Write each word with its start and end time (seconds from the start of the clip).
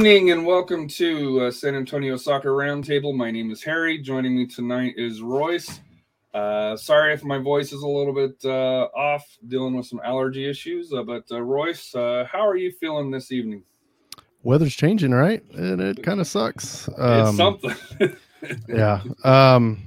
evening 0.00 0.30
and 0.30 0.46
welcome 0.46 0.88
to 0.88 1.42
uh, 1.42 1.50
San 1.50 1.74
Antonio 1.74 2.16
Soccer 2.16 2.52
Roundtable. 2.52 3.14
My 3.14 3.30
name 3.30 3.50
is 3.50 3.62
Harry. 3.62 3.98
Joining 3.98 4.34
me 4.34 4.46
tonight 4.46 4.94
is 4.96 5.20
Royce. 5.20 5.80
Uh, 6.32 6.74
sorry 6.74 7.12
if 7.12 7.22
my 7.22 7.36
voice 7.36 7.70
is 7.70 7.82
a 7.82 7.86
little 7.86 8.14
bit 8.14 8.34
uh, 8.46 8.88
off, 8.96 9.26
dealing 9.48 9.76
with 9.76 9.84
some 9.84 10.00
allergy 10.02 10.48
issues. 10.48 10.90
Uh, 10.90 11.02
but 11.02 11.24
uh, 11.30 11.42
Royce, 11.42 11.94
uh, 11.94 12.24
how 12.32 12.48
are 12.48 12.56
you 12.56 12.72
feeling 12.72 13.10
this 13.10 13.30
evening? 13.30 13.62
weather's 14.42 14.74
changing, 14.74 15.10
right? 15.10 15.42
And 15.52 15.82
it 15.82 16.02
kind 16.02 16.18
of 16.18 16.26
sucks. 16.26 16.88
it's 16.88 16.98
Um, 16.98 17.36
something. 17.36 17.76
yeah. 18.70 19.02
Um, 19.22 19.82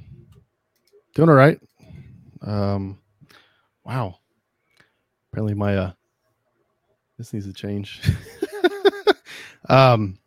doing 1.15 1.29
all 1.29 1.33
right. 1.33 1.59
Um, 2.43 2.99
wow. 3.83 4.19
Apparently, 5.31 5.55
my 5.55 5.75
uh, 5.75 5.91
this 7.17 7.33
needs 7.33 7.47
to 7.47 7.53
change. 7.53 7.99
um, 9.69 10.17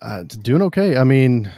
uh, 0.00 0.22
doing 0.24 0.62
okay. 0.62 0.96
I 0.96 1.04
mean, 1.04 1.50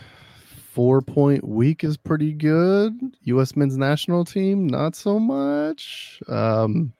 four 0.73 1.01
point 1.01 1.47
week 1.47 1.85
is 1.85 1.97
pretty 1.97 2.33
good. 2.33 2.93
U.S. 3.23 3.57
men's 3.57 3.77
national 3.77 4.25
team, 4.25 4.67
not 4.67 4.95
so 4.97 5.19
much. 5.19 6.21
Um, 6.29 6.93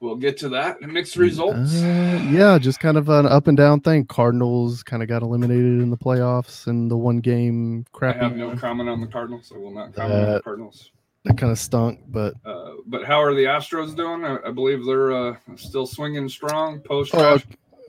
we'll 0.00 0.16
get 0.16 0.36
to 0.38 0.48
that. 0.50 0.80
Mixed 0.80 1.16
results. 1.16 1.82
uh, 1.82 2.26
yeah, 2.30 2.58
just 2.58 2.80
kind 2.80 2.96
of 2.96 3.08
an 3.08 3.26
up 3.26 3.46
and 3.46 3.56
down 3.56 3.80
thing. 3.80 4.06
Cardinals 4.06 4.82
kind 4.82 5.02
of 5.02 5.08
got 5.08 5.22
eliminated 5.22 5.80
in 5.80 5.90
the 5.90 5.98
playoffs 5.98 6.66
and 6.66 6.90
the 6.90 6.96
one 6.96 7.20
game 7.20 7.84
crap. 7.92 8.16
I 8.16 8.24
have 8.24 8.36
no 8.36 8.56
comment 8.56 8.88
on 8.88 9.00
the 9.00 9.06
Cardinals. 9.06 9.52
I 9.54 9.58
will 9.58 9.70
not 9.72 9.94
comment 9.94 10.26
on 10.28 10.32
the 10.34 10.42
Cardinals. 10.42 10.90
that 11.24 11.36
kind 11.36 11.52
of 11.52 11.58
stunk, 11.58 12.00
but 12.08 12.34
Uh, 12.44 12.72
but 12.86 13.04
how 13.04 13.22
are 13.22 13.34
the 13.34 13.44
Astros 13.44 13.94
doing? 13.94 14.24
I, 14.24 14.38
I 14.48 14.50
believe 14.50 14.84
they're 14.86 15.12
uh, 15.12 15.36
still 15.56 15.86
swinging 15.86 16.28
strong 16.28 16.80
post 16.80 17.14
Oh, 17.14 17.38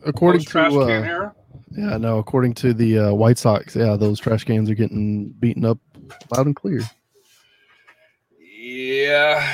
according 0.06 0.44
trash 0.44 0.72
to 0.72 0.80
can 0.80 1.04
uh, 1.04 1.08
era. 1.08 1.36
yeah, 1.72 1.98
no, 1.98 2.18
according 2.18 2.54
to 2.56 2.74
the 2.74 3.00
uh, 3.00 3.14
White 3.14 3.38
Sox, 3.38 3.76
yeah, 3.76 3.96
those 3.96 4.20
trash 4.20 4.44
cans 4.44 4.70
are 4.70 4.76
getting 4.76 5.30
beaten 5.30 5.66
up 5.66 5.78
loud 6.36 6.46
and 6.48 6.56
clear. 6.56 6.82
Yeah, 8.60 9.46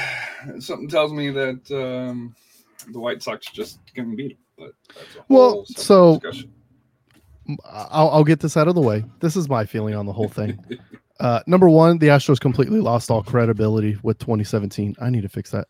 something 0.60 0.88
tells 0.90 1.12
me 1.14 1.30
that 1.32 1.72
um, 1.72 2.36
the 2.92 3.00
White 3.00 3.22
Sox 3.24 3.48
just 3.48 3.80
can 3.94 4.16
beat 4.16 4.38
them. 4.58 4.72
But 5.08 5.24
Well, 5.30 5.66
so- 5.68 6.20
discussion. 6.20 6.54
I'll, 7.64 8.10
I'll 8.10 8.24
get 8.26 8.42
this 8.42 8.58
out 8.58 8.68
of 8.68 8.76
the 8.76 8.82
way. 8.82 9.06
This 9.22 9.38
is 9.38 9.48
my 9.48 9.66
feeling 9.66 9.96
on 9.96 10.06
the 10.06 10.14
whole 10.14 10.30
thing. 10.30 10.60
Uh, 11.20 11.42
number 11.48 11.68
one, 11.68 11.98
the 11.98 12.10
Astros 12.10 12.40
completely 12.40 12.80
lost 12.80 13.10
all 13.10 13.24
credibility 13.24 13.98
with 14.04 14.20
2017. 14.20 14.96
I 15.02 15.10
need 15.10 15.22
to 15.24 15.30
fix 15.30 15.50
that. 15.50 15.66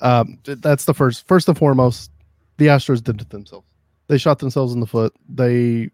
Um, 0.00 0.38
that's 0.44 0.84
the 0.84 0.94
first, 0.94 1.26
first 1.26 1.48
and 1.48 1.58
foremost. 1.58 2.12
The 2.58 2.66
Astros 2.68 3.02
did 3.02 3.20
it 3.20 3.28
themselves. 3.30 3.66
They 4.08 4.18
shot 4.18 4.38
themselves 4.38 4.72
in 4.72 4.80
the 4.80 4.86
foot. 4.86 5.14
They 5.28 5.90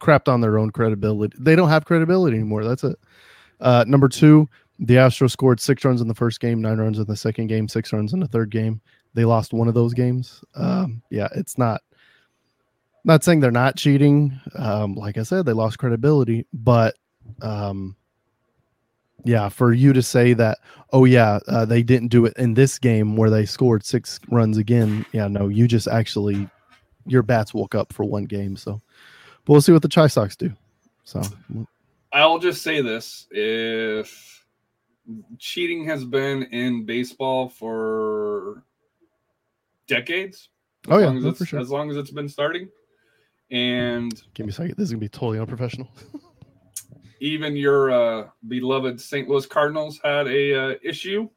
crapped 0.00 0.28
on 0.28 0.40
their 0.40 0.58
own 0.58 0.70
credibility. 0.70 1.36
They 1.38 1.56
don't 1.56 1.68
have 1.68 1.84
credibility 1.84 2.36
anymore. 2.36 2.64
That's 2.64 2.84
it. 2.84 2.98
Uh, 3.60 3.84
number 3.86 4.08
two, 4.08 4.48
the 4.78 4.94
Astros 4.94 5.32
scored 5.32 5.60
six 5.60 5.84
runs 5.84 6.00
in 6.00 6.08
the 6.08 6.14
first 6.14 6.40
game, 6.40 6.62
nine 6.62 6.78
runs 6.78 6.98
in 6.98 7.06
the 7.06 7.16
second 7.16 7.48
game, 7.48 7.68
six 7.68 7.92
runs 7.92 8.12
in 8.12 8.20
the 8.20 8.28
third 8.28 8.50
game. 8.50 8.80
They 9.14 9.24
lost 9.24 9.52
one 9.52 9.68
of 9.68 9.74
those 9.74 9.94
games. 9.94 10.44
Um, 10.54 11.02
yeah, 11.10 11.28
it's 11.34 11.58
not 11.58 11.82
not 13.04 13.24
saying 13.24 13.40
they're 13.40 13.50
not 13.50 13.76
cheating. 13.76 14.38
Um, 14.54 14.94
like 14.94 15.18
I 15.18 15.22
said, 15.22 15.46
they 15.46 15.52
lost 15.52 15.78
credibility, 15.78 16.46
but 16.52 16.94
um, 17.42 17.96
yeah, 19.24 19.48
for 19.48 19.72
you 19.72 19.92
to 19.92 20.02
say 20.02 20.34
that, 20.34 20.58
oh 20.92 21.04
yeah, 21.04 21.40
uh, 21.48 21.64
they 21.64 21.82
didn't 21.82 22.08
do 22.08 22.26
it 22.26 22.34
in 22.36 22.54
this 22.54 22.78
game 22.78 23.16
where 23.16 23.30
they 23.30 23.46
scored 23.46 23.84
six 23.84 24.20
runs 24.30 24.58
again. 24.58 25.04
Yeah, 25.12 25.26
no, 25.26 25.48
you 25.48 25.66
just 25.66 25.88
actually 25.88 26.48
your 27.08 27.22
bats 27.22 27.52
woke 27.54 27.74
up 27.74 27.92
for 27.92 28.04
one 28.04 28.24
game. 28.24 28.56
So, 28.56 28.80
but 29.44 29.52
we'll 29.52 29.60
see 29.60 29.72
what 29.72 29.82
the 29.82 29.88
Chi 29.88 30.06
Sox 30.06 30.36
do. 30.36 30.52
So, 31.04 31.22
I'll 32.12 32.38
just 32.38 32.62
say 32.62 32.80
this: 32.80 33.26
if 33.30 34.44
cheating 35.38 35.84
has 35.86 36.04
been 36.04 36.44
in 36.44 36.84
baseball 36.86 37.48
for 37.48 38.62
decades, 39.86 40.50
as 40.86 40.92
Oh, 40.92 40.98
yeah, 40.98 41.06
long 41.06 41.16
as 41.18 41.24
no, 41.24 41.32
for 41.32 41.44
sure. 41.46 41.60
as 41.60 41.70
long 41.70 41.90
as 41.90 41.96
it's 41.96 42.10
been 42.10 42.28
starting, 42.28 42.68
and 43.50 44.22
give 44.34 44.46
me 44.46 44.50
a 44.50 44.54
second. 44.54 44.74
This 44.76 44.84
is 44.84 44.90
gonna 44.92 45.00
be 45.00 45.08
totally 45.08 45.38
unprofessional. 45.38 45.88
even 47.20 47.56
your 47.56 47.90
uh, 47.90 48.28
beloved 48.46 49.00
St. 49.00 49.28
Louis 49.28 49.46
Cardinals 49.46 49.98
had 50.04 50.26
a 50.28 50.54
uh, 50.54 50.74
issue. 50.82 51.28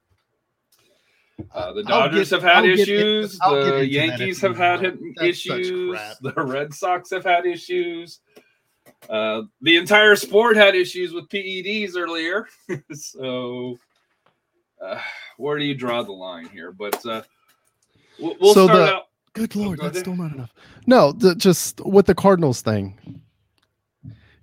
Uh, 1.53 1.73
the 1.73 1.83
Dodgers 1.83 2.29
get- 2.29 2.41
have 2.41 2.55
had 2.55 2.63
I'll 2.65 2.69
issues. 2.79 3.37
Get 3.39 3.49
the 3.79 3.87
Yankees 3.87 4.41
have 4.41 4.57
had 4.57 4.81
hit- 4.81 4.99
That's 5.15 5.27
issues. 5.27 5.99
The 6.21 6.33
Red 6.37 6.73
Sox 6.73 7.09
have 7.11 7.23
had 7.23 7.45
issues. 7.45 8.19
Uh, 9.09 9.43
the 9.61 9.77
entire 9.77 10.15
sport 10.15 10.55
had 10.55 10.75
issues 10.75 11.13
with 11.13 11.27
PEDs 11.29 11.95
earlier. 11.97 12.47
so, 12.93 13.77
uh, 14.83 14.99
where 15.37 15.57
do 15.57 15.65
you 15.65 15.73
draw 15.73 16.03
the 16.03 16.11
line 16.11 16.45
here? 16.49 16.71
But 16.71 17.03
uh, 17.05 17.23
we'll, 18.19 18.35
we'll 18.39 18.53
So 18.53 18.65
start 18.65 18.77
the- 18.79 18.95
out. 18.95 19.03
Good 19.33 19.55
lord, 19.55 19.79
go 19.79 19.85
that's 19.85 19.95
ahead. 19.95 20.03
still 20.05 20.15
not 20.17 20.33
enough. 20.33 20.53
No, 20.87 21.13
the, 21.13 21.33
just 21.35 21.79
with 21.85 22.05
the 22.05 22.13
Cardinals 22.13 22.61
thing, 22.61 23.21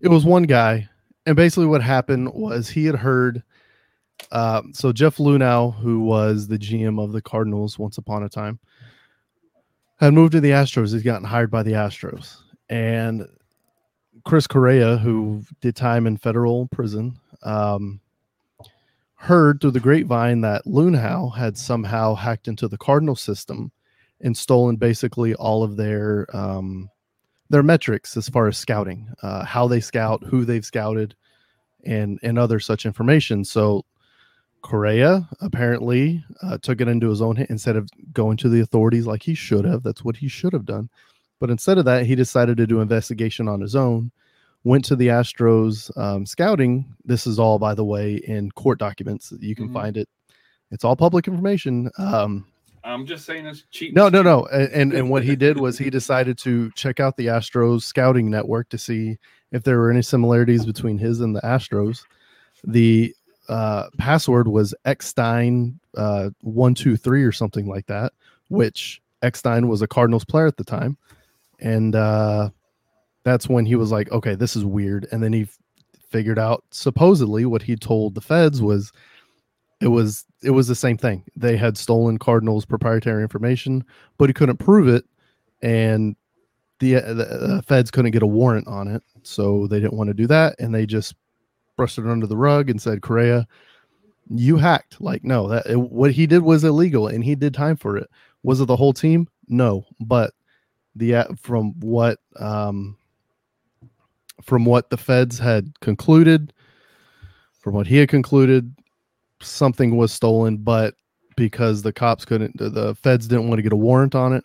it 0.01 0.09
was 0.09 0.25
one 0.25 0.45
guy, 0.45 0.89
and 1.27 1.37
basically 1.37 1.67
what 1.67 1.83
happened 1.83 2.33
was 2.33 2.71
he 2.71 2.87
had 2.87 2.95
heard. 2.97 3.43
Um, 4.33 4.73
so 4.75 4.93
Jeff 4.93 5.17
Luhnow, 5.17 5.75
who 5.75 6.01
was 6.01 6.49
the 6.49 6.59
GM 6.59 7.03
of 7.03 7.13
the 7.13 7.23
Cardinals 7.23 7.79
once 7.79 7.99
upon 7.99 8.23
a 8.23 8.29
time, 8.29 8.59
had 10.01 10.15
moved 10.15 10.33
to 10.33 10.41
the 10.41 10.51
Astros. 10.51 10.93
He's 10.93 11.03
gotten 11.03 11.27
hired 11.27 11.51
by 11.51 11.63
the 11.63 11.73
Astros, 11.73 12.37
and 12.69 13.27
Chris 14.25 14.47
Correa, 14.47 14.99
who 14.99 15.43
did 15.61 15.75
time 15.75 16.07
in 16.07 16.17
federal 16.17 16.67
prison, 16.69 17.19
um, 17.43 18.01
heard 19.15 19.61
through 19.61 19.73
the 19.73 19.81
grapevine 19.81 20.43
that 20.43 20.65
Lunau 20.65 21.35
had 21.35 21.59
somehow 21.59 22.15
hacked 22.15 22.47
into 22.47 22.69
the 22.69 22.79
Cardinal 22.79 23.17
system 23.17 23.73
and 24.21 24.37
stolen 24.37 24.77
basically 24.77 25.35
all 25.35 25.63
of 25.63 25.77
their 25.77 26.27
um, 26.37 26.91
their 27.51 27.63
metrics 27.63 28.17
as 28.17 28.29
far 28.29 28.47
as 28.47 28.59
scouting, 28.59 29.09
uh, 29.23 29.45
how 29.45 29.67
they 29.67 29.81
scout, 29.81 30.23
who 30.25 30.45
they've 30.45 30.65
scouted, 30.65 31.15
and 31.85 32.19
and 32.23 32.39
other 32.39 32.61
such 32.61 32.87
information. 32.87 33.45
So 33.45 33.85
Correa 34.63 35.29
apparently 35.41 36.25
uh, 36.43 36.59
took 36.59 36.81
it 36.81 36.89
into 36.89 37.09
his 37.09 37.23
own 37.23 37.37
hand 37.37 37.49
instead 37.51 37.77
of 37.77 37.89
going 38.13 38.37
to 38.39 38.49
the 38.49 38.61
authorities 38.61 39.07
like 39.07 39.23
he 39.23 39.35
should 39.35 39.65
have. 39.65 39.83
That's 39.83 40.05
what 40.05 40.17
he 40.17 40.29
should 40.29 40.53
have 40.53 40.67
done. 40.67 40.89
But 41.41 41.51
instead 41.51 41.79
of 41.79 41.85
that, 41.85 42.07
he 42.07 42.15
decided 42.15 42.57
to 42.57 42.67
do 42.67 42.81
investigation 42.81 43.49
on 43.49 43.61
his 43.61 43.77
own. 43.77 44.11
Went 44.65 44.85
to 44.87 44.97
the 44.97 45.07
Astros 45.09 45.97
um, 45.97 46.27
scouting. 46.27 46.85
This 47.05 47.27
is 47.27 47.39
all, 47.39 47.59
by 47.61 47.75
the 47.75 47.85
way, 47.85 48.17
in 48.17 48.51
court 48.51 48.79
documents. 48.79 49.33
You 49.41 49.55
can 49.55 49.69
Mhm. 49.69 49.73
find 49.73 49.97
it. 49.97 50.09
It's 50.73 50.85
all 50.85 50.97
public 50.97 51.29
information. 51.29 51.91
Um, 51.97 52.45
I'm 52.85 53.07
just 53.07 53.25
saying 53.25 53.47
it's 53.47 53.65
cheating. 53.71 53.95
no, 53.95 54.09
no, 54.09 54.23
no. 54.23 54.47
And 54.47 54.93
and 54.93 55.11
what 55.11 55.23
he 55.23 55.37
did 55.37 55.59
was 55.61 55.79
he 55.79 55.91
decided 55.91 56.37
to 56.39 56.71
check 56.73 56.99
out 57.01 57.17
the 57.17 57.27
Astros 57.27 57.83
scouting 57.83 58.31
network 58.31 58.69
to 58.71 58.79
see 58.79 59.19
if 59.53 59.63
there 59.63 59.79
were 59.79 59.91
any 59.91 60.03
similarities 60.03 60.67
between 60.67 60.99
his 60.99 61.21
and 61.21 61.35
the 61.37 61.41
Astros. 61.43 62.05
The 62.65 63.15
uh, 63.49 63.89
password 63.99 64.49
was 64.49 64.75
Eckstein 64.85 65.79
uh, 65.97 66.31
one 66.43 66.75
two 66.75 66.97
three 66.97 67.25
or 67.25 67.33
something 67.33 67.67
like 67.67 67.87
that, 67.87 68.13
which 68.49 69.01
Eckstein 69.23 69.69
was 69.69 69.83
a 69.83 69.89
Cardinals 69.89 70.25
player 70.25 70.47
at 70.47 70.57
the 70.57 70.65
time, 70.65 70.97
and 71.61 71.95
uh, 71.95 72.51
that's 73.25 73.49
when 73.49 73.67
he 73.67 73.75
was 73.75 73.91
like, 73.91 74.11
okay, 74.13 74.35
this 74.35 74.57
is 74.57 74.65
weird. 74.65 75.07
And 75.13 75.23
then 75.23 75.33
he 75.33 75.43
f- 75.43 75.59
figured 76.09 76.39
out 76.39 76.65
supposedly 76.71 77.45
what 77.45 77.63
he 77.63 77.77
told 77.77 78.15
the 78.15 78.21
feds 78.21 78.63
was 78.63 78.93
it 79.81 79.89
was 79.89 80.25
it 80.43 80.51
was 80.51 80.69
the 80.69 80.75
same 80.75 80.97
thing. 80.97 81.25
They 81.37 81.57
had 81.57 81.77
stolen 81.77 82.19
Cardinals 82.19 82.65
proprietary 82.65 83.23
information, 83.23 83.85
but 84.19 84.29
he 84.29 84.35
couldn't 84.35 84.59
prove 84.59 84.89
it, 84.89 85.05
and 85.63 86.17
the, 86.81 86.97
uh, 86.97 87.15
the 87.15 87.27
uh, 87.27 87.63
feds 87.63 87.91
couldn't 87.91 88.13
get 88.13 88.23
a 88.23 88.27
warrant 88.27 88.69
on 88.69 88.89
it, 88.89 89.03
so 89.23 89.67
they 89.67 89.81
didn't 89.81 89.97
want 89.97 90.09
to 90.09 90.15
do 90.15 90.27
that, 90.29 90.55
and 90.59 90.75
they 90.75 90.87
just 90.87 91.15
brushed 91.79 91.97
it 91.97 92.07
under 92.07 92.27
the 92.27 92.37
rug 92.37 92.69
and 92.69 92.83
said, 92.83 93.01
Correa, 93.01 93.47
you 94.29 94.59
hacked. 94.59 95.01
Like, 95.01 95.25
no, 95.25 95.49
that 95.49 95.65
it, 95.67 95.81
what 95.81 96.13
he 96.13 96.27
did 96.27 96.43
was 96.43 96.65
illegal, 96.65 97.07
and 97.09 97.25
he 97.25 97.35
did 97.35 97.55
time 97.55 97.77
for 97.77 97.97
it. 97.97 98.11
Was 98.43 98.61
it 98.61 98.67
the 98.67 98.77
whole 98.77 98.93
team? 98.93 99.27
No, 99.49 99.87
but 100.01 100.35
the 100.95 101.15
uh, 101.15 101.25
from 101.41 101.73
what 101.81 102.19
um, 102.39 102.99
from 104.43 104.67
what 104.67 104.91
the 104.91 104.99
feds 104.99 105.39
had 105.39 105.73
concluded, 105.81 106.53
from 107.61 107.75
what 107.75 107.87
he 107.87 107.97
had 107.97 108.11
concluded, 108.11 108.75
something 109.41 109.97
was 109.97 110.13
stolen, 110.13 110.59
but 110.59 110.95
because 111.37 111.83
the 111.83 111.93
cops 111.93 112.25
couldn't, 112.25 112.59
the- 112.59 112.69
the 112.69 112.95
feds 112.97 113.29
didn't 113.29 113.49
want 113.49 113.59
to 113.59 113.63
get 113.63 113.73
a 113.73 113.77
warrant 113.77 114.15
on 114.15 114.33
it, 114.33 114.45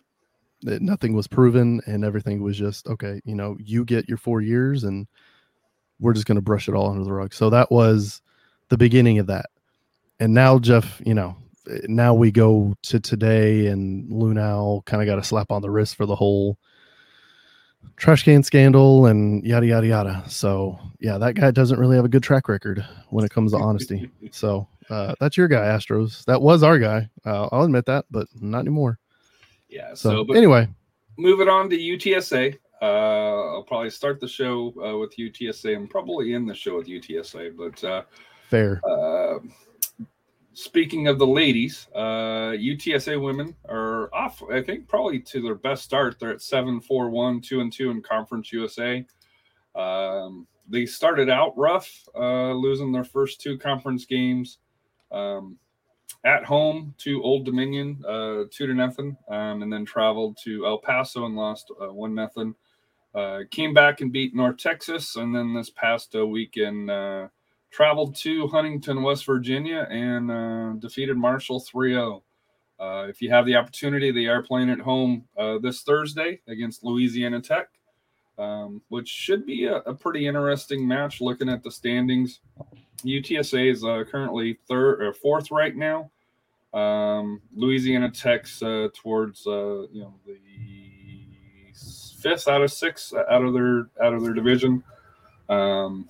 that 0.62 0.80
nothing 0.80 1.12
was 1.12 1.26
proven, 1.26 1.80
and 1.86 2.04
everything 2.04 2.42
was 2.42 2.56
just 2.56 2.86
okay. 2.86 3.20
You 3.24 3.34
know, 3.34 3.56
you 3.60 3.84
get 3.84 4.08
your 4.08 4.18
four 4.18 4.40
years, 4.40 4.84
and 4.84 5.06
we're 6.00 6.12
just 6.12 6.26
going 6.26 6.36
to 6.36 6.42
brush 6.42 6.68
it 6.68 6.74
all 6.74 6.90
under 6.90 7.04
the 7.04 7.12
rug. 7.12 7.32
So 7.34 7.50
that 7.50 7.70
was 7.70 8.20
the 8.68 8.76
beginning 8.76 9.18
of 9.18 9.26
that. 9.26 9.46
And 10.20 10.34
now 10.34 10.58
Jeff, 10.58 11.00
you 11.04 11.14
know, 11.14 11.36
now 11.84 12.14
we 12.14 12.30
go 12.30 12.74
to 12.82 13.00
today, 13.00 13.66
and 13.66 14.10
Luhnow 14.10 14.84
kind 14.84 15.02
of 15.02 15.06
got 15.06 15.18
a 15.18 15.24
slap 15.24 15.50
on 15.50 15.62
the 15.62 15.70
wrist 15.70 15.96
for 15.96 16.06
the 16.06 16.14
whole 16.14 16.58
trash 17.96 18.24
can 18.24 18.42
scandal 18.42 19.06
and 19.06 19.44
yada 19.44 19.66
yada 19.66 19.86
yada. 19.86 20.24
So 20.28 20.78
yeah, 21.00 21.18
that 21.18 21.34
guy 21.34 21.50
doesn't 21.50 21.78
really 21.78 21.96
have 21.96 22.04
a 22.04 22.08
good 22.08 22.22
track 22.22 22.48
record 22.48 22.84
when 23.10 23.24
it 23.24 23.30
comes 23.30 23.52
to 23.52 23.58
honesty. 23.58 24.10
so 24.30 24.68
uh, 24.90 25.14
that's 25.20 25.36
your 25.36 25.48
guy, 25.48 25.62
Astros. 25.62 26.24
That 26.24 26.42
was 26.42 26.62
our 26.62 26.78
guy. 26.78 27.08
Uh, 27.24 27.48
I'll 27.52 27.64
admit 27.64 27.86
that, 27.86 28.04
but 28.10 28.26
not 28.40 28.60
anymore. 28.60 28.98
Yeah. 29.68 29.94
So, 29.94 30.10
So, 30.10 30.24
but 30.24 30.36
anyway, 30.36 30.68
moving 31.16 31.48
on 31.48 31.70
to 31.70 31.76
UTSA. 31.76 32.58
Uh, 32.84 33.54
I'll 33.54 33.62
probably 33.62 33.88
start 33.88 34.20
the 34.20 34.28
show 34.28 34.74
uh, 34.84 34.98
with 34.98 35.16
UTSA 35.16 35.74
and 35.74 35.88
probably 35.88 36.34
end 36.34 36.50
the 36.50 36.54
show 36.54 36.76
with 36.76 36.86
UTSA. 36.86 37.56
But 37.56 37.82
uh, 37.82 38.02
fair. 38.50 38.78
uh, 38.86 39.38
speaking 40.52 41.08
of 41.08 41.18
the 41.18 41.26
ladies, 41.26 41.88
uh, 41.94 42.52
UTSA 42.52 43.18
women 43.18 43.56
are 43.70 44.14
off. 44.14 44.42
I 44.52 44.60
think 44.60 44.86
probably 44.86 45.18
to 45.18 45.40
their 45.40 45.54
best 45.54 45.82
start. 45.82 46.18
They're 46.20 46.32
at 46.32 46.42
seven, 46.42 46.78
four, 46.78 47.08
one, 47.08 47.40
two, 47.40 47.60
and 47.60 47.72
two 47.72 47.90
in 47.90 48.02
Conference 48.02 48.52
USA. 48.52 49.06
Um, 49.74 50.46
they 50.68 50.84
started 50.84 51.30
out 51.30 51.56
rough, 51.56 51.90
uh, 52.14 52.52
losing 52.52 52.92
their 52.92 53.04
first 53.04 53.40
two 53.40 53.56
conference 53.56 54.04
games. 54.04 54.58
Um, 55.10 55.56
at 56.24 56.44
home 56.44 56.94
to 56.98 57.22
Old 57.22 57.44
Dominion, 57.44 58.02
uh, 58.06 58.44
two 58.50 58.66
to 58.66 58.74
nothing, 58.74 59.16
um, 59.28 59.62
and 59.62 59.72
then 59.72 59.84
traveled 59.84 60.36
to 60.44 60.66
El 60.66 60.78
Paso 60.78 61.24
and 61.26 61.36
lost 61.36 61.70
uh, 61.80 61.92
one 61.92 62.14
nothing. 62.14 62.54
Uh, 63.14 63.40
came 63.52 63.72
back 63.72 64.00
and 64.00 64.12
beat 64.12 64.34
North 64.34 64.56
Texas, 64.56 65.14
and 65.14 65.34
then 65.34 65.54
this 65.54 65.70
past 65.70 66.16
uh, 66.16 66.26
weekend 66.26 66.90
uh, 66.90 67.28
traveled 67.70 68.16
to 68.16 68.48
Huntington, 68.48 69.02
West 69.02 69.24
Virginia, 69.24 69.86
and 69.88 70.30
uh, 70.30 70.72
defeated 70.80 71.16
Marshall 71.16 71.60
3-0. 71.60 72.22
Uh, 72.80 73.06
if 73.08 73.22
you 73.22 73.30
have 73.30 73.46
the 73.46 73.54
opportunity, 73.54 74.10
they 74.10 74.26
are 74.26 74.42
playing 74.42 74.68
at 74.68 74.80
home 74.80 75.24
uh, 75.38 75.58
this 75.58 75.82
Thursday 75.82 76.40
against 76.48 76.82
Louisiana 76.82 77.40
Tech, 77.40 77.68
um, 78.36 78.82
which 78.88 79.08
should 79.08 79.46
be 79.46 79.66
a, 79.66 79.76
a 79.76 79.94
pretty 79.94 80.26
interesting 80.26 80.86
match. 80.86 81.20
Looking 81.20 81.48
at 81.48 81.62
the 81.62 81.70
standings, 81.70 82.40
UTSA 83.04 83.70
is 83.70 83.82
currently 84.10 84.58
third 84.66 85.00
or 85.00 85.12
fourth 85.12 85.52
right 85.52 85.76
now. 85.76 86.10
Um, 86.76 87.40
Louisiana 87.54 88.10
Tech's 88.10 88.58
towards 88.58 89.46
you 89.46 89.88
know 89.92 90.14
the 90.26 90.36
fifth 92.24 92.48
out 92.48 92.62
of 92.62 92.72
six 92.72 93.12
out 93.12 93.44
of 93.44 93.52
their 93.52 93.88
out 94.02 94.14
of 94.14 94.22
their 94.22 94.32
division. 94.32 94.82
Um, 95.48 96.08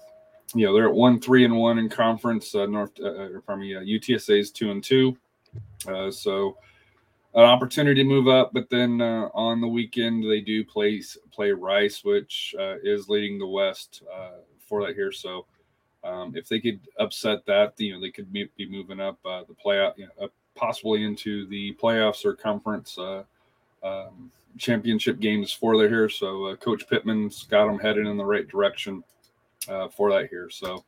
you 0.54 0.64
know 0.64 0.72
they're 0.72 0.88
at 0.88 0.94
one 0.94 1.20
three 1.20 1.44
and 1.44 1.56
one 1.56 1.78
in 1.78 1.88
conference. 1.88 2.54
Uh, 2.54 2.66
North, 2.66 2.92
uh, 3.00 3.34
or 3.34 3.42
pardon 3.42 3.66
me, 3.66 3.74
uh, 3.74 3.80
UTSA 3.80 4.38
is 4.38 4.50
two 4.50 4.70
and 4.70 4.82
two. 4.82 5.16
Uh, 5.86 6.10
so 6.10 6.56
an 7.34 7.44
opportunity 7.44 8.02
to 8.02 8.08
move 8.08 8.28
up, 8.28 8.52
but 8.52 8.70
then 8.70 9.00
uh, 9.00 9.28
on 9.34 9.60
the 9.60 9.66
weekend 9.66 10.22
they 10.24 10.40
do 10.40 10.64
play 10.64 11.02
play 11.32 11.50
Rice, 11.50 12.04
which 12.04 12.54
uh, 12.58 12.76
is 12.82 13.08
leading 13.08 13.38
the 13.38 13.46
West 13.46 14.04
uh, 14.14 14.38
for 14.68 14.86
that 14.86 14.94
here. 14.94 15.10
So 15.10 15.46
um, 16.04 16.36
if 16.36 16.48
they 16.48 16.60
could 16.60 16.80
upset 17.00 17.44
that, 17.46 17.74
you 17.78 17.92
know 17.92 18.00
they 18.00 18.10
could 18.10 18.32
be, 18.32 18.48
moving 18.68 19.00
up 19.00 19.18
uh, 19.26 19.42
the 19.48 19.54
playoff, 19.54 19.98
you 19.98 20.06
know, 20.20 20.28
possibly 20.54 21.02
into 21.02 21.46
the 21.46 21.74
playoffs 21.74 22.24
or 22.24 22.34
conference 22.34 22.96
uh, 22.98 23.24
um, 23.82 24.30
championship 24.58 25.20
games 25.20 25.52
for 25.52 25.76
that 25.78 25.90
here. 25.90 26.08
So 26.08 26.46
uh, 26.46 26.56
Coach 26.56 26.88
Pittman's 26.88 27.44
got 27.44 27.66
them 27.66 27.78
headed 27.78 28.06
in 28.06 28.16
the 28.16 28.24
right 28.24 28.46
direction 28.48 29.02
uh, 29.68 29.88
for 29.88 30.10
that 30.12 30.28
here. 30.28 30.48
So 30.50 30.84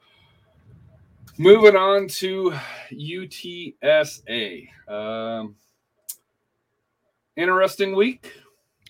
moving 1.38 1.76
on 1.76 2.08
to 2.08 2.52
UTSA. 2.92 4.68
Um, 4.88 5.54
interesting 7.36 7.94
week, 7.96 8.32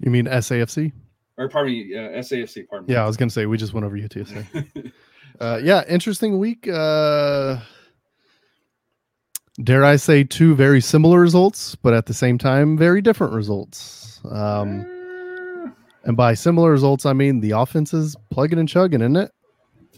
You 0.00 0.10
mean 0.10 0.26
SAFC? 0.26 0.92
or 1.38 1.48
pardon 1.48 1.72
me, 1.72 1.94
uh, 1.94 2.10
SAFC. 2.22 2.66
Pardon 2.68 2.86
me. 2.86 2.94
Yeah, 2.94 3.04
I 3.04 3.06
was 3.06 3.16
gonna 3.16 3.30
say 3.30 3.46
we 3.46 3.56
just 3.58 3.74
went 3.74 3.84
over 3.84 3.96
UTSA. 3.96 4.92
uh, 5.40 5.60
yeah, 5.62 5.84
interesting 5.88 6.38
week. 6.38 6.66
Dare 9.62 9.84
I 9.84 9.96
say 9.96 10.22
two 10.22 10.54
very 10.54 10.80
similar 10.80 11.20
results, 11.20 11.74
but 11.76 11.94
at 11.94 12.06
the 12.06 12.14
same 12.14 12.36
time, 12.36 12.76
very 12.76 13.00
different 13.00 13.32
results. 13.32 14.20
Um, 14.30 14.84
and 16.04 16.16
by 16.16 16.34
similar 16.34 16.70
results, 16.70 17.06
I 17.06 17.12
mean 17.14 17.40
the 17.40 17.52
offense 17.52 17.94
is 17.94 18.16
plugging 18.30 18.58
and 18.58 18.68
chugging, 18.68 19.00
isn't 19.00 19.16
it? 19.16 19.32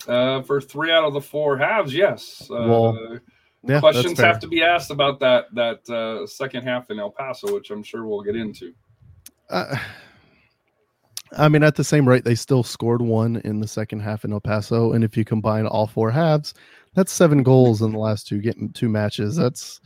Uh, 0.07 0.43
for 0.43 0.61
three 0.61 0.93
out 0.93 1.05
of 1.05 1.13
the 1.13 1.21
four 1.21 1.59
halves, 1.59 1.93
yes. 1.93 2.49
Uh, 2.51 2.55
Well, 2.55 3.19
Yeah, 3.65 3.81
questions 3.81 4.19
have 4.21 4.39
to 4.41 4.47
be 4.47 4.63
asked 4.63 4.91
about 4.91 5.19
that 5.21 5.53
that 5.55 5.89
uh, 5.91 6.27
second 6.27 6.63
half 6.63 6.91
in 6.91 7.01
El 7.01 7.11
Paso, 7.11 7.53
which 7.53 7.71
I'm 7.71 7.83
sure 7.83 8.07
we'll 8.07 8.23
get 8.23 8.37
into. 8.37 8.73
Uh, 9.51 9.77
I 11.37 11.49
mean, 11.49 11.63
at 11.63 11.75
the 11.75 11.85
same 11.85 12.09
rate, 12.09 12.25
they 12.25 12.35
still 12.35 12.63
scored 12.63 13.03
one 13.03 13.37
in 13.45 13.61
the 13.61 13.69
second 13.69 14.01
half 14.01 14.25
in 14.25 14.33
El 14.33 14.41
Paso, 14.41 14.93
and 14.93 15.05
if 15.05 15.17
you 15.17 15.25
combine 15.25 15.67
all 15.67 15.87
four 15.87 16.11
halves, 16.11 16.55
that's 16.99 17.13
seven 17.13 17.45
goals 17.45 17.81
in 17.81 17.93
the 17.93 17.99
last 17.99 18.27
two 18.27 18.41
getting 18.41 18.73
two 18.73 18.89
matches. 18.89 19.37
That's 19.37 19.81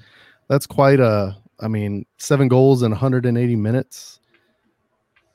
that's 0.48 0.66
quite 0.66 0.98
a. 0.98 1.36
I 1.60 1.68
mean, 1.68 2.06
seven 2.16 2.48
goals 2.48 2.82
in 2.82 2.90
180 2.90 3.54
minutes. 3.54 4.18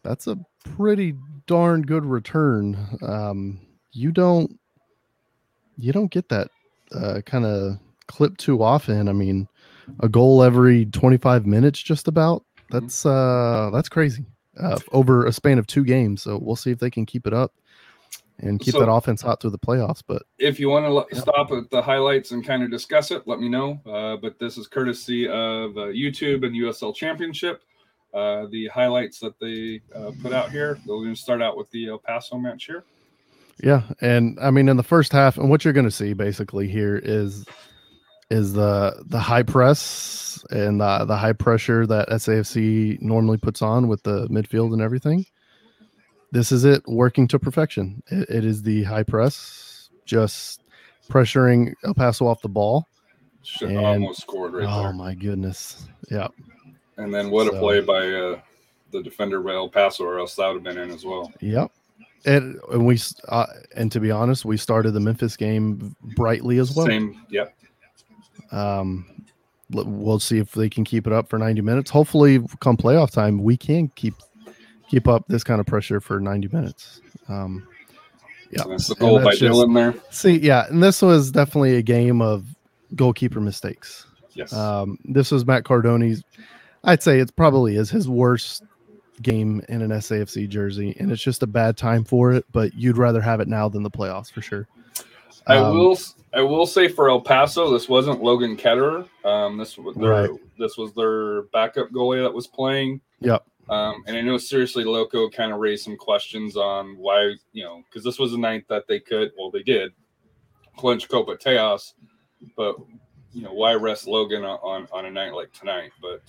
That's 0.04 0.26
a 0.26 0.40
pretty 0.76 1.14
darn 1.46 1.84
good 1.84 2.04
return. 2.04 2.98
Um, 3.04 3.62
you 3.92 4.12
don't 4.12 4.60
you 5.78 5.94
don't 5.94 6.10
get 6.10 6.30
that 6.30 6.50
uh, 6.92 7.22
kind 7.28 7.46
of 7.46 7.78
clip 8.08 8.38
too 8.38 8.64
often. 8.64 9.08
I 9.08 9.14
mean, 9.14 9.48
a 10.00 10.10
goal 10.10 10.42
every 10.42 10.88
25 10.88 11.46
minutes, 11.46 11.80
just 11.82 12.08
about. 12.08 12.44
That's 12.72 13.06
uh, 13.06 13.70
that's 13.72 13.88
crazy 13.88 14.26
uh, 14.60 14.80
over 14.94 15.28
a 15.28 15.32
span 15.32 15.60
of 15.60 15.68
two 15.68 15.84
games. 15.84 16.24
So 16.24 16.40
we'll 16.42 16.56
see 16.56 16.72
if 16.72 16.80
they 16.80 16.90
can 16.90 17.06
keep 17.06 17.28
it 17.28 17.34
up 17.34 17.54
and 18.40 18.60
keep 18.60 18.74
So- 18.74 18.80
that 18.80 18.90
offense 18.92 19.22
hot 19.22 19.42
through 19.42 19.52
the 19.52 19.60
playoffs. 19.60 20.02
But 20.06 20.24
If 20.38 20.60
you 20.60 20.70
want 20.70 20.86
to 20.86 21.16
Yeah. 21.16 21.22
stop 21.22 21.52
at 21.52 21.70
the 21.70 21.82
highlights 21.82 22.32
and 22.32 22.46
kind 22.46 22.64
of 22.64 22.72
discuss 22.72 23.12
it, 23.12 23.24
let 23.28 23.40
me 23.40 23.50
know. 23.50 23.80
Uh, 23.86 24.18
but 24.18 24.40
this 24.40 24.58
is 24.58 24.68
courtesy 24.68 25.28
of 25.28 25.78
uh, 25.78 25.88
YouTube 25.92 26.46
and 26.46 26.56
USL 26.56 26.94
Championship. 26.94 27.62
Uh, 28.14 28.46
the 28.52 28.68
highlights 28.68 29.20
that 29.20 29.38
they 29.40 29.82
uh, 29.96 30.12
put 30.22 30.34
out 30.34 30.50
here. 30.52 30.80
We're 30.86 30.98
going 31.04 31.14
to 31.16 31.20
start 31.22 31.42
out 31.42 31.58
with 31.58 31.70
the 31.72 31.90
El 31.90 31.98
Paso 32.00 32.38
match 32.38 32.66
here. 32.66 32.84
Yeah, 33.62 33.84
and 34.02 34.38
I 34.40 34.52
mean 34.52 34.70
in 34.70 34.78
the 34.78 34.84
first 34.84 35.12
half, 35.12 35.38
and 35.38 35.50
what 35.50 35.66
you're 35.66 35.74
going 35.74 35.86
to 35.86 35.92
see 35.92 36.14
basically 36.14 36.68
here 36.68 36.96
is 37.04 37.44
is 38.30 38.54
the 38.54 39.04
the 39.08 39.20
high 39.20 39.44
press 39.44 40.44
and 40.52 40.80
the 40.80 41.06
the 41.06 41.16
high 41.18 41.34
pressure 41.34 41.86
that 41.88 42.08
SAFC 42.10 43.02
normally 43.02 43.38
puts 43.38 43.62
on 43.62 43.88
with 43.88 44.04
the 44.04 44.28
midfield 44.28 44.74
and 44.74 44.82
everything. 44.82 45.26
This 46.32 46.52
is 46.52 46.66
it 46.66 46.84
working 46.88 47.28
to 47.30 47.40
perfection. 47.40 48.04
It, 48.08 48.30
it 48.30 48.46
is 48.46 48.62
the 48.62 48.84
high 48.84 49.04
press, 49.04 49.90
just 50.06 50.64
pressuring 51.10 51.74
El 51.86 51.94
Paso 51.94 52.28
off 52.28 52.42
the 52.42 52.50
ball. 52.50 52.88
Should 53.44 53.70
And- 53.70 53.80
almost 53.80 54.22
scored 54.22 54.54
right 54.54 54.68
oh 54.68 54.82
there. 54.82 54.90
Oh 54.90 54.94
my 54.94 55.16
goodness! 55.16 55.88
Yeah, 56.12 56.28
And 56.98 57.14
then 57.14 57.30
what 57.30 57.48
a 57.48 57.58
play 57.58 57.80
by 57.80 58.10
uh, 58.10 58.42
the 58.92 59.02
defender 59.02 59.42
by 59.42 59.54
El 59.54 59.70
Paso, 59.70 60.04
or 60.04 60.20
else 60.20 60.36
that 60.36 60.48
would 60.48 60.56
have 60.56 60.64
been 60.64 60.78
in 60.78 60.92
as 60.94 61.06
well. 61.06 61.32
Yep. 61.40 61.72
And, 62.26 62.60
and 62.74 62.86
we 62.86 63.00
uh, 63.30 63.46
and 63.76 63.90
to 63.94 64.02
be 64.02 64.12
honest, 64.12 64.44
we 64.44 64.58
started 64.58 64.92
the 64.92 65.00
Memphis 65.00 65.38
game 65.38 65.96
brightly 66.18 66.58
as 66.58 66.76
well. 66.76 66.88
Same, 66.88 67.22
yep. 67.30 67.56
Um, 68.52 69.06
we'll 69.70 70.20
see 70.20 70.40
if 70.40 70.52
they 70.52 70.70
can 70.70 70.84
keep 70.84 71.08
it 71.08 71.14
up 71.14 71.30
for 71.30 71.38
90 71.38 71.62
minutes. 71.62 71.90
Hopefully, 71.90 72.40
come 72.60 72.76
playoff 72.76 73.12
time, 73.12 73.42
we 73.42 73.56
can 73.56 73.88
keep 73.90 74.16
keep 74.88 75.08
up 75.08 75.26
this 75.28 75.44
kind 75.44 75.60
of 75.60 75.66
pressure 75.66 76.00
for 76.00 76.20
90 76.20 76.50
minutes. 76.52 77.02
Um, 77.28 77.68
yeah, 78.52 78.64
And 78.64 78.72
that's 78.74 78.88
the 78.88 78.96
goal 78.96 79.20
by 79.22 79.32
just- 79.36 79.44
Dylan 79.44 79.74
there. 79.76 79.94
See, 80.12 80.38
yeah, 80.38 80.66
and 80.70 80.82
this 80.82 81.02
was 81.02 81.32
definitely 81.32 81.76
a 81.76 81.82
game 81.82 82.22
of 82.22 82.46
goalkeeper 82.96 83.42
mistakes. 83.42 84.06
Yes. 84.34 84.54
Um, 84.54 84.98
this 85.04 85.32
was 85.32 85.46
Matt 85.46 85.64
Cardone's. 85.64 86.24
I'd 86.84 87.04
say 87.04 87.20
it's 87.20 87.32
probably 87.32 87.76
is 87.76 87.90
his 87.90 88.08
worst 88.08 88.64
game 89.22 89.62
in 89.68 89.82
an 89.82 89.90
SAFC 89.92 90.48
jersey, 90.48 90.96
and 91.00 91.12
it's 91.12 91.22
just 91.22 91.42
a 91.44 91.48
bad 91.48 91.76
time 91.76 92.04
for 92.06 92.32
it. 92.34 92.46
But 92.52 92.74
you'd 92.76 92.98
rather 92.98 93.20
have 93.20 93.40
it 93.42 93.48
now 93.48 93.68
than 93.68 93.84
the 93.84 93.90
playoffs 93.92 94.32
for 94.32 94.42
sure. 94.42 94.68
I 95.48 95.58
Um, 95.58 95.76
will. 95.78 95.98
I 96.34 96.42
will 96.42 96.68
say 96.68 96.88
for 96.88 97.10
El 97.10 97.22
Paso, 97.22 97.72
this 97.72 97.90
wasn't 97.90 98.22
Logan 98.22 98.58
Ketterer. 98.58 99.08
Um, 99.26 99.58
this 99.58 99.78
was 99.78 99.96
their, 99.96 100.10
Right. 100.10 100.30
this 100.60 100.78
was 100.78 100.94
their 100.94 101.44
backup 101.54 101.90
goalie 101.90 102.22
that 102.22 102.34
was 102.34 102.46
playing. 102.48 103.02
Yep. 103.22 103.44
Um, 103.70 104.04
and 104.08 104.16
I 104.16 104.22
know 104.22 104.38
seriously, 104.38 104.84
Loco 104.84 105.30
kind 105.30 105.52
of 105.52 105.60
raised 105.60 105.84
some 105.84 105.98
questions 105.98 106.56
on 106.56 106.98
why 106.98 107.36
you 107.52 107.64
know 107.64 107.84
because 107.86 108.04
this 108.04 108.20
was 108.20 108.34
a 108.34 108.38
night 108.38 108.66
that 108.70 108.88
they 108.88 109.00
could, 109.00 109.32
well, 109.38 109.52
they 109.52 109.64
did 109.64 109.92
clinch 110.78 111.10
Copa 111.10 111.36
Tejas, 111.36 111.94
but 112.56 112.78
you 113.34 113.42
know 113.42 113.54
why 113.54 113.74
rest 113.74 114.08
Logan 114.08 114.46
on 114.46 114.88
on, 114.92 115.06
a 115.06 115.12
night 115.12 115.34
like 115.34 115.52
tonight? 115.52 115.92
But 116.02 116.22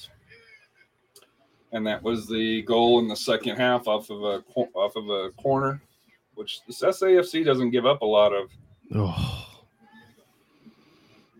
and 1.72 1.86
that 1.86 2.02
was 2.02 2.26
the 2.26 2.62
goal 2.62 2.98
in 2.98 3.08
the 3.08 3.16
second 3.16 3.56
half 3.56 3.86
off 3.86 4.10
of 4.10 4.22
a 4.22 4.42
off 4.74 4.96
of 4.96 5.08
a 5.08 5.30
corner, 5.40 5.80
which 6.34 6.60
this 6.66 6.82
SAFC 6.82 7.44
doesn't 7.44 7.70
give 7.70 7.86
up 7.86 8.02
a 8.02 8.06
lot 8.06 8.32
of. 8.32 8.50
Oh. 8.94 9.44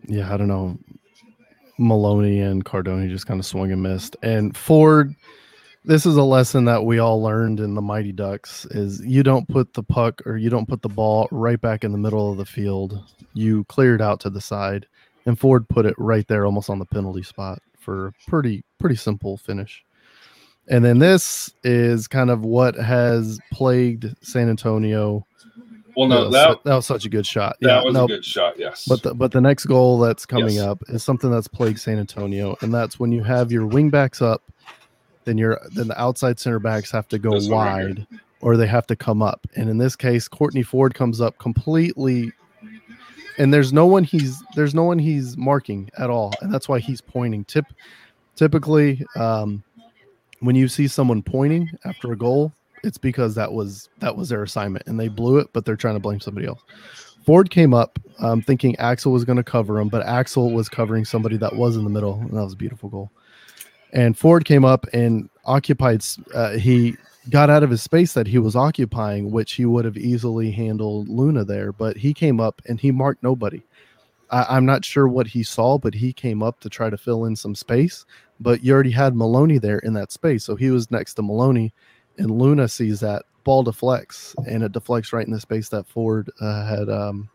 Yeah, 0.09 0.33
I 0.33 0.37
don't 0.37 0.47
know. 0.47 0.77
Maloney 1.77 2.41
and 2.41 2.65
Cardone 2.65 3.09
just 3.09 3.27
kind 3.27 3.39
of 3.39 3.45
swung 3.45 3.71
and 3.71 3.81
missed. 3.81 4.17
And 4.21 4.57
Ford, 4.57 5.15
this 5.85 6.05
is 6.05 6.15
a 6.17 6.23
lesson 6.23 6.65
that 6.65 6.83
we 6.83 6.99
all 6.99 7.21
learned 7.21 7.59
in 7.59 7.73
the 7.73 7.81
Mighty 7.81 8.11
Ducks 8.11 8.65
is 8.71 9.01
you 9.05 9.23
don't 9.23 9.47
put 9.47 9.73
the 9.73 9.83
puck 9.83 10.21
or 10.25 10.37
you 10.37 10.49
don't 10.49 10.67
put 10.67 10.81
the 10.81 10.89
ball 10.89 11.27
right 11.31 11.59
back 11.59 11.83
in 11.83 11.91
the 11.91 11.97
middle 11.97 12.31
of 12.31 12.37
the 12.37 12.45
field. 12.45 12.99
You 13.33 13.63
clear 13.65 13.95
it 13.95 14.01
out 14.01 14.19
to 14.21 14.29
the 14.29 14.41
side. 14.41 14.87
And 15.25 15.39
Ford 15.39 15.67
put 15.69 15.85
it 15.85 15.95
right 15.97 16.27
there 16.27 16.45
almost 16.45 16.69
on 16.69 16.79
the 16.79 16.85
penalty 16.85 17.23
spot 17.23 17.61
for 17.79 18.07
a 18.07 18.13
pretty 18.27 18.63
pretty 18.79 18.95
simple 18.95 19.37
finish. 19.37 19.83
And 20.67 20.83
then 20.85 20.99
this 20.99 21.51
is 21.63 22.07
kind 22.07 22.29
of 22.29 22.45
what 22.45 22.75
has 22.75 23.39
plagued 23.51 24.15
San 24.21 24.49
Antonio 24.49 25.25
Well, 25.95 26.07
no, 26.07 26.25
that, 26.25 26.31
that 26.31 26.47
was, 26.49 26.57
that 26.65 26.75
was 26.75 26.85
such 26.85 27.05
a 27.05 27.09
good 27.09 27.25
shot. 27.25 27.57
Yeah, 27.59 27.75
that 27.75 27.85
was 27.85 27.93
no, 27.93 28.05
a 28.05 28.07
good 28.07 28.25
shot. 28.25 28.57
Yes, 28.57 28.85
but 28.87 29.01
the, 29.03 29.13
but 29.13 29.31
the 29.31 29.41
next 29.41 29.65
goal 29.65 29.99
that's 29.99 30.25
coming 30.25 30.55
Yes. 30.55 30.65
up 30.65 30.83
is 30.89 31.03
something 31.03 31.31
that's 31.31 31.47
plagued 31.47 31.79
San 31.79 31.99
Antonio, 31.99 32.55
and 32.61 32.73
that's 32.73 32.99
when 32.99 33.11
you 33.11 33.23
have 33.23 33.51
your 33.51 33.65
wing 33.65 33.89
backs 33.89 34.21
up, 34.21 34.43
then 35.29 35.37
your 35.37 35.61
then 35.75 35.87
the 35.87 36.01
outside 36.01 36.39
center 36.39 36.57
backs 36.57 36.89
have 36.89 37.07
to 37.09 37.19
go 37.19 37.31
right 37.31 37.49
wide, 37.49 38.07
or 38.41 38.57
they 38.57 38.65
have 38.65 38.87
to 38.87 38.95
come 38.95 39.21
up. 39.21 39.45
And 39.55 39.69
in 39.69 39.77
this 39.77 39.95
case, 39.95 40.27
Courtney 40.27 40.63
Ford 40.63 40.95
comes 40.95 41.21
up 41.21 41.37
completely, 41.37 42.31
and 43.37 43.53
there's 43.53 43.71
no 43.71 43.85
one 43.85 44.03
he's 44.03 44.41
there's 44.55 44.73
no 44.73 44.83
one 44.83 44.97
he's 44.97 45.37
marking 45.37 45.91
at 45.99 46.09
all, 46.09 46.33
and 46.41 46.51
that's 46.51 46.67
why 46.67 46.79
he's 46.79 46.99
pointing. 46.99 47.45
Tip 47.45 47.67
typically, 48.35 49.05
um, 49.15 49.63
when 50.39 50.55
you 50.55 50.67
see 50.67 50.87
someone 50.87 51.21
pointing 51.21 51.69
after 51.85 52.11
a 52.11 52.17
goal, 52.17 52.51
it's 52.83 52.97
because 52.97 53.35
that 53.35 53.53
was 53.53 53.87
that 53.99 54.17
was 54.17 54.29
their 54.29 54.41
assignment 54.41 54.87
and 54.87 54.99
they 54.99 55.09
blew 55.09 55.37
it, 55.37 55.49
but 55.53 55.63
they're 55.63 55.75
trying 55.75 55.95
to 55.95 55.99
blame 55.99 56.19
somebody 56.19 56.47
else. 56.47 56.61
Ford 57.23 57.51
came 57.51 57.75
up 57.75 57.99
um, 58.17 58.41
thinking 58.41 58.75
Axel 58.77 59.11
was 59.11 59.25
going 59.25 59.37
to 59.37 59.43
cover 59.43 59.79
him, 59.79 59.89
but 59.89 60.03
Axel 60.07 60.51
was 60.51 60.69
covering 60.69 61.05
somebody 61.05 61.37
that 61.37 61.55
was 61.55 61.77
in 61.77 61.83
the 61.83 61.89
middle, 61.91 62.15
and 62.15 62.31
that 62.31 62.43
was 62.43 62.53
a 62.53 62.57
beautiful 62.57 62.89
goal. 62.89 63.11
And 63.93 64.17
Ford 64.17 64.45
came 64.45 64.65
up 64.65 64.85
and 64.93 65.29
occupied. 65.45 66.03
Uh, 66.33 66.51
he 66.51 66.95
got 67.29 67.49
out 67.49 67.63
of 67.63 67.69
his 67.69 67.81
space 67.81 68.13
that 68.13 68.27
he 68.27 68.37
was 68.37 68.55
occupying, 68.55 69.31
which 69.31 69.53
he 69.53 69.65
would 69.65 69.85
have 69.85 69.97
easily 69.97 70.51
handled 70.51 71.09
Luna 71.09 71.43
there, 71.43 71.71
but 71.71 71.97
he 71.97 72.13
came 72.13 72.39
up 72.39 72.61
and 72.67 72.79
he 72.79 72.91
marked 72.91 73.23
nobody. 73.23 73.61
I, 74.31 74.45
I'm 74.49 74.65
not 74.65 74.85
sure 74.85 75.07
what 75.07 75.27
he 75.27 75.43
saw, 75.43 75.77
but 75.77 75.93
he 75.93 76.13
came 76.13 76.43
up 76.43 76.59
to 76.61 76.69
try 76.69 76.89
to 76.89 76.97
fill 76.97 77.25
in 77.25 77.35
some 77.35 77.55
space. 77.55 78.05
But 78.39 78.63
you 78.63 78.73
already 78.73 78.91
had 78.91 79.15
Maloney 79.15 79.57
there 79.57 79.79
in 79.79 79.93
that 79.93 80.11
space, 80.11 80.43
so 80.45 80.55
he 80.55 80.69
was 80.71 80.89
next 80.91 81.15
to 81.15 81.21
Maloney, 81.21 81.73
and 82.17 82.31
Luna 82.31 82.67
sees 82.67 82.99
that 83.01 83.23
ball 83.43 83.63
deflects, 83.63 84.35
and 84.47 84.63
it 84.63 84.71
deflects 84.71 85.11
right 85.11 85.25
in 85.25 85.33
the 85.33 85.39
space 85.39 85.69
that 85.69 85.87
Ford 85.87 86.29
uh, 86.39 86.65
had 86.65 86.89
um, 86.89 87.29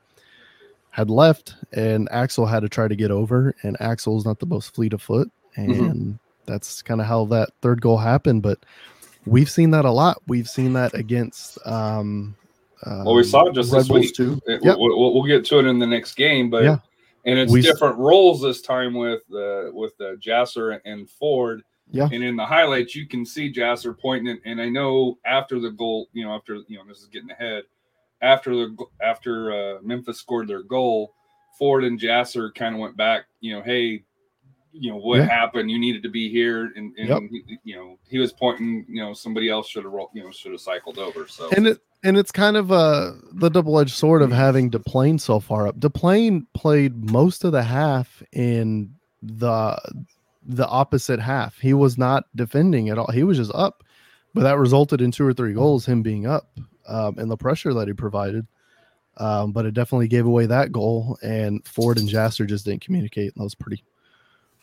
had 0.91 1.11
left, 1.11 1.57
and 1.73 2.09
Axel 2.11 2.47
had 2.47 2.61
to 2.61 2.69
try 2.69 2.89
to 2.89 2.97
get 2.97 3.11
over, 3.11 3.55
and 3.65 3.77
Axel's 3.81 4.25
not 4.25 4.39
the 4.39 4.47
most 4.47 4.75
fleet 4.75 4.93
of 4.93 5.03
foot, 5.03 5.31
and 5.57 5.75
Mhm. 5.75 6.19
That's 6.47 6.83
kind 6.83 7.01
of 7.01 7.07
how 7.07 7.25
that 7.27 7.51
third 7.63 7.81
goal 7.81 7.99
happened. 7.99 8.43
But 8.43 8.59
we've 9.27 9.51
seen 9.51 9.71
that 9.73 9.85
a 9.85 9.91
lot. 9.91 10.21
We've 10.27 10.49
seen 10.49 10.73
that 10.75 10.95
against. 10.95 11.59
Um, 11.67 12.35
Well, 12.87 13.15
we 13.15 13.25
saw 13.25 13.47
it 13.47 13.55
just 13.55 13.73
Red 13.73 13.81
this 13.83 13.89
Bulls 13.89 14.01
week. 14.01 14.15
too. 14.15 14.41
It- 14.47 14.63
Yep. 14.63 14.77
we'll, 14.79 14.99
we'll, 14.99 15.15
we'll 15.15 15.23
get 15.25 15.45
to 15.47 15.59
it 15.59 15.67
in 15.67 15.79
the 15.79 15.87
next 15.87 16.15
game, 16.17 16.51
but 16.51 16.65
Yeah. 16.65 16.79
and 17.25 17.39
it's 17.39 17.51
We 17.53 17.63
different 17.63 17.97
roles 17.97 18.43
this 18.43 18.61
time 18.61 18.93
with 18.95 19.23
uh, 19.33 19.71
with 19.73 19.93
uh, 20.01 20.17
Jasser 20.17 20.79
and 20.85 21.09
Ford. 21.09 21.63
Yeah. 21.91 22.09
And 22.11 22.25
in 22.25 22.35
the 22.37 22.47
highlights, 22.47 22.95
you 22.95 23.07
can 23.07 23.25
see 23.27 23.53
Jasser 23.53 23.97
pointing, 23.99 24.39
and 24.47 24.61
I 24.61 24.69
know 24.71 25.19
after 25.27 25.61
the 25.61 25.71
goal, 25.71 26.09
you 26.15 26.25
know, 26.25 26.35
after 26.35 26.57
you 26.67 26.79
know, 26.79 26.85
this 26.89 26.99
is 27.01 27.07
getting 27.09 27.31
ahead. 27.31 27.65
After 28.23 28.55
the 28.55 28.77
after 29.03 29.53
uh, 29.53 29.79
Memphis 29.83 30.19
scored 30.19 30.49
their 30.49 30.63
goal, 30.63 31.13
Ford 31.59 31.85
and 31.85 32.01
Jasser 32.01 32.55
kind 32.55 32.75
of 32.75 32.81
went 32.81 32.97
back. 32.97 33.25
You 33.41 33.55
know, 33.57 33.63
hey, 33.63 34.03
you 34.77 34.91
know 34.91 34.97
what 34.99 35.19
Yeah. 35.19 35.27
happened? 35.27 35.71
You 35.71 35.79
needed 35.79 36.03
to 36.03 36.09
be 36.11 36.29
here, 36.29 36.73
and, 36.77 36.93
and 36.99 37.09
Yep. 37.09 37.23
he- 37.31 37.59
you 37.65 37.77
know 37.77 37.99
he 38.09 38.19
was 38.19 38.33
pointing. 38.33 38.85
You 38.89 39.03
know, 39.03 39.13
somebody 39.15 39.49
else 39.49 39.69
should 39.69 39.85
have 39.85 39.93
rolled. 39.93 40.11
You 40.15 40.25
know, 40.25 40.31
should 40.31 40.53
have 40.53 40.61
cycled 40.61 40.99
over. 40.99 41.27
So 41.29 41.49
and 41.57 41.67
it 41.69 41.79
and 42.03 42.19
it's 42.19 42.33
kind 42.33 42.57
of 42.57 42.71
uh 42.73 43.13
the 43.33 43.49
double-edged 43.49 43.95
sword 43.95 44.21
of 44.23 44.33
having 44.33 44.69
Deplane 44.71 45.19
so 45.19 45.41
far 45.41 45.67
up. 45.69 45.79
Deplane 45.81 46.47
played 46.55 47.11
most 47.11 47.45
of 47.45 47.53
the 47.53 47.63
half 47.63 48.23
in 48.33 48.93
the 49.23 49.79
the 50.47 50.67
opposite 50.69 51.21
half. 51.21 51.59
He 51.59 51.73
was 51.73 51.97
not 51.97 52.25
defending 52.37 52.91
at 52.91 52.99
all. 52.99 53.11
He 53.13 53.23
was 53.25 53.39
just 53.39 53.53
up, 53.55 53.83
but 54.35 54.43
that 54.43 54.59
resulted 54.59 55.01
in 55.01 55.11
two 55.11 55.25
or 55.27 55.33
three 55.33 55.55
goals. 55.55 55.87
Him 55.87 56.03
being 56.03 56.27
up 56.27 56.51
um, 56.89 57.17
and 57.19 57.31
the 57.31 57.37
pressure 57.37 57.73
that 57.75 57.87
he 57.89 57.95
provided. 57.95 58.47
Um, 59.17 59.53
but 59.53 59.65
it 59.65 59.75
definitely 59.75 60.09
gave 60.09 60.27
away 60.27 60.47
that 60.47 60.73
goal, 60.73 61.17
and 61.23 61.65
Ford 61.67 61.99
and 61.99 62.09
Jasser 62.09 62.47
just 62.49 62.65
didn't 62.65 62.81
communicate. 62.83 63.33
And 63.33 63.41
that 63.41 63.45
was 63.45 63.55
pretty 63.55 63.83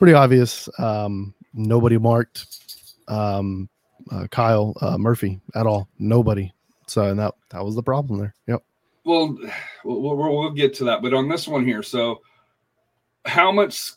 pretty 0.02 0.14
obvious. 0.16 0.68
Um, 0.80 1.36
nobody 1.54 2.00
marked 2.00 2.48
um, 3.08 3.70
uh, 4.12 4.26
Kyle 4.32 4.74
uh, 4.82 4.98
Murphy 4.98 5.40
at 5.54 5.68
all. 5.68 5.88
Nobody. 6.00 6.52
So 6.88 7.04
and 7.04 7.20
that 7.20 7.36
that 7.52 7.64
was 7.64 7.76
the 7.76 7.84
problem 7.84 8.20
there. 8.20 8.36
Yep. 8.48 8.64
Well, 9.06 9.38
we'll, 9.86 10.18
we'll, 10.18 10.50
get 10.52 10.74
to 10.76 10.86
that, 10.86 11.04
but 11.04 11.14
on 11.14 11.30
this 11.30 11.48
one 11.48 11.66
here, 11.66 11.84
so 11.84 12.22
how 13.26 13.52
much 13.52 13.92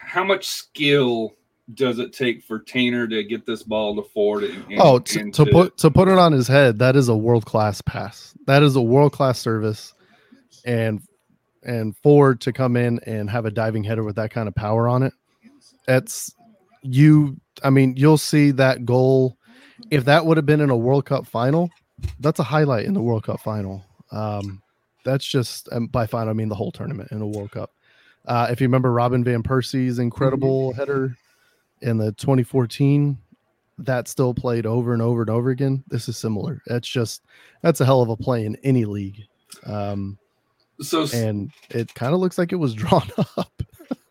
how 0.00 0.24
much 0.24 0.46
skill 0.46 1.34
does 1.74 1.98
it 1.98 2.14
take 2.14 2.42
for 2.42 2.60
Taintor 2.60 3.08
to 3.10 3.22
get 3.22 3.44
this 3.44 3.62
ball 3.62 3.96
to 3.96 4.02
Ford? 4.02 4.44
And, 4.44 4.64
and- 4.70 4.80
oh, 4.80 4.98
to, 4.98 5.20
and 5.20 5.34
to 5.34 5.44
put 5.44 5.76
to 5.76 5.90
put 5.90 6.08
it 6.08 6.16
on 6.16 6.32
his 6.32 6.48
head, 6.48 6.78
that 6.78 6.96
is 6.96 7.10
a 7.10 7.16
world 7.16 7.44
class 7.44 7.82
pass. 7.82 8.34
That 8.46 8.62
is 8.62 8.76
a 8.76 8.82
world 8.82 9.12
class 9.12 9.38
service, 9.38 9.92
and 10.64 11.02
and 11.66 11.96
Ford 11.98 12.40
to 12.42 12.52
come 12.52 12.76
in 12.76 13.00
and 13.00 13.28
have 13.28 13.44
a 13.44 13.50
diving 13.50 13.84
header 13.84 14.04
with 14.04 14.16
that 14.16 14.30
kind 14.30 14.48
of 14.48 14.54
power 14.54 14.88
on 14.88 15.02
it. 15.02 15.12
That's 15.86 16.34
you. 16.82 17.36
I 17.62 17.70
mean, 17.70 17.96
you'll 17.96 18.18
see 18.18 18.52
that 18.52 18.86
goal. 18.86 19.36
If 19.90 20.06
that 20.06 20.24
would 20.24 20.38
have 20.38 20.46
been 20.46 20.60
in 20.60 20.70
a 20.70 20.76
World 20.76 21.04
Cup 21.04 21.26
final, 21.26 21.68
that's 22.20 22.38
a 22.38 22.44
highlight 22.44 22.86
in 22.86 22.94
the 22.94 23.02
World 23.02 23.24
Cup 23.24 23.40
final. 23.40 23.84
Um, 24.10 24.62
that's 25.04 25.26
just 25.26 25.68
and 25.68 25.90
by 25.90 26.06
final 26.06 26.30
I 26.30 26.32
mean 26.32 26.48
the 26.48 26.54
whole 26.54 26.72
tournament 26.72 27.10
in 27.12 27.20
a 27.20 27.26
World 27.26 27.50
Cup. 27.50 27.72
Uh, 28.24 28.48
if 28.50 28.60
you 28.60 28.66
remember 28.66 28.92
Robin 28.92 29.22
van 29.22 29.42
Persie's 29.42 29.98
incredible 29.98 30.72
header 30.72 31.16
in 31.82 31.98
the 31.98 32.12
2014, 32.12 33.18
that 33.78 34.08
still 34.08 34.34
played 34.34 34.66
over 34.66 34.92
and 34.92 35.02
over 35.02 35.20
and 35.20 35.30
over 35.30 35.50
again. 35.50 35.84
This 35.88 36.08
is 36.08 36.16
similar. 36.16 36.62
That's 36.66 36.88
just 36.88 37.22
that's 37.62 37.80
a 37.80 37.84
hell 37.84 38.02
of 38.02 38.08
a 38.08 38.16
play 38.16 38.46
in 38.46 38.56
any 38.62 38.84
league. 38.84 39.22
Um, 39.64 40.18
so 40.80 41.06
and 41.14 41.50
it 41.70 41.92
kind 41.94 42.14
of 42.14 42.20
looks 42.20 42.38
like 42.38 42.52
it 42.52 42.56
was 42.56 42.74
drawn 42.82 43.08
up. 43.36 43.62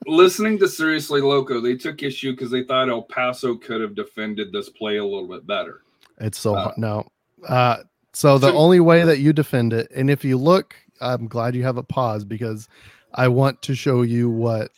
listening 0.08 0.58
to 0.60 0.68
Seriously 0.68 1.22
Loco, 1.22 1.60
they 1.62 1.76
took 1.76 2.04
issue 2.04 2.32
because 2.32 2.52
they 2.52 2.64
thought 2.64 2.90
El 2.90 3.04
Paso 3.04 3.56
could 3.56 3.82
have 3.82 3.96
defended 3.96 4.52
this 4.52 4.70
play 4.70 4.98
a 4.98 5.04
little 5.04 5.28
bit 5.28 5.46
better. 5.48 5.82
It's 6.20 6.40
so 6.40 6.56
Uh. 6.56 6.74
No. 6.78 7.08
Uh, 7.48 7.78
so 8.14 8.38
the 8.38 8.52
so- 8.52 8.58
only 8.58 8.80
way 8.80 9.04
that 9.04 9.20
you 9.20 9.34
defend 9.34 9.74
it, 9.74 9.92
and 9.96 10.10
if 10.10 10.24
you 10.24 10.38
look, 10.38 10.76
I'm 11.02 11.28
glad 11.28 11.56
you 11.56 11.64
have 11.64 11.78
a 11.78 11.84
pause 11.84 12.24
because 12.24 12.68
I 13.14 13.28
want 13.28 13.62
to 13.64 13.76
show 13.76 14.02
you 14.04 14.30
what 14.30 14.72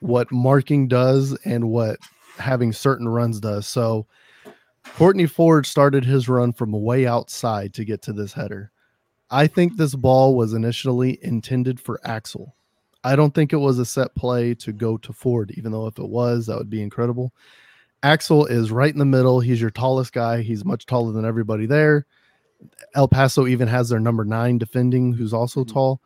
what 0.00 0.30
marking 0.32 0.88
does 0.88 1.36
and 1.44 1.70
what 1.70 1.98
having 2.38 2.72
certain 2.72 3.08
runs 3.08 3.40
does. 3.40 3.66
So 3.66 4.06
Courtney 4.96 5.26
Ford 5.26 5.66
started 5.66 6.04
his 6.04 6.28
run 6.28 6.52
from 6.52 6.70
way 6.72 7.06
outside 7.06 7.74
to 7.74 7.84
get 7.84 8.00
to 8.02 8.12
this 8.12 8.32
header. 8.32 8.70
I 9.30 9.46
think 9.46 9.76
this 9.76 9.94
ball 9.94 10.34
was 10.34 10.54
initially 10.54 11.18
intended 11.22 11.80
for 11.80 12.00
Axel. 12.04 12.54
I 13.04 13.14
don't 13.14 13.34
think 13.34 13.52
it 13.52 13.56
was 13.56 13.78
a 13.78 13.84
set 13.84 14.14
play 14.14 14.54
to 14.54 14.72
go 14.72 14.96
to 14.98 15.12
Ford, 15.12 15.52
even 15.56 15.72
though 15.72 15.86
if 15.86 15.98
it 15.98 16.08
was, 16.08 16.46
that 16.46 16.56
would 16.58 16.70
be 16.70 16.82
incredible. 16.82 17.32
Axel 18.02 18.46
is 18.46 18.70
right 18.70 18.92
in 18.92 18.98
the 18.98 19.04
middle. 19.04 19.40
He's 19.40 19.60
your 19.60 19.70
tallest 19.70 20.12
guy. 20.12 20.42
He's 20.42 20.64
much 20.64 20.86
taller 20.86 21.12
than 21.12 21.24
everybody 21.24 21.66
there. 21.66 22.06
El 22.94 23.08
Paso 23.08 23.46
even 23.46 23.68
has 23.68 23.88
their 23.88 24.00
number 24.00 24.24
nine 24.24 24.58
defending, 24.58 25.12
who's 25.12 25.32
also 25.32 25.64
Mhm. 25.64 25.72
tall. 25.72 26.00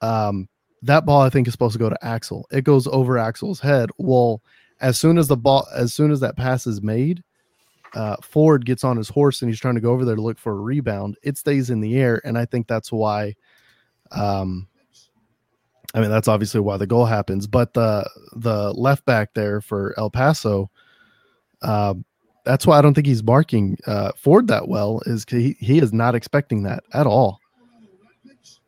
Um, 0.00 0.48
that 0.82 1.04
ball 1.04 1.20
I 1.20 1.30
think 1.30 1.46
is 1.46 1.52
supposed 1.52 1.74
to 1.74 1.78
go 1.78 1.90
to 1.90 2.04
Axel. 2.04 2.46
It 2.50 2.64
goes 2.64 2.86
over 2.86 3.18
Axel's 3.18 3.60
head. 3.60 3.90
Well, 3.98 4.42
as 4.80 4.98
soon 4.98 5.18
as 5.18 5.28
the 5.28 5.36
ball, 5.36 5.66
as 5.74 5.92
soon 5.92 6.10
as 6.10 6.20
that 6.20 6.36
pass 6.36 6.66
is 6.66 6.82
made, 6.82 7.22
uh, 7.94 8.16
Ford 8.22 8.64
gets 8.64 8.84
on 8.84 8.96
his 8.96 9.08
horse 9.08 9.42
and 9.42 9.50
he's 9.50 9.60
trying 9.60 9.74
to 9.74 9.80
go 9.80 9.90
over 9.90 10.04
there 10.04 10.16
to 10.16 10.22
look 10.22 10.38
for 10.38 10.52
a 10.52 10.60
rebound. 10.60 11.16
It 11.22 11.38
stays 11.38 11.70
in 11.70 11.80
the 11.80 11.98
air, 11.98 12.20
and 12.24 12.38
I 12.38 12.44
think 12.44 12.66
that's 12.66 12.92
why. 12.92 13.34
Um, 14.12 14.68
I 15.92 16.00
mean, 16.00 16.10
that's 16.10 16.28
obviously 16.28 16.60
why 16.60 16.76
the 16.76 16.86
goal 16.86 17.04
happens. 17.04 17.46
But 17.46 17.74
the 17.74 18.08
the 18.32 18.72
left 18.72 19.04
back 19.04 19.34
there 19.34 19.60
for 19.60 19.94
El 19.98 20.10
Paso, 20.10 20.70
um, 21.62 22.04
that's 22.44 22.66
why 22.66 22.78
I 22.78 22.82
don't 22.82 22.94
think 22.94 23.06
he's 23.06 23.24
marking 23.24 23.76
uh, 23.86 24.12
Ford 24.16 24.46
that 24.48 24.68
well. 24.68 25.02
Is 25.06 25.24
he 25.28 25.56
he 25.58 25.78
is 25.78 25.92
not 25.92 26.14
expecting 26.14 26.62
that 26.64 26.84
at 26.92 27.06
all. 27.06 27.40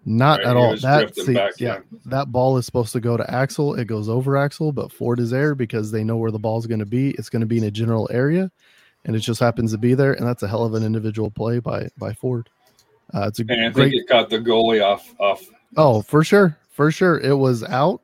Not 0.05 0.41
Right, 0.41 0.49
at 0.49 0.57
all. 0.57 0.77
That 0.77 1.15
see, 1.15 1.35
back, 1.35 1.53
yeah, 1.59 1.75
yeah. 1.75 1.99
that 2.07 2.33
ball 2.33 2.57
is 2.57 2.67
supposed 2.67 2.93
to 2.93 3.01
go 3.01 3.17
to 3.17 3.31
Axel. 3.31 3.75
It 3.75 3.85
goes 3.85 4.09
over 4.09 4.37
Axel, 4.37 4.73
but 4.73 4.91
Ford 4.91 5.21
is 5.21 5.31
there 5.31 5.55
because 5.55 5.93
they 5.93 6.03
know 6.03 6.17
where 6.17 6.33
the 6.33 6.41
ball's 6.41 6.67
going 6.67 6.81
to 6.81 6.87
be. 6.87 7.11
It's 7.13 7.29
going 7.29 7.41
to 7.41 7.47
be 7.47 7.59
in 7.59 7.65
a 7.65 7.71
general 7.71 8.09
area, 8.13 8.51
and 9.05 9.17
it 9.17 9.21
just 9.21 9.41
happens 9.41 9.73
to 9.73 9.79
be 9.79 9.95
there. 9.95 10.13
And 10.15 10.27
that's 10.27 10.43
a 10.43 10.49
hell 10.49 10.65
of 10.65 10.75
an 10.75 10.85
individual 10.85 11.31
play 11.31 11.59
by 11.59 11.89
by 11.99 12.13
Ford. 12.13 12.49
Uh, 13.15 13.27
it's 13.29 13.41
a 13.41 13.43
And 13.43 13.61
I 13.61 13.65
think 13.65 13.75
great. 13.75 13.95
it 13.95 14.09
caught 14.09 14.31
the 14.31 14.39
goalie 14.39 14.83
off 14.85 15.15
off. 15.19 15.43
Oh, 15.77 16.03
for 16.03 16.23
sure, 16.25 16.59
for 16.71 16.91
sure, 16.91 17.19
it 17.21 17.37
was 17.37 17.65
out, 17.65 18.03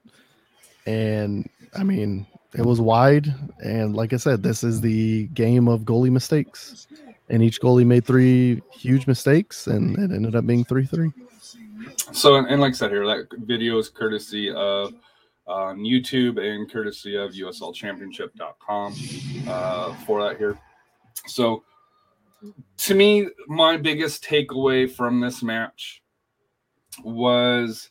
and 0.87 1.49
I 1.76 1.83
mean 1.83 2.26
it 2.55 2.64
was 2.64 2.81
wide. 2.81 3.33
And 3.62 3.95
like 3.95 4.12
I 4.12 4.17
said, 4.17 4.43
this 4.43 4.64
is 4.64 4.81
the 4.81 5.26
game 5.28 5.69
of 5.69 5.83
goalie 5.83 6.11
mistakes, 6.11 6.87
and 7.28 7.43
each 7.43 7.61
goalie 7.61 7.87
made 7.87 8.05
three 8.05 8.62
huge 8.73 9.07
mistakes, 9.07 9.67
and 9.67 9.99
it 9.99 10.14
ended 10.14 10.35
up 10.35 10.47
being 10.47 10.64
three 10.64 10.87
three. 10.87 11.12
So 12.12 12.37
and, 12.37 12.61
like 12.61 12.73
I 12.73 12.76
said 12.76 12.90
here, 12.90 13.07
that 13.07 13.28
video 13.40 13.78
is 13.78 13.88
courtesy 13.88 14.50
of 14.50 14.93
on 15.47 15.78
YouTube 15.78 16.38
and 16.38 16.71
courtesy 16.71 17.17
of 17.17 17.33
USLChampionship.com 17.33 18.95
uh, 19.49 19.95
for 20.05 20.23
that 20.23 20.37
here. 20.37 20.59
So 21.27 21.65
to 22.79 22.95
me, 22.95 23.29
my 23.49 23.77
biggest 23.77 24.25
takeaway 24.25 24.91
from 24.91 25.21
this 25.21 25.43
match 25.43 26.03
was 27.03 27.91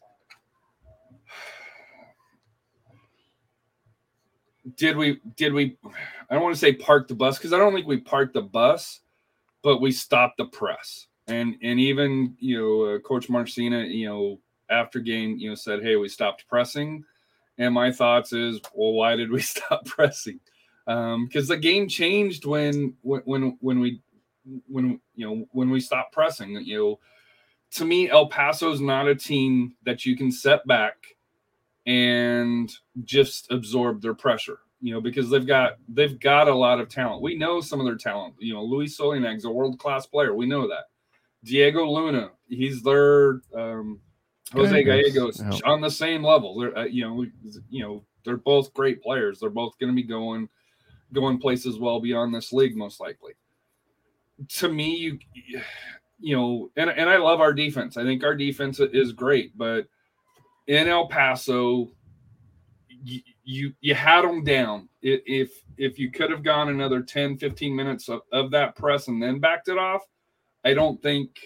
did 4.76 4.98
we 4.98 5.20
did 5.36 5.54
we 5.54 5.78
I 6.30 6.34
don't 6.34 6.44
want 6.44 6.56
to 6.56 6.60
say 6.60 6.74
park 6.74 7.08
the 7.08 7.16
bus 7.16 7.38
because 7.38 7.54
I 7.54 7.58
don't 7.58 7.74
think 7.74 7.88
we 7.88 7.98
parked 7.98 8.34
the 8.34 8.42
bus, 8.42 9.02
but 9.64 9.82
we 9.82 9.92
stopped 9.92 10.38
the 10.38 10.46
press. 10.46 11.08
And 11.28 11.56
and 11.62 11.80
even 11.80 12.36
you 12.40 12.58
know 12.58 12.96
uh, 12.96 13.00
Coach 13.00 13.30
Marcina, 13.30 13.80
you 13.84 14.08
know 14.08 14.40
after 14.70 15.00
game, 15.00 15.38
you 15.38 15.50
know 15.50 15.56
said, 15.56 15.84
"Hey, 15.84 15.96
we 15.96 16.10
stopped 16.10 16.48
pressing." 16.48 17.04
And 17.60 17.74
my 17.74 17.92
thoughts 17.92 18.34
is, 18.34 18.62
well, 18.76 18.94
why 18.94 19.16
did 19.16 19.32
we 19.32 19.42
stop 19.42 19.86
pressing? 19.86 20.40
Because 20.88 21.50
the 21.50 21.58
game 21.58 21.88
changed 21.90 22.46
when 22.46 22.96
when 23.04 23.58
when 23.60 23.80
we 23.80 24.02
when 24.68 25.00
you 25.16 25.28
know 25.28 25.46
when 25.52 25.70
we 25.70 25.80
stopped 25.80 26.14
pressing. 26.14 26.52
You 26.66 26.78
know, 26.78 27.00
to 27.72 27.86
me, 27.86 28.10
El 28.10 28.28
Paso's 28.28 28.80
not 28.80 29.08
a 29.08 29.16
team 29.16 29.76
that 29.84 30.06
you 30.06 30.16
can 30.16 30.32
set 30.32 30.66
back 30.66 30.96
and 31.86 32.72
just 33.04 33.52
absorb 33.52 34.02
their 34.02 34.14
pressure. 34.14 34.60
You 34.80 34.94
know, 34.94 35.02
because 35.02 35.30
they've 35.30 35.46
got 35.46 35.74
they've 35.90 36.20
got 36.20 36.48
a 36.48 36.56
lot 36.56 36.80
of 36.80 36.88
talent. 36.88 37.22
We 37.22 37.36
know 37.36 37.60
some 37.60 37.82
of 37.82 37.86
their 37.86 37.98
talent. 37.98 38.36
You 38.40 38.54
know, 38.54 38.64
Luis 38.64 38.98
Solignac's 38.98 39.46
a 39.46 39.50
world 39.50 39.80
class 39.80 40.06
player. 40.06 40.34
We 40.34 40.46
know 40.46 40.68
that. 40.68 40.86
Diego 41.44 41.86
Luna, 41.86 42.32
he's 42.48 42.82
their 42.82 43.42
um, 43.56 44.00
Jose 44.54 44.84
Gallegos, 44.84 45.42
on 45.66 45.82
the 45.82 45.90
same 45.90 46.24
level. 46.24 46.60
They're 46.60 46.78
uh, 46.78 46.86
you 46.86 47.04
know 47.04 47.26
you 47.70 47.84
know 47.84 48.06
they're 48.24 48.38
both 48.38 48.74
great 48.74 49.02
players. 49.02 49.40
They're 49.40 49.50
both 49.50 49.78
going 49.80 49.92
to 49.92 49.96
be 49.96 50.08
going 50.08 50.48
going 51.14 51.40
places 51.40 51.80
well 51.80 52.00
beyond 52.00 52.34
this 52.34 52.52
league 52.52 52.76
most 52.76 53.00
likely. 53.00 53.34
To 54.60 54.70
me, 54.70 54.96
you 54.96 55.20
you 56.20 56.36
know, 56.36 56.70
and 56.76 56.90
and 56.90 57.10
I 57.10 57.18
love 57.18 57.42
our 57.42 57.54
defense. 57.54 57.98
I 57.98 58.04
think 58.04 58.24
our 58.24 58.36
defense 58.36 58.80
is 58.80 59.14
great, 59.14 59.58
but 59.58 59.88
in 60.68 60.88
El 60.88 61.08
Paso, 61.08 61.92
you 62.90 63.22
you, 63.44 63.74
you 63.80 63.96
had 63.96 64.24
them 64.24 64.44
down. 64.44 64.90
If 65.02 65.52
if 65.78 65.98
you 65.98 66.12
could 66.12 66.32
have 66.32 66.44
gone 66.44 66.70
another 66.70 67.02
10, 67.02 67.38
15 67.38 67.76
minutes 67.76 68.10
of, 68.10 68.22
of 68.32 68.52
that 68.52 68.76
press 68.76 69.08
and 69.08 69.22
then 69.22 69.40
backed 69.40 69.70
it 69.70 69.78
off, 69.78 70.02
I 70.66 70.74
don't 70.74 71.02
think 71.02 71.40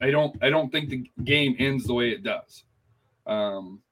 I 0.00 0.10
don't 0.10 0.34
I 0.42 0.50
don't 0.50 0.70
think 0.70 0.88
the 0.88 1.10
game 1.24 1.56
ends 1.58 1.84
the 1.84 1.94
way 1.94 2.10
it 2.10 2.22
does. 2.22 2.64
Um 3.26 3.82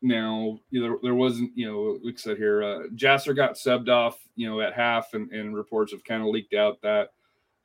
now 0.00 0.58
you 0.70 0.86
know, 0.86 0.98
there, 1.02 1.14
wasn't, 1.14 1.50
you 1.56 1.66
know, 1.66 1.98
like 2.04 2.14
I 2.14 2.18
said 2.18 2.36
here, 2.36 2.62
uh 2.62 2.78
Jasser 2.94 3.34
got 3.34 3.54
subbed 3.54 3.88
off, 3.88 4.18
you 4.36 4.48
know, 4.48 4.60
at 4.60 4.74
half 4.74 5.14
and, 5.14 5.30
and 5.32 5.54
reports 5.54 5.92
have 5.92 6.04
kind 6.04 6.22
of 6.22 6.28
leaked 6.28 6.54
out 6.54 6.80
that 6.82 7.10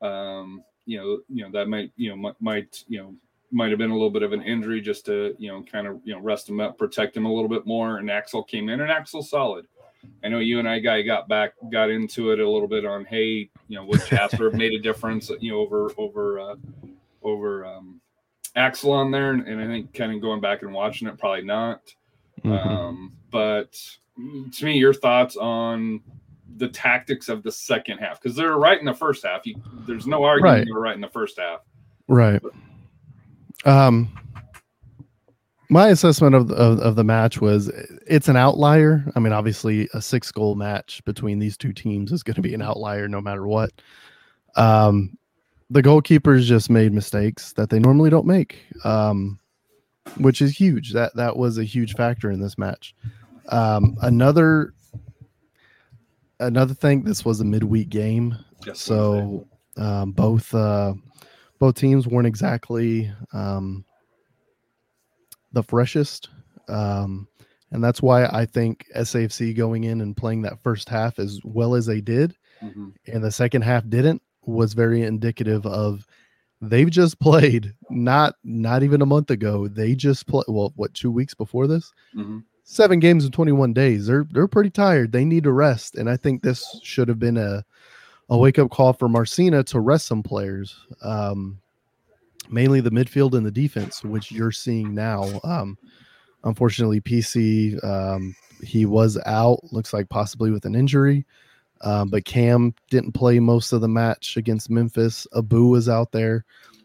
um, 0.00 0.62
you 0.86 0.98
know, 0.98 1.20
you 1.28 1.44
know, 1.44 1.50
that 1.50 1.68
might, 1.68 1.92
you 1.96 2.10
know, 2.10 2.16
might, 2.16 2.40
might, 2.40 2.84
you 2.88 2.98
know, 2.98 3.14
might 3.50 3.70
have 3.70 3.78
been 3.78 3.90
a 3.90 3.94
little 3.94 4.10
bit 4.10 4.22
of 4.22 4.32
an 4.32 4.42
injury 4.42 4.80
just 4.80 5.06
to, 5.06 5.34
you 5.38 5.48
know, 5.48 5.62
kind 5.62 5.86
of, 5.86 6.00
you 6.04 6.12
know, 6.12 6.20
rest 6.20 6.48
him 6.48 6.60
up, 6.60 6.76
protect 6.76 7.16
him 7.16 7.24
a 7.24 7.32
little 7.32 7.48
bit 7.48 7.66
more. 7.66 7.98
And 7.98 8.10
Axel 8.10 8.42
came 8.42 8.68
in 8.68 8.80
and 8.80 8.90
Axel's 8.90 9.30
solid. 9.30 9.66
I 10.22 10.28
know 10.28 10.40
you 10.40 10.58
and 10.58 10.68
I 10.68 10.80
guy 10.80 11.00
got 11.02 11.28
back, 11.28 11.52
got 11.70 11.88
into 11.88 12.32
it 12.32 12.40
a 12.40 12.48
little 12.48 12.68
bit 12.68 12.84
on, 12.84 13.06
hey, 13.06 13.48
you 13.68 13.76
know, 13.76 13.84
would 13.86 14.00
Jasser 14.00 14.44
have 14.44 14.54
made 14.54 14.72
a 14.72 14.78
difference, 14.78 15.30
you 15.40 15.52
know, 15.52 15.60
over, 15.60 15.90
over, 15.96 16.40
uh, 16.40 16.56
over, 17.22 17.64
um, 17.64 18.00
Axel 18.56 18.92
on 18.92 19.10
there. 19.10 19.30
And, 19.30 19.48
and 19.48 19.60
I 19.60 19.66
think 19.66 19.94
kind 19.94 20.12
of 20.12 20.20
going 20.20 20.40
back 20.40 20.62
and 20.62 20.72
watching 20.72 21.08
it, 21.08 21.18
probably 21.18 21.44
not. 21.44 21.80
Mhm. 22.42 22.66
Um, 22.66 23.12
but 23.30 23.76
to 24.52 24.64
me, 24.64 24.78
your 24.78 24.94
thoughts 24.94 25.36
on 25.36 26.00
the 26.56 26.68
tactics 26.68 27.28
of 27.28 27.42
the 27.42 27.50
second 27.50 27.98
half 27.98 28.20
because 28.22 28.36
they're 28.36 28.56
right 28.56 28.78
in 28.78 28.84
the 28.84 28.94
first 28.94 29.24
half. 29.24 29.44
You, 29.44 29.56
there's 29.86 30.06
no 30.06 30.22
argument 30.24 30.58
Right. 30.58 30.64
they 30.64 30.72
were 30.72 30.80
right 30.80 30.94
in 30.94 31.00
the 31.00 31.08
first 31.08 31.38
half. 31.38 31.60
Right. 32.06 32.40
Um, 33.64 34.08
my 35.70 35.88
assessment 35.88 36.34
of, 36.34 36.50
of 36.52 36.78
of 36.80 36.94
the 36.96 37.02
match 37.04 37.40
was 37.40 37.68
it's 38.06 38.28
an 38.28 38.36
outlier. 38.36 39.04
I 39.16 39.20
mean, 39.20 39.32
obviously, 39.32 39.88
a 39.94 40.02
six 40.02 40.30
goal 40.30 40.54
match 40.54 41.02
between 41.04 41.38
these 41.38 41.56
two 41.56 41.72
teams 41.72 42.12
is 42.12 42.22
going 42.22 42.34
to 42.36 42.42
be 42.42 42.54
an 42.54 42.62
outlier 42.62 43.08
no 43.08 43.20
matter 43.20 43.46
what. 43.46 43.70
Um, 44.56 45.16
the 45.70 45.82
goalkeepers 45.82 46.42
just 46.42 46.68
made 46.70 46.92
mistakes 46.92 47.54
that 47.54 47.70
they 47.70 47.78
normally 47.80 48.10
don't 48.10 48.26
make, 48.26 48.58
um, 48.84 49.40
which 50.18 50.40
is 50.42 50.56
huge. 50.58 50.92
That 50.92 51.14
that 51.16 51.36
was 51.36 51.58
a 51.58 51.64
huge 51.64 51.94
factor 51.94 52.30
in 52.30 52.40
this 52.40 52.58
match. 52.58 52.94
Um, 53.48 53.96
another 54.02 54.74
another 56.40 56.74
thing. 56.74 57.02
This 57.04 57.24
was 57.24 57.40
a 57.40 57.44
midweek 57.44 57.88
game. 57.88 58.36
Yes, 58.66 58.80
So 58.80 59.46
um, 59.76 60.12
both 60.12 60.54
uh, 60.54 60.94
both 61.58 61.74
teams 61.74 62.06
weren't 62.06 62.26
exactly 62.26 63.12
um, 63.32 63.84
the 65.52 65.62
freshest, 65.62 66.30
um, 66.68 67.28
and 67.70 67.82
that's 67.82 68.02
why 68.02 68.26
I 68.26 68.46
think 68.46 68.86
SAFC 68.96 69.54
going 69.56 69.84
in 69.84 70.00
and 70.00 70.16
playing 70.16 70.42
that 70.42 70.62
first 70.62 70.88
half 70.88 71.18
as 71.18 71.40
well 71.44 71.74
as 71.74 71.86
they 71.86 72.00
did, 72.00 72.34
Mhm. 72.62 72.92
and 73.06 73.22
the 73.24 73.30
second 73.32 73.62
half 73.62 73.86
didn't, 73.88 74.22
was 74.46 74.72
very 74.74 75.02
indicative 75.02 75.66
of 75.66 76.06
they've 76.60 76.90
just 76.90 77.18
played 77.20 77.74
not 77.90 78.34
not 78.44 78.82
even 78.82 79.02
a 79.02 79.06
month 79.06 79.30
ago. 79.30 79.68
They 79.68 79.94
just 79.94 80.26
played 80.26 80.44
well, 80.48 80.72
what 80.76 80.94
two 80.94 81.10
weeks 81.10 81.34
before 81.34 81.66
this, 81.66 81.92
Mhm. 82.16 82.42
seven 82.64 83.00
games 83.00 83.24
in 83.24 83.30
21 83.32 83.72
days. 83.72 84.06
They're 84.06 84.26
they're 84.32 84.48
pretty 84.48 84.70
tired. 84.70 85.12
They 85.12 85.24
need 85.24 85.44
to 85.44 85.52
rest, 85.52 85.96
and 85.96 86.08
I 86.08 86.16
think 86.16 86.42
this 86.42 86.64
should 86.82 87.08
have 87.08 87.18
been 87.18 87.36
a 87.36 87.64
a 88.30 88.38
wake 88.38 88.58
up 88.58 88.70
call 88.70 88.92
for 88.94 89.08
Marcina 89.08 89.62
to 89.64 89.80
rest 89.80 90.06
some 90.06 90.22
players, 90.22 90.74
um, 91.02 91.58
mainly 92.48 92.80
the 92.80 92.90
midfield 92.90 93.34
and 93.34 93.44
the 93.44 93.50
defense, 93.50 94.02
which 94.02 94.32
you're 94.32 94.50
seeing 94.52 94.94
now. 94.94 95.40
Um, 95.44 95.76
unfortunately, 96.44 97.00
PC 97.02 97.78
um, 97.84 98.34
he 98.62 98.86
was 98.86 99.18
out. 99.26 99.60
Looks 99.72 99.92
like 99.92 100.08
possibly 100.08 100.50
with 100.50 100.64
an 100.64 100.74
injury. 100.74 101.26
Um, 101.84 102.08
but 102.08 102.24
Cam 102.24 102.74
didn't 102.90 103.12
play 103.12 103.38
most 103.38 103.72
of 103.72 103.82
the 103.82 103.88
match 103.88 104.36
against 104.38 104.70
Memphis. 104.70 105.26
Abu 105.36 105.66
was 105.66 105.88
out 105.88 106.12
there, 106.12 106.44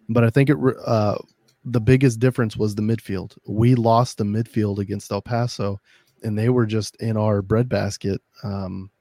but 0.09 0.25
I 0.25 0.29
think 0.29 0.49
it 0.49 0.57
uh, 0.85 1.17
the 1.65 1.79
biggest 1.79 2.19
difference 2.19 2.57
was 2.57 2.75
the 2.75 2.81
midfield. 2.81 3.37
We 3.47 3.75
lost 3.75 4.17
the 4.17 4.25
midfield 4.25 4.77
against 4.77 5.11
El 5.11 5.21
Paso, 5.21 5.79
and 6.21 6.37
they 6.37 6.49
were 6.49 6.65
just 6.65 6.97
in 6.97 7.15
our 7.15 7.41
breadbasket 7.41 8.21
um, 8.43 8.91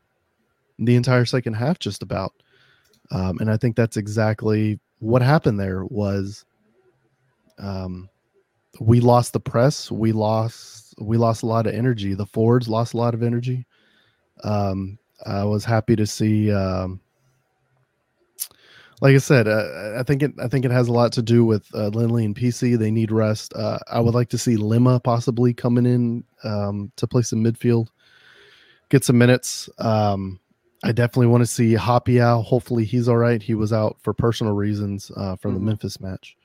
the 0.78 0.94
entire 0.94 1.24
second 1.24 1.54
half, 1.54 1.80
just 1.80 2.02
about. 2.02 2.32
Um, 3.10 3.38
and 3.40 3.50
I 3.50 3.56
think 3.56 3.74
that's 3.74 3.96
exactly 3.96 4.78
what 5.00 5.20
happened. 5.20 5.58
There 5.58 5.84
was 5.84 6.44
um, 7.58 8.08
we 8.78 9.00
lost 9.00 9.32
the 9.32 9.40
press. 9.40 9.90
We 9.90 10.12
lost 10.12 10.94
we 11.00 11.16
lost 11.16 11.42
a 11.42 11.46
lot 11.46 11.66
of 11.66 11.74
energy. 11.74 12.14
The 12.14 12.26
forwards 12.26 12.68
lost 12.68 12.94
a 12.94 12.98
lot 12.98 13.14
of 13.14 13.22
energy. 13.24 13.66
Um, 14.44 14.98
I 15.26 15.44
was 15.44 15.64
happy 15.64 15.96
to 15.96 16.06
see 16.06 16.52
um, 16.52 17.00
like 19.00 19.14
I 19.14 19.18
said, 19.18 19.46
uh, 19.46 19.94
I 19.96 20.02
think 20.02 20.22
it 20.22 20.32
I 20.40 20.48
think 20.48 20.64
it 20.64 20.70
has 20.70 20.88
a 20.88 20.92
lot 20.92 21.12
to 21.12 21.22
do 21.22 21.44
with 21.44 21.72
uh, 21.74 21.88
Lindley 21.88 22.24
and 22.24 22.34
PC. 22.34 22.76
They 22.78 22.90
need 22.90 23.12
rest. 23.12 23.52
Uh, 23.54 23.78
I 23.90 24.00
would 24.00 24.14
like 24.14 24.28
to 24.30 24.38
see 24.38 24.56
Lima 24.56 24.98
possibly 25.00 25.54
coming 25.54 25.86
in 25.86 26.24
um, 26.44 26.90
to 26.96 27.06
play 27.06 27.22
some 27.22 27.42
midfield, 27.44 27.88
get 28.88 29.04
some 29.04 29.16
minutes. 29.18 29.68
Um, 29.78 30.40
I 30.84 30.92
definitely 30.92 31.26
want 31.28 31.42
to 31.42 31.46
see 31.46 31.74
Hoppy 31.74 32.20
out. 32.20 32.42
Hopefully 32.42 32.84
he's 32.84 33.08
all 33.08 33.16
right. 33.16 33.42
He 33.42 33.54
was 33.54 33.72
out 33.72 33.96
for 34.00 34.12
personal 34.12 34.52
reasons 34.54 35.10
uh, 35.16 35.36
from 35.36 35.52
Mhm. 35.52 35.54
the 35.54 35.60
Memphis 35.60 36.00
match, 36.00 36.36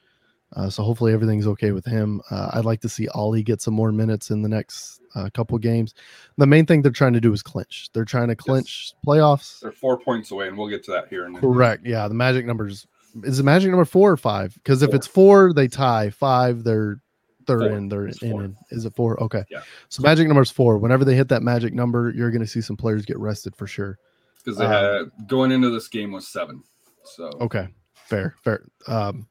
uh, 0.55 0.69
so 0.69 0.83
hopefully 0.83 1.13
everything's 1.13 1.47
okay 1.47 1.71
with 1.71 1.85
him. 1.85 2.21
Uh, 2.29 2.51
I'd 2.53 2.65
like 2.65 2.81
to 2.81 2.89
see 2.89 3.07
Ollie 3.09 3.43
get 3.43 3.61
some 3.61 3.73
more 3.73 3.91
minutes 3.91 4.29
in 4.31 4.41
the 4.41 4.49
next 4.49 5.01
uh, 5.15 5.29
couple 5.33 5.57
games. 5.57 5.93
The 6.37 6.45
main 6.47 6.65
thing 6.65 6.81
they're 6.81 6.91
trying 6.91 7.13
to 7.13 7.21
do 7.21 7.33
is 7.33 7.41
clinch. 7.43 7.89
They're 7.93 8.05
trying 8.05 8.29
to 8.29 8.35
clinch 8.35 8.93
playoffs. 9.05 9.59
They're 9.59 9.71
four 9.71 9.97
points 9.99 10.31
away, 10.31 10.47
and 10.47 10.57
we'll 10.57 10.69
get 10.69 10.83
to 10.85 10.91
that 10.91 11.07
here. 11.09 11.25
In 11.25 11.35
Correct. 11.35 11.85
Yeah, 11.85 12.07
the 12.07 12.13
magic 12.13 12.45
numbers 12.45 12.87
is 13.23 13.37
the 13.37 13.43
magic 13.43 13.69
number 13.69 13.85
four 13.85 14.11
or 14.11 14.17
five? 14.17 14.55
Because 14.55 14.81
if 14.81 14.93
it's 14.93 15.05
four, 15.07 15.53
they 15.53 15.67
tie. 15.67 16.09
Five, 16.09 16.63
they're 16.63 16.99
they're 17.45 17.59
Four. 17.59 17.69
in. 17.71 17.89
They're 17.89 18.07
It's 18.07 18.21
in, 18.23 18.31
four. 18.31 18.43
in. 18.45 18.55
Is 18.71 18.85
it 18.85 18.95
four? 18.95 19.21
Okay. 19.21 19.43
Yeah. 19.51 19.61
So 19.89 20.01
magic 20.01 20.27
number 20.27 20.41
is 20.41 20.49
four. 20.49 20.77
Whenever 20.77 21.03
they 21.03 21.13
hit 21.13 21.27
that 21.27 21.43
magic 21.43 21.73
number, 21.73 22.11
you're 22.15 22.31
going 22.31 22.41
to 22.41 22.47
see 22.47 22.61
some 22.61 22.77
players 22.77 23.05
get 23.05 23.19
rested 23.19 23.53
for 23.55 23.67
sure. 23.67 23.99
because 24.37 24.57
they 24.57 24.65
Um, 24.65 24.71
had 25.17 25.27
going 25.27 25.51
into 25.51 25.69
this 25.69 25.87
game 25.89 26.11
was 26.13 26.25
seven. 26.27 26.63
So 27.03 27.25
Okay. 27.41 27.67
Fair. 27.93 28.35
Fair. 28.43 28.63
Um, 28.87 29.27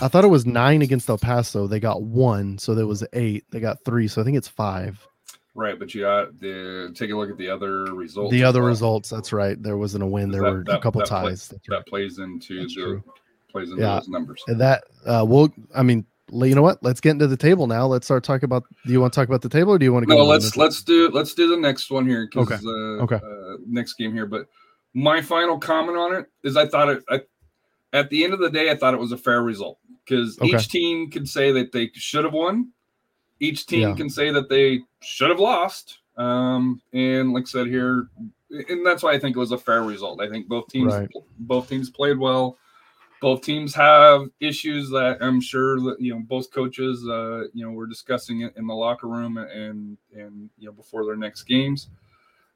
I 0.00 0.08
thought 0.08 0.24
it 0.24 0.28
was 0.28 0.46
nine 0.46 0.82
against 0.82 1.08
El 1.08 1.18
Paso. 1.18 1.66
They 1.66 1.80
got 1.80 2.02
one, 2.02 2.58
so 2.58 2.74
there 2.74 2.86
was 2.86 3.04
eight. 3.14 3.44
They 3.50 3.60
got 3.60 3.84
three, 3.84 4.06
so 4.08 4.20
I 4.20 4.24
think 4.24 4.36
it's 4.36 4.48
five. 4.48 5.04
right, 5.54 5.78
but 5.78 5.92
you 5.94 6.02
got 6.02 6.38
the 6.38 6.92
take 6.94 7.10
a 7.10 7.16
look 7.16 7.30
at 7.30 7.36
the 7.38 7.48
other 7.50 7.84
results. 7.94 8.30
the 8.32 8.44
other 8.44 8.60
well. 8.60 8.68
results. 8.68 9.10
That's 9.10 9.32
right. 9.32 9.60
There 9.60 9.76
wasn't 9.76 10.04
a 10.04 10.06
win. 10.06 10.30
There 10.30 10.42
That- 10.42 10.52
were 10.52 10.64
a 10.68 10.80
couple 10.80 11.00
that 11.00 11.08
ties. 11.08 11.48
That's 11.48 11.66
that 11.68 11.74
right. 11.76 11.86
plays 11.86 12.18
into 12.18 12.60
That's 12.60 12.74
the 12.74 12.80
true. 12.82 13.04
plays 13.50 13.70
into 13.70 13.82
Yeah. 13.82 13.94
those 13.96 14.08
numbers. 14.08 14.42
And 14.46 14.60
that 14.60 14.84
uh 15.06 15.24
we'll 15.26 15.52
I 15.74 15.82
mean 15.82 16.04
you 16.30 16.54
know 16.54 16.62
what? 16.62 16.80
Let's 16.84 17.00
get 17.00 17.12
into 17.12 17.26
the 17.26 17.38
table 17.38 17.66
now. 17.66 17.86
Let's 17.86 18.06
start 18.06 18.22
talking 18.22 18.44
about 18.44 18.64
do 18.86 18.92
you 18.92 19.00
want 19.00 19.12
to 19.14 19.18
talk 19.18 19.26
about 19.28 19.40
the 19.42 19.48
table 19.48 19.72
or 19.72 19.78
do 19.78 19.84
you 19.86 19.92
want 19.92 20.02
to 20.04 20.06
go 20.06 20.16
No, 20.18 20.24
let's 20.26 20.56
let's 20.56 20.82
do 20.82 21.08
let's 21.08 21.34
do 21.34 21.48
the 21.48 21.56
next 21.56 21.90
one 21.90 22.06
here 22.06 22.28
Okay. 22.36 22.54
uh, 22.54 23.02
Okay. 23.02 23.16
uh, 23.16 23.56
next 23.66 23.94
game 23.94 24.12
here. 24.12 24.26
But 24.26 24.46
my 24.94 25.22
final 25.22 25.58
comment 25.58 25.96
on 25.98 26.14
it 26.14 26.26
is 26.44 26.56
I 26.56 26.68
thought 26.68 26.88
it 26.90 27.02
I, 27.08 27.20
at 27.92 28.10
the 28.10 28.24
end 28.24 28.32
of 28.32 28.40
the 28.40 28.50
day 28.50 28.70
I 28.70 28.76
thought 28.76 28.94
it 28.94 29.00
was 29.00 29.12
a 29.12 29.16
fair 29.18 29.42
result 29.42 29.78
because 30.04 30.38
Okay. 30.40 30.48
each 30.48 30.68
team 30.68 31.10
could 31.10 31.28
say 31.28 31.52
that 31.52 31.72
they 31.72 31.90
should 31.94 32.24
have 32.24 32.34
won, 32.34 32.70
each 33.40 33.66
team 33.66 33.90
Yeah. 33.90 33.94
can 33.96 34.10
say 34.10 34.30
that 34.30 34.48
they 34.48 34.80
should 35.00 35.30
have 35.30 35.40
lost. 35.40 35.98
Um, 36.16 36.80
and 36.92 37.32
like 37.32 37.44
I 37.44 37.46
said 37.46 37.66
here, 37.68 38.08
and 38.50 38.84
that's 38.84 39.02
why 39.02 39.12
I 39.12 39.18
think 39.18 39.36
it 39.36 39.38
was 39.40 39.52
a 39.52 39.58
fair 39.58 39.82
result. 39.82 40.20
I 40.20 40.28
think 40.28 40.48
both 40.48 40.68
teams 40.68 40.92
Right. 40.94 41.08
both 41.40 41.68
teams 41.68 41.90
played 41.90 42.18
well. 42.18 42.58
Both 43.20 43.42
teams 43.42 43.74
have 43.74 44.28
issues 44.40 44.90
that 44.90 45.18
I'm 45.20 45.40
sure 45.40 45.78
that 45.80 45.96
you 46.00 46.14
know 46.14 46.20
both 46.20 46.50
coaches 46.52 47.06
uh, 47.08 47.44
you 47.52 47.64
know 47.64 47.72
were 47.72 47.86
discussing 47.86 48.42
it 48.42 48.56
in 48.56 48.66
the 48.66 48.74
locker 48.74 49.06
room 49.08 49.36
and 49.38 49.96
and 50.14 50.50
you 50.58 50.66
know 50.66 50.72
before 50.72 51.04
their 51.04 51.16
next 51.16 51.44
games. 51.44 51.88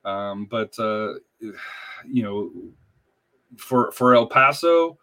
Um, 0.05 0.47
but 0.47 0.77
uh, 0.79 1.15
you 1.41 2.23
know, 2.23 2.51
for 3.57 3.93
for 3.93 4.15
El 4.15 4.27
Paso, 4.27 4.99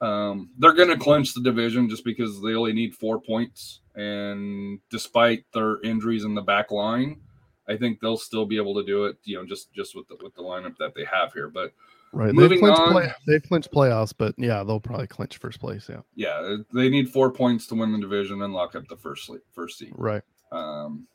um, 0.00 0.50
they're 0.58 0.74
going 0.74 0.90
to 0.90 0.98
clinch 0.98 1.34
the 1.34 1.42
division 1.42 1.88
just 1.88 2.04
because 2.04 2.40
they 2.42 2.54
only 2.54 2.72
need 2.72 2.94
four 2.94 3.20
points, 3.20 3.80
and 3.94 4.80
despite 4.90 5.44
their 5.52 5.80
injuries 5.82 6.24
in 6.24 6.34
the 6.34 6.42
back 6.42 6.70
line, 6.70 7.20
I 7.68 7.76
think 7.76 8.00
they'll 8.00 8.18
still 8.18 8.44
be 8.44 8.58
able 8.58 8.74
to 8.74 8.84
do 8.84 9.06
it. 9.06 9.16
You 9.24 9.36
know, 9.36 9.46
just 9.46 9.72
just 9.72 9.96
with 9.96 10.06
the 10.08 10.16
with 10.22 10.34
the 10.34 10.42
lineup 10.42 10.76
that 10.78 10.94
they 10.94 11.04
have 11.04 11.32
here. 11.32 11.48
But 11.48 11.72
right. 12.12 12.34
moving 12.34 12.50
They've 12.50 12.60
clinched, 12.60 12.80
on- 12.80 12.92
play, 12.92 13.12
they've 13.26 13.42
clinched 13.42 13.72
playoffs, 13.72 14.12
but 14.16 14.34
yeah, 14.36 14.62
they'll 14.64 14.80
probably 14.80 15.06
clinch 15.06 15.38
first 15.38 15.60
place. 15.60 15.88
Yeah. 15.88 16.00
yeah, 16.14 16.56
they 16.74 16.90
need 16.90 17.08
four 17.08 17.30
points 17.30 17.66
to 17.68 17.74
win 17.74 17.92
the 17.92 17.98
division 17.98 18.42
and 18.42 18.52
lock 18.52 18.74
up 18.74 18.86
the 18.88 18.96
first 18.96 19.30
first 19.52 19.78
seed. 19.78 19.92
Right. 19.96 20.22
Um, 20.52 21.06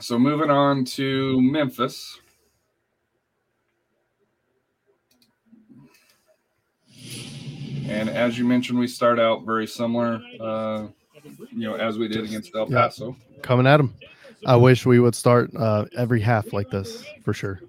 so 0.00 0.18
moving 0.18 0.50
on 0.50 0.84
to 0.86 1.40
Memphis. 1.40 2.18
And 7.88 8.08
as 8.08 8.38
you 8.38 8.44
mentioned, 8.44 8.78
we 8.78 8.86
start 8.86 9.18
out 9.18 9.44
very 9.44 9.66
similar, 9.66 10.22
uh, 10.40 10.86
you 11.52 11.68
know, 11.68 11.74
as 11.74 11.98
we 11.98 12.08
did 12.08 12.24
against 12.24 12.54
El 12.54 12.70
Yeah. 12.70 12.82
Paso. 12.82 13.16
Coming 13.42 13.66
at 13.66 13.76
them. 13.78 13.94
I 14.46 14.56
wish 14.56 14.84
we 14.84 15.00
would 15.00 15.14
start 15.14 15.50
uh, 15.56 15.86
every 15.96 16.20
half 16.20 16.52
like 16.52 16.70
this 16.70 17.04
for 17.22 17.32
sure. 17.32 17.60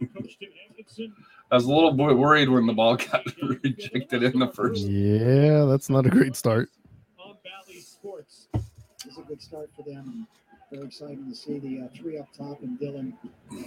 I 1.51 1.55
was 1.55 1.65
a 1.65 1.71
little 1.73 1.93
bit 1.93 2.17
worried 2.17 2.49
when 2.49 2.65
the 2.65 2.73
ball 2.73 2.95
got 3.11 3.23
rejected 3.41 4.23
in 4.23 4.39
the 4.39 4.47
first. 4.47 4.85
Yeah, 4.85 5.65
that's 5.65 5.89
not 5.89 6.05
a 6.05 6.09
great 6.09 6.35
start. 6.35 6.69
It's 9.05 9.17
a 9.17 9.21
good 9.21 9.41
start 9.41 9.69
for 9.75 9.83
them. 9.83 10.27
Very 10.75 10.87
exciting 10.87 11.29
to 11.29 11.35
see 11.35 11.59
the 11.59 11.81
uh, 11.85 11.87
three 11.95 12.17
up 12.17 12.27
top 12.37 12.61
and 12.61 12.77
Dylan, 12.77 13.13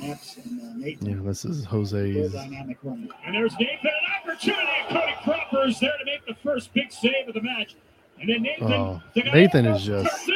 Epps, 0.03 0.37
and 0.45 0.61
uh, 0.61 0.75
Nathan. 0.77 1.07
Yeah, 1.09 1.17
this 1.23 1.45
is 1.47 1.65
Jose's. 1.65 2.33
dynamic 2.33 2.77
running. 2.83 3.09
And 3.25 3.35
there's 3.35 3.55
Nathan, 3.59 3.79
an 3.87 4.31
opportunity. 4.31 4.69
Cody 4.91 5.13
Cropper 5.23 5.67
is 5.69 5.81
there 5.81 5.93
to 5.99 6.05
make 6.05 6.27
the 6.27 6.35
first 6.43 6.73
big 6.75 6.93
save 6.93 7.27
of 7.29 7.33
the 7.35 7.41
match. 7.41 7.77
And 8.21 8.29
then 8.29 8.43
Nathan, 8.43 8.73
Oh, 8.73 9.03
the 9.15 9.23
Nathan 9.23 9.65
is 9.67 9.85
just- 9.85 10.27
turns 10.27 10.29
it 10.29 10.35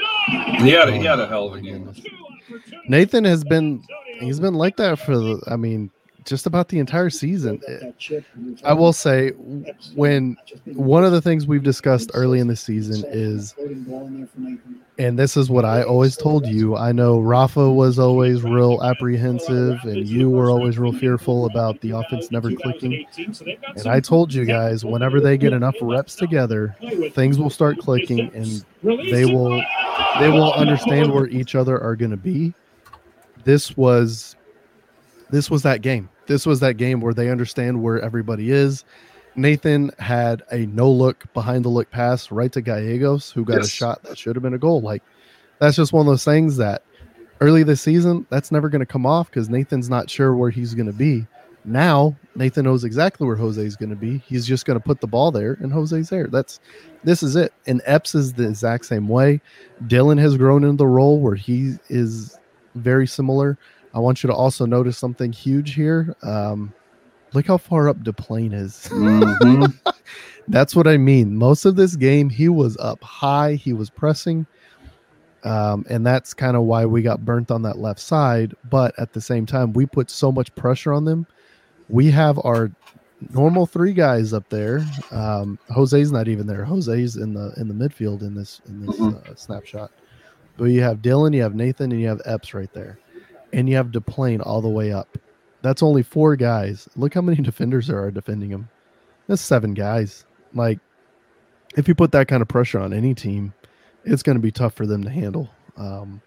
on. 0.56 0.64
He 0.64 0.70
had 0.70 0.88
a, 0.88 0.92
he 0.96 1.04
had 1.04 1.20
a 1.20 1.26
hell 1.26 1.48
of 1.48 1.54
a 1.54 1.60
game. 1.60 1.84
goodness. 1.84 2.00
Two 2.00 2.08
opportunities 2.54 2.88
Nathan 2.90 3.24
has 3.24 3.44
been 3.44 3.82
he's 4.20 4.40
been 4.40 4.54
like 4.54 4.76
that 4.76 4.98
for 4.98 5.18
the 5.18 5.42
I 5.48 5.56
mean 5.56 5.90
just 6.24 6.46
about 6.46 6.68
the 6.68 6.78
entire 6.78 7.10
season. 7.10 7.56
Build 7.58 7.72
up 7.72 7.80
that 7.80 7.86
eh, 7.88 7.92
chip 7.98 8.24
and 8.34 8.58
you're 8.60 8.68
I 8.68 8.72
will 8.72 8.92
say 8.92 9.30
when 9.94 10.32
not 10.34 10.46
just 10.46 10.64
being- 10.64 10.76
one 10.76 11.04
of 11.04 11.12
the 11.12 11.20
things 11.20 11.46
we've 11.46 11.62
discussed 11.62 12.10
early 12.14 12.38
in 12.40 12.46
the 12.46 12.56
season 12.56 13.04
is 13.08 13.52
Floating 13.52 13.82
ball 13.84 14.06
in 14.06 14.18
there 14.18 14.26
for 14.28 14.40
Nathan. 14.40 14.80
and 14.98 15.18
this 15.18 15.36
is 15.36 15.50
what 15.50 15.64
I 15.64 15.82
always 15.82 16.16
told 16.16 16.46
you. 16.46 16.76
I 16.76 16.92
know 16.92 17.18
Rafa 17.20 17.70
was 17.72 17.98
always 17.98 18.42
real 18.42 18.82
apprehensive 18.82 19.78
and 19.84 20.06
you 20.06 20.30
were 20.30 20.50
always 20.50 20.78
real 20.78 20.92
fearful 20.92 21.46
about 21.46 21.80
the 21.80 21.90
offense 21.90 22.30
never 22.30 22.52
clicking. 22.52 23.04
And 23.76 23.86
I 23.86 24.00
told 24.00 24.32
you 24.32 24.44
guys 24.44 24.84
whenever 24.84 25.20
they 25.20 25.36
get 25.36 25.52
enough 25.52 25.74
reps 25.80 26.14
together, 26.14 26.76
things 27.12 27.38
will 27.38 27.50
start 27.50 27.78
clicking 27.78 28.30
and 28.34 28.64
they 28.82 29.24
will 29.24 29.62
they 30.20 30.28
will 30.28 30.52
understand 30.52 31.12
where 31.12 31.26
each 31.28 31.54
other 31.54 31.80
are 31.80 31.96
going 31.96 32.10
to 32.10 32.16
be. 32.16 32.52
This 33.44 33.76
was 33.76 34.36
this 35.30 35.50
was 35.50 35.62
that 35.62 35.80
game. 35.80 36.08
This 36.26 36.46
was 36.46 36.60
that 36.60 36.76
game 36.76 37.00
where 37.00 37.14
they 37.14 37.30
understand 37.30 37.82
where 37.82 38.00
everybody 38.00 38.50
is. 38.50 38.84
Nathan 39.34 39.90
had 39.98 40.42
a 40.52 40.66
no 40.66 40.90
look 40.90 41.32
behind 41.32 41.64
the 41.64 41.68
look 41.68 41.90
pass 41.90 42.30
right 42.30 42.52
to 42.52 42.60
Gallegos, 42.60 43.30
who 43.30 43.44
got 43.44 43.62
a 43.62 43.66
shot 43.66 44.02
that 44.02 44.18
should 44.18 44.36
have 44.36 44.42
been 44.42 44.54
a 44.54 44.58
goal. 44.58 44.80
Like 44.80 45.02
that's 45.58 45.76
just 45.76 45.92
one 45.92 46.06
of 46.06 46.10
those 46.10 46.24
things 46.24 46.56
that 46.58 46.82
early 47.40 47.62
this 47.62 47.80
season, 47.80 48.26
that's 48.30 48.52
never 48.52 48.68
going 48.68 48.80
to 48.80 48.86
come 48.86 49.06
off 49.06 49.30
because 49.30 49.48
Nathan's 49.48 49.88
not 49.88 50.10
sure 50.10 50.36
where 50.36 50.50
he's 50.50 50.74
going 50.74 50.86
to 50.86 50.92
be. 50.92 51.26
Now 51.64 52.16
Nathan 52.34 52.64
knows 52.64 52.84
exactly 52.84 53.26
where 53.26 53.36
Jose's 53.36 53.76
going 53.76 53.90
to 53.90 53.96
be. 53.96 54.18
He's 54.18 54.46
just 54.46 54.64
going 54.64 54.78
to 54.78 54.84
put 54.84 55.00
the 55.00 55.06
ball 55.06 55.30
there, 55.30 55.56
and 55.60 55.72
Jose's 55.72 56.08
there. 56.08 56.26
That's 56.26 56.60
this 57.04 57.22
is 57.22 57.36
it. 57.36 57.52
And 57.66 57.80
Epps 57.84 58.14
is 58.14 58.32
the 58.32 58.48
exact 58.48 58.86
same 58.86 59.08
way. 59.08 59.40
Dylan 59.84 60.18
has 60.18 60.36
grown 60.36 60.64
into 60.64 60.76
the 60.76 60.86
role 60.86 61.20
where 61.20 61.34
he 61.34 61.74
is 61.88 62.38
very 62.74 63.06
similar. 63.06 63.58
I 63.94 63.98
want 63.98 64.22
you 64.22 64.28
to 64.28 64.34
also 64.34 64.64
notice 64.66 64.96
something 64.98 65.32
huge 65.32 65.74
here. 65.74 66.14
Um, 66.22 66.72
look 67.34 67.46
how 67.46 67.58
far 67.58 67.88
up 67.88 67.98
DePlane 68.02 68.54
is. 68.54 68.88
Mhm. 68.90 69.78
That's 70.48 70.74
what 70.74 70.86
I 70.88 70.96
mean. 70.96 71.36
Most 71.36 71.64
of 71.64 71.76
this 71.76 71.94
game, 71.96 72.28
he 72.28 72.48
was 72.48 72.76
up 72.78 73.02
high, 73.02 73.54
he 73.54 73.72
was 73.72 73.90
pressing. 73.90 74.46
Um, 75.44 75.84
and 75.90 76.06
that's 76.06 76.34
kind 76.34 76.56
of 76.56 76.62
why 76.64 76.84
we 76.86 77.02
got 77.02 77.24
burnt 77.24 77.50
on 77.50 77.62
that 77.62 77.78
left 77.78 77.98
side. 78.00 78.54
But 78.70 78.96
at 78.98 79.12
the 79.12 79.20
same 79.20 79.44
time, 79.44 79.72
we 79.72 79.86
put 79.86 80.08
so 80.10 80.30
much 80.30 80.54
pressure 80.54 80.92
on 80.92 81.04
them. 81.04 81.26
We 81.88 82.10
have 82.12 82.38
our 82.44 82.70
normal 83.32 83.66
three 83.66 83.92
guys 83.92 84.32
up 84.32 84.48
there. 84.50 84.84
Um, 85.10 85.58
Jose's 85.68 86.12
not 86.12 86.28
even 86.28 86.46
there. 86.46 86.64
Jose's 86.64 87.16
in 87.16 87.34
the 87.34 87.52
in 87.56 87.66
the 87.68 87.74
midfield 87.74 88.22
in 88.22 88.34
this 88.36 88.60
in 88.68 88.86
this 88.86 88.96
Mhm. 88.96 89.28
uh, 89.30 89.34
snapshot. 89.34 89.90
But 90.56 90.66
you 90.66 90.80
have 90.82 90.98
Dylan, 91.02 91.34
you 91.34 91.42
have 91.42 91.54
Nathan, 91.56 91.90
and 91.92 92.00
you 92.00 92.06
have 92.08 92.20
Epps 92.24 92.54
right 92.54 92.72
there, 92.72 92.98
and 93.52 93.68
you 93.68 93.76
have 93.76 93.88
DePlane 93.88 94.44
all 94.44 94.60
the 94.60 94.68
way 94.68 94.92
up. 94.92 95.18
That's 95.62 95.82
only 95.82 96.02
four 96.02 96.36
guys. 96.36 96.88
Look 96.96 97.14
how 97.14 97.20
many 97.20 97.42
defenders 97.42 97.86
there 97.86 98.02
are 98.02 98.10
defending 98.10 98.50
him. 98.50 98.68
That's 99.28 99.42
seven 99.42 99.74
guys. 99.74 100.24
Like, 100.54 100.78
if 101.76 101.88
you 101.88 101.94
put 101.94 102.12
that 102.12 102.28
kind 102.28 102.42
of 102.42 102.48
pressure 102.48 102.80
on 102.80 102.92
any 102.92 103.14
team, 103.14 103.54
it's 104.04 104.22
going 104.22 104.36
to 104.36 104.42
be 104.42 104.50
tough 104.50 104.74
for 104.74 104.86
them 104.86 105.04
to 105.04 105.10
handle. 105.10 105.48
Um, 105.76 106.20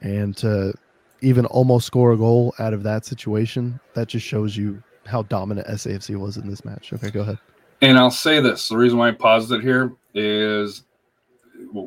and 0.00 0.36
to 0.38 0.72
even 1.20 1.46
almost 1.46 1.86
score 1.86 2.12
a 2.12 2.16
goal 2.16 2.54
out 2.58 2.72
of 2.72 2.82
that 2.84 3.04
situation, 3.04 3.78
that 3.94 4.08
just 4.08 4.26
shows 4.26 4.56
you 4.56 4.82
how 5.06 5.22
dominant 5.22 5.66
SAFC 5.66 6.16
was 6.16 6.36
in 6.36 6.48
this 6.48 6.64
match. 6.64 6.92
Okay, 6.92 7.10
go 7.10 7.20
ahead. 7.20 7.38
And 7.80 7.98
I'll 7.98 8.10
say 8.10 8.40
this: 8.40 8.68
the 8.68 8.76
reason 8.76 8.98
why 8.98 9.08
I 9.08 9.12
paused 9.12 9.52
it 9.52 9.60
here 9.60 9.92
is, 10.14 10.84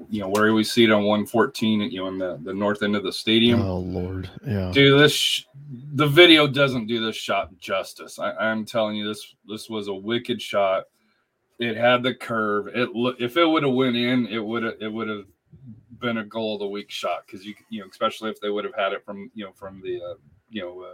you 0.09 0.21
know, 0.21 0.29
where 0.29 0.53
we 0.53 0.63
see 0.63 0.83
it 0.83 0.91
on 0.91 1.03
114, 1.03 1.81
you 1.81 1.99
know, 1.99 2.07
in 2.07 2.17
the, 2.17 2.39
the 2.43 2.53
north 2.53 2.83
end 2.83 2.95
of 2.95 3.03
the 3.03 3.11
stadium. 3.11 3.61
Oh 3.61 3.79
Lord, 3.79 4.29
yeah. 4.45 4.71
Dude, 4.71 4.99
this 4.99 5.13
sh- 5.13 5.43
the 5.93 6.07
video 6.07 6.47
doesn't 6.47 6.87
do 6.87 7.03
this 7.03 7.15
shot 7.15 7.57
justice. 7.57 8.19
I, 8.19 8.33
I'm 8.33 8.65
telling 8.65 8.95
you, 8.95 9.07
this 9.07 9.35
this 9.47 9.69
was 9.69 9.87
a 9.87 9.93
wicked 9.93 10.41
shot. 10.41 10.85
It 11.59 11.77
had 11.77 12.03
the 12.03 12.13
curve. 12.13 12.67
It 12.67 12.93
look 12.93 13.19
if 13.19 13.37
it 13.37 13.45
would 13.45 13.63
have 13.63 13.73
went 13.73 13.95
in, 13.95 14.27
it 14.27 14.39
would 14.39 14.63
have 14.63 14.75
it 14.79 14.91
would 14.91 15.07
have 15.07 15.25
been 15.99 16.17
a 16.17 16.25
goal 16.25 16.55
of 16.55 16.59
the 16.59 16.67
week 16.67 16.91
shot 16.91 17.23
because 17.25 17.45
you 17.45 17.55
you 17.69 17.81
know 17.81 17.87
especially 17.89 18.29
if 18.29 18.39
they 18.41 18.49
would 18.49 18.65
have 18.65 18.75
had 18.75 18.93
it 18.93 19.03
from 19.05 19.31
you 19.33 19.45
know 19.45 19.51
from 19.53 19.81
the 19.81 20.01
uh, 20.01 20.15
you 20.49 20.61
know 20.61 20.85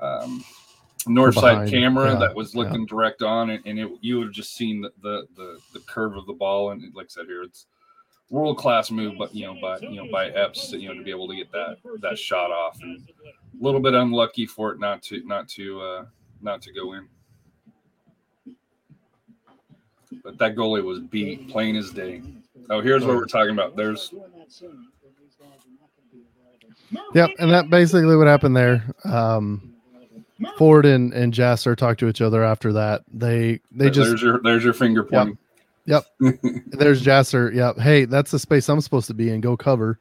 uh, 0.00 0.22
um, 0.22 0.44
north 1.06 1.34
side 1.34 1.68
camera 1.68 2.12
yeah, 2.12 2.18
that 2.18 2.34
was 2.34 2.54
yeah. 2.54 2.62
looking 2.62 2.86
direct 2.86 3.22
on 3.22 3.50
it, 3.50 3.62
and 3.64 3.78
it 3.78 3.90
you 4.00 4.18
would 4.18 4.28
have 4.28 4.34
just 4.34 4.54
seen 4.54 4.80
the, 4.80 4.92
the 5.02 5.26
the 5.36 5.58
the 5.72 5.80
curve 5.80 6.16
of 6.16 6.26
the 6.26 6.32
ball. 6.32 6.70
And 6.70 6.94
like 6.94 7.06
I 7.06 7.08
said 7.08 7.26
here, 7.26 7.42
it's 7.42 7.66
world 8.30 8.56
class 8.56 8.90
move, 8.90 9.14
but 9.18 9.34
you 9.34 9.46
know 9.46 9.56
by 9.60 9.78
you 9.80 9.96
know 9.96 10.10
by 10.10 10.28
Epps 10.30 10.72
you 10.72 10.88
know 10.88 10.94
to 10.94 11.02
be 11.02 11.10
able 11.10 11.28
to 11.28 11.36
get 11.36 11.52
that 11.52 11.76
that 12.00 12.18
shot 12.18 12.50
off 12.50 12.78
and 12.80 13.08
a 13.28 13.64
little 13.64 13.80
bit 13.80 13.94
unlucky 13.94 14.46
for 14.46 14.72
it 14.72 14.80
not 14.80 15.02
to 15.02 15.22
not 15.26 15.48
to 15.48 15.80
uh, 15.80 16.04
not 16.40 16.62
to 16.62 16.72
go 16.72 16.94
in. 16.94 17.08
But 20.22 20.38
that 20.38 20.54
goalie 20.54 20.82
was 20.82 21.00
beat 21.00 21.48
plain 21.48 21.76
as 21.76 21.90
day. 21.90 22.22
Oh, 22.68 22.80
here's 22.80 23.04
what 23.04 23.16
we're 23.16 23.26
talking 23.26 23.52
about. 23.52 23.76
There's 23.76 24.12
Yep, 27.14 27.30
and 27.38 27.50
that 27.52 27.70
basically 27.70 28.16
what 28.16 28.26
happened 28.26 28.56
there. 28.56 28.84
Um, 29.04 29.74
Ford 30.56 30.86
and 30.86 31.12
and 31.12 31.32
Jasser 31.32 31.76
talked 31.76 32.00
to 32.00 32.08
each 32.08 32.20
other 32.20 32.42
after 32.42 32.72
that. 32.72 33.02
They 33.12 33.60
they 33.72 33.90
just 33.90 34.10
there's 34.10 34.22
your 34.22 34.40
there's 34.42 34.64
your 34.64 34.72
finger 34.72 35.02
pointing. 35.86 36.04
there's 36.66 37.02
Jasser. 37.02 37.54
Yep. 37.54 37.78
Hey, 37.78 38.04
that's 38.04 38.30
the 38.30 38.38
space 38.38 38.68
I'm 38.68 38.80
supposed 38.80 39.06
to 39.08 39.14
be 39.14 39.30
in. 39.30 39.40
Go 39.40 39.56
cover. 39.56 39.98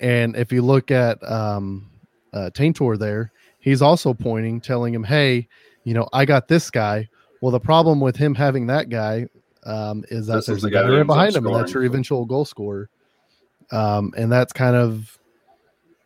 And 0.00 0.36
if 0.36 0.52
you 0.52 0.62
look 0.62 0.90
at 0.90 1.22
um, 1.30 1.90
uh, 2.32 2.50
Taintor 2.52 2.98
there, 2.98 3.32
he's 3.58 3.82
also 3.82 4.12
pointing, 4.14 4.60
telling 4.60 4.94
him, 4.94 5.04
"Hey, 5.04 5.48
you 5.84 5.94
know, 5.94 6.08
I 6.12 6.24
got 6.24 6.48
this 6.48 6.70
guy." 6.70 7.08
Well, 7.40 7.52
the 7.52 7.60
problem 7.60 8.00
with 8.00 8.16
him 8.16 8.34
having 8.34 8.66
that 8.68 8.88
guy 8.88 9.26
um, 9.64 10.04
is 10.08 10.26
that 10.26 10.36
This 10.36 10.42
is 10.42 10.46
there's 10.46 10.62
the 10.62 10.68
a 10.68 10.70
guy 10.70 10.82
guy 10.82 10.96
right 10.96 11.06
behind 11.06 11.36
him, 11.36 11.46
and 11.46 11.54
that's 11.54 11.72
your 11.72 11.84
eventual 11.84 12.24
goal 12.24 12.44
scorer. 12.44 12.88
Um, 13.70 14.12
and 14.16 14.30
that's 14.30 14.52
kind 14.52 14.76
of, 14.76 15.18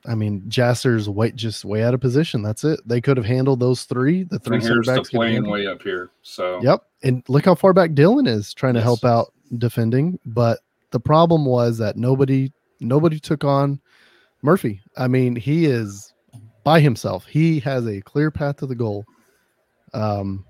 I 0.08 0.14
mean, 0.14 0.42
Jasser's 0.48 1.08
way 1.08 1.30
just 1.32 1.64
way 1.66 1.82
out 1.84 1.92
of 1.92 2.00
position. 2.00 2.40
That's 2.40 2.64
it. 2.64 2.80
They 2.86 3.00
could 3.00 3.18
have 3.18 3.26
handled 3.26 3.60
those 3.60 3.84
three. 3.84 4.22
The 4.24 4.38
three 4.38 4.56
And 4.56 4.64
here's 4.64 4.86
the 4.86 4.94
backs 4.96 5.10
could 5.10 5.16
plane 5.16 5.48
way 5.48 5.66
up 5.66 5.82
here. 5.82 6.10
So 6.22 6.60
Yep. 6.62 6.82
And 7.02 7.22
look 7.28 7.44
how 7.44 7.54
far 7.54 7.72
back 7.74 7.90
Dylan 7.90 8.26
is 8.26 8.54
trying 8.54 8.74
to 8.74 8.80
help 8.80 9.04
out 9.04 9.32
defending. 9.58 10.18
But 10.24 10.60
the 10.92 11.00
problem 11.00 11.44
was 11.44 11.76
that 11.78 11.96
nobody 11.96 12.50
nobody 12.80 13.20
took 13.20 13.44
on 13.44 13.80
Murphy. 14.42 14.80
I 14.96 15.08
mean, 15.08 15.36
he 15.36 15.66
is 15.66 16.12
by 16.64 16.80
himself. 16.80 17.26
He 17.26 17.60
has 17.60 17.86
a 17.86 18.00
clear 18.00 18.30
path 18.30 18.56
to 18.56 18.66
the 18.66 18.74
goal. 18.74 19.04
Um 19.92 20.44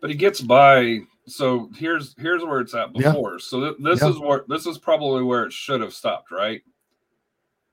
but 0.00 0.08
he 0.10 0.16
gets 0.16 0.40
by. 0.40 1.00
So 1.26 1.70
here's 1.76 2.14
here's 2.18 2.42
where 2.42 2.60
it's 2.60 2.74
at 2.74 2.88
Yeah. 2.94 3.10
before. 3.12 3.38
So 3.38 3.60
th- 3.60 3.76
this 3.80 4.00
Yeah. 4.00 4.10
is 4.10 4.18
where 4.18 4.44
this 4.48 4.66
is 4.66 4.78
probably 4.78 5.22
where 5.22 5.44
it 5.44 5.52
should 5.52 5.80
have 5.80 5.92
stopped, 5.94 6.30
right? 6.30 6.62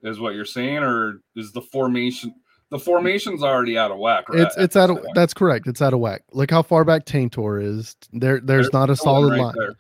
Is 0.04 0.20
what 0.20 0.34
you're 0.34 0.46
saying, 0.46 0.78
or 0.78 1.22
is 1.36 1.52
the 1.52 1.62
formation 1.62 2.34
the 2.72 2.80
formation's 2.80 3.44
already 3.44 3.78
out 3.78 3.92
of 3.92 3.98
whack? 4.00 4.30
Right? 4.30 4.42
it's 4.42 4.58
it's 4.58 4.76
out 4.76 4.90
of 4.90 4.98
point? 4.98 5.14
that's 5.14 5.34
correct. 5.34 5.68
It's 5.68 5.82
out 5.82 5.94
of 5.94 6.00
whack. 6.00 6.24
Look 6.32 6.50
how 6.50 6.62
far 6.62 6.84
back 6.84 7.06
Taintor 7.06 7.64
is. 7.64 7.96
There 8.14 8.40
there's 8.40 8.72
not 8.74 8.90
a 8.90 8.94
Dylan 8.94 8.98
solid 8.98 9.32
right 9.32 9.42
line. 9.42 9.76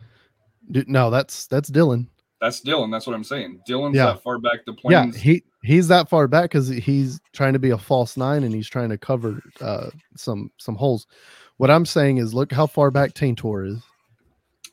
Dude, 0.72 0.90
No, 0.90 1.10
that's 1.10 1.48
that's 1.48 1.70
Dylan. 1.70 2.08
That's 2.40 2.62
Dylan. 2.62 2.92
That's 2.92 3.08
what 3.08 3.16
I'm 3.16 3.24
saying. 3.24 3.62
Dylan's 3.68 3.96
Yeah. 3.96 4.08
that 4.08 4.24
far 4.24 4.40
back. 4.40 4.66
The 4.66 4.76
Yeah, 4.90 5.12
he 5.12 5.44
he's 5.64 5.88
that 5.88 6.10
far 6.10 6.28
back 6.28 6.46
because 6.52 6.68
he's 6.68 7.20
trying 7.34 7.54
to 7.54 7.60
be 7.60 7.70
a 7.70 7.78
false 7.78 8.18
nine 8.18 8.44
and 8.44 8.54
he's 8.54 8.68
trying 8.68 8.90
to 8.90 8.98
cover 8.98 9.42
uh, 9.62 9.90
some 10.16 10.52
some 10.58 10.76
holes. 10.76 11.08
What 11.58 11.70
I'm 11.70 11.86
saying 11.86 12.18
is, 12.18 12.34
look 12.34 12.52
how 12.52 12.66
far 12.68 12.90
back 12.92 13.14
Taintor 13.14 13.68
is. 13.68 13.84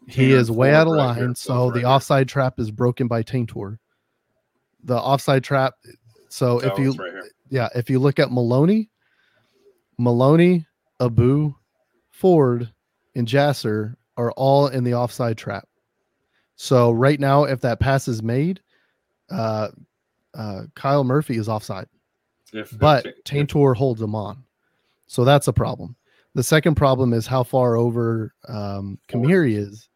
He 0.09 0.31
Taintor 0.31 0.33
is 0.33 0.51
way 0.51 0.75
out 0.75 0.87
of 0.87 0.95
right 0.95 1.07
line, 1.07 1.17
here, 1.17 1.35
so 1.35 1.55
both 1.55 1.75
the 1.75 1.81
right 1.81 1.81
here. 1.81 1.89
offside 1.89 2.29
trap 2.29 2.59
is 2.59 2.71
broken 2.71 3.07
by 3.07 3.23
Taintor. 3.23 3.79
The 4.85 4.97
offside 4.97 5.45
trap. 5.45 5.75
So 6.29 6.61
Oh, 6.63 6.69
if 6.69 6.79
you 6.79 6.93
right 6.93 7.13
yeah, 7.51 7.69
if 7.75 7.89
you 7.89 7.99
look 7.99 8.19
at 8.19 8.31
Maloney, 8.31 8.91
Maloney, 9.99 10.67
Abu, 11.01 11.55
Ford, 12.11 12.71
and 13.15 13.27
Jasser 13.27 13.95
are 14.17 14.33
all 14.33 14.69
in 14.69 14.85
the 14.85 14.95
offside 14.95 15.39
trap. 15.39 15.67
So 16.57 16.91
right 16.91 17.19
now, 17.19 17.45
if 17.45 17.61
that 17.61 17.81
pass 17.81 18.09
is 18.09 18.23
made, 18.23 18.61
uh, 19.31 19.69
uh, 20.35 20.63
Kyle 20.75 21.05
Murphy 21.05 21.37
is 21.39 21.49
offside, 21.49 21.87
if 22.53 22.77
but 22.79 23.07
if- 23.07 23.25
Taintor 23.25 23.75
holds 23.77 24.01
him 24.03 24.15
on. 24.15 24.45
So 25.07 25.25
that's 25.25 25.49
a 25.49 25.53
problem. 25.53 25.97
The 26.35 26.43
second 26.43 26.75
problem 26.75 27.13
is 27.15 27.27
how 27.27 27.43
far 27.43 27.77
over 27.77 28.35
um, 28.47 28.99
Kamiri 29.09 29.57
is, 29.57 29.89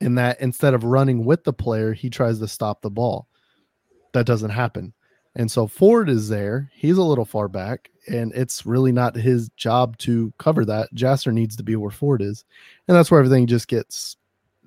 in 0.00 0.14
that 0.14 0.40
instead 0.40 0.72
of 0.74 0.84
running 0.84 1.24
with 1.24 1.42
the 1.44 1.52
player, 1.52 1.92
he 1.92 2.08
tries 2.08 2.38
to 2.38 2.46
stop 2.48 2.80
the 2.80 2.90
ball. 2.90 3.26
That 4.16 4.24
doesn't 4.24 4.48
happen. 4.48 4.94
And 5.34 5.50
so 5.50 5.66
Ford 5.66 6.08
is 6.08 6.30
there. 6.30 6.70
He's 6.74 6.96
a 6.96 7.02
little 7.02 7.26
far 7.26 7.48
back, 7.48 7.90
and 8.08 8.32
it's 8.34 8.64
really 8.64 8.92
not 8.92 9.14
his 9.14 9.50
job 9.58 9.98
to 9.98 10.32
cover 10.38 10.64
that. 10.64 10.88
Jasser 10.94 11.34
needs 11.34 11.54
to 11.56 11.62
be 11.62 11.76
where 11.76 11.90
Ford 11.90 12.22
is. 12.22 12.42
And 12.88 12.96
that's 12.96 13.10
where 13.10 13.20
everything 13.20 13.46
just 13.46 13.68
gets 13.68 14.16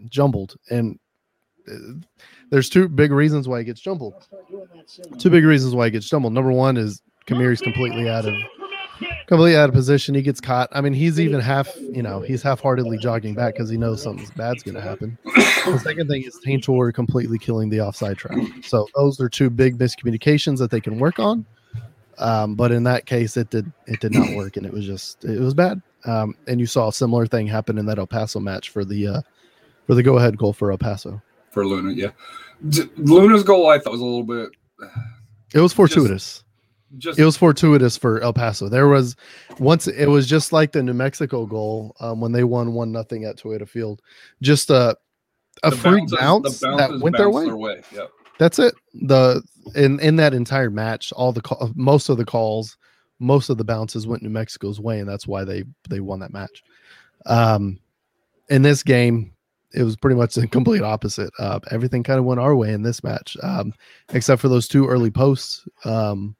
jumbled. 0.08 0.56
And 0.70 1.00
uh, 1.68 2.06
there's 2.52 2.70
two 2.70 2.88
big 2.88 3.12
reasons 3.12 3.48
why 3.48 3.62
it 3.62 3.64
gets 3.64 3.82
jumbled. 3.82 4.28
Two 5.18 5.32
big 5.32 5.46
reasons 5.46 5.74
why 5.74 5.88
it 5.88 5.92
gets 5.92 6.08
jumbled. 6.08 6.34
Number 6.34 6.52
one 6.52 6.78
is 6.78 7.02
Kamiri's 7.26 7.60
completely 7.60 8.08
out 8.08 8.28
of 8.28 8.36
completely 9.28 9.56
out 9.56 9.70
of 9.70 9.76
position. 9.76 10.16
He 10.16 10.22
gets 10.22 10.42
caught. 10.42 10.70
I 10.72 10.82
mean, 10.82 10.94
he's 10.94 11.20
even 11.20 11.40
half, 11.40 11.70
you 11.80 12.02
know, 12.04 12.20
he's 12.22 12.42
half-heartedly 12.42 12.98
jogging 12.98 13.34
back 13.36 13.54
because 13.56 13.70
he 13.70 13.78
knows 13.78 14.02
something 14.02 14.28
bad's 14.36 14.64
going 14.64 14.76
to 14.76 14.82
happen. 14.82 15.18
The 15.26 15.80
second 15.84 16.08
thing 16.08 16.24
is 16.24 16.40
Taintor 16.46 16.94
completely 16.94 17.38
killing 17.40 17.70
the 17.70 17.82
offside 17.82 18.18
trap. 18.18 18.38
So 18.64 18.88
those 18.96 19.20
are 19.20 19.30
two 19.30 19.50
big 19.50 19.78
miscommunications 19.78 20.58
that 20.60 20.72
they 20.72 20.82
can 20.82 21.00
work 21.00 21.20
on. 21.20 21.46
Um, 22.18 22.56
but 22.56 22.72
in 22.72 22.84
that 22.84 23.06
case, 23.06 23.38
it 23.38 23.50
did 23.50 23.72
it 23.88 24.02
did 24.02 24.14
not 24.14 24.36
work, 24.36 24.58
and 24.58 24.66
it 24.66 24.74
was 24.74 24.86
just 24.86 25.24
it 25.24 25.40
was 25.40 25.54
bad. 25.54 25.82
Um, 26.06 26.36
and 26.48 26.60
you 26.60 26.66
saw 26.66 26.90
a 26.90 26.94
similar 26.94 27.26
thing 27.26 27.48
happen 27.48 27.78
in 27.78 27.86
that 27.86 27.98
El 27.98 28.08
Paso 28.08 28.40
match 28.42 28.70
for 28.70 28.84
the 28.84 29.08
uh, 29.08 29.22
for 29.88 29.96
the 29.96 30.04
go-ahead 30.04 30.38
goal 30.38 30.52
for 30.52 30.70
El 30.72 30.78
Paso. 30.78 31.22
for 31.52 31.66
Luna, 31.66 31.92
yeah. 31.94 32.12
D- 32.68 32.90
Luna's 32.98 33.44
goal, 33.44 33.70
I 33.70 33.80
thought 33.80 33.92
was 33.94 34.02
a 34.02 34.06
little 34.06 34.24
bit 34.24 34.50
It 35.54 35.62
was 35.62 35.72
fortuitous. 35.72 36.40
just 36.40 36.44
it 37.18 37.24
was 37.24 37.38
fortuitous 37.38 37.98
for 37.98 38.22
El 38.22 38.34
Paso. 38.34 38.70
There 38.70 38.88
was 38.88 39.16
once 39.60 39.88
it 39.88 40.08
was 40.08 40.28
just 40.28 40.52
like 40.52 40.72
the 40.72 40.84
New 40.84 40.94
Mexico 40.94 41.46
goal 41.46 41.96
um, 42.00 42.20
when 42.20 42.32
they 42.32 42.44
won 42.44 42.74
one 42.74 42.92
nothing 42.92 43.26
at 43.26 43.38
Toyota 43.38 43.68
Field. 43.68 44.02
Just 44.42 44.70
a 44.70 44.98
a 45.64 45.72
freak 45.72 46.10
bounce 46.10 46.60
the 46.60 46.76
that 46.78 47.00
went 47.00 47.18
their 47.18 47.32
bounced 47.32 47.54
way. 47.54 47.82
Yep. 47.94 48.12
That's 48.40 48.60
it. 48.60 48.74
The 48.94 49.44
in 49.76 50.00
in 50.00 50.16
that 50.16 50.34
entire 50.34 50.70
match, 50.70 51.12
all 51.14 51.32
the 51.32 51.42
call, 51.42 51.72
most 51.76 52.10
of 52.10 52.18
the 52.18 52.26
calls, 52.26 52.78
most 53.20 53.50
of 53.50 53.58
the 53.58 53.66
bounces 53.66 54.08
went 54.08 54.24
New 54.24 54.30
Mexico's 54.30 54.80
way, 54.80 55.00
and 55.00 55.10
that's 55.10 55.28
why 55.28 55.44
they 55.44 55.64
they 55.90 56.00
won 56.00 56.20
that 56.20 56.34
match. 56.34 56.64
Um, 57.26 57.80
in 58.50 58.62
this 58.62 58.82
game, 58.82 59.34
it 59.74 59.84
was 59.84 59.98
pretty 59.98 60.16
much 60.16 60.36
the 60.36 60.48
complete 60.52 60.82
opposite. 60.82 61.32
Uh, 61.38 61.60
everything 61.70 62.02
kind 62.02 62.20
of 62.20 62.26
went 62.26 62.40
our 62.40 62.56
way 62.56 62.72
in 62.72 62.82
this 62.82 63.04
match, 63.04 63.36
um, 63.44 63.74
except 64.14 64.42
for 64.42 64.48
those 64.48 64.68
two 64.68 64.88
early 64.88 65.12
posts. 65.12 65.66
Um, 65.84 66.36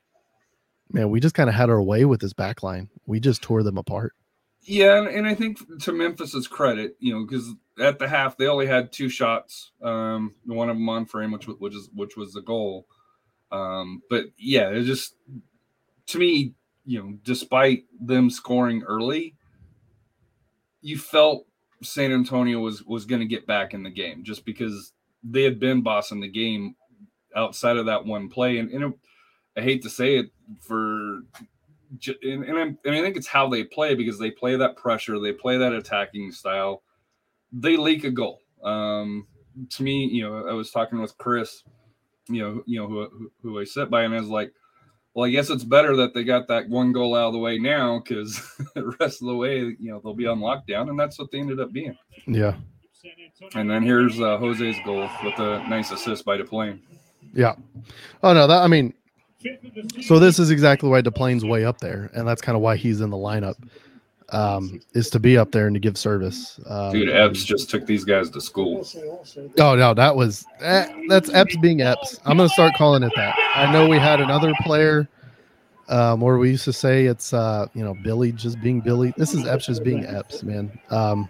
man, 0.92 1.10
we 1.10 1.20
just 1.20 1.36
kind 1.36 1.50
of 1.50 1.56
had 1.56 1.70
our 1.70 1.82
way 1.82 2.06
with 2.06 2.22
this 2.22 2.34
back 2.34 2.64
line. 2.64 2.90
We 3.06 3.20
just 3.20 3.42
tore 3.42 3.64
them 3.64 3.78
apart. 3.78 4.14
Yeah, 4.62 5.08
and, 5.08 5.26
I 5.26 5.36
think 5.36 5.60
to 5.84 5.92
Memphis's 5.92 6.48
credit, 6.48 6.96
you 7.00 7.14
know, 7.14 7.26
because 7.26 7.54
at 7.80 7.98
the 7.98 8.08
half 8.08 8.38
they 8.38 8.48
only 8.48 8.68
had 8.68 8.92
two 8.92 9.10
shots, 9.10 9.72
um, 9.82 10.36
one 10.46 10.70
of 10.70 10.76
them 10.76 10.90
on 10.90 11.06
frame, 11.06 11.32
which 11.32 11.48
which 11.48 11.74
is 11.74 11.90
which 11.94 12.18
was 12.18 12.34
the 12.34 12.42
goal. 12.42 12.86
Um, 13.52 14.04
but 14.10 14.26
yeah, 14.38 14.70
it 14.70 14.84
just 14.84 15.16
to 16.08 16.20
me, 16.20 16.54
you 16.86 17.02
know, 17.02 17.18
despite 17.24 17.86
them 18.00 18.30
scoring 18.30 18.84
early, 18.84 19.36
you 20.82 20.98
felt 20.98 21.46
San 21.82 22.12
Antonio 22.12 22.60
was 22.60 22.84
was 22.84 23.06
going 23.06 23.22
to 23.22 23.28
get 23.28 23.48
back 23.48 23.74
in 23.74 23.84
the 23.84 23.90
game 23.90 24.24
just 24.24 24.46
because 24.46 24.94
they 25.24 25.44
had 25.44 25.60
been 25.60 25.82
bossing 25.82 26.20
the 26.20 26.28
game 26.28 26.76
outside 27.36 27.78
of 27.78 27.86
that 27.86 28.06
one 28.06 28.30
play, 28.30 28.58
and, 28.58 28.70
and 28.72 28.84
it, 28.84 29.00
I 29.58 29.62
hate 29.62 29.82
to 29.84 29.90
say 29.90 30.18
it 30.18 30.32
for 30.62 31.22
and, 32.22 32.44
and, 32.44 32.58
I'm, 32.58 32.78
and 32.86 32.96
I 32.96 33.02
think 33.02 33.18
it's 33.18 33.28
how 33.28 33.50
they 33.50 33.64
play 33.64 33.96
because 33.96 34.20
they 34.20 34.32
play 34.32 34.56
that 34.56 34.78
pressure, 34.78 35.20
they 35.20 35.34
play 35.34 35.58
that 35.58 35.74
attacking 35.74 36.32
style. 36.32 36.84
They 37.52 37.78
leak 37.78 38.04
a 38.04 38.12
goal. 38.12 38.42
Um, 38.64 39.28
to 39.72 39.84
me, 39.84 40.06
you 40.06 40.24
know, 40.24 40.48
I 40.48 40.54
was 40.54 40.72
talking 40.72 41.02
with 41.02 41.18
Chris, 41.18 41.64
you 42.28 42.42
know, 42.42 42.64
you 42.66 42.80
know 42.80 42.88
who, 42.88 43.10
who, 43.10 43.32
who 43.42 43.60
I 43.60 43.64
sit 43.64 43.90
by, 43.90 44.04
and 44.04 44.14
I 44.14 44.20
was 44.20 44.30
like, 44.30 44.54
well, 45.14 45.26
I 45.26 45.32
guess 45.32 45.50
it's 45.50 45.64
better 45.64 45.96
that 45.96 46.14
they 46.14 46.24
got 46.24 46.48
that 46.50 46.70
one 46.70 46.92
goal 46.92 47.16
out 47.16 47.28
of 47.28 47.34
the 47.34 47.40
way 47.40 47.58
now 47.58 48.00
because 48.00 48.40
the 48.76 48.96
rest 49.00 49.22
of 49.22 49.28
the 49.28 49.36
way, 49.36 49.60
you 49.80 49.92
know, 49.92 50.00
they'll 50.04 50.14
be 50.14 50.28
on 50.28 50.40
lockdown, 50.40 50.90
and 50.90 51.00
that's 51.00 51.18
what 51.18 51.32
they 51.32 51.40
ended 51.40 51.60
up 51.60 51.74
being. 51.74 51.98
Yeah, 52.28 52.56
And 53.56 53.70
then 53.70 53.82
here's 53.82 54.20
uh, 54.20 54.38
Jose's 54.38 54.78
goal 54.86 55.10
with 55.24 55.40
a 55.40 55.68
nice 55.68 55.92
assist 55.92 56.24
by 56.24 56.38
DePlane. 56.38 56.80
yeah. 57.34 57.56
Oh 58.22 58.34
no, 58.34 58.46
that 58.46 58.62
I 58.62 58.68
mean, 58.68 58.94
so 60.02 60.20
this 60.20 60.40
is 60.40 60.52
exactly 60.52 60.90
why 60.90 61.02
DePlane's 61.02 61.46
way 61.46 61.66
up 61.66 61.80
there, 61.80 62.10
and 62.14 62.28
that's 62.28 62.42
kind 62.42 62.56
of 62.56 62.62
why 62.62 62.76
he's 62.76 63.02
in 63.02 63.10
the 63.10 63.18
lineup. 63.18 63.56
um, 64.32 64.80
is 64.94 65.10
to 65.10 65.20
be 65.20 65.38
up 65.38 65.52
there 65.52 65.68
and 65.68 65.76
to 65.76 65.80
give 65.80 65.98
service. 65.98 66.60
Um, 66.68 66.94
Dude, 66.94 67.10
Epps 67.10 67.44
just 67.44 67.70
took 67.70 67.86
these 67.86 68.04
guys 68.04 68.30
to 68.32 68.42
school. 68.42 68.78
will 68.78 68.84
say 68.84 69.08
also 69.08 69.48
that 69.48 69.64
Oh 69.64 69.76
no, 69.76 69.94
that 69.94 70.16
was 70.16 70.46
eh, 70.62 70.88
that's 71.08 71.30
Epps 71.34 71.58
being 71.58 71.82
Epps. 71.82 72.20
I'm 72.26 72.38
gonna 72.38 72.50
start 72.50 72.74
calling 72.76 73.04
it 73.04 73.12
that. 73.16 73.36
I 73.56 73.72
know 73.72 73.88
we 73.88 73.98
had 73.98 74.22
another 74.22 74.54
player 74.62 75.08
um, 75.88 76.22
where 76.22 76.38
we 76.38 76.52
used 76.52 76.66
to 76.66 76.74
say 76.74 77.06
it's 77.06 77.34
uh, 77.34 77.68
you 77.74 77.84
know 77.84 77.96
Billy 78.04 78.32
just 78.32 78.62
being 78.62 78.82
Billy. 78.82 79.14
This 79.18 79.34
is 79.34 79.48
Epps 79.48 79.66
just 79.66 79.84
being 79.84 80.06
Epps, 80.06 80.44
man. 80.44 80.78
Um, 80.90 81.28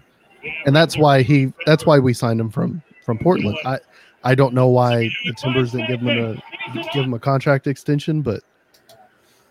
and 0.66 0.76
that's 0.76 0.98
why 0.98 1.22
he 1.22 1.54
that's 1.66 1.86
why 1.86 2.00
we 2.00 2.14
signed 2.14 2.40
him 2.40 2.50
from 2.50 2.82
from 3.06 3.18
Portland. 3.20 3.58
I 3.66 3.80
I 4.24 4.36
don't 4.36 4.54
know 4.54 4.68
why 4.68 5.10
the 5.26 5.34
Timbers 5.34 5.72
didn't 5.72 5.88
give 5.88 6.02
him 6.02 6.42
a 6.74 6.84
give 6.94 7.06
him 7.06 7.14
a 7.14 7.20
contract 7.20 7.68
extension, 7.68 8.22
but 8.22 8.42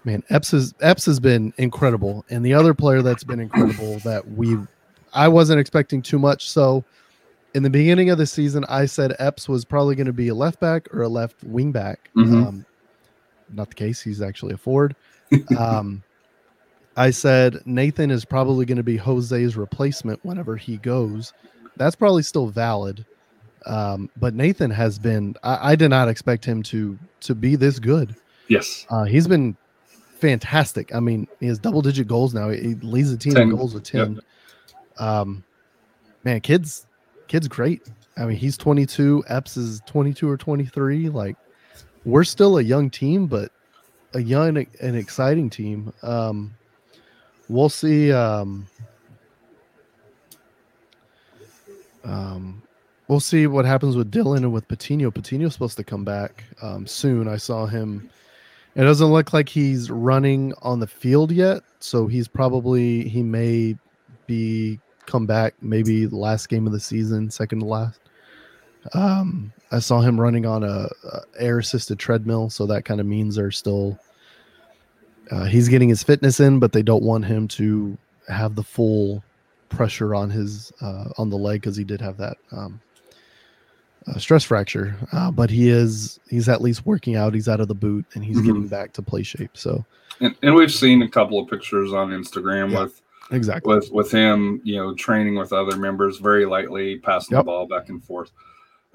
man, 0.05 0.23
Epps 0.31 0.51
has 0.51 0.75
Epps 0.81 1.07
has 1.07 1.21
been 1.21 1.53
incredible, 1.57 2.25
and 2.31 2.45
the 2.45 2.55
other 2.55 2.75
player 2.75 3.03
that's 3.03 3.25
been 3.25 3.41
incredible 3.41 3.99
that 4.05 4.29
we 4.33 4.59
I 5.15 5.29
wasn't 5.29 5.61
expecting 5.61 6.03
too 6.03 6.19
much. 6.19 6.51
So 6.51 6.85
in 7.55 7.63
the 7.63 7.71
beginning 7.71 8.11
of 8.11 8.19
the 8.19 8.27
season, 8.27 8.65
I 8.69 8.87
said 8.87 9.17
Epps 9.19 9.49
was 9.49 9.65
probably 9.65 9.95
going 9.95 10.07
to 10.07 10.13
be 10.13 10.29
a 10.29 10.35
left 10.35 10.61
back 10.61 10.93
or 10.95 11.03
a 11.03 11.09
left 11.09 11.43
wing 11.45 11.73
back. 11.73 12.11
Mhm. 12.15 12.47
Um, 12.47 12.67
not 13.51 13.69
the 13.71 13.75
case. 13.75 14.03
He's 14.03 14.21
actually 14.21 14.55
a 14.55 14.59
forward. 14.59 14.95
um, 15.57 16.03
I 16.97 17.11
said 17.11 17.63
Nathan 17.65 18.11
is 18.11 18.25
probably 18.25 18.67
going 18.67 18.77
to 18.77 18.83
be 18.83 18.97
Jose's 18.97 19.57
replacement 19.57 20.23
whenever 20.25 20.57
he 20.57 20.79
goes. 20.79 21.33
That's 21.77 21.95
probably 21.95 22.25
still 22.25 22.49
valid. 22.49 23.07
Um, 23.67 24.11
but 24.17 24.35
Nathan 24.35 24.71
has 24.71 24.99
been. 24.99 25.35
I, 25.43 25.73
I 25.73 25.77
did 25.77 25.89
not 25.89 26.09
expect 26.09 26.45
him 26.45 26.63
to 26.65 26.99
to 27.21 27.35
be 27.35 27.57
this 27.57 27.79
good. 27.79 28.15
Yes. 28.49 28.87
Uh, 28.91 29.05
he's 29.05 29.27
been 29.27 29.57
fantastic. 30.19 30.95
I 30.95 31.01
mean, 31.01 31.29
he 31.41 31.47
has 31.47 31.59
double 31.59 31.83
digit 31.83 32.09
goals 32.09 32.35
now. 32.35 32.51
He 32.51 32.75
leads 32.77 33.11
the 33.11 33.17
team 33.17 33.37
in 33.37 33.51
goals 33.51 33.75
with 33.75 33.85
10. 33.85 34.21
Um, 34.99 35.45
man, 36.25 36.41
kids, 36.41 36.87
kid's 37.29 37.49
great. 37.49 37.83
I 38.17 38.25
mean, 38.25 38.37
he's 38.37 38.57
22. 38.57 39.25
Epps 39.29 39.57
is 39.57 39.81
22 39.87 40.29
or 40.29 40.37
23. 40.37 41.09
Like, 41.09 41.37
we're 42.05 42.25
still 42.25 42.59
a 42.59 42.63
young 42.63 42.91
team, 42.91 43.27
but 43.27 43.53
a 44.15 44.21
young 44.21 44.67
and 44.81 44.97
exciting 44.97 45.51
team. 45.51 45.93
Um, 46.03 46.55
we'll 47.49 47.69
see. 47.69 48.13
Um, 48.13 48.67
um, 52.05 52.63
we'll 53.09 53.21
see 53.21 53.47
what 53.47 53.65
happens 53.65 53.97
with 53.97 54.11
Dylan 54.11 54.39
and 54.39 54.53
with 54.53 54.69
Patino. 54.69 55.11
Patino's 55.11 55.55
supposed 55.55 55.77
to 55.79 55.85
come 55.85 56.05
back 56.05 56.45
um, 56.63 56.87
soon. 56.87 57.27
I 57.27 57.37
saw 57.37 57.67
him. 57.67 58.09
It 58.75 58.83
doesn't 58.83 59.09
look 59.09 59.33
like 59.33 59.49
he's 59.49 59.91
running 59.91 60.55
on 60.63 60.79
the 60.79 60.87
field 60.87 61.33
yet, 61.33 61.63
so 61.81 62.07
he's 62.07 62.29
probably 62.29 63.09
he 63.09 63.23
may 63.23 63.77
be 64.27 64.79
come 65.07 65.27
back 65.27 65.55
maybe 65.63 66.05
the 66.05 66.17
last 66.17 66.49
game 66.49 66.67
of 66.67 66.73
the 66.73 66.81
season, 66.81 67.31
second 67.31 67.61
to 67.61 67.65
last. 67.65 68.01
Um, 68.95 69.53
I 69.73 69.81
saw 69.81 70.01
him 70.01 70.21
running 70.21 70.47
on 70.47 70.63
a, 70.63 70.89
a 71.05 71.21
air 71.39 71.59
assisted 71.59 71.99
treadmill, 71.99 72.51
so 72.51 72.67
that 72.67 72.85
kind 72.85 73.01
of 73.01 73.07
means 73.07 73.35
they're 73.35 73.51
still 73.51 73.99
uh, 75.31 75.45
he's 75.45 75.69
getting 75.69 75.89
his 75.89 76.03
fitness 76.03 76.41
in, 76.41 76.59
but 76.59 76.73
they 76.73 76.83
don't 76.83 77.03
want 77.03 77.25
him 77.25 77.49
to 77.49 77.97
have 78.29 78.55
the 78.55 78.63
full 78.63 79.23
pressure 79.69 80.15
on 80.15 80.31
his 80.31 80.73
uh, 80.81 81.07
on 81.19 81.29
the 81.31 81.37
leg 81.37 81.61
because 81.61 81.77
he 81.77 81.85
did 81.85 82.01
have 82.01 82.17
that 82.17 82.37
um, 82.53 82.81
uh, 84.09 84.19
stress 84.19 84.45
fracture. 84.45 84.97
Uh, 85.13 85.31
but 85.31 85.51
he 85.51 85.69
is 85.69 86.19
he's 86.29 86.49
at 86.49 86.61
least 86.61 86.87
working 86.87 87.17
out. 87.17 87.35
He's 87.35 87.49
out 87.49 87.61
of 87.61 87.69
the 87.69 87.75
boot 87.75 88.05
and 88.15 88.25
he's 88.25 88.39
Mhm. 88.39 88.45
getting 88.47 88.69
back 88.69 88.93
to 88.95 89.03
play 89.03 89.23
shape. 89.23 89.51
So 89.57 89.85
And, 90.21 90.35
and 90.43 90.55
we've 90.55 90.73
seen 90.73 91.03
a 91.03 91.09
couple 91.09 91.39
of 91.39 91.49
pictures 91.49 91.93
on 91.93 92.11
Instagram 92.11 92.73
Yeah. 92.73 92.83
with 92.85 93.03
exactly. 93.31 93.75
with 93.75 93.91
with 93.93 94.11
him, 94.11 94.61
you 94.65 94.77
know, 94.77 94.95
training 94.95 95.37
with 95.37 95.53
other 95.53 95.77
members 95.77 96.19
very 96.19 96.45
lightly, 96.47 96.99
passing 96.99 97.37
Yep. 97.37 97.41
the 97.43 97.45
ball 97.47 97.67
back 97.67 97.89
and 97.89 98.03
forth. 98.03 98.33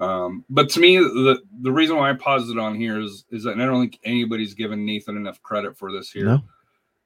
Um, 0.00 0.44
but 0.50 0.68
to 0.70 0.80
me, 0.80 0.98
the 0.98 1.40
the 1.62 1.70
reason 1.72 1.96
why 1.96 2.10
I 2.10 2.14
paused 2.14 2.50
it 2.50 2.58
on 2.58 2.74
here 2.74 2.98
is 3.00 3.24
is 3.30 3.44
that 3.44 3.60
I 3.60 3.64
don't 3.64 3.80
think 3.80 3.98
anybody's 4.04 4.54
given 4.54 4.84
Nathan 4.84 5.16
enough 5.16 5.40
credit 5.42 5.76
for 5.78 5.92
this 5.92 6.10
here. 6.10 6.24
No. 6.24 6.42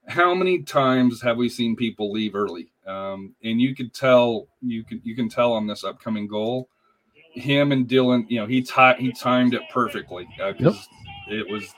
How 0.07 0.35
many 0.35 0.62
times 0.62 1.21
have 1.21 1.37
we 1.37 1.51
seen 1.51 1.77
people 1.77 2.11
leave 2.11 2.35
early? 2.35 2.73
Um, 2.87 3.35
and 3.44 3.61
you 3.61 3.75
could 3.75 3.92
tell 3.92 4.49
you 4.62 4.83
can 4.85 5.03
you 5.05 5.14
can 5.14 5.29
tell 5.29 5.53
on 5.53 5.66
this 5.66 5.85
upcoming 5.85 6.27
goal, 6.27 6.71
him 7.38 7.72
and 7.72 7.87
Dylan, 7.88 8.29
you 8.31 8.40
know, 8.40 8.46
he 8.46 8.62
ti- 8.62 8.94
he 8.98 9.12
timed 9.12 9.55
it 9.55 9.62
perfectly 9.72 10.29
uh, 10.42 10.53
because 10.53 10.88
it 11.29 11.48
was, 11.48 11.74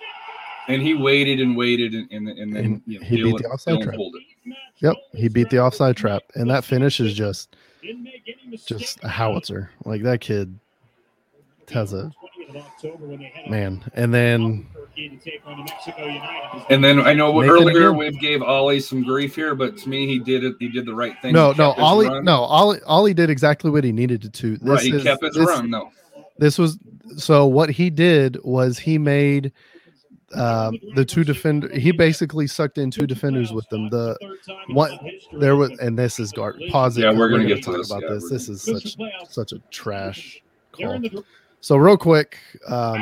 and 0.68 0.80
he 0.82 0.94
waited 0.94 1.40
and 1.40 1.56
waited 1.56 1.94
and 1.94 2.10
and, 2.10 2.28
and 2.28 2.54
then 2.56 2.64
And 2.64 2.82
you 2.86 2.98
know, 3.00 3.06
he 3.06 3.22
beat 3.22 3.36
the 3.38 3.48
offside 3.48 3.74
Dylan 3.74 3.82
trap. 3.84 3.96
pulled 3.96 4.14
it. 4.16 4.22
Yep, 4.78 4.96
he 5.14 5.28
beat 5.28 5.50
the 5.50 5.58
offside 5.58 5.96
trap, 5.96 6.22
and 6.34 6.48
that 6.50 6.64
finish 6.64 7.00
is 7.00 7.12
just 7.14 7.54
Didn't 7.82 8.02
make 8.02 8.22
any 8.26 8.50
mistakes. 8.50 8.80
just 8.80 9.04
a 9.04 9.08
howitzer. 9.08 9.70
Like 9.84 10.02
that 10.02 10.20
kid 10.20 10.58
has 11.70 11.92
a 11.92 12.10
20th 12.52 12.56
of 12.56 12.66
October 12.66 13.06
when 13.06 13.18
they 13.18 13.24
head 13.26 13.50
man. 13.50 13.82
And 13.94 14.12
then 14.12 14.66
Albuquerque 14.74 15.08
to 15.10 15.16
take 15.30 15.40
on 15.46 15.58
the 15.58 15.64
Mexico 15.64 16.04
United. 16.06 16.66
And 16.70 16.84
then 16.84 17.00
I 17.00 17.14
know 17.14 17.32
Nathan 17.40 17.50
earlier 17.56 17.92
we 17.92 18.10
gave 18.12 18.42
Ollie 18.42 18.80
some 18.80 19.02
grief 19.02 19.34
here, 19.34 19.54
but 19.54 19.76
to 19.78 19.88
me 19.88 20.06
he 20.06 20.18
did 20.18 20.44
it. 20.44 20.56
He 20.58 20.68
did 20.68 20.86
the 20.86 20.94
right 20.94 21.14
thing. 21.22 21.32
no, 21.32 21.52
no, 21.52 21.72
Ollie, 21.72 22.08
run. 22.08 22.24
no, 22.24 22.40
Ollie, 22.42 22.80
Ollie 22.86 23.14
did 23.14 23.30
exactly 23.30 23.70
what 23.70 23.84
he 23.84 23.92
needed 23.92 24.22
to. 24.22 24.30
to. 24.30 24.56
This 24.56 24.62
right. 24.62 24.82
He 24.82 24.90
is- 24.92 25.02
kept 25.02 25.22
his 25.24 25.34
this- 25.34 25.46
run. 25.46 25.70
No, 25.70 25.90
this 26.38 26.58
was 26.58 26.78
so 27.16 27.46
what 27.46 27.70
he 27.70 27.90
did 27.90 28.38
was 28.44 28.78
he 28.78 28.96
made 28.98 29.52
um, 30.32 30.78
the 30.94 31.04
two 31.04 31.24
defender 31.24 31.68
he 31.76 31.90
basically 31.90 32.46
sucked 32.46 32.78
in 32.78 32.88
two 32.88 33.04
defenders 33.04 33.52
with 33.52 33.68
them 33.68 33.90
the 33.90 34.16
what 34.68 34.92
there 35.40 35.56
was 35.56 35.70
and 35.80 35.98
this 35.98 36.20
is 36.20 36.30
guard 36.30 36.62
pause 36.70 36.96
it 36.96 37.00
Yeah, 37.00 37.10
'cause 37.10 37.18
we're 37.18 37.28
gonna 37.30 37.42
gonna 37.42 37.54
get 37.56 37.64
to 37.64 37.70
talk 37.72 37.76
this, 37.78 37.90
about 37.90 38.02
yeah, 38.04 38.08
this 38.10 38.30
this 38.30 38.48
is 38.48 38.62
such 38.62 38.96
such 39.28 39.50
a 39.50 39.58
trash 39.72 40.40
call 40.70 41.00
so 41.60 41.76
real 41.76 41.96
quick 41.96 42.38
um 42.68 43.00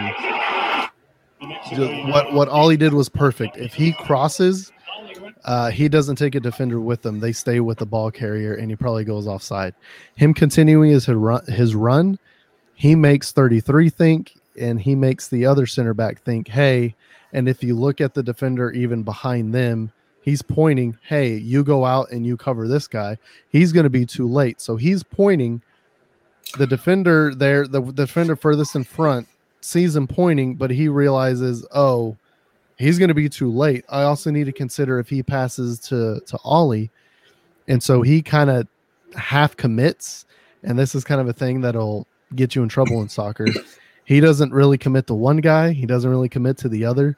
what 2.11 2.33
what 2.33 2.49
ollie 2.49 2.77
did 2.77 2.93
was 2.93 3.09
perfect 3.09 3.57
if 3.57 3.75
he 3.75 3.93
crosses 3.93 4.73
uh, 5.45 5.71
he 5.71 5.89
doesn't 5.89 6.17
take 6.17 6.35
a 6.35 6.41
defender 6.41 6.79
with 6.79 7.07
him. 7.07 7.21
They 7.21 7.33
stay 7.33 7.61
with 7.61 7.79
the 7.79 7.87
ball 7.87 8.11
carrier, 8.11 8.55
and 8.55 8.71
he 8.71 8.77
probably 8.77 9.05
goes 9.05 9.27
offside. 9.27 9.75
Him 10.15 10.35
continuing 10.35 10.91
his 10.91 11.09
run, 11.09 11.43
his 11.47 11.75
run, 11.75 12.19
he 12.75 12.95
makes 12.95 13.33
33 13.33 13.89
think, 13.89 14.35
and 14.61 14.81
he 14.81 14.95
makes 14.95 15.29
the 15.29 15.47
other 15.47 15.67
center 15.67 15.95
back 15.95 16.21
think, 16.21 16.49
hey. 16.49 16.95
And 17.33 17.49
if 17.49 17.63
you 17.63 17.75
look 17.75 18.01
at 18.01 18.15
the 18.15 18.23
defender 18.23 18.71
even 18.73 19.03
behind 19.03 19.55
them, 19.55 19.91
he's 20.23 20.43
pointing, 20.43 20.99
hey, 21.03 21.37
you 21.37 21.65
go 21.65 21.85
out 21.85 22.11
and 22.11 22.27
you 22.27 22.37
cover 22.37 22.69
this 22.69 22.87
guy. 22.87 23.19
He's 23.49 23.73
going 23.73 23.85
to 23.85 23.91
be 23.91 24.07
too 24.07 24.29
late. 24.29 24.61
So 24.61 24.77
he's 24.77 25.03
pointing. 25.03 25.63
The 26.57 26.67
defender 26.67 27.35
there, 27.35 27.67
the 27.67 27.81
defender 27.81 28.37
furthest 28.37 28.75
in 28.75 28.85
front, 28.85 29.29
sees 29.61 29.95
him 29.95 30.07
pointing, 30.07 30.55
but 30.55 30.71
he 30.71 30.89
realizes, 30.89 31.67
oh, 31.75 32.17
he's 32.79 32.99
going 32.99 33.09
to 33.09 33.15
be 33.15 33.29
too 33.29 33.51
late. 33.51 33.85
I 33.89 34.05
also 34.05 34.31
need 34.31 34.45
to 34.45 34.53
consider 34.53 34.99
if 34.99 35.09
he 35.09 35.23
passes 35.23 35.79
to 35.81 36.21
to 36.27 36.39
Ollie, 36.45 36.91
and 37.67 37.83
so 37.83 38.03
he 38.03 38.23
kind 38.23 38.51
of 38.51 38.67
half 39.17 39.57
commits, 39.57 40.27
and 40.63 40.79
this 40.79 40.95
is 40.95 41.05
kind 41.05 41.21
of 41.21 41.29
a 41.29 41.33
thing 41.33 41.61
that'll 41.61 42.07
get 42.35 42.55
you 42.55 42.63
in 42.63 42.69
trouble 42.69 43.01
in 43.03 43.09
soccer. 43.09 43.47
He 44.05 44.21
doesn't 44.21 44.53
really 44.53 44.79
commit 44.79 45.07
to 45.09 45.15
one 45.15 45.39
guy. 45.39 45.73
He 45.73 45.85
doesn't 45.87 46.09
really 46.11 46.29
commit 46.31 46.57
to 46.59 46.69
the 46.69 46.85
other. 46.85 47.17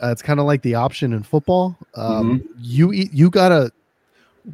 Uh, 0.00 0.10
it's 0.12 0.22
kind 0.22 0.38
of 0.38 0.46
like 0.46 0.62
the 0.62 0.76
option 0.76 1.12
in 1.12 1.24
football. 1.24 1.76
Um, 1.96 2.48
You 2.60 2.92
eat- 2.92 3.12
you 3.12 3.30
gotta 3.30 3.72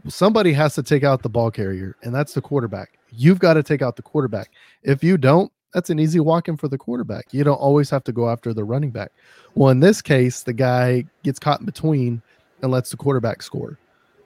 somebody 0.08 0.52
has 0.52 0.74
to 0.74 0.82
take 0.82 1.04
out 1.04 1.22
the 1.22 1.28
ball 1.28 1.50
carrier, 1.50 1.96
and 2.02 2.14
that's 2.14 2.34
the 2.34 2.40
quarterback. 2.40 2.98
You've 3.10 3.38
got 3.38 3.54
to 3.54 3.62
take 3.62 3.82
out 3.82 3.96
the 3.96 4.02
quarterback. 4.02 4.50
If 4.82 5.04
you 5.04 5.16
don't, 5.18 5.50
that's 5.72 5.90
an 5.90 5.98
easy 5.98 6.20
walk 6.20 6.48
in 6.48 6.56
for 6.56 6.68
the 6.68 6.78
quarterback. 6.78 7.26
You 7.32 7.44
don't 7.44 7.56
always 7.56 7.90
have 7.90 8.04
to 8.04 8.12
go 8.12 8.28
after 8.30 8.52
the 8.54 8.64
running 8.64 8.90
back. 8.90 9.10
Well, 9.54 9.70
in 9.70 9.80
this 9.80 10.00
case, 10.02 10.42
the 10.42 10.52
guy 10.52 11.04
gets 11.22 11.38
caught 11.38 11.60
in 11.60 11.66
between 11.66 12.22
and 12.62 12.70
lets 12.70 12.90
the 12.90 12.96
quarterback 12.96 13.42
score. 13.42 13.78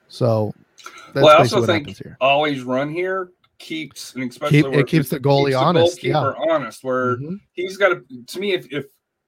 So 0.07 0.53
that's 1.13 1.23
Well, 1.23 1.27
I 1.29 1.39
also 1.39 1.59
what 1.61 1.67
think. 1.67 1.97
Ollie's 2.21 2.63
run 2.63 2.89
here 2.91 3.29
keeps 3.57 4.13
and 4.15 4.29
especially 4.29 4.63
Keep- 4.63 4.73
it 4.73 4.87
keeps 4.87 5.09
the 5.09 5.19
goalie 5.19 5.59
honest, 5.59 6.01
goalkeeper 6.01 6.35
honest. 6.49 6.83
Where 6.83 7.17
Mhm. 7.17 7.39
he's 7.53 7.77
got 7.77 7.89
to. 7.89 8.03
To 8.25 8.39
me, 8.39 8.53
if 8.53 8.71
if 8.71 8.85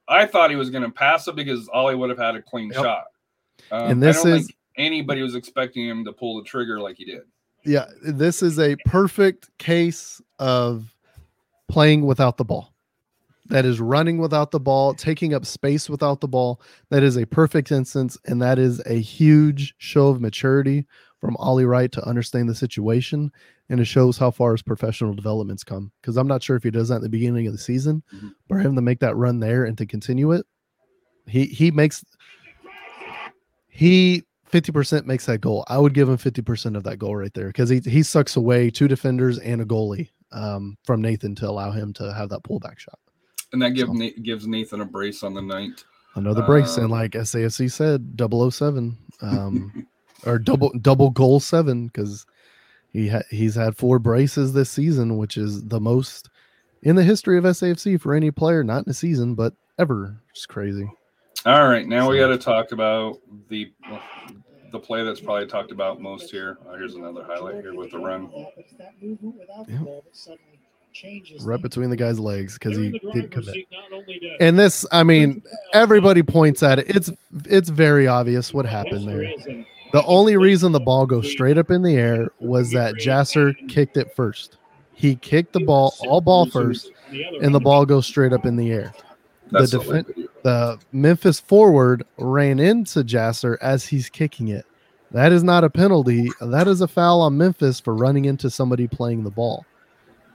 I 0.08 0.26
thought 0.26 0.50
he 0.50 0.56
was 0.56 0.70
going 0.70 0.84
to 0.84 0.90
pass 0.90 1.28
it 1.28 1.36
because 1.36 1.70
Ollie 1.70 1.96
would 1.96 2.10
have 2.10 2.20
had 2.20 2.36
a 2.36 2.42
clean 2.42 2.70
Yep. 2.74 2.84
shot. 2.84 3.04
Um, 3.72 3.92
And 3.92 4.04
this 4.04 4.24
is- 4.26 4.48
think 4.48 4.56
anybody 4.78 5.22
was 5.22 5.36
expecting 5.36 5.88
him 5.88 6.06
to 6.06 6.14
pull 6.14 6.38
the 6.38 6.44
trigger 6.44 6.80
like 6.80 6.98
he 6.98 7.06
did. 7.06 7.22
Yeah, 7.64 7.86
this 8.02 8.42
is 8.42 8.60
a 8.60 8.76
perfect 8.86 9.56
case 9.58 10.22
of 10.40 10.94
playing 11.68 12.06
without 12.06 12.38
the 12.38 12.46
ball. 12.46 12.74
That 13.48 13.66
is 13.66 13.80
running 13.82 14.18
without 14.18 14.52
the 14.52 14.60
ball, 14.60 14.94
taking 14.94 15.34
up 15.34 15.46
space 15.46 15.90
without 15.90 16.22
the 16.22 16.28
ball. 16.28 16.62
That 16.90 17.04
is 17.04 17.18
a 17.18 17.26
perfect 17.26 17.72
instance, 17.72 18.18
and 18.26 18.42
that 18.42 18.58
is 18.58 18.82
a 18.86 19.00
huge 19.00 19.76
show 19.78 20.08
of 20.08 20.22
maturity 20.22 20.86
from 21.20 21.36
Ollie 21.38 21.66
Wright 21.66 21.92
to 21.92 22.08
understand 22.08 22.50
the 22.50 22.56
situation, 22.56 23.32
and 23.70 23.80
it 23.80 23.86
shows 23.86 24.18
how 24.18 24.32
far 24.32 24.54
his 24.54 24.62
professional 24.62 25.14
development's 25.14 25.64
come. 25.64 25.92
Because 26.02 26.18
I'm 26.18 26.28
not 26.28 26.42
sure 26.42 26.56
if 26.56 26.64
he 26.64 26.72
does 26.72 26.90
that 26.90 26.96
at 26.96 27.02
the 27.02 27.10
beginning 27.10 27.46
of 27.46 27.54
the 27.54 27.60
season, 27.60 28.02
Mhm. 28.14 28.34
but 28.48 28.56
for 28.56 28.60
him 28.60 28.76
to 28.76 28.82
make 28.82 29.00
that 29.02 29.16
run 29.16 29.40
there 29.40 29.66
and 29.66 29.78
to 29.78 29.86
continue 29.86 30.32
it, 30.32 30.46
he 31.28 31.46
he 31.46 31.72
makes 31.72 32.04
he 33.68 34.24
fifty 34.52 34.72
percent 34.72 35.08
makes 35.08 35.26
that 35.26 35.40
goal. 35.42 35.64
I 35.68 35.78
would 35.78 35.94
give 35.94 36.08
him 36.10 36.18
fifty 36.18 36.42
percent 36.42 36.76
of 36.78 36.84
that 36.84 36.98
goal 36.98 37.16
right 37.16 37.34
there 37.34 37.48
because 37.48 37.70
he 37.70 37.80
he 37.80 38.04
sucks 38.04 38.36
away 38.36 38.70
two 38.70 38.88
defenders 38.88 39.40
and 39.40 39.62
a 39.62 39.66
goalie 39.66 40.10
um, 40.32 40.78
from 40.86 41.02
Nathan 41.02 41.36
to 41.36 41.50
allow 41.50 41.72
him 41.72 41.94
to 41.94 42.14
have 42.14 42.30
that 42.30 42.44
pullback 42.44 42.80
shot. 42.80 43.00
And 43.54 43.62
that 43.62 43.72
give, 43.72 43.88
So- 43.88 43.94
Na- 43.94 44.10
gives 44.24 44.48
Nathan 44.48 44.82
a 44.82 44.86
brace 44.86 45.24
on 45.24 45.34
the 45.34 45.42
night. 45.42 45.84
Another 46.16 46.42
brace, 46.42 46.76
and 46.76 46.86
Um, 46.86 46.92
like 46.92 47.12
SAFC 47.14 47.72
said, 47.72 48.18
007, 48.18 48.98
um, 49.22 49.88
or 50.26 50.38
double 50.40 50.72
double 50.82 51.10
goal 51.10 51.40
seven 51.40 51.88
because 51.88 52.26
he 52.92 53.08
ha- 53.08 53.24
he's 53.30 53.56
had 53.56 53.78
four 53.78 53.98
braces 53.98 54.52
this 54.54 54.70
season, 54.70 55.18
which 55.18 55.38
is 55.38 55.64
the 55.68 55.80
most 55.80 56.30
in 56.84 56.96
the 56.98 57.04
history 57.04 57.38
of 57.38 57.46
SAFC 57.46 58.00
for 58.00 58.14
any 58.14 58.30
player, 58.32 58.62
not 58.64 58.86
in 58.86 58.90
a 58.92 58.94
season, 58.94 59.36
but 59.36 59.54
ever. 59.80 60.22
It's 60.32 60.46
crazy. 60.46 60.90
All 61.46 61.68
right, 61.68 61.88
now 61.88 62.10
we 62.10 62.18
got 62.18 62.28
to 62.28 62.38
talk 62.38 62.72
about 62.72 63.18
the 63.50 63.72
the 64.72 64.80
play 64.80 65.04
that's 65.04 65.20
probably 65.20 65.48
talked 65.48 65.72
about 65.72 66.00
most 66.00 66.32
here. 66.32 66.58
Oh, 66.68 66.76
here's 66.76 66.96
another 66.96 67.24
highlight 67.24 67.56
here 67.56 67.74
with 67.76 67.92
the 67.92 68.00
run. 68.00 68.30
It's 68.58 68.74
that 68.78 68.94
movement 69.02 69.36
without 69.40 69.66
the 69.68 69.74
Yeah. 69.74 69.80
ball 69.80 70.04
that 70.06 70.16
suddenly 70.16 70.60
changes. 70.94 71.44
Right 71.44 71.62
between 71.62 71.90
the 71.90 71.98
guy's 71.98 72.20
legs 72.20 72.54
because 72.54 72.78
he 72.78 72.92
did 72.92 73.02
driver's 73.02 73.30
commit. 73.32 73.54
seat 73.54 73.68
not 73.72 73.92
only 73.92 74.20
to- 74.20 74.38
And 74.40 74.58
this, 74.58 74.86
I 74.92 75.04
mean, 75.04 75.42
everybody 75.74 76.24
points 76.24 76.64
at 76.64 76.80
it. 76.80 76.96
It's 76.96 77.12
it's 77.46 77.70
very 77.70 78.08
obvious 78.08 78.54
what 78.54 78.66
happened 78.66 79.08
there. 79.08 79.34
The 79.92 80.06
only 80.06 80.38
reason 80.38 80.72
the 80.72 80.80
ball 80.80 81.06
goes 81.06 81.30
straight 81.30 81.58
up 81.58 81.70
in 81.70 81.82
the 81.82 81.96
air 81.98 82.30
was 82.40 82.72
that 82.72 82.96
Jasser 82.96 83.54
kicked 83.68 83.98
it 83.98 84.16
first. 84.16 84.58
He 84.94 85.16
kicked 85.16 85.52
the 85.52 85.60
ball 85.66 85.94
all 86.08 86.22
ball 86.22 86.46
first, 86.46 86.92
and 87.42 87.54
the 87.54 87.60
ball 87.60 87.86
goes 87.86 88.06
straight 88.06 88.32
up 88.32 88.46
in 88.46 88.56
the 88.56 88.72
air. 88.72 88.94
That's 89.52 89.72
the 89.72 89.80
the 89.80 89.84
defen- 89.84 90.18
way- 90.18 90.28
The 90.44 90.80
Memphis 90.92 91.40
forward 91.40 92.04
ran 92.18 92.60
into 92.60 93.04
Jasser 93.04 93.58
as 93.62 93.86
he's 93.86 94.10
kicking 94.10 94.48
it. 94.48 94.66
That 95.12 95.32
is 95.32 95.44
not 95.44 95.64
a 95.64 95.70
penalty. 95.70 96.30
That 96.40 96.68
is 96.68 96.82
a 96.82 96.88
foul 96.88 97.22
on 97.22 97.38
Memphis 97.38 97.80
for 97.80 97.94
running 97.96 98.26
into 98.26 98.50
somebody 98.50 98.88
playing 98.88 99.24
the 99.24 99.30
ball. 99.30 99.66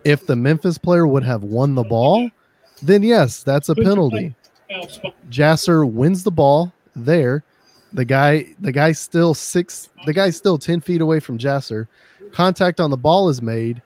If 0.05 0.27
the 0.27 0.37
Memphis 0.37 0.79
player 0.79 1.07
would 1.07 1.25
have 1.25 1.43
won 1.43 1.75
the 1.75 1.83
ball, 1.83 2.31
then 2.83 3.03
yes, 3.03 3.43
that's 3.43 3.69
a 3.71 3.75
penalty. 3.75 4.35
Jasser 5.31 5.91
wins 5.91 6.23
the 6.23 6.31
ball 6.31 6.73
there. 6.95 7.43
The 7.93 8.05
guy, 8.05 8.55
the 8.61 8.73
guy's 8.73 8.99
still 8.99 9.33
six. 9.33 9.89
The 10.05 10.12
guy's 10.12 10.37
still 10.37 10.59
ten 10.59 10.81
feet 10.81 11.01
away 11.01 11.21
from 11.21 11.39
Jasser. 11.39 11.87
Contact 12.33 12.79
on 12.81 12.91
the 12.91 12.97
ball 12.97 13.29
is 13.29 13.41
made. 13.41 13.81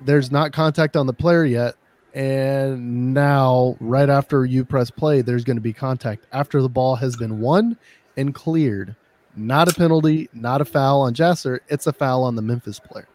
There's 0.00 0.30
not 0.32 0.52
contact 0.52 0.96
on 0.96 1.06
the 1.06 1.12
player 1.12 1.44
yet, 1.44 1.74
and 2.18 3.14
now 3.14 3.76
right 3.78 4.10
after 4.10 4.44
you 4.44 4.64
press 4.64 4.90
play, 4.90 5.22
there's 5.22 5.44
going 5.44 5.56
to 5.56 5.62
be 5.62 5.72
contact 5.72 6.26
after 6.32 6.60
the 6.60 6.68
ball 6.68 6.96
has 6.96 7.14
been 7.14 7.38
won 7.38 7.78
and 8.16 8.34
cleared. 8.34 8.96
Not 9.36 9.68
a 9.68 9.72
penalty, 9.72 10.28
not 10.32 10.60
a 10.60 10.64
foul 10.64 11.02
on 11.02 11.14
Jasser. 11.14 11.60
It's 11.68 11.86
a 11.86 11.92
foul 11.92 12.24
on 12.24 12.34
the 12.34 12.42
Memphis 12.42 12.80
player. 12.80 13.06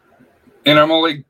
And 0.64 0.78
I'm 0.78 0.90
only 0.90 1.26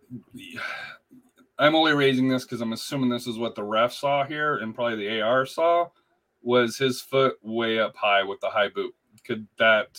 I'm 1.59 1.75
only 1.75 1.95
raising 1.95 2.29
this 2.29 2.45
because 2.45 2.61
I'm 2.61 2.73
assuming 2.73 3.11
this 3.11 3.27
is 3.27 3.39
what 3.39 3.57
the 3.57 3.65
ref 3.65 3.93
saw 3.93 4.25
here, 4.25 4.59
and 4.59 4.73
probably 4.73 4.97
the 5.09 5.21
AR 5.21 5.45
saw 5.45 5.89
was 6.43 6.79
his 6.79 7.01
foot 7.01 7.39
way 7.43 7.81
up 7.81 7.97
high 7.97 8.23
with 8.23 8.39
the 8.39 8.51
high 8.51 8.69
boot. 8.69 8.95
Could 9.25 9.49
that 9.59 9.99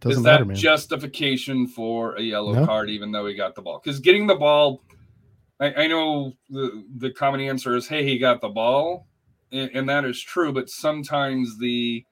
doesn't 0.00 0.18
is 0.18 0.24
matter, 0.24 0.44
that 0.44 0.48
man. 0.48 0.56
justification 0.56 1.66
for 1.66 2.16
a 2.16 2.20
yellow 2.20 2.52
No. 2.52 2.66
card, 2.66 2.90
even 2.90 3.10
though 3.10 3.24
he 3.26 3.34
got 3.34 3.54
the 3.54 3.62
ball? 3.62 3.80
Because 3.82 4.00
getting 4.00 4.26
the 4.26 4.34
ball, 4.34 4.82
I, 5.62 5.84
I 5.84 5.86
know 5.86 6.32
the 6.50 6.84
the 6.96 7.12
common 7.12 7.40
answer 7.40 7.76
is, 7.76 7.86
"Hey, 7.86 8.04
he 8.04 8.18
got 8.18 8.40
the 8.40 8.48
ball," 8.48 9.06
and, 9.52 9.70
and 9.72 9.88
that 9.88 10.04
is 10.04 10.20
true. 10.20 10.52
But 10.52 10.68
sometimes 10.68 11.56
the 11.58 12.04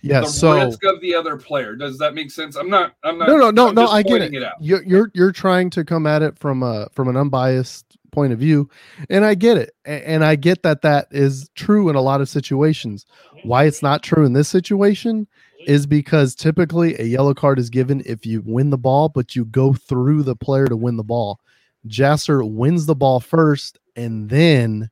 yeah. 0.00 0.20
the 0.20 0.26
So 0.26 0.54
risk 0.54 0.82
of 0.84 1.02
the 1.02 1.14
other 1.14 1.36
player 1.36 1.76
does 1.76 1.98
that 1.98 2.14
make 2.14 2.30
sense? 2.30 2.56
I'm 2.56 2.70
not. 2.70 2.94
I'm 3.04 3.18
not. 3.18 3.28
no, 3.28 3.36
no, 3.36 3.50
no, 3.50 3.70
no. 3.72 3.86
I 3.88 4.02
get 4.02 4.22
it. 4.22 4.42
out. 4.42 4.54
You're 4.58 4.82
you're 4.84 5.10
you're 5.12 5.32
trying 5.32 5.68
to 5.70 5.84
come 5.84 6.06
at 6.06 6.22
it 6.22 6.38
from 6.38 6.62
a 6.62 6.88
from 6.92 7.08
an 7.08 7.16
unbiased 7.16 7.98
point 8.10 8.32
of 8.32 8.38
view, 8.38 8.70
and 9.10 9.26
I 9.26 9.34
get 9.34 9.58
it, 9.58 9.74
and 9.84 10.24
I 10.24 10.36
get 10.36 10.62
that 10.62 10.80
that 10.82 11.08
is 11.10 11.50
true 11.54 11.90
in 11.90 11.94
a 11.94 12.00
lot 12.00 12.22
of 12.22 12.28
situations. 12.30 13.04
Why 13.42 13.64
it's 13.64 13.82
not 13.82 14.02
true 14.02 14.24
in 14.24 14.32
this 14.32 14.48
situation 14.48 15.26
is 15.66 15.86
because 15.86 16.34
typically 16.34 16.98
a 16.98 17.04
yellow 17.04 17.34
card 17.34 17.58
is 17.58 17.68
given 17.68 18.02
if 18.06 18.24
you 18.24 18.42
win 18.46 18.70
the 18.70 18.78
ball, 18.78 19.10
but 19.10 19.36
you 19.36 19.44
go 19.44 19.74
through 19.74 20.22
the 20.22 20.34
player 20.36 20.66
to 20.66 20.76
win 20.76 20.96
the 20.96 21.04
ball. 21.04 21.38
Jasser 21.86 22.48
wins 22.48 22.86
the 22.86 22.94
ball 22.94 23.20
first, 23.20 23.78
and 23.96 24.28
then 24.28 24.90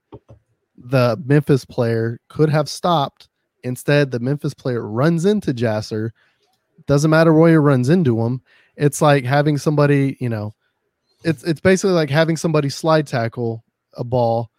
the 0.76 1.20
Memphis 1.24 1.64
player 1.64 2.20
could 2.28 2.48
have 2.48 2.68
stopped. 2.68 3.28
Instead, 3.62 4.10
the 4.10 4.20
Memphis 4.20 4.54
player 4.54 4.86
runs 4.86 5.24
into 5.24 5.52
Jasser. 5.52 6.10
Doesn't 6.86 7.10
matter 7.10 7.32
where 7.32 7.50
he 7.50 7.56
runs 7.56 7.88
into 7.88 8.20
him. 8.20 8.40
It's 8.76 9.02
like 9.02 9.24
having 9.24 9.58
somebody, 9.58 10.16
you 10.20 10.28
know, 10.28 10.54
it's 11.22 11.44
it's 11.44 11.60
basically 11.60 11.92
like 11.92 12.10
having 12.10 12.36
somebody 12.36 12.70
slide 12.70 13.06
tackle 13.06 13.62
a 13.94 14.04
ball, 14.04 14.50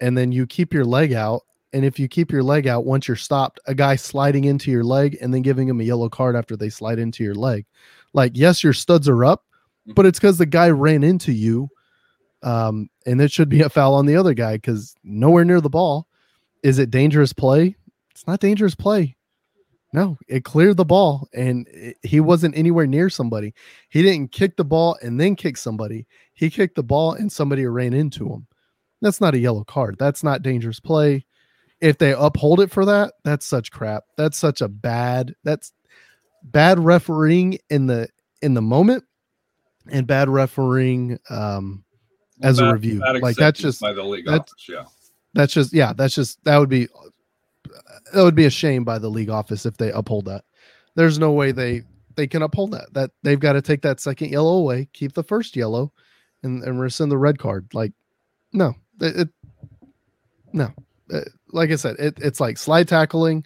and 0.00 0.16
then 0.16 0.32
you 0.32 0.46
keep 0.46 0.74
your 0.74 0.84
leg 0.84 1.12
out. 1.12 1.42
And 1.72 1.84
if 1.84 1.98
you 1.98 2.08
keep 2.08 2.32
your 2.32 2.42
leg 2.42 2.66
out, 2.66 2.84
once 2.84 3.06
you're 3.06 3.16
stopped, 3.16 3.60
a 3.66 3.74
guy 3.74 3.94
sliding 3.96 4.44
into 4.44 4.72
your 4.72 4.82
leg 4.82 5.16
and 5.20 5.32
then 5.32 5.42
giving 5.42 5.68
him 5.68 5.80
a 5.80 5.84
yellow 5.84 6.08
card 6.08 6.34
after 6.34 6.56
they 6.56 6.68
slide 6.68 6.98
into 6.98 7.22
your 7.22 7.34
leg. 7.34 7.64
Like, 8.12 8.32
yes, 8.34 8.64
your 8.64 8.72
studs 8.72 9.08
are 9.08 9.24
up, 9.24 9.44
mm-hmm. 9.86 9.92
but 9.94 10.04
it's 10.04 10.18
because 10.18 10.36
the 10.36 10.46
guy 10.46 10.70
ran 10.70 11.04
into 11.04 11.32
you. 11.32 11.70
Um, 12.42 12.88
and 13.06 13.20
it 13.20 13.30
should 13.30 13.48
be 13.48 13.60
a 13.62 13.68
foul 13.68 13.94
on 13.94 14.06
the 14.06 14.16
other 14.16 14.34
guy 14.34 14.54
because 14.56 14.94
nowhere 15.04 15.44
near 15.44 15.60
the 15.60 15.68
ball. 15.70 16.06
Is 16.62 16.78
it 16.78 16.90
dangerous 16.90 17.32
play? 17.32 17.76
It's 18.10 18.26
not 18.26 18.40
dangerous 18.40 18.74
play. 18.74 19.16
No, 19.92 20.16
it 20.28 20.44
cleared 20.44 20.76
the 20.76 20.84
ball 20.84 21.28
and 21.34 21.66
it- 21.68 21.98
he 22.02 22.20
wasn't 22.20 22.56
anywhere 22.56 22.86
near 22.86 23.10
somebody. 23.10 23.54
He 23.88 24.02
didn't 24.02 24.30
kick 24.32 24.56
the 24.56 24.64
ball 24.64 24.96
and 25.02 25.20
then 25.20 25.34
kick 25.34 25.56
somebody. 25.56 26.06
He 26.32 26.48
kicked 26.48 26.76
the 26.76 26.82
ball 26.84 27.12
and 27.14 27.30
somebody 27.30 27.66
ran 27.66 27.92
into 27.92 28.28
him. 28.28 28.46
That's 29.02 29.20
not 29.20 29.34
a 29.34 29.38
yellow 29.38 29.64
card. 29.64 29.96
That's 29.98 30.22
not 30.22 30.42
dangerous 30.42 30.78
play. 30.80 31.26
If 31.80 31.98
they 31.98 32.12
uphold 32.12 32.60
it 32.60 32.70
for 32.70 32.84
that, 32.84 33.14
that's 33.24 33.46
such 33.46 33.70
crap. 33.72 34.04
That's 34.16 34.36
such 34.38 34.60
a 34.60 34.68
bad. 34.68 35.34
That's 35.44 35.72
bad 36.42 36.78
refereeing 36.78 37.58
in 37.68 37.86
the 37.86 38.08
in 38.42 38.54
the 38.54 38.62
moment 38.62 39.04
and 39.90 40.06
bad 40.06 40.28
refereeing 40.28 41.18
um 41.30 41.84
as 42.42 42.58
a 42.58 42.72
review. 42.72 43.00
Like 43.20 43.36
that's 43.36 43.60
just 43.60 43.80
by 43.80 43.92
the 43.92 44.02
league 44.04 44.24
that's- 44.26 44.50
office. 44.52 44.68
Yeah. 44.68 44.84
that's 45.34 45.52
just 45.52 45.72
yeah 45.72 45.92
that's 45.92 46.14
just 46.14 46.42
that 46.44 46.56
would 46.58 46.68
be 46.68 46.88
that 48.12 48.22
would 48.22 48.34
be 48.34 48.46
a 48.46 48.50
shame 48.50 48.84
by 48.84 48.98
the 48.98 49.08
league 49.08 49.30
office 49.30 49.64
if 49.66 49.76
they 49.76 49.92
uphold 49.92 50.24
that 50.24 50.44
there's 50.96 51.18
no 51.18 51.30
way 51.32 51.52
they 51.52 51.82
they 52.16 52.26
can 52.26 52.42
uphold 52.42 52.72
that 52.72 52.92
that 52.94 53.10
they've 53.22 53.38
got 53.38 53.52
to 53.52 53.62
take 53.62 53.82
that 53.82 54.00
second 54.00 54.30
yellow 54.30 54.54
away 54.56 54.88
keep 54.92 55.12
the 55.12 55.22
first 55.22 55.54
yellow 55.54 55.92
and, 56.42 56.64
and 56.64 56.80
rescind 56.80 57.12
the 57.12 57.16
red 57.18 57.38
card 57.38 57.66
like 57.74 57.92
no 58.52 58.74
it, 59.00 59.20
it 59.20 59.28
no 60.52 60.72
Uh, 61.12 61.20
like 61.52 61.70
i 61.70 61.76
said 61.76 61.96
it, 61.98 62.18
it's 62.20 62.40
like 62.40 62.58
slide 62.58 62.88
tackling 62.88 63.44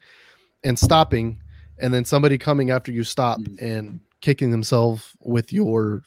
and 0.64 0.78
stopping 0.78 1.38
and 1.78 1.92
then 1.92 2.05
somebody 2.05 2.38
coming 2.38 2.70
after 2.70 2.92
you 2.92 3.05
stop 3.05 3.38
Mhm. 3.40 3.61
and 3.61 4.01
kicking 4.20 4.51
themselves 4.51 5.12
with 5.20 5.53
your 5.53 6.03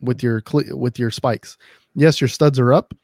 with 0.00 0.22
your 0.22 0.42
with 0.74 0.98
your 0.98 1.10
spikes 1.10 1.56
yes 1.94 2.20
your 2.20 2.28
studs 2.28 2.58
are 2.58 2.72
up 2.72 2.94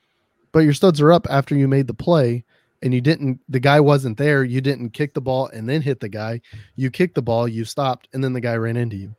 but 0.52 0.60
your 0.60 0.72
studs 0.72 1.00
are 1.00 1.12
up 1.12 1.26
after 1.30 1.54
you 1.54 1.68
made 1.68 1.86
the 1.86 1.94
play 1.94 2.44
and 2.82 2.94
you 2.94 3.00
didn't 3.00 3.40
the 3.48 3.60
guy 3.60 3.80
wasn't 3.80 4.16
there 4.16 4.44
you 4.44 4.60
didn't 4.60 4.90
kick 4.90 5.12
the 5.14 5.20
ball 5.20 5.48
and 5.48 5.68
then 5.68 5.82
hit 5.82 6.00
the 6.00 6.08
guy. 6.08 6.40
You 6.76 6.90
kicked 6.90 7.14
the 7.16 7.22
ball 7.22 7.48
you 7.48 7.64
stopped 7.64 8.08
and 8.12 8.22
then 8.22 8.32
the 8.32 8.40
guy 8.40 8.54
ran 8.56 8.76
into 8.76 8.96
you. 8.96 9.14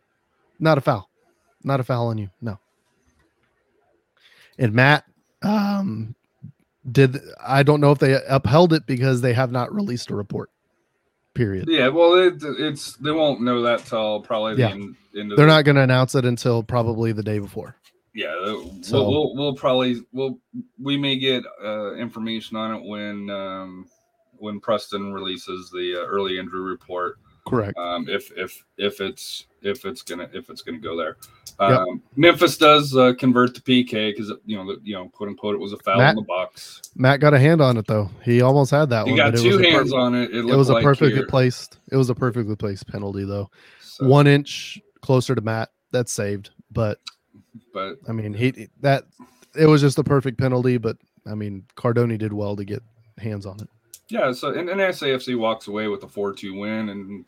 Not 0.59 0.77
a 0.77 0.81
foul. 0.81 1.09
Not 1.63 1.79
a 1.79 1.83
foul 1.83 2.07
on 2.07 2.17
you. 2.17 2.29
No. 2.41 2.57
And 4.57 4.73
matt 4.73 5.05
um 5.41 6.15
did 6.91 7.17
i 7.45 7.61
don't 7.63 7.79
know 7.81 7.91
if 7.91 7.99
they 7.99 8.19
upheld 8.27 8.73
it 8.73 8.85
because 8.85 9.21
they 9.21 9.33
have 9.33 9.51
not 9.51 9.73
released 9.73 10.09
a 10.09 10.15
report 10.15 10.49
period. 11.35 11.67
Yeah, 11.69 11.87
well, 11.89 12.15
it, 12.15 12.41
it's 12.41 12.95
they 12.97 13.11
won't 13.11 13.41
know 13.41 13.61
that 13.61 13.85
till 13.85 14.21
probably 14.21 14.55
the 14.55 14.61
Yeah. 14.61 14.69
end, 14.71 14.95
they're 15.13 15.35
the- 15.37 15.45
not 15.45 15.63
going 15.63 15.75
to 15.75 15.81
announce 15.81 16.15
it 16.15 16.25
until 16.25 16.63
probably 16.63 17.11
the 17.13 17.23
day 17.23 17.39
before 17.39 17.75
Yeah, 18.13 18.35
we'll, 18.41 18.81
So- 18.83 19.07
we'll 19.09 19.35
we'll 19.35 19.55
probably 19.55 20.01
we'll 20.11 20.39
we 20.81 20.97
may 20.97 21.17
get 21.17 21.43
uh, 21.63 21.93
information 21.95 22.57
on 22.57 22.75
it 22.75 22.83
when 22.87 23.29
um, 23.29 23.85
when 24.37 24.59
Preston 24.59 25.13
releases 25.13 25.69
the 25.69 26.01
uh, 26.01 26.05
early 26.05 26.39
injury 26.39 26.61
report. 26.61 27.17
correct 27.47 27.77
Um, 27.77 28.07
if 28.09 28.31
if 28.37 28.63
if 28.77 29.01
it's 29.01 29.45
if 29.61 29.85
it's 29.85 30.01
gonna 30.01 30.29
if 30.33 30.49
it's 30.49 30.61
gonna 30.61 30.79
go 30.79 30.95
there. 30.97 31.17
Yep. 31.59 31.71
Um, 31.79 32.01
Memphis 32.15 32.57
does 32.57 32.95
uh, 32.95 33.13
convert 33.19 33.53
the 33.53 33.59
PK 33.61 34.11
because 34.13 34.31
you 34.45 34.55
know 34.57 34.65
the, 34.65 34.79
you 34.83 34.93
know 34.95 35.09
quote 35.09 35.29
unquote 35.29 35.55
it 35.55 35.59
was 35.59 35.73
a 35.73 35.77
foul 35.77 35.97
Matt- 35.97 36.11
in 36.11 36.15
the 36.15 36.21
box. 36.21 36.81
matt 36.95 37.19
got 37.19 37.33
a 37.33 37.39
hand 37.39 37.59
on 37.61 37.75
it 37.75 37.85
though 37.85 38.09
he 38.23 38.41
almost 38.41 38.71
had 38.71 38.89
that 38.91 39.05
He 39.05 39.11
one 39.11 39.17
got 39.17 39.31
but 39.33 39.39
it 39.41 39.43
two 39.43 39.57
was 39.57 39.65
hands 39.67 39.91
on 39.93 40.15
it. 40.15 40.31
It, 40.33 40.45
it 40.45 40.55
was 40.55 40.69
a 40.69 40.73
like 40.73 40.83
perfectly 40.85 41.15
here. 41.15 41.27
placed 41.27 41.79
it 41.91 41.97
was 41.97 42.09
a 42.09 42.15
perfectly 42.15 42.55
placed 42.55 42.87
penalty 42.87 43.25
though 43.25 43.49
So, 43.81 44.07
one 44.07 44.25
inch 44.25 44.79
closer 45.01 45.35
to 45.35 45.41
Matt. 45.41 45.69
That's 45.91 46.11
saved. 46.13 46.51
But 46.71 46.99
but 47.73 47.97
I 48.07 48.11
mean, 48.11 48.33
he 48.33 48.69
that 48.81 49.05
it 49.55 49.65
was 49.65 49.81
just 49.81 49.97
a 49.97 50.03
perfect 50.03 50.37
penalty. 50.37 50.77
But 50.77 50.97
I 51.25 51.35
mean, 51.35 51.65
Cardone 51.75 52.17
did 52.17 52.33
well 52.33 52.55
to 52.55 52.65
get 52.65 52.83
hands 53.17 53.45
on 53.45 53.59
it. 53.59 53.69
Yeah, 54.09 54.31
so 54.31 54.49
and, 54.49 54.69
and 54.69 54.79
SAFC 54.79 55.37
walks 55.37 55.67
away 55.67 55.87
with 55.87 56.03
a 56.03 56.07
four-two 56.07 56.57
win, 56.57 56.89
and 56.89 57.25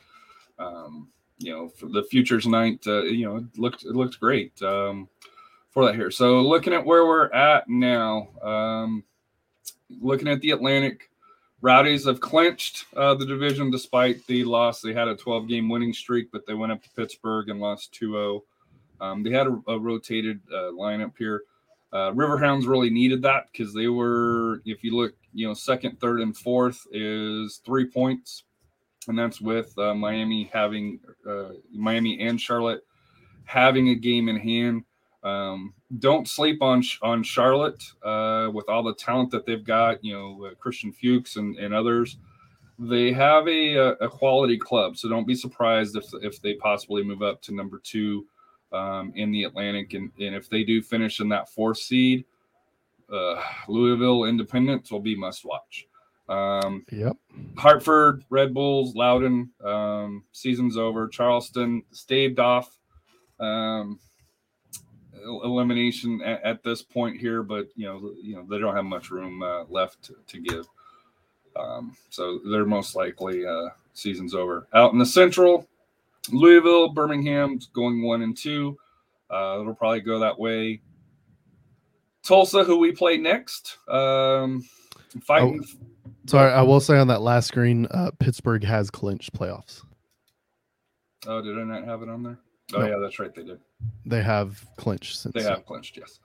um, 0.57 1.09
you 1.37 1.51
know, 1.51 1.69
for 1.69 1.87
the 1.87 2.03
futures 2.03 2.47
night, 2.47 2.79
uh, 2.87 3.03
you 3.03 3.25
know, 3.25 3.37
it 3.37 3.43
looked 3.57 3.83
it 3.83 3.95
looked 3.95 4.19
great 4.19 4.59
um, 4.61 5.07
for 5.69 5.85
that 5.85 5.95
here. 5.95 6.11
So 6.11 6.41
looking 6.41 6.73
at 6.73 6.85
where 6.85 7.05
we're 7.05 7.31
at 7.31 7.67
now, 7.69 8.29
um, 8.41 9.03
looking 9.99 10.27
at 10.27 10.41
the 10.41 10.51
Atlantic, 10.51 11.09
Rowdies 11.61 12.05
have 12.05 12.19
clinched 12.19 12.85
uh, 12.95 13.13
the 13.13 13.25
division 13.25 13.69
despite 13.69 14.25
the 14.25 14.43
loss. 14.43 14.81
They 14.81 14.93
had 14.93 15.07
a 15.07 15.15
12 15.15 15.47
game 15.47 15.69
winning 15.69 15.93
streak, 15.93 16.31
but 16.31 16.45
they 16.47 16.55
went 16.55 16.71
up 16.71 16.81
to 16.83 16.89
Pittsburgh 16.91 17.49
and 17.49 17.59
lost 17.59 17.93
2 17.93 18.11
0. 18.11 18.43
Um, 19.01 19.23
they 19.23 19.31
had 19.31 19.47
a, 19.47 19.59
a 19.67 19.79
rotated 19.79 20.39
uh, 20.53 20.71
lineup 20.71 21.13
here. 21.17 21.41
Uh, 21.91 22.11
Riverhounds 22.11 22.67
really 22.67 22.89
needed 22.89 23.21
that 23.23 23.47
because 23.51 23.73
they 23.73 23.87
were, 23.87 24.61
if 24.63 24.83
you 24.83 24.95
look, 24.95 25.13
you 25.33 25.47
know, 25.47 25.53
second, 25.53 25.99
third, 25.99 26.21
and 26.21 26.37
fourth 26.37 26.85
is 26.91 27.61
three 27.65 27.85
points, 27.85 28.43
and 29.07 29.17
that's 29.17 29.41
with 29.41 29.77
uh, 29.77 29.93
Miami 29.93 30.49
having 30.53 30.99
uh, 31.27 31.49
Miami 31.73 32.21
and 32.21 32.39
Charlotte 32.39 32.85
having 33.43 33.89
a 33.89 33.95
game 33.95 34.29
in 34.29 34.37
hand. 34.37 34.83
Um, 35.23 35.73
don't 35.99 36.27
sleep 36.27 36.61
on 36.61 36.83
on 37.01 37.23
Charlotte 37.23 37.83
uh, 38.03 38.49
with 38.53 38.69
all 38.69 38.83
the 38.83 38.95
talent 38.95 39.31
that 39.31 39.45
they've 39.45 39.63
got. 39.63 40.03
You 40.03 40.13
know, 40.13 40.51
Christian 40.59 40.93
Fuchs 40.93 41.35
and, 41.35 41.57
and 41.57 41.73
others. 41.73 42.17
They 42.79 43.11
have 43.11 43.47
a, 43.47 43.75
a 43.99 44.09
quality 44.09 44.57
club, 44.57 44.97
so 44.97 45.09
don't 45.09 45.27
be 45.27 45.35
surprised 45.35 45.95
if 45.97 46.05
if 46.21 46.41
they 46.41 46.53
possibly 46.53 47.03
move 47.03 47.21
up 47.21 47.41
to 47.43 47.53
number 47.53 47.79
two 47.83 48.25
um, 48.72 49.11
in 49.15 49.32
the 49.32 49.43
Atlantic, 49.43 49.93
and, 49.93 50.11
and 50.19 50.36
if 50.36 50.49
they 50.49 50.63
do 50.63 50.82
finish 50.82 51.19
in 51.19 51.30
that 51.30 51.49
fourth 51.49 51.78
seed, 51.78 52.26
uh, 53.11 53.41
Louisville 53.67 54.26
Independence 54.26 54.91
will 54.91 54.99
be 54.99 55.15
must 55.15 55.45
watch. 55.45 55.88
Um, 56.30 56.86
Yep. 56.91 57.17
Hartford, 57.57 58.24
Red 58.30 58.53
Bulls, 58.53 58.95
Loudon, 58.95 59.49
um, 59.63 60.24
season's 60.32 60.78
over. 60.78 61.07
Charleston 61.07 61.84
staved 61.91 62.39
off 62.39 62.78
um, 63.39 63.99
elimination 65.26 66.22
at, 66.22 66.41
at 66.43 66.63
this 66.63 66.82
point 66.82 67.19
here, 67.19 67.43
but 67.43 67.67
you 67.76 67.86
know, 67.86 68.13
you 68.22 68.36
know 68.36 68.45
they 68.49 68.59
don't 68.59 68.76
have 68.76 68.86
much 68.86 69.11
room 69.11 69.41
uh, 69.41 69.65
left 69.65 70.01
to, 70.03 70.15
to 70.28 70.39
give. 70.39 70.67
Um, 71.55 71.97
so 72.09 72.39
they're 72.49 72.65
most 72.65 72.95
likely 72.95 73.45
uh, 73.45 73.69
season's 73.93 74.34
over. 74.34 74.67
Out 74.74 74.93
in 74.93 74.99
the 74.99 75.05
Central, 75.05 75.67
Louisville, 76.32 76.89
Birmingham's 76.93 77.67
going 77.67 78.03
one 78.03 78.22
and 78.22 78.38
two. 78.38 78.78
Uh, 79.30 79.59
it'll 79.61 79.74
probably 79.76 80.01
go 80.01 80.19
that 80.19 80.38
way. 80.38 80.82
Tulsa, 82.24 82.63
who 82.63 82.78
we 82.78 82.91
play 82.91 83.17
next, 83.17 83.78
um, 83.89 84.63
fighting. 85.24 85.63
Sorry, 86.28 86.51
I 86.51 86.61
will 86.61 86.80
say 86.80 86.97
on 86.97 87.07
that 87.07 87.22
last 87.22 87.47
screen, 87.47 87.88
uh, 87.88 88.11
Pittsburgh 88.19 88.63
has 88.63 88.91
clinched 88.91 89.34
playoffs. 89.34 89.82
Oh, 91.26 91.41
did 91.41 91.57
I 91.57 91.63
not 91.63 91.84
have 91.86 92.03
it 92.03 92.09
on 92.09 92.22
there? 92.24 92.38
Oh, 92.76 92.80
No. 92.80 92.88
yeah, 92.88 92.97
that's 93.01 93.17
right. 93.19 93.34
They 93.34 93.43
did. 93.43 93.59
They 94.05 94.22
have 94.22 94.63
clinched 94.78 95.17
since. 95.19 95.34
They 95.34 95.43
have 95.43 95.65
clinched, 95.65 95.97
yes. 95.97 96.19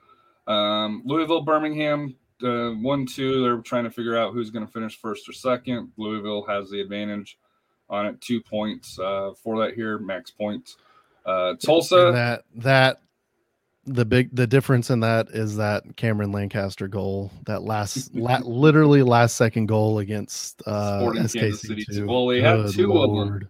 Um, 0.45 1.01
Louisville, 1.05 1.41
Birmingham, 1.41 2.15
uh, 2.43 2.71
one, 2.71 3.05
two. 3.07 3.41
They're 3.41 3.57
trying 3.57 3.83
to 3.85 3.91
figure 3.91 4.15
out 4.17 4.33
who's 4.33 4.51
going 4.51 4.65
to 4.65 4.71
finish 4.71 4.99
first 4.99 5.27
or 5.27 5.33
second. 5.33 5.91
Louisville 5.97 6.45
has 6.45 6.69
the 6.69 6.79
advantage 6.79 7.37
on 7.89 8.05
it, 8.05 8.19
two 8.21 8.41
points 8.41 8.97
uh, 8.99 9.31
for 9.41 9.63
that 9.65 9.73
here, 9.75 9.97
max 9.97 10.31
points. 10.31 10.77
Uh, 11.25 11.49
And 11.51 11.59
Tulsa, 11.61 12.11
that 12.13 12.43
that 12.55 13.01
the 13.85 14.03
big 14.03 14.35
the 14.35 14.45
difference 14.47 14.89
in 14.89 14.99
that 15.01 15.29
is 15.29 15.55
that 15.57 15.83
Cameron 15.95 16.31
Lancaster 16.33 16.87
goal, 16.89 17.31
that 17.45 17.63
last 17.63 18.13
la, 18.15 18.39
literally 18.43 19.01
last 19.03 19.35
second 19.37 19.67
goal 19.67 19.99
against 19.99 20.61
uh 20.65 20.99
Sporting 20.99 21.21
Kansas 21.21 21.61
SKC 21.63 21.67
City. 21.67 21.85
two. 21.85 22.07
Well, 22.07 22.27
they 22.27 22.41
had 22.41 22.57
Good 22.57 22.73
two 22.73 22.93
of 23.01 23.15
them. 23.15 23.49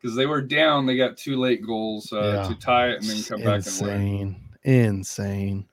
Because 0.00 0.16
they 0.16 0.24
were 0.24 0.40
down, 0.40 0.86
they 0.86 0.96
got 0.96 1.18
two 1.18 1.36
late 1.38 1.64
goals 1.64 2.10
uh, 2.10 2.42
Yeah. 2.42 2.48
to 2.48 2.54
tie 2.58 2.88
it 2.88 3.00
and 3.02 3.04
then 3.04 3.22
come 3.22 3.42
back 3.42 3.66
and 3.66 3.86
win. 3.86 4.00
insane, 4.00 4.36
insane. 4.64 5.68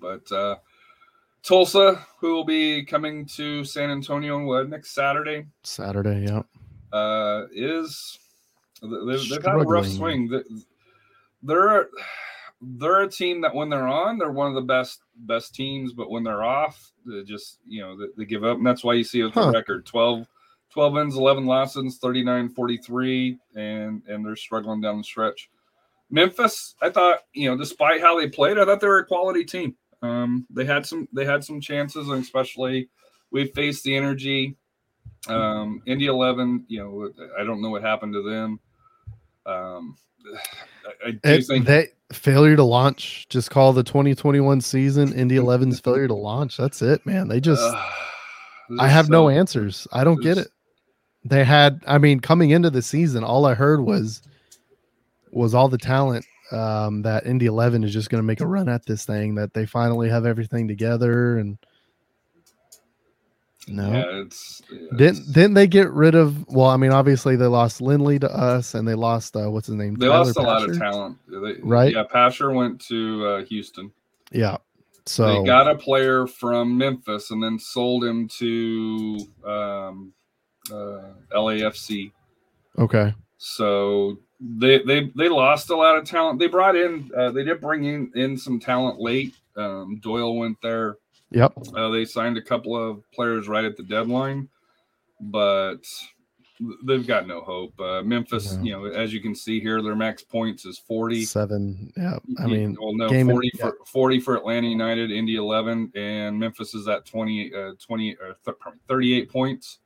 But 0.00 0.30
uh, 0.30 0.56
Tulsa, 1.44 2.06
who 2.20 2.34
will 2.34 2.44
be 2.44 2.84
coming 2.84 3.26
to 3.26 3.64
San 3.64 3.90
Antonio 3.90 4.42
what, 4.44 4.70
next 4.70 4.94
Saturday, 4.94 5.46
Saturday, 5.62 6.24
yeah. 6.24 6.42
uh, 6.92 7.46
is 7.52 8.18
they've, 8.80 9.28
they've 9.28 9.44
had 9.44 9.54
a 9.54 9.64
rough 9.64 9.86
swing. 9.86 10.42
They're 11.42 11.88
they're 12.62 13.02
a 13.02 13.10
team 13.10 13.42
that 13.42 13.54
when 13.54 13.68
they're 13.68 13.86
on, 13.86 14.16
they're 14.16 14.32
one 14.32 14.48
of 14.48 14.54
the 14.54 14.62
best 14.62 15.00
best 15.16 15.54
teams, 15.54 15.92
but 15.92 16.10
when 16.10 16.24
they're 16.24 16.42
off, 16.42 16.92
they 17.04 17.22
just 17.22 17.58
you 17.66 17.82
know 17.82 17.96
they, 17.96 18.06
they 18.16 18.24
give 18.24 18.44
up, 18.44 18.56
and 18.56 18.66
that's 18.66 18.82
why 18.82 18.94
you 18.94 19.04
see 19.04 19.20
a 19.20 19.28
Huh. 19.28 19.50
record 19.52 19.84
12, 19.84 20.26
12 20.70 20.92
wins, 20.94 21.16
eleven 21.16 21.44
losses, 21.44 21.98
39-43, 22.02 23.38
and 23.54 24.02
and 24.08 24.24
they're 24.24 24.34
struggling 24.34 24.80
down 24.80 24.96
the 24.96 25.04
stretch. 25.04 25.50
Memphis, 26.10 26.74
I 26.80 26.88
thought 26.88 27.20
you 27.34 27.50
know, 27.50 27.56
despite 27.58 28.00
how 28.00 28.18
they 28.18 28.28
played, 28.28 28.58
I 28.58 28.64
thought 28.64 28.80
they 28.80 28.86
were 28.86 29.00
a 29.00 29.06
quality 29.06 29.44
team. 29.44 29.76
Um, 30.04 30.46
they 30.50 30.66
had 30.66 30.84
some 30.84 31.08
they 31.12 31.24
had 31.24 31.42
some 31.44 31.60
chances, 31.60 32.08
and 32.08 32.22
especially 32.22 32.90
we 33.30 33.46
faced 33.46 33.84
the 33.84 33.96
energy. 33.96 34.56
Um, 35.28 35.82
Indy 35.86 36.06
Eleven, 36.06 36.64
you 36.68 36.78
know, 36.80 37.10
I 37.38 37.44
don't 37.44 37.62
know 37.62 37.70
what 37.70 37.82
happened 37.82 38.12
to 38.12 38.22
them. 38.22 38.60
Um, 39.46 39.96
I, 40.84 41.08
I 41.08 41.10
do 41.12 41.18
It, 41.24 41.46
think 41.46 41.66
that 41.66 41.88
failure 42.12 42.56
to 42.56 42.64
launch. 42.64 43.26
Just 43.30 43.50
call 43.50 43.72
the 43.72 43.82
2021 43.82 44.60
season 44.60 45.12
Indy 45.14 45.36
11's 45.36 45.80
failure 45.80 46.08
to 46.08 46.14
launch. 46.14 46.56
That's 46.58 46.82
it, 46.82 47.04
man. 47.06 47.28
They 47.28 47.40
just 47.40 47.62
uh, 47.62 47.82
I 48.78 48.88
have 48.88 49.08
no 49.08 49.30
answers. 49.30 49.88
I 49.92 50.04
don't 50.04 50.22
get 50.22 50.36
it. 50.36 50.48
They 51.24 51.44
had, 51.44 51.82
I 51.86 51.96
mean, 51.96 52.20
coming 52.20 52.50
into 52.50 52.68
the 52.68 52.82
season, 52.82 53.24
all 53.24 53.46
I 53.46 53.54
heard 53.54 53.80
was 53.80 54.20
was 55.32 55.54
all 55.54 55.68
the 55.68 55.78
talent 55.78 56.26
um, 56.52 57.02
that 57.02 57.26
Indy 57.26 57.46
Eleven 57.46 57.84
is 57.84 57.92
just 57.92 58.10
going 58.10 58.22
to 58.22 58.26
make 58.26 58.40
a 58.40 58.46
run 58.46 58.68
at 58.68 58.84
this 58.86 59.04
thing. 59.04 59.34
That 59.34 59.54
they 59.54 59.66
finally 59.66 60.08
have 60.08 60.26
everything 60.26 60.68
together, 60.68 61.38
and 61.38 61.58
no, 63.68 63.92
Yeah, 63.92 64.04
it's 64.22 64.60
yeah, 64.70 64.96
didn't 64.96 65.32
didn't 65.32 65.54
they 65.54 65.66
get 65.66 65.90
rid 65.90 66.14
of? 66.14 66.46
Well, 66.48 66.68
I 66.68 66.76
mean, 66.76 66.92
obviously 66.92 67.36
they 67.36 67.46
lost 67.46 67.80
Lindley 67.80 68.18
to 68.18 68.30
us, 68.30 68.74
and 68.74 68.86
they 68.86 68.94
lost 68.94 69.36
uh, 69.36 69.50
what's 69.50 69.66
his 69.68 69.76
name? 69.76 69.94
they 69.94 70.06
Tyler 70.06 70.24
lost 70.24 70.36
a 70.36 70.42
lot 70.42 70.68
of 70.68 70.78
talent, 70.78 71.18
They- 71.28 71.60
Right? 71.62 71.94
Yeah, 71.94 72.04
Pasher 72.04 72.50
went 72.50 72.80
to 72.88 73.26
uh, 73.26 73.44
Houston. 73.44 73.90
Yeah, 74.32 74.58
so 75.06 75.26
they 75.26 75.46
got 75.46 75.68
a 75.68 75.76
player 75.76 76.26
from 76.26 76.76
Memphis 76.76 77.30
and 77.30 77.42
then 77.42 77.58
sold 77.58 78.04
him 78.04 78.28
to 78.38 79.18
um, 79.46 80.12
uh, 80.70 81.12
LAFC. 81.34 82.12
okay, 82.78 83.14
So 83.38 84.18
they 84.40 84.78
they 84.82 85.10
they 85.16 85.28
lost 85.28 85.70
a 85.70 85.76
lot 85.76 85.96
of 85.96 86.04
talent. 86.04 86.38
They 86.38 86.46
brought 86.48 86.76
in 86.76 87.10
uh, 87.16 87.30
they 87.30 87.44
did 87.44 87.60
bring 87.60 87.84
in 87.84 88.10
in 88.14 88.36
some 88.36 88.58
talent 88.60 89.00
late. 89.00 89.34
Um, 89.56 90.00
Doyle 90.02 90.36
went 90.36 90.60
there. 90.62 90.96
yep, 91.30 91.52
Uh, 91.74 91.88
they 91.90 92.04
signed 92.04 92.36
a 92.36 92.42
couple 92.42 92.76
of 92.76 93.02
players 93.12 93.46
right 93.48 93.64
at 93.64 93.76
the 93.76 93.84
deadline, 93.84 94.48
but 95.20 95.78
they've 96.86 97.06
got 97.06 97.26
no 97.26 97.40
hope. 97.42 97.78
Uh, 97.80 98.02
Memphis, 98.02 98.54
No. 98.54 98.62
you 98.62 98.72
know, 98.72 98.84
as 98.86 99.12
you 99.12 99.20
can 99.20 99.34
see 99.34 99.60
here, 99.60 99.82
their 99.82 99.96
max 99.96 100.22
points 100.22 100.64
is 100.66 100.78
forty. 100.78 101.24
seven. 101.24 101.92
Yeah, 101.96 102.18
I 102.40 102.46
mean, 102.46 102.76
well, 102.80 102.94
no, 102.94 103.08
game 103.08 103.28
in- 103.30 103.34
40 103.34 103.50
for 103.60 103.76
40 103.86 104.20
for 104.20 104.36
Atlanta 104.36 104.66
United, 104.68 105.10
Indy 105.10 105.36
11, 105.36 105.92
and 105.94 106.38
Memphis 106.38 106.74
is 106.74 106.86
at 106.88 107.04
20, 107.06 107.52
uh, 107.54 107.72
20 107.84 108.16
or 108.20 108.36
th- 108.44 108.56
38 108.88 109.30
points. 109.30 109.78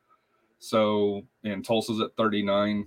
So, 0.60 1.22
and 1.44 1.64
Tulsa's 1.64 2.00
at 2.00 2.16
39. 2.16 2.86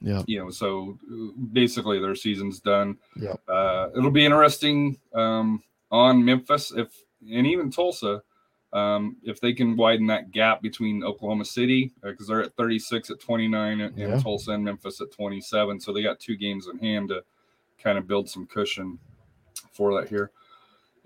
Yeah, 0.00 0.22
You 0.26 0.38
know, 0.44 0.50
so 0.50 0.98
uh, 1.12 1.32
basically 1.52 2.00
their 2.00 2.14
season's 2.14 2.60
done. 2.60 2.96
Yep. 3.16 3.40
Uh, 3.48 3.88
it'll 3.96 4.10
be 4.10 4.24
interesting 4.24 4.98
um, 5.14 5.62
on 5.90 6.24
Memphis 6.24 6.72
if, 6.74 6.88
and 7.30 7.46
even 7.46 7.70
Tulsa, 7.70 8.22
um, 8.72 9.16
if 9.22 9.40
they 9.40 9.52
can 9.52 9.76
widen 9.76 10.06
that 10.06 10.30
gap 10.30 10.62
between 10.62 11.02
Oklahoma 11.04 11.44
City 11.44 11.92
because 12.02 12.28
they're 12.28 12.42
at 12.42 12.54
36 12.56 13.10
at 13.10 13.20
29 13.20 13.80
and, 13.80 13.98
and 13.98 13.98
Yeah. 13.98 14.20
Tulsa 14.20 14.52
and 14.52 14.64
Memphis 14.64 15.00
at 15.00 15.10
27. 15.10 15.80
So 15.80 15.92
they 15.92 16.02
got 16.02 16.20
two 16.20 16.36
games 16.36 16.66
in 16.72 16.78
hand 16.78 17.08
to 17.08 17.22
kind 17.82 17.98
of 17.98 18.06
build 18.06 18.28
some 18.28 18.46
cushion 18.46 18.98
for 19.72 20.00
that 20.00 20.08
here. 20.08 20.30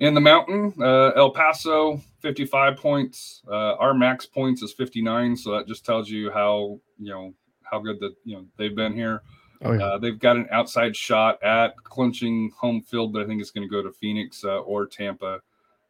In 0.01 0.13
the 0.13 0.21
mountain, 0.21 0.75
uh, 0.81 1.11
El 1.17 1.31
Paso, 1.31 2.01
55 2.21 2.77
points. 2.77 3.43
Uh, 3.49 3.75
our 3.77 3.95
max 3.95 4.27
points 4.27 4.61
is 4.63 4.73
59. 4.73 5.37
So 5.37 5.53
that 5.53 5.67
just 5.69 5.87
tells 5.87 6.11
you 6.11 6.31
how, 6.33 6.81
you 6.99 7.11
know, 7.11 7.35
how 7.71 7.79
good 7.79 8.01
that, 8.01 8.15
you 8.25 8.37
know, 8.37 8.45
they've 8.57 8.75
been 8.77 8.93
here. 8.95 9.23
oh 9.65 9.73
yeah, 9.73 9.85
Uh, 9.85 9.99
they've 9.99 10.19
got 10.19 10.37
an 10.37 10.47
outside 10.51 10.95
shot 10.97 11.43
at 11.43 11.77
clinching 11.85 12.51
home 12.57 12.83
field, 12.83 13.13
but 13.13 13.23
I 13.23 13.27
think 13.27 13.41
it's 13.41 13.51
going 13.51 13.67
to 13.69 13.73
go 13.73 13.83
to 13.83 13.93
Phoenix 13.93 14.45
uh, 14.45 14.59
or 14.61 14.87
Tampa. 14.87 15.41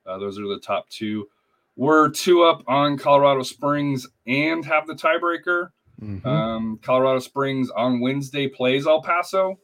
Uh, 0.07 0.19
those 0.19 0.39
are 0.39 0.47
the 0.47 0.61
top 0.61 0.89
two. 0.91 1.29
We're 1.77 2.09
two 2.11 2.43
up 2.45 2.63
on 2.69 2.97
Colorado 2.99 3.43
Springs 3.43 4.07
and 4.27 4.65
have 4.65 4.87
the 4.87 4.95
tiebreaker. 4.95 5.71
mhm. 6.01 6.25
Um, 6.25 6.79
Colorado 6.83 7.19
Springs 7.21 7.71
on 7.71 8.01
Wednesday 8.01 8.47
plays 8.49 8.87
El 8.87 9.03
Paso, 9.03 9.59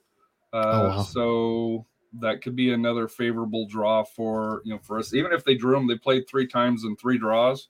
uh, 0.53 0.57
Oh, 0.57 0.89
wow. 0.89 1.03
so 1.03 1.87
that 2.21 2.43
could 2.43 2.57
be 2.57 2.73
another 2.73 3.07
favorable 3.07 3.67
draw 3.67 4.03
for 4.03 4.63
you 4.65 4.73
know 4.73 4.81
for 4.83 4.99
us. 4.99 5.15
Even 5.15 5.31
if 5.33 5.45
they 5.45 5.55
drew 5.55 5.75
them, 5.75 5.87
they 5.87 5.97
played 5.97 6.27
three 6.29 6.47
times 6.49 6.83
in 6.85 6.97
three 6.97 7.19
draws, 7.19 7.69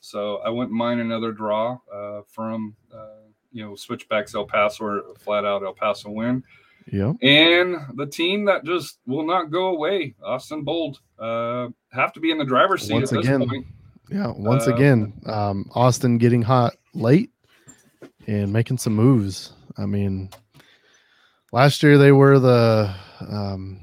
so 0.00 0.36
I 0.38 0.48
wouldn't 0.48 0.72
mind 0.72 1.00
another 1.02 1.32
draw 1.32 1.78
uh, 1.92 2.22
from 2.26 2.74
uh, 2.94 3.23
you 3.54 3.64
know, 3.64 3.74
switchbacks 3.74 4.34
El 4.34 4.44
Paso 4.44 4.84
or 4.84 5.02
flat 5.20 5.46
out 5.46 5.62
El 5.62 5.72
Paso 5.72 6.10
win. 6.10 6.42
Yeah. 6.92 7.12
And 7.22 7.76
the 7.96 8.04
team 8.06 8.44
that 8.44 8.64
just 8.64 8.98
will 9.06 9.24
not 9.26 9.50
go 9.50 9.68
away, 9.68 10.14
Austin 10.22 10.64
Bold, 10.64 11.00
uh, 11.18 11.68
have 11.92 12.12
to 12.12 12.20
be 12.20 12.30
in 12.30 12.36
the 12.36 12.44
driver's 12.44 12.82
seat 12.82 12.92
Once 12.92 13.12
at 13.12 13.18
this 13.22 13.26
again. 13.28 13.48
point. 13.48 13.66
Yeah. 14.10 14.32
Once 14.36 14.66
Uh, 14.68 14.74
again, 14.74 15.14
um, 15.24 15.70
Austin 15.74 16.18
getting 16.18 16.42
hot 16.42 16.74
late 16.92 17.30
and 18.26 18.52
making 18.52 18.76
some 18.78 18.94
moves. 18.94 19.54
I 19.78 19.86
mean, 19.86 20.28
last 21.52 21.82
year 21.82 21.96
they 21.96 22.12
were 22.12 22.38
the 22.38 22.94
um, 23.20 23.80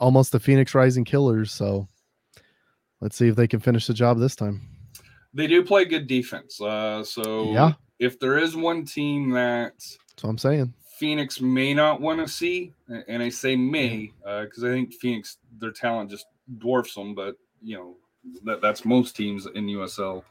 almost 0.00 0.32
the 0.32 0.40
Phoenix 0.40 0.74
Rising 0.74 1.04
Killers. 1.04 1.52
So 1.52 1.86
let's 3.00 3.16
see 3.16 3.28
if 3.28 3.36
they 3.36 3.46
can 3.46 3.60
finish 3.60 3.86
the 3.86 3.94
job 3.94 4.18
this 4.18 4.34
time. 4.34 4.62
They 5.32 5.46
do 5.46 5.62
play 5.64 5.84
good 5.84 6.06
defense. 6.08 6.60
Uh, 6.60 7.04
so 7.04 7.52
Yeah. 7.52 7.72
If 8.02 8.18
there 8.18 8.38
is 8.38 8.56
one 8.56 8.84
team 8.84 9.30
that 9.30 9.74
That's 9.78 10.22
what 10.22 10.30
I'm 10.30 10.38
saying. 10.38 10.74
Phoenix 10.98 11.40
may 11.40 11.72
not 11.74 12.00
want 12.00 12.20
to 12.20 12.28
see, 12.28 12.72
and 13.08 13.22
I 13.22 13.28
say 13.28 13.56
may 13.56 14.12
because 14.24 14.62
I 14.64 14.68
think 14.68 14.94
Phoenix 14.94 15.38
their 15.58 15.70
talent 15.70 16.10
just 16.10 16.26
dwarfs 16.58 16.94
them, 16.94 17.14
but 17.14 17.36
you 17.62 17.76
know 17.76 17.96
that 18.44 18.60
that's 18.60 18.84
most 18.84 19.16
teams 19.16 19.46
in 19.46 19.66
USL. 19.66 20.22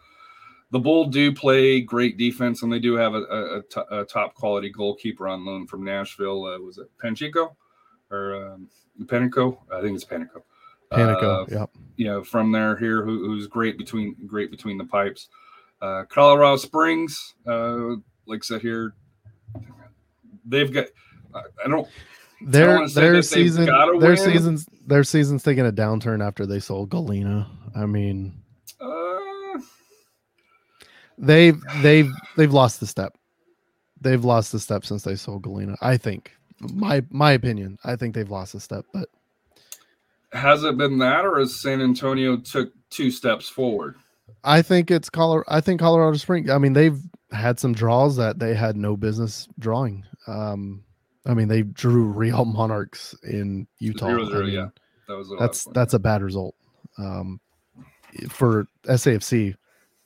The 0.71 0.79
Bull 0.79 1.05
do 1.05 1.33
play 1.33 1.81
great 1.81 2.17
defense, 2.17 2.63
and 2.63 2.71
they 2.71 2.79
do 2.79 2.95
have 2.95 3.13
a, 3.13 3.63
a, 3.75 3.99
a 3.99 4.05
top 4.05 4.35
quality 4.35 4.69
goalkeeper 4.69 5.27
on 5.27 5.45
loan 5.45 5.67
from 5.67 5.83
Nashville. 5.83 6.45
Uh, 6.45 6.59
was 6.59 6.77
it 6.77 6.89
Panchico 7.03 7.55
or 8.09 8.53
um, 8.53 8.69
Panicco? 9.03 9.57
I 9.73 9.81
think 9.81 9.95
it's 9.95 10.05
Panicco. 10.05 10.43
Panicco. 10.91 11.43
Uh, 11.51 11.59
yep. 11.59 11.69
you 11.97 12.05
know, 12.05 12.23
from 12.23 12.51
there 12.51 12.77
here, 12.77 13.03
who, 13.03 13.25
who's 13.25 13.47
great 13.47 13.77
between 13.77 14.15
great 14.25 14.51
between 14.51 14.77
the 14.77 14.85
pipes. 14.85 15.27
Uh, 15.81 16.03
Colorado 16.09 16.57
Springs, 16.57 17.33
uh, 17.47 17.95
like 18.27 18.39
I 18.43 18.43
said 18.43 18.61
here, 18.61 18.93
they've 20.45 20.71
got. 20.71 20.85
I 21.33 21.41
I 21.65 21.67
don't. 21.67 21.87
Their 22.43 22.87
say 22.87 23.01
their 23.01 23.21
season 23.21 23.65
their 23.65 23.95
win. 23.95 24.17
seasons 24.17 24.65
their 24.85 25.03
season's 25.03 25.43
taking 25.43 25.65
a 25.65 25.71
downturn 25.71 26.25
after 26.25 26.45
they 26.45 26.59
sold 26.59 26.89
Ngalina. 26.89 27.47
I 27.75 27.85
mean, 27.85 28.33
Uh, 28.79 29.59
they've 31.17 31.61
they've 31.81 32.11
they've 32.37 32.53
lost 32.53 32.79
the 32.79 32.87
step. 32.87 33.15
They've 33.99 34.23
lost 34.25 34.51
the 34.51 34.59
step 34.59 34.85
since 34.85 35.03
they 35.03 35.15
sold 35.15 35.43
Ngalina. 35.43 35.77
I 35.81 35.97
think 35.97 36.31
my 36.59 37.03
my 37.09 37.31
opinion. 37.31 37.77
I 37.83 37.95
think 37.95 38.15
they've 38.15 38.29
lost 38.29 38.53
the 38.53 38.59
step, 38.59 38.85
but 38.91 39.09
has 40.33 40.63
it 40.63 40.77
been 40.77 40.97
that, 40.99 41.25
or 41.25 41.39
has 41.39 41.53
San 41.55 41.81
Antonio 41.81 42.37
took 42.37 42.71
two 42.89 43.11
steps 43.11 43.47
forward? 43.49 43.95
I 44.43 44.61
think 44.61 44.91
it's 44.91 45.09
Colorado. 45.09 45.45
I 45.49 45.61
think 45.61 45.79
Colorado 45.79 46.17
Springs. 46.17 46.49
I 46.49 46.57
mean, 46.57 46.73
they've 46.73 46.99
had 47.31 47.59
some 47.59 47.73
draws 47.73 48.17
that 48.17 48.39
they 48.39 48.53
had 48.55 48.75
no 48.75 48.97
business 48.97 49.47
drawing. 49.59 50.05
Um, 50.27 50.83
I 51.25 51.33
mean, 51.33 51.47
they 51.47 51.61
drew 51.61 52.05
Real 52.05 52.45
Monarchs 52.45 53.15
in 53.23 53.67
Utah. 53.79 54.07
Zero, 54.07 54.25
I 54.25 54.43
mean, 54.43 54.53
yeah. 54.53 54.67
That 55.07 55.17
was 55.17 55.31
that's 55.39 55.65
that's 55.73 55.93
a 55.93 55.99
bad 55.99 56.21
result. 56.21 56.55
Um, 56.97 57.39
for 58.29 58.67
SAFC, 58.83 59.55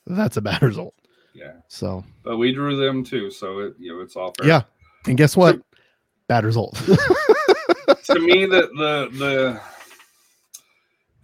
that's 0.05 0.37
a 0.37 0.41
bad 0.41 0.61
result. 0.63 0.93
yeah. 1.33 1.53
So 1.67 2.03
But 2.23 2.37
we 2.37 2.53
drew 2.53 2.77
them 2.77 3.03
too, 3.03 3.31
so 3.31 3.59
it 3.59 3.73
you 3.79 3.93
know 3.95 4.01
it's 4.01 4.15
all 4.15 4.33
fair. 4.37 4.47
yeah, 4.47 4.61
and 5.07 5.17
guess 5.17 5.35
what? 5.37 5.59
Bad 6.27 6.43
result. 6.43 6.73
to 8.05 8.19
me 8.19 8.45
the 8.45 8.69
the 8.77 9.09
the 9.17 9.61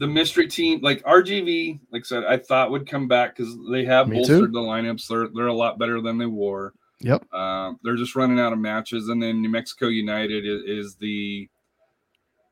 the 0.02 0.08
mystery 0.08 0.47
team 0.47 0.80
like 0.82 1.04
RGV, 1.04 1.80
like 1.91 2.02
I 2.02 2.04
said, 2.04 2.24
I 2.26 2.36
thought 2.38 2.72
would 2.72 2.89
come 2.89 3.08
back 3.08 3.36
because 3.36 3.56
they 3.72 3.86
have 3.86 4.08
Me 4.10 4.16
bolstered 4.18 4.39
too. 4.47 4.52
the 4.52 4.60
lineups. 4.60 5.08
They're 5.08 5.28
they're 5.34 5.45
a 5.47 5.54
lot 5.54 5.78
better 5.78 6.02
than 6.02 6.18
they 6.18 6.26
were. 6.26 6.74
yep. 7.02 7.32
Um, 7.32 7.80
they're 7.84 7.95
just 7.95 8.16
running 8.16 8.39
out 8.39 8.52
of 8.52 8.58
matches, 8.60 9.10
and 9.10 9.22
then 9.22 9.41
New 9.43 9.49
Mexico 9.49 9.88
United 9.88 10.43
is, 10.45 10.64
is 10.88 10.95
the 10.95 11.47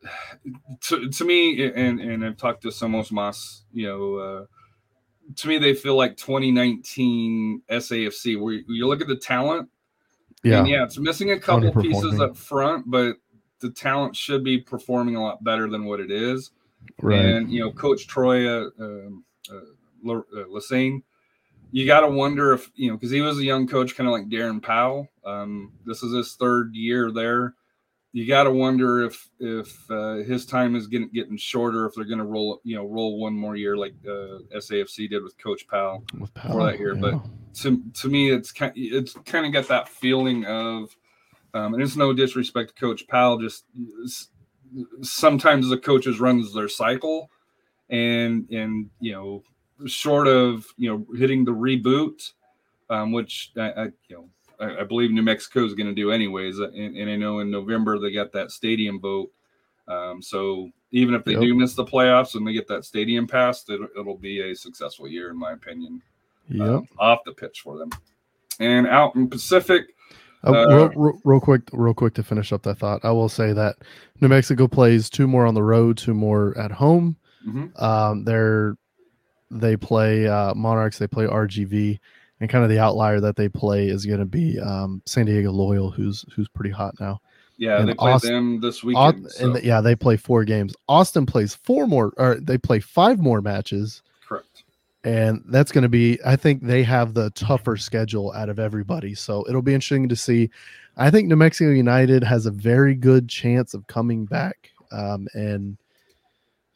to, 0.82 1.10
to 1.10 1.26
me, 1.26 1.66
and 1.72 2.00
and 2.00 2.24
I've 2.24 2.38
talked 2.38 2.62
to 2.62 2.70
Somos 2.70 3.12
Mas, 3.12 3.64
you 3.74 3.88
know, 3.88 4.16
uh, 4.16 4.46
to 5.38 5.48
me 5.48 5.58
they 5.58 5.74
feel 5.74 5.96
like 5.96 6.16
2019 6.18 7.64
SAFC, 7.70 8.40
where 8.40 8.54
you, 8.54 8.64
you 8.68 8.88
look 8.88 9.02
at 9.02 9.08
the 9.08 9.16
talent, 9.16 9.70
Yeah. 10.44 10.60
and 10.60 10.68
yeah, 10.68 10.84
it's 10.84 10.98
missing 11.00 11.32
a 11.32 11.40
couple 11.40 11.72
pieces 11.82 12.20
up 12.20 12.38
front, 12.38 12.90
but 12.90 13.18
the 13.60 13.70
talent 13.72 14.16
should 14.16 14.44
be 14.44 14.60
performing 14.60 15.16
a 15.16 15.22
lot 15.22 15.44
better 15.44 15.68
than 15.68 15.86
what 15.86 16.00
it 16.00 16.12
is. 16.12 16.52
Right. 17.02 17.26
And 17.26 17.52
you 17.52 17.62
know, 17.62 17.72
Coach 17.72 18.08
Troy 18.08 18.48
uh, 18.48 18.70
um, 18.80 19.24
uh, 19.50 20.12
uh, 20.12 20.22
Lesesne, 20.50 21.02
you 21.72 21.86
got 21.86 22.02
to 22.02 22.10
wonder 22.10 22.54
if 22.54 22.70
you 22.76 22.90
know 22.90 22.98
because 22.98 23.12
he 23.12 23.22
was 23.22 23.38
a 23.38 23.44
young 23.44 23.68
coach, 23.68 23.96
kind 23.96 24.08
of 24.08 24.14
like 24.14 24.30
Darren 24.30 24.62
Powell. 24.62 25.08
Um, 25.26 25.72
this 25.86 26.04
is 26.04 26.14
his 26.14 26.36
third 26.36 26.74
year 26.76 27.12
there. 27.12 27.54
You 28.12 28.28
got 28.28 28.46
to 28.46 28.52
wonder 28.52 29.06
if 29.06 29.30
if 29.40 29.90
uh, 29.92 30.16
his 30.16 30.46
time 30.46 30.76
is 30.76 30.88
getting 30.88 31.10
getting 31.10 31.38
shorter. 31.38 31.86
If 31.86 31.94
they're 31.96 32.06
going 32.06 32.18
to 32.18 32.26
roll 32.26 32.60
you 32.64 32.76
know 32.76 32.86
roll 32.86 33.20
one 33.20 33.34
more 33.34 33.56
year 33.56 33.78
like 33.78 33.94
uh, 34.06 34.40
SAFC 34.56 35.10
did 35.10 35.24
with 35.24 35.38
Coach 35.38 35.68
Powell 35.68 36.04
With 36.20 36.32
for 36.34 36.66
that 36.66 36.80
year, 36.80 36.96
but- 36.96 37.22
to 37.56 37.82
to 37.94 38.08
me, 38.10 38.32
it's 38.32 38.52
kind 38.52 38.72
it's 38.76 39.14
kind 39.26 39.46
of 39.46 39.54
got 39.54 39.68
that 39.68 39.90
feeling 39.90 40.46
of, 40.46 40.96
um, 41.54 41.74
and 41.74 41.84
it's 41.84 41.96
no 41.96 42.14
disrespect 42.14 42.70
to 42.70 42.80
Coach 42.80 43.08
Powell. 43.08 43.38
Just 43.40 43.66
sometimes 45.02 45.70
the 45.70 45.78
coaches 45.78 46.20
runs 46.20 46.54
their 46.54 46.68
cycle, 46.70 47.30
and 47.90 48.50
and 48.52 48.90
you 49.00 49.12
know, 49.14 49.44
short 49.88 50.28
of 50.28 50.66
you 50.78 50.90
know 50.90 51.06
hitting 51.18 51.46
the 51.46 51.52
reboot, 51.52 52.32
um, 52.90 53.12
which 53.12 53.52
I, 53.58 53.72
I 53.72 53.84
you 54.08 54.16
know 54.16 54.30
I, 54.60 54.82
I 54.82 54.84
believe 54.84 55.12
New 55.12 55.22
Mexico 55.24 55.66
is 55.66 55.74
going 55.74 55.88
to 55.88 55.94
do 55.96 56.12
anyways, 56.12 56.60
and, 56.60 56.98
and 56.98 57.10
I 57.10 57.16
know 57.16 57.40
in 57.40 57.52
November 57.52 58.00
they 58.00 58.12
got 58.12 58.32
that 58.34 58.52
stadium 58.52 59.00
vote. 59.00 59.32
Um, 59.88 60.22
so 60.22 60.70
even 60.92 61.16
if 61.16 61.24
they 61.26 61.34
Yep. 61.34 61.42
do 61.42 61.56
miss 61.56 61.74
the 61.76 61.86
playoffs 61.86 62.36
and 62.36 62.46
they 62.48 62.54
get 62.54 62.68
that 62.68 62.86
stadium 62.86 63.28
passed, 63.28 63.70
it, 63.70 63.80
it'll 64.00 64.18
be 64.18 64.42
a 64.52 64.56
successful 64.56 65.08
year 65.08 65.30
in 65.32 65.38
my 65.38 65.54
opinion 65.54 66.02
Yep. 66.50 66.68
um, 66.68 66.88
off 66.98 67.24
the 67.26 67.32
pitch 67.34 67.62
for 67.62 67.78
them. 67.78 67.90
And 68.60 68.88
out 68.88 69.16
in 69.16 69.30
Pacific, 69.30 69.96
Uh, 70.44 70.52
Uh, 70.52 70.68
real, 70.76 70.90
real, 70.96 71.22
real 71.26 71.40
quick, 71.40 71.62
real 71.74 71.94
quick 71.94 72.14
to 72.16 72.24
finish 72.24 72.54
up 72.54 72.64
that 72.64 72.78
thought, 72.78 73.02
I 73.04 73.12
will 73.12 73.30
say 73.30 73.52
that 73.54 73.76
New 74.22 74.28
Mexico 74.30 74.68
plays 74.68 75.10
two 75.10 75.28
more 75.28 75.46
on 75.46 75.54
the 75.54 75.64
road, 75.64 75.98
two 75.98 76.14
more 76.14 76.58
at 76.58 76.72
home. 76.72 77.18
mhm, 77.46 77.82
Um, 77.82 78.24
they're 78.26 78.76
they 79.52 79.76
play 79.76 80.28
uh, 80.28 80.54
Monarchs, 80.54 81.00
they 81.00 81.08
play 81.08 81.26
RGV, 81.26 82.00
and 82.40 82.50
kind 82.50 82.64
of 82.64 82.70
the 82.70 82.78
outlier 82.80 83.20
that 83.20 83.36
they 83.36 83.50
play 83.50 83.88
is 83.88 84.06
going 84.06 84.20
to 84.20 84.26
be 84.26 84.60
um, 84.60 85.02
San 85.08 85.26
Diego 85.26 85.52
Loyal, 85.52 85.90
who's 85.90 86.24
who's 86.36 86.48
pretty 86.50 86.70
hot 86.70 86.94
now. 87.00 87.20
yeah, 87.58 87.80
And 87.80 87.90
they 87.90 87.94
play 87.96 88.12
Austin- 88.14 88.34
them 88.34 88.62
this 88.62 88.84
weekend. 88.84 89.30
so- 89.32 89.46
and 89.46 89.56
the- 89.56 89.66
yeah, 89.66 89.82
they 89.82 89.96
play 89.96 90.16
four 90.18 90.46
games. 90.46 90.74
Austin 90.88 91.26
plays 91.26 91.56
four 91.56 91.88
more, 91.88 92.14
or 92.18 92.36
they 92.40 92.58
play 92.58 92.80
five 92.80 93.20
more 93.20 93.42
matches. 93.42 94.02
And 95.04 95.44
that's 95.48 95.72
going 95.72 95.84
to 95.84 95.90
be. 95.90 96.20
I 96.26 96.36
think 96.36 96.64
they 96.64 96.84
have 96.84 97.14
the 97.14 97.30
tougher 97.32 97.78
schedule 97.78 98.32
out 98.34 98.50
of 98.50 98.60
everybody, 98.60 99.16
so 99.16 99.46
it'll 99.48 99.62
be 99.62 99.74
interesting 99.74 100.10
to 100.10 100.16
see. 100.16 100.50
I 100.98 101.10
think 101.10 101.28
New 101.30 101.36
Mexico 101.38 101.72
United 101.72 102.24
has 102.24 102.46
a 102.46 102.52
very 102.52 102.96
good 102.96 103.30
chance 103.30 103.74
of 103.74 103.88
coming 103.88 104.26
back 104.26 104.72
um, 104.92 105.28
and 105.34 105.78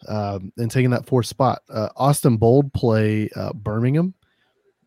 um, 0.07 0.51
and 0.57 0.71
taking 0.71 0.89
that 0.91 1.05
fourth 1.05 1.25
spot. 1.25 1.61
Uh, 1.69 1.89
Austin 1.97 2.37
Bold 2.37 2.71
play 2.73 3.29
uh, 3.35 3.53
Birmingham. 3.53 4.13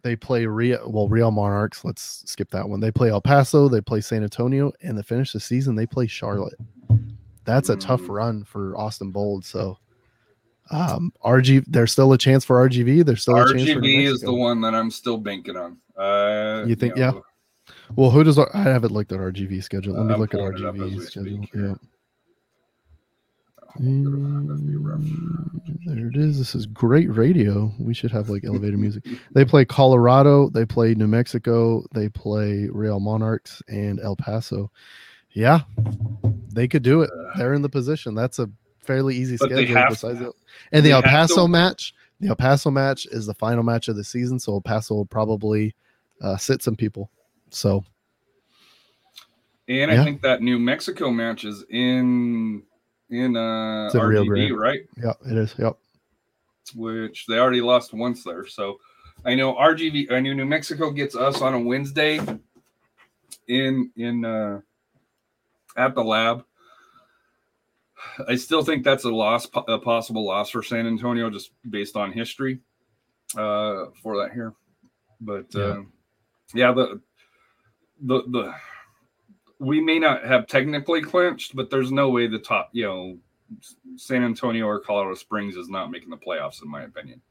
They 0.03 0.17
play 0.17 0.47
Real 0.47 0.91
well 0.91 1.09
Real 1.09 1.31
Monarchs. 1.31 1.85
Let's 1.85 2.23
skip 2.27 2.51
that 2.53 2.67
one. 2.69 2.81
They 2.81 2.91
play 2.93 3.11
El 3.11 3.21
Paso. 3.21 3.69
They 3.69 3.81
play 3.81 4.01
San 4.01 4.23
Antonio, 4.23 4.73
and 4.83 4.97
to 4.97 5.03
finish 5.03 5.33
the 5.33 5.41
season, 5.41 5.75
they 5.75 5.87
play 5.87 6.07
Charlotte. 6.07 6.59
That's 7.45 7.69
a 7.69 7.77
tough 7.77 8.03
Mm. 8.03 8.09
run 8.09 8.45
for 8.45 8.77
Austin 8.77 9.11
Bold. 9.11 9.45
So, 9.45 9.79
um, 10.71 11.13
RG, 11.25 11.65
there's 11.67 11.93
still 11.93 12.13
a 12.13 12.19
chance 12.19 12.45
for 12.45 12.67
RGV. 12.69 13.05
There's 13.05 13.23
still 13.23 13.37
a 13.37 13.53
chance 13.53 13.71
for 13.73 13.81
New 13.81 14.13
is 14.13 14.21
the 14.21 14.33
one 14.35 14.61
that 14.63 14.75
I'm 14.75 14.91
still 14.91 15.17
banking 15.19 15.57
on. 15.57 15.79
Uh, 15.97 16.65
You 16.67 16.75
think- 16.75 16.97
yeah? 16.97 17.13
Well, 17.95 18.11
who 18.11 18.25
does 18.25 18.39
I 18.39 18.49
haven't 18.55 18.93
looked 18.93 19.13
at 19.13 19.19
RGV 19.19 19.63
schedule? 19.63 19.95
Let 19.95 20.03
Uh, 20.03 20.15
me 20.15 20.21
look 20.21 20.35
at 20.35 20.41
pulling 20.41 20.59
it 20.59 20.65
up 20.65 20.75
as 20.75 20.81
we 20.81 20.87
RGV 20.99 21.07
schedule. 21.07 21.33
Yeah. 21.55 21.61
here. 21.61 21.79
That'd 23.79 24.67
be 24.67 24.77
rough. 24.77 25.01
Mm, 25.01 25.79
There 25.85 26.09
it 26.09 26.17
is. 26.17 26.39
This 26.39 26.55
is 26.55 26.67
great 26.67 27.15
radio. 27.15 27.71
We 27.79 27.93
should 27.95 28.11
have 28.11 28.31
like 28.31 28.45
elevator 28.45 28.77
music. 28.79 29.05
They 29.33 29.45
play 29.45 29.65
Colorado, 29.65 30.49
they 30.49 30.65
play 30.65 30.95
New 30.95 31.07
Mexico, 31.07 31.85
they 31.95 32.09
play 32.09 32.69
Real 32.73 33.01
Monarchs 33.01 33.63
and 33.69 34.01
El 34.01 34.17
Paso. 34.17 34.71
Yeah, 35.33 35.61
they 36.53 36.67
could 36.69 36.83
do 36.83 37.03
it. 37.03 37.11
They're 37.37 37.53
in 37.55 37.61
the 37.63 37.69
position. 37.69 38.15
That's 38.15 38.39
a 38.39 38.49
fairly 38.87 39.15
easy 39.17 39.37
But 39.39 39.51
schedule. 39.51 39.85
Besides 39.89 40.19
to- 40.21 40.29
it. 40.29 40.35
And 40.73 40.85
the 40.87 40.93
El 40.93 41.03
Paso 41.03 41.43
to- 41.43 41.49
match, 41.49 41.95
the 42.21 42.29
El 42.29 42.37
Paso 42.37 42.71
match 42.71 43.07
is 43.11 43.27
the 43.27 43.35
final 43.35 43.63
match 43.63 43.89
of 43.89 43.97
the 43.97 44.05
season. 44.05 44.39
So 44.39 44.55
El 44.55 44.61
Paso 44.61 44.95
will 44.95 45.07
probably 45.07 45.75
uh, 46.23 46.37
sit 46.37 46.63
some 46.63 46.77
people. 46.77 47.11
So 47.51 47.85
And 49.69 49.91
Yeah. 49.91 50.01
I 50.01 50.05
think 50.05 50.23
that 50.23 50.43
New 50.43 50.59
Mexico 50.59 51.11
match 51.11 51.45
is 51.45 51.65
in 51.71 52.63
in 53.11 53.37
uh 53.37 53.91
in 53.93 54.01
Rio 54.01 54.25
RGB, 54.25 54.27
Grande. 54.29 54.59
right? 54.59 54.81
yeah, 54.97 55.13
it 55.31 55.37
is. 55.37 55.55
Yep. 55.59 55.77
Which 56.75 57.27
they 57.27 57.39
already 57.39 57.61
lost 57.61 57.93
once 57.93 58.25
there. 58.25 58.47
So 58.47 58.81
I 59.25 59.35
know 59.35 59.55
RGV. 59.55 60.11
I 60.11 60.21
know 60.21 60.33
New 60.33 60.45
Mexico 60.47 60.91
gets 60.91 61.15
us 61.17 61.41
on 61.41 61.55
a 61.55 61.61
Wednesday, 61.61 62.21
in 63.49 63.91
in 63.97 64.25
uh, 64.25 64.61
at 65.77 65.95
the 65.95 66.03
lab. 66.03 66.45
I 68.29 68.37
still 68.37 68.63
think 68.63 68.85
that's 68.85 69.05
a 69.05 69.11
loss, 69.11 69.49
a 69.69 69.79
possible 69.79 70.25
loss 70.25 70.51
for 70.51 70.63
San 70.63 70.87
Antonio, 70.87 71.31
just 71.31 71.51
based 71.71 71.97
on 71.97 72.13
history 72.13 72.61
uh, 73.37 73.87
for 74.03 74.17
that 74.19 74.33
here. 74.33 74.55
But 75.21 75.47
Yeah. 75.55 75.63
uh, 75.63 75.83
yeah, 76.55 76.73
the 76.73 77.01
the 78.03 78.23
the 78.29 78.55
we 79.59 79.81
may 79.81 79.99
not 79.99 80.25
have 80.25 80.47
technically 80.47 81.01
clinched, 81.01 81.57
but 81.57 81.71
there's 81.71 81.91
no 81.91 82.11
way 82.11 82.27
the 82.27 82.39
top, 82.39 82.69
you 82.73 82.85
know, 82.85 83.19
San 83.97 84.23
Antonio 84.23 84.67
or 84.67 84.79
Colorado 84.79 85.15
Springs 85.15 85.57
is 85.57 85.69
not 85.69 85.91
making 85.91 86.11
the 86.11 86.17
playoffs, 86.17 86.63
in 86.63 86.71
my 86.71 86.83
opinion. 86.83 87.23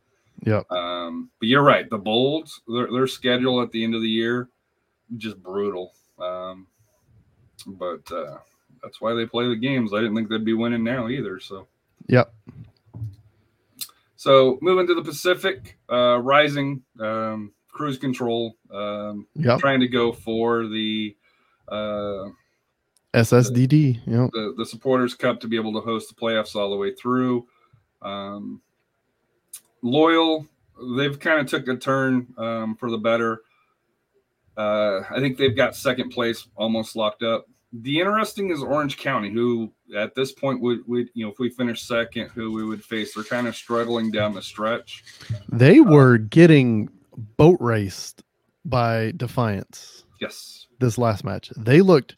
Yeah. 0.43 0.63
Um, 0.71 1.29
but 1.39 1.47
you're 1.47 1.63
right. 1.63 1.87
The 1.89 1.97
Bolts, 1.99 2.61
their, 2.67 2.91
their 2.91 3.07
schedule 3.07 3.61
at 3.61 3.71
the 3.71 3.83
end 3.83 3.93
of 3.93 4.01
the 4.01 4.09
year, 4.09 4.49
just 5.17 5.41
brutal. 5.41 5.93
Um, 6.19 6.67
but 7.67 8.11
uh, 8.11 8.37
that's 8.85 9.01
why 9.01 9.15
they 9.15 9.25
play 9.25 9.47
the 9.49 9.55
games. 9.55 9.93
I 9.93 9.97
didn't 9.97 10.15
think 10.15 10.29
they'd 10.29 10.45
be 10.45 10.53
winning 10.53 10.83
now 10.83 11.07
either. 11.09 11.39
So, 11.39 11.67
Yep. 12.07 12.31
so 14.15 14.59
moving 14.61 14.85
to 14.85 14.93
the 14.93 15.01
Pacific, 15.01 15.79
uh, 15.91 16.19
Rising, 16.21 16.83
um, 16.99 17.51
cruise 17.69 17.97
control, 17.97 18.55
um, 18.71 19.25
Yep. 19.33 19.59
trying 19.59 19.79
to 19.79 19.87
go 19.87 20.11
for 20.13 20.67
the 20.67 21.15
uh, 21.67 22.25
SSDD. 23.15 24.01
Yep. 24.05 24.29
the 24.33 24.53
the 24.57 24.65
supporters 24.65 25.15
cup 25.15 25.39
to 25.39 25.47
be 25.47 25.55
able 25.57 25.73
to 25.73 25.79
host 25.81 26.09
the 26.09 26.15
playoffs 26.15 26.55
all 26.55 26.69
the 26.69 26.75
way 26.77 26.93
through 26.93 27.47
um 28.03 28.61
loyal 29.81 30.45
they've 30.97 31.19
kind 31.19 31.39
of 31.39 31.47
took 31.47 31.67
a 31.69 31.75
turn 31.77 32.27
um 32.37 32.75
for 32.75 32.91
the 32.91 32.97
better 32.97 33.41
uh 34.57 34.99
i 35.09 35.19
think 35.19 35.37
they've 35.37 35.55
got 35.55 35.75
second 35.75 36.09
place 36.09 36.45
almost 36.55 36.95
locked 36.95 37.23
up 37.23 37.45
the 37.81 37.99
interesting 37.99 38.51
is 38.51 38.61
orange 38.61 38.97
county 38.97 39.29
who 39.31 39.71
at 39.95 40.15
this 40.15 40.31
point 40.31 40.61
would 40.61 40.87
would 40.87 41.09
you 41.13 41.25
know 41.25 41.31
if 41.31 41.39
we 41.39 41.49
finish 41.49 41.83
second 41.83 42.29
who 42.29 42.51
we 42.51 42.63
would 42.63 42.83
face 42.83 43.13
they're 43.13 43.23
kind 43.23 43.47
of 43.47 43.55
struggling 43.55 44.11
down 44.11 44.33
the 44.33 44.41
stretch 44.41 45.03
They 45.51 45.79
were 45.79 46.17
getting 46.17 46.89
boat 47.37 47.57
raced 47.59 48.23
by 48.63 49.11
Defiance 49.17 50.05
yes 50.21 50.65
this 50.79 50.97
last 50.97 51.23
match. 51.23 51.51
They 51.57 51.81
looked 51.81 52.15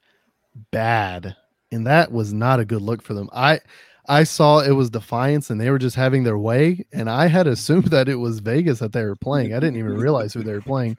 bad, 0.72 1.36
and 1.72 1.86
that 1.88 2.12
was 2.12 2.34
not 2.34 2.60
a 2.60 2.66
good 2.66 2.82
look 2.82 3.01
for 3.01 3.14
them. 3.14 3.30
I 3.34 3.60
I 4.10 4.24
saw 4.24 4.60
it 4.60 4.72
was 4.72 4.89
Defiance, 4.89 5.49
and 5.49 5.60
they 5.60 5.70
were 5.70 5.80
just 5.80 5.95
having 5.95 6.24
their 6.24 6.38
way, 6.38 6.86
and 6.91 7.10
I 7.10 7.28
had 7.28 7.47
assumed 7.47 7.86
that 7.91 8.10
it 8.10 8.16
was 8.16 8.39
Vegas 8.39 8.80
that 8.80 8.93
they 8.93 9.03
were 9.03 9.16
playing. 9.16 9.53
I 9.53 9.60
didn't 9.60 9.78
even 9.78 9.95
realize 9.95 10.34
who 10.34 10.43
they 10.43 10.53
were 10.53 10.62
playing. 10.62 10.97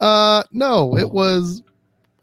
Uh, 0.00 0.42
no, 0.52 0.96
it 0.96 1.10
was 1.10 1.62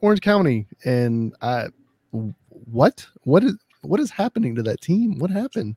Orange 0.02 0.22
County, 0.22 0.68
and 0.86 1.36
I 1.42 1.68
what 2.12 3.06
what 3.24 3.44
is 3.44 3.56
what 3.82 4.00
is 4.00 4.12
happening 4.12 4.56
to 4.56 4.64
that 4.64 4.82
team? 4.82 5.20
What 5.20 5.30
happened? 5.32 5.76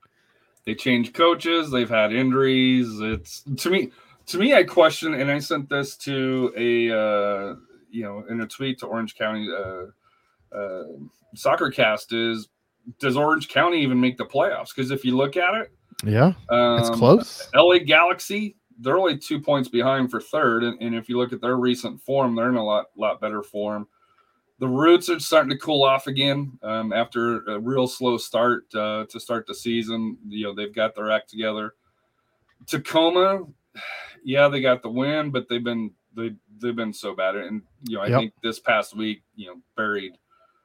they 0.67 0.75
changed 0.75 1.15
coaches 1.15 1.71
they've 1.71 1.89
had 1.91 2.13
injuries 2.13 2.87
it's 3.01 3.43
to 3.57 3.71
me 3.71 3.91
to 4.27 4.39
me 4.39 4.55
i 4.55 4.63
question 4.63 5.15
and 5.15 5.31
i 5.31 5.39
sent 5.39 5.69
this 5.69 5.97
to 5.97 6.53
a 6.57 6.91
uh 6.91 7.55
you 7.91 8.03
know 8.03 8.25
in 8.29 8.43
a 8.43 8.47
tweet 8.47 8.79
to 8.79 8.87
orange 8.87 9.17
county 9.17 9.49
uh 9.51 9.87
uh 10.57 10.85
soccer 11.35 11.71
cast 11.71 12.13
is 12.13 12.49
does 12.99 13.17
orange 13.17 13.49
county 13.49 13.83
even 13.83 14.01
make 14.01 14.17
the 14.19 14.25
playoffs 14.25 14.69
because 14.75 14.91
if 14.91 15.05
you 15.05 15.17
look 15.17 15.37
at 15.37 15.55
it 15.55 15.73
Yeah, 16.05 16.33
um, 16.51 16.79
it's 16.79 16.91
close. 16.91 17.49
la 17.55 17.79
galaxy 17.79 18.57
they're 18.81 18.99
only 18.99 19.19
two 19.19 19.41
points 19.41 19.69
behind 19.69 20.11
for 20.11 20.21
third 20.21 20.63
and, 20.65 20.81
and 20.81 20.95
if 20.95 21.09
you 21.09 21.17
look 21.19 21.33
at 21.33 21.41
their 21.41 21.57
recent 21.57 22.01
form 22.03 22.35
they're 22.35 22.49
in 22.49 22.57
a 22.57 22.65
lot 22.65 22.87
lot 22.97 23.21
better 23.21 23.43
form 23.43 23.87
the 24.61 24.69
roots 24.69 25.09
are 25.09 25.19
starting 25.19 25.51
to 25.51 25.59
cool 25.59 25.83
off 25.83 26.07
again 26.07 26.53
um, 26.63 26.93
after 26.93 27.45
a 27.47 27.59
real 27.59 27.89
slow 27.89 28.19
start 28.19 28.73
uh, 28.75 29.07
to 29.09 29.19
start 29.19 29.47
the 29.47 29.55
season. 29.55 30.19
You 30.29 30.47
know 30.47 30.55
they've 30.55 30.75
got 30.75 30.95
their 30.95 31.11
act 31.11 31.31
together. 31.31 31.75
Tacoma, 32.67 33.47
yeah, 34.25 34.49
they 34.49 34.61
got 34.61 34.83
the 34.83 34.91
win, 34.91 35.31
but 35.31 35.49
they've 35.49 35.65
been 35.65 35.91
they 36.15 36.35
they've 36.61 36.77
been 36.77 36.93
so 36.93 37.15
bad. 37.15 37.37
And 37.37 37.63
you 37.85 37.97
know 37.97 38.03
I 38.03 38.09
Yep. 38.09 38.21
think 38.21 38.35
this 38.43 38.61
past 38.61 38.95
week, 38.95 39.23
you 39.35 39.47
know, 39.47 39.57
buried 39.77 40.13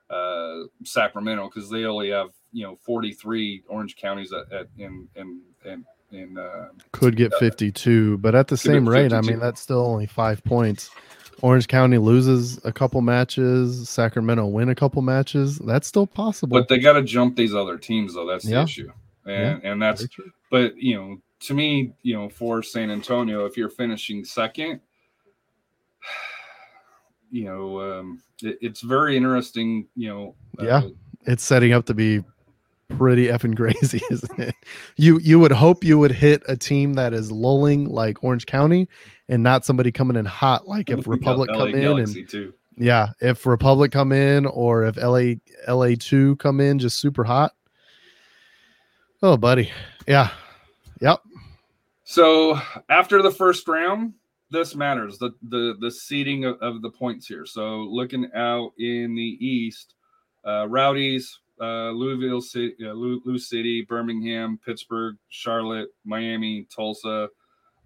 uh, 0.10 0.64
Sacramento 0.84 1.50
because 1.54 1.70
they 1.70 1.86
only 1.86 2.10
have 2.10 2.30
you 2.52 2.64
know 2.64 2.78
43 2.86 3.64
Orange 3.70 3.96
counties 3.96 4.34
at, 4.34 4.52
at 4.52 4.68
in 4.78 5.08
in 5.16 5.42
in 5.64 5.86
in 6.12 6.38
uh, 6.38 6.68
could 6.92 7.16
get 7.16 7.34
52 7.34 8.20
but 8.20 8.36
at 8.36 8.48
the 8.48 8.56
same 8.56 8.88
rate 8.88 9.12
i 9.12 9.20
mean 9.22 9.40
that's 9.40 9.60
still 9.60 9.86
only 9.86 10.06
five 10.06 10.44
points 10.44 10.92
orange 11.46 11.68
county 11.68 11.98
loses 12.00 12.60
a 12.66 12.72
couple 12.72 13.02
matches 13.02 13.88
sacramento 13.88 14.46
win 14.48 14.70
a 14.70 14.76
couple 14.76 15.02
matches 15.02 15.60
that's 15.60 15.88
still 15.88 16.08
possible 16.08 16.58
but 16.58 16.68
they 16.68 16.80
got 16.80 16.94
to 16.94 17.04
jump 17.04 17.36
these 17.36 17.54
other 17.54 17.78
teams 17.78 18.16
though. 18.16 18.26
That's 18.26 18.46
the 18.46 18.62
issue, 18.64 18.92
and 19.28 19.64
and 19.64 19.82
that's 19.82 20.08
true. 20.10 20.32
but 20.50 20.76
you 20.78 20.96
know 20.96 21.18
to 21.42 21.54
me 21.54 21.94
you 22.02 22.16
know 22.16 22.30
for 22.30 22.64
san 22.64 22.90
antonio 22.90 23.46
if 23.46 23.58
you're 23.58 23.70
finishing 23.70 24.26
second 24.26 24.80
you 27.32 27.46
know 27.46 27.80
um 28.00 28.22
it, 28.42 28.58
it's 28.62 28.82
very 28.82 29.16
interesting 29.18 29.88
you 29.96 30.10
know 30.10 30.36
uh, 30.60 30.66
Yeah. 30.66 30.82
it's 31.28 31.44
setting 31.44 31.74
up 31.74 31.86
to 31.86 31.94
be 31.94 32.24
pretty 32.98 33.28
effing 33.28 33.56
crazy 33.58 34.02
isn't 34.12 34.40
it 34.40 34.56
you 34.96 35.20
you 35.20 35.40
would 35.40 35.52
hope 35.52 35.84
you 35.84 35.98
would 35.98 36.12
hit 36.12 36.44
a 36.48 36.56
team 36.56 36.94
that 36.94 37.14
is 37.14 37.32
lulling 37.32 37.86
like 37.90 38.24
orange 38.24 38.46
county 38.46 38.88
and 39.30 39.44
not 39.44 39.66
somebody 39.66 39.92
coming 39.92 40.18
in 40.18 40.26
hot 40.26 40.68
like 40.68 40.90
if 40.90 41.08
republic 41.08 41.50
LA 41.50 41.58
come 41.58 41.76
in 41.76 42.00
and 42.00 42.30
too. 42.30 42.54
Yeah 42.78 43.10
if 43.22 43.46
republic 43.46 43.92
come 43.92 44.12
in 44.12 44.46
or 44.46 44.86
if 44.86 44.98
la 44.98 45.34
la2 45.68 46.38
come 46.40 46.60
in 46.60 46.80
just 46.80 46.98
super 46.98 47.24
hot. 47.24 47.54
Oh 49.22 49.38
buddy. 49.38 49.72
Yeah. 50.08 50.30
Yep 51.02 51.20
so 52.06 52.60
after 52.90 53.22
the 53.22 53.32
first 53.32 53.68
round 53.68 54.14
this 54.52 54.76
matters 54.76 55.18
the 55.18 55.32
the 55.50 55.76
the 55.82 55.90
seeding 55.90 56.46
of, 56.46 56.58
of 56.62 56.82
the 56.82 56.90
points 56.90 57.28
here. 57.28 57.46
So 57.46 57.82
looking 57.82 58.30
out 58.36 58.72
in 58.78 59.16
the 59.16 59.38
east 59.46 59.96
uh 60.46 60.68
rowdies 60.68 61.40
uh 61.60 61.90
louisville 61.90 62.42
city 62.42 62.76
uh, 62.84 62.92
Lou, 62.92 63.22
Lou 63.26 63.40
city 63.40 63.86
birmingham 63.88 64.60
pittsburgh 64.64 65.16
charlotte 65.30 65.88
miami 66.04 66.68
tulsa 66.74 67.30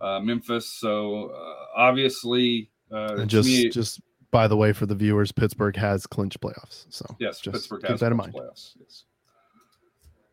uh 0.01 0.19
memphis 0.19 0.71
so 0.79 1.31
uh, 1.31 1.65
obviously 1.77 2.69
uh 2.91 3.15
and 3.15 3.29
just 3.29 3.47
me- 3.47 3.69
just 3.69 4.01
by 4.31 4.47
the 4.47 4.55
way 4.55 4.71
for 4.73 4.85
the 4.85 4.95
viewers 4.95 5.31
pittsburgh 5.31 5.75
has 5.75 6.05
clinched 6.07 6.39
playoffs 6.39 6.85
so 6.89 7.05
Yes, 7.19 7.39
just 7.39 7.53
Pittsburgh 7.55 7.81
keep 7.81 7.89
has 7.91 7.99
that 7.99 8.11
in 8.11 8.17
mind 8.17 8.33
playoffs. 8.33 8.75
Yes. 8.79 9.05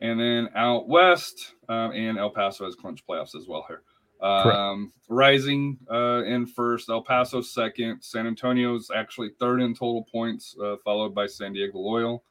And 0.00 0.20
then 0.20 0.50
out 0.54 0.88
west, 0.88 1.54
um, 1.68 1.92
and 1.92 2.18
El 2.18 2.30
Paso 2.30 2.64
has 2.66 2.74
clinched 2.74 3.06
playoffs 3.08 3.34
as 3.34 3.46
well 3.48 3.64
here. 3.66 3.82
Um, 4.20 4.92
Rising 5.08 5.78
uh, 5.90 6.22
in 6.24 6.46
first, 6.46 6.88
El 6.90 7.02
Paso 7.02 7.40
second, 7.40 8.02
San 8.02 8.26
Antonio's 8.26 8.90
actually 8.94 9.30
third 9.40 9.60
in 9.60 9.74
total 9.74 10.04
points, 10.10 10.54
uh, 10.62 10.76
followed 10.84 11.14
by 11.14 11.26
San 11.26 11.52
Diego 11.54 11.78
Loyal, 11.78 12.24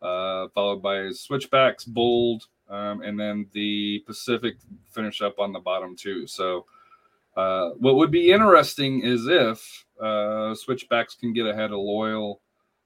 uh, 0.00 0.48
followed 0.54 0.82
by 0.82 1.10
Switchbacks, 1.10 1.84
Bold, 1.84 2.44
um, 2.68 3.02
and 3.02 3.18
then 3.20 3.46
the 3.52 4.02
Pacific 4.06 4.54
finish 4.90 5.20
up 5.20 5.38
on 5.38 5.52
the 5.52 5.60
bottom 5.60 5.94
two. 5.96 6.26
So, 6.26 6.66
uh, 7.36 7.70
what 7.78 7.96
would 7.96 8.10
be 8.10 8.30
interesting 8.32 9.00
is 9.00 9.26
if 9.26 9.84
uh, 10.02 10.54
Switchbacks 10.54 11.14
can 11.14 11.32
get 11.32 11.46
ahead 11.46 11.70
of 11.72 11.78
Loyal 11.78 12.40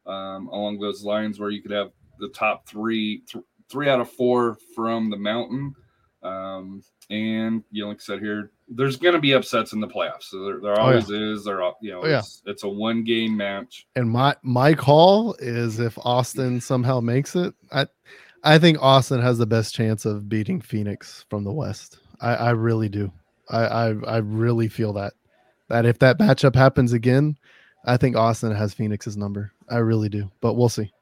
um, 0.06 0.48
along 0.48 0.78
those 0.78 1.02
lines, 1.02 1.38
where 1.40 1.50
you 1.50 1.62
could 1.62 1.70
have 1.72 1.90
the 2.20 2.28
top 2.28 2.68
three, 2.68 3.22
th- 3.30 3.44
three 3.68 3.88
out 3.88 4.00
of 4.00 4.10
four 4.10 4.56
from 4.74 5.10
the 5.10 5.16
mountain. 5.16 5.74
Um, 6.22 6.82
and 7.10 7.62
you 7.70 7.82
know, 7.82 7.88
like 7.88 7.98
I 7.98 8.04
said 8.04 8.20
here, 8.20 8.50
there's 8.68 8.96
going 8.96 9.14
to 9.14 9.20
be 9.20 9.32
upsets 9.32 9.72
in 9.72 9.80
the 9.80 9.86
playoffs. 9.86 10.24
So 10.24 10.44
there, 10.44 10.60
there 10.60 10.72
Oh, 10.80 10.88
yeah. 10.90 10.90
always 10.90 11.10
is. 11.10 11.44
There, 11.44 11.60
you 11.80 11.92
know, 11.92 12.02
Oh, 12.02 12.06
yeah. 12.06 12.18
it's, 12.18 12.42
it's 12.46 12.62
a 12.64 12.68
one 12.68 13.04
game 13.04 13.36
match. 13.36 13.86
and 13.96 14.10
my 14.10 14.34
my 14.42 14.74
call 14.74 15.34
is 15.38 15.78
if 15.80 15.96
austin 16.04 16.60
somehow 16.60 17.00
makes 17.00 17.36
it 17.36 17.54
i 17.72 17.86
i 18.44 18.58
think 18.58 18.76
austin 18.80 19.20
has 19.20 19.38
the 19.38 19.46
best 19.46 19.74
chance 19.74 20.04
of 20.04 20.28
beating 20.28 20.60
phoenix 20.60 21.24
from 21.30 21.44
the 21.44 21.52
west 21.52 21.98
i 22.20 22.34
i 22.34 22.50
really 22.50 22.88
do 22.88 23.10
i 23.50 23.64
i, 23.64 23.94
I 24.06 24.16
really 24.18 24.68
feel 24.68 24.92
that 24.94 25.14
that 25.68 25.86
if 25.86 25.98
that 26.00 26.18
matchup 26.18 26.54
happens 26.54 26.92
again 26.92 27.36
i 27.84 27.96
think 27.96 28.16
austin 28.16 28.52
has 28.52 28.74
phoenix's 28.74 29.16
number 29.16 29.52
i 29.68 29.78
really 29.78 30.08
do 30.08 30.30
but 30.40 30.54
we'll 30.54 30.68
see 30.68 30.92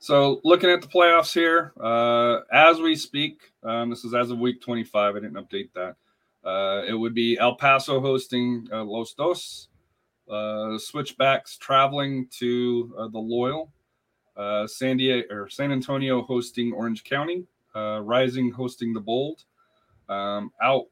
So 0.00 0.40
looking 0.44 0.70
at 0.70 0.80
the 0.80 0.86
playoffs 0.86 1.34
here, 1.34 1.72
uh, 1.80 2.42
as 2.52 2.80
we 2.80 2.94
speak, 2.94 3.52
um, 3.64 3.90
this 3.90 4.04
is 4.04 4.14
as 4.14 4.30
of 4.30 4.38
week 4.38 4.60
25. 4.60 5.16
I 5.16 5.18
didn't 5.18 5.34
update 5.34 5.70
that. 5.74 5.96
Uh, 6.44 6.84
it 6.86 6.94
would 6.94 7.14
be 7.14 7.36
El 7.38 7.56
Paso 7.56 8.00
hosting 8.00 8.68
uh, 8.72 8.84
Los 8.84 9.12
Dos, 9.14 9.68
uh, 10.30 10.78
Switchbacks 10.78 11.56
traveling 11.56 12.28
to 12.38 12.94
uh, 12.96 13.08
the 13.08 13.18
Loyal, 13.18 13.72
uh, 14.36 14.66
San 14.68 14.98
Diego 14.98 15.34
or 15.34 15.48
San 15.48 15.72
Antonio 15.72 16.22
hosting 16.22 16.72
Orange 16.72 17.02
County, 17.02 17.44
Rising 17.74 18.52
hosting 18.52 18.92
the 18.92 19.00
Bold. 19.00 19.44
Um, 20.08 20.52
out 20.62 20.86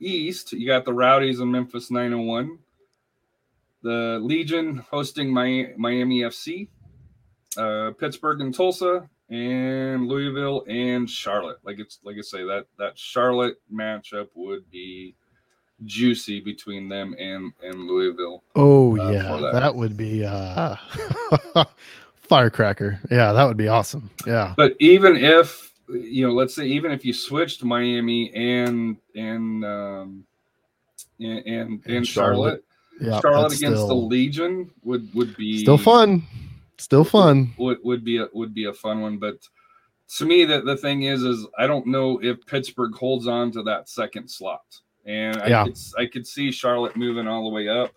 east, 0.00 0.52
you 0.52 0.66
got 0.66 0.84
the 0.84 0.92
Rowdies 0.92 1.40
and 1.40 1.50
Memphis 1.52 1.90
901. 1.90 2.58
the 3.82 4.18
Legion 4.22 4.76
hosting 4.90 5.32
Mi- 5.32 5.72
Miami 5.76 6.20
FC, 6.20 6.68
uh, 7.56 7.92
Pittsburgh 7.98 8.40
and 8.40 8.54
Tulsa, 8.54 9.08
and 9.30 10.06
Louisville 10.06 10.64
and 10.68 11.08
Charlotte. 11.08 11.58
Like 11.64 11.78
it's 11.78 11.98
like 12.04 12.16
I 12.18 12.22
say 12.22 12.44
that 12.44 12.66
that 12.78 12.98
Charlotte 12.98 13.56
matchup 13.72 14.28
would 14.34 14.68
be 14.70 15.14
juicy 15.86 16.40
between 16.40 16.88
them 16.88 17.14
and 17.18 17.52
and 17.62 17.86
Louisville. 17.86 18.42
Oh 18.56 18.98
uh, 19.00 19.10
yeah, 19.10 19.36
that. 19.40 19.52
that. 19.52 19.74
would 19.74 19.96
be 19.96 20.24
uh 20.26 20.76
firecracker. 22.16 23.00
Yeah, 23.10 23.32
that 23.32 23.44
would 23.44 23.56
be 23.56 23.68
awesome. 23.68 24.10
Yeah. 24.26 24.52
But 24.56 24.74
even 24.80 25.16
if 25.16 25.69
you 25.92 26.26
know, 26.26 26.32
let's 26.32 26.54
say 26.54 26.66
even 26.66 26.90
if 26.92 27.04
you 27.04 27.12
switched 27.12 27.64
Miami 27.64 28.32
and 28.34 28.96
and 29.14 29.64
um, 29.64 30.24
and 31.18 31.46
and, 31.46 31.86
and 31.86 32.06
Charlotte, 32.06 32.64
Yeah. 33.00 33.20
Charlotte 33.20 33.50
that's 33.50 33.60
against 33.60 33.86
the 33.88 33.94
Legion 33.94 34.70
would 34.82 35.12
would 35.14 35.36
be 35.36 35.58
still 35.62 35.78
fun. 35.78 36.22
Still 36.78 37.04
fun. 37.04 37.52
would, 37.58 37.78
would 37.84 38.04
be 38.04 38.18
a 38.18 38.28
would 38.32 38.54
be 38.54 38.64
a 38.64 38.72
fun 38.72 39.00
one. 39.02 39.18
But 39.18 39.46
to 40.16 40.24
me, 40.24 40.44
that 40.46 40.64
the 40.64 40.76
thing 40.76 41.02
is, 41.02 41.22
is 41.22 41.46
I 41.58 41.66
don't 41.66 41.86
know 41.86 42.18
if 42.22 42.44
Pittsburgh 42.46 42.94
holds 42.94 43.26
on 43.26 43.50
to 43.52 43.62
that 43.64 43.88
second 43.88 44.28
slot, 44.28 44.64
and 45.04 45.36
I 45.38 45.48
Yeah. 45.48 45.64
could 45.64 45.78
I 45.98 46.06
could 46.06 46.26
see 46.26 46.50
Charlotte 46.50 46.96
moving 46.96 47.26
all 47.28 47.44
the 47.44 47.54
way 47.54 47.68
up, 47.68 47.92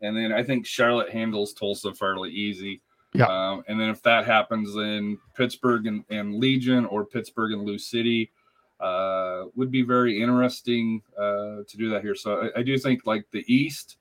and 0.00 0.16
then 0.16 0.32
I 0.32 0.42
think 0.42 0.66
Charlotte 0.66 1.10
handles 1.10 1.52
Tulsa 1.52 1.94
fairly 1.94 2.30
easy. 2.30 2.80
Yeah. 3.14 3.26
Um, 3.26 3.64
and 3.68 3.80
then 3.80 3.90
if 3.90 4.02
that 4.02 4.26
happens, 4.26 4.74
then 4.74 5.18
Pittsburgh 5.36 5.86
and, 5.86 6.04
and 6.10 6.34
Legion 6.34 6.84
or 6.86 7.04
Pittsburgh 7.04 7.52
and 7.52 7.62
Lou 7.62 7.78
City 7.78 8.32
uh, 8.80 9.44
would 9.54 9.70
be 9.70 9.82
very 9.82 10.20
interesting 10.20 11.00
uh, 11.16 11.62
to 11.68 11.76
do 11.76 11.88
that 11.90 12.02
here. 12.02 12.16
So 12.16 12.50
I, 12.54 12.60
I 12.60 12.62
do 12.62 12.76
think 12.76 13.06
like 13.06 13.24
the 13.30 13.44
East, 13.46 13.98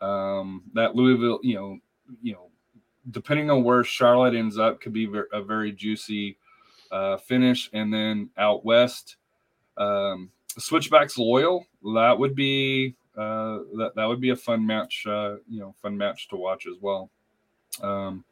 um, 0.00 0.64
that 0.74 0.96
Louisville, 0.96 1.38
you 1.42 1.54
know, 1.54 1.78
you 2.20 2.32
know, 2.32 2.48
depending 3.10 3.50
on 3.50 3.62
where 3.62 3.84
Charlotte 3.84 4.34
ends 4.34 4.58
up, 4.58 4.80
could 4.80 4.92
be 4.92 5.08
a 5.32 5.42
very 5.42 5.72
juicy 5.72 6.36
uh, 6.90 7.16
finish. 7.16 7.70
And 7.72 7.92
then 7.92 8.30
out 8.36 8.64
west, 8.64 9.16
um, 9.76 10.30
Switchbacks 10.58 11.16
Loyal, 11.16 11.64
that 11.94 12.18
would 12.18 12.34
be 12.34 12.96
uh, 13.16 13.58
that 13.76 13.92
that 13.94 14.04
would 14.06 14.20
be 14.20 14.30
a 14.30 14.36
fun 14.36 14.66
match. 14.66 15.04
Uh, 15.06 15.36
you 15.48 15.60
know, 15.60 15.74
fun 15.80 15.96
match 15.96 16.28
to 16.28 16.36
watch 16.36 16.66
as 16.66 16.74
well. 16.80 17.10
Um, 17.82 18.24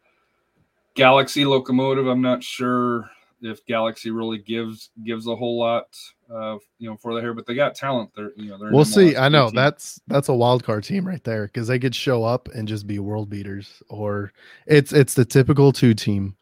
Galaxy 0.97 1.45
Locomotive, 1.45 2.07
I'm 2.07 2.23
not 2.23 2.43
sure 2.43 3.09
if 3.43 3.65
Galaxy 3.67 4.11
really 4.11 4.39
gives 4.39 4.91
gives 5.05 5.27
a 5.27 5.37
whole 5.37 5.59
lot 5.59 5.95
of 6.29 6.61
you 6.79 6.89
know 6.89 6.97
for 6.97 7.15
the 7.15 7.21
hair, 7.21 7.35
but 7.35 7.47
they 7.47 7.55
got 7.55 7.75
talent. 7.75 8.11
They're 8.17 8.33
you 8.37 8.49
know 8.49 8.59
they're 8.59 8.73
We'll 8.73 8.85
see. 8.85 9.17
I 9.17 9.29
know 9.29 9.47
team. 9.47 9.57
that's 9.57 10.01
that's 10.09 10.29
a 10.29 10.35
wild 10.35 10.65
card 10.65 10.85
team 10.85 11.07
right 11.07 11.23
there 11.23 11.47
because 11.47 11.69
they 11.69 11.79
could 11.79 11.95
show 11.95 12.25
up 12.25 12.49
and 12.49 12.67
just 12.67 12.87
be 12.87 12.99
world 12.99 13.29
beaters, 13.29 13.83
or 13.89 14.33
it's 14.67 14.93
it's 14.93 15.15
the 15.15 15.25
typical 15.25 15.71
two 15.71 15.95
team, 15.95 16.35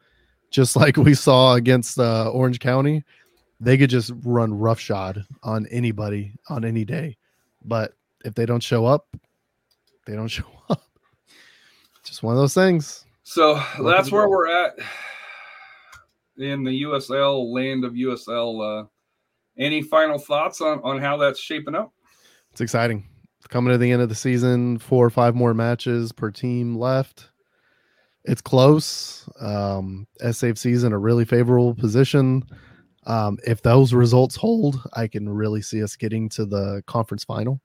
just 0.51 0.77
like 0.77 0.97
we 0.97 1.15
saw 1.15 1.55
against 1.55 1.99
uh, 1.99 2.31
Orange 2.31 2.61
County. 2.61 3.05
They 3.61 3.77
could 3.77 3.91
just 3.91 4.13
run 4.25 4.57
roughshod 4.57 5.25
on 5.43 5.67
anybody 5.71 6.33
on 6.49 6.65
any 6.65 6.85
day, 6.85 7.17
but 7.65 7.95
if 8.25 8.35
they 8.35 8.47
don't 8.47 8.63
show 8.63 8.87
up, 8.87 9.09
they 10.07 10.15
don't 10.15 10.29
show 10.29 10.47
up. 10.71 10.83
Just 12.05 12.23
one 12.23 12.35
of 12.35 12.41
those 12.41 12.55
things. 12.55 13.04
So 13.25 13.61
that's 13.83 14.13
where 14.13 14.29
we're 14.29 14.49
at 14.49 14.79
in 16.37 16.63
the 16.63 16.83
USL 16.83 17.53
land 17.53 17.85
of 17.85 17.95
USL. 17.95 18.83
Uh, 18.83 18.87
any 19.59 19.83
final 19.83 20.19
thoughts 20.19 20.61
on 20.61 20.81
on 20.85 21.01
how 21.01 21.17
that's 21.17 21.41
shaping 21.41 21.75
up? 21.75 21.93
It's 22.53 22.61
exciting. 22.61 23.05
Coming 23.49 23.73
to 23.73 23.79
the 23.79 23.91
end 23.91 24.03
of 24.03 24.09
the 24.09 24.15
season, 24.15 24.79
four 24.79 25.05
or 25.05 25.11
five 25.11 25.35
more 25.35 25.55
matches 25.55 26.13
per 26.13 26.31
team 26.31 26.77
left. 26.77 27.31
It's 28.25 28.41
close. 28.41 29.29
Um, 29.39 30.07
SAFC's 30.23 30.83
in 30.85 30.93
a 30.93 30.99
really 30.99 31.27
favorable 31.27 31.75
position. 31.75 32.43
Um, 33.07 33.39
if 33.47 33.61
those 33.61 33.93
results 33.93 34.35
hold, 34.35 34.81
I 34.95 35.09
can 35.09 35.29
really 35.29 35.61
see 35.61 35.83
us 35.83 35.95
getting 35.95 36.29
to 36.31 36.47
the 36.47 36.83
conference 36.87 37.23
final. 37.25 37.61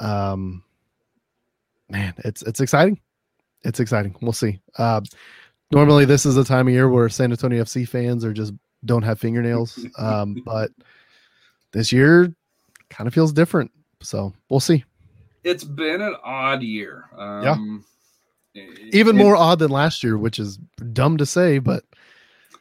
Um, 0.00 0.64
man, 1.88 2.14
it's 2.18 2.42
it's 2.42 2.60
exciting. 2.60 3.00
It's 3.64 3.80
exciting. 3.80 4.14
We'll 4.20 4.32
see. 4.32 4.60
Uh, 4.78 5.00
normally, 5.70 6.04
this 6.04 6.26
is 6.26 6.36
a 6.36 6.44
time 6.44 6.68
of 6.68 6.74
year 6.74 6.88
where 6.88 7.08
San 7.08 7.30
Antonio 7.30 7.62
FC 7.62 7.88
fans 7.88 8.24
are 8.24 8.32
just 8.32 8.52
don't 8.84 9.02
have 9.02 9.20
fingernails. 9.20 9.78
Um, 9.98 10.42
but 10.44 10.70
this 11.72 11.92
year 11.92 12.34
kind 12.90 13.06
of 13.08 13.14
feels 13.14 13.32
different. 13.32 13.70
So 14.02 14.32
we'll 14.50 14.60
see. 14.60 14.84
It's 15.44 15.64
been 15.64 16.00
an 16.00 16.14
odd 16.24 16.62
year. 16.62 17.04
Um, 17.16 17.84
Even 18.54 19.16
it- 19.16 19.18
more 19.22 19.36
odd 19.36 19.58
than 19.60 19.70
last 19.70 20.02
year, 20.04 20.18
which 20.18 20.38
is 20.38 20.58
dumb 20.92 21.16
to 21.18 21.26
say, 21.26 21.58
but 21.58 21.84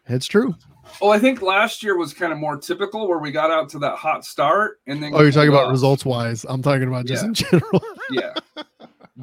it's 0.07 0.25
true. 0.27 0.55
Well, 1.01 1.11
I 1.11 1.19
think 1.19 1.41
last 1.41 1.83
year 1.83 1.95
was 1.97 2.13
kind 2.13 2.33
of 2.33 2.37
more 2.39 2.57
typical, 2.57 3.07
where 3.07 3.19
we 3.19 3.31
got 3.31 3.49
out 3.51 3.69
to 3.69 3.79
that 3.79 3.95
hot 3.95 4.25
start, 4.25 4.79
and 4.87 5.01
then 5.01 5.13
Oh, 5.13 5.21
you're 5.21 5.31
talking 5.31 5.51
cooled 5.51 5.61
about 5.63 5.71
results 5.71 6.03
wise. 6.05 6.45
I'm 6.49 6.61
talking 6.61 6.87
about 6.87 7.05
just 7.05 7.21
Yeah. 7.23 7.27
in 7.27 7.33
general. 7.33 7.81
yeah. 8.11 8.33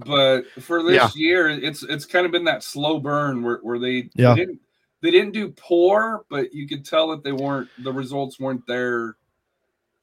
But 0.07 0.47
for 0.63 0.83
this 0.83 0.95
Yeah. 0.97 1.11
year, 1.15 1.49
it's 1.49 1.83
it's 1.83 2.05
kind 2.07 2.27
of 2.27 2.33
been 2.33 2.45
that 2.45 2.63
slow 2.63 2.99
burn 3.01 3.43
where, 3.43 3.59
where 3.63 3.79
they, 3.79 4.09
Yeah. 4.15 4.35
they 4.35 4.41
didn't 4.41 4.61
they 5.01 5.11
didn't 5.13 5.33
do 5.33 5.51
poor, 5.57 6.25
but 6.29 6.53
you 6.53 6.67
could 6.67 6.85
tell 6.85 7.09
that 7.11 7.23
they 7.23 7.33
weren't 7.33 7.69
the 7.85 7.93
results 7.93 8.41
weren't 8.41 8.67
there 8.67 9.17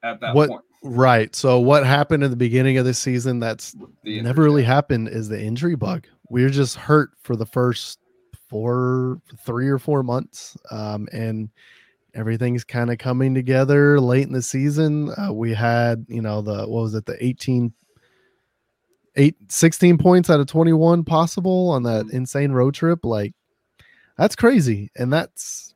at 0.04 0.22
that 0.22 0.34
What- 0.36 0.50
point. 0.50 0.62
right. 0.84 1.36
So 1.36 1.60
what 1.60 1.86
happened 1.86 2.24
in 2.24 2.30
the 2.32 2.38
beginning 2.38 2.78
of 2.78 2.86
this 2.86 3.00
season 3.00 3.40
that's 3.40 3.76
The 4.04 4.22
never 4.22 4.44
really 4.44 4.64
happened 4.64 5.10
is 5.10 5.28
the 5.28 5.42
injury 5.42 5.76
bug. 5.76 6.08
We're 6.30 6.50
just 6.50 6.76
hurt 6.78 7.12
for 7.22 7.36
the 7.36 7.46
first 7.46 8.00
four, 8.50 9.20
three 9.46 9.68
or 9.68 9.80
four 9.80 10.02
months. 10.04 10.56
Um, 10.72 11.08
and 11.12 11.50
everything's 12.14 12.64
kind 12.64 12.90
of 12.92 12.98
coming 12.98 13.34
together 13.34 14.00
late 14.00 14.28
in 14.28 14.32
the 14.34 14.42
season. 14.42 15.12
Uh, 15.18 15.34
we 15.34 15.54
had, 15.54 16.06
you 16.08 16.22
know, 16.22 16.42
the, 16.42 16.60
what 16.68 16.84
was 16.84 16.94
it, 16.96 17.06
the 17.06 17.18
18, 17.24 17.74
eight, 19.16 19.36
16 19.50 19.98
points 19.98 20.30
out 20.30 20.40
of 20.40 20.48
21 20.48 21.04
possible 21.04 21.70
on 21.70 21.84
that 21.84 22.06
Mhm. 22.06 22.14
insane 22.14 22.52
road 22.52 22.74
trip. 22.74 23.06
Like, 23.06 23.34
that's 24.18 24.36
crazy. 24.36 24.92
And 24.96 25.12
that's, 25.12 25.74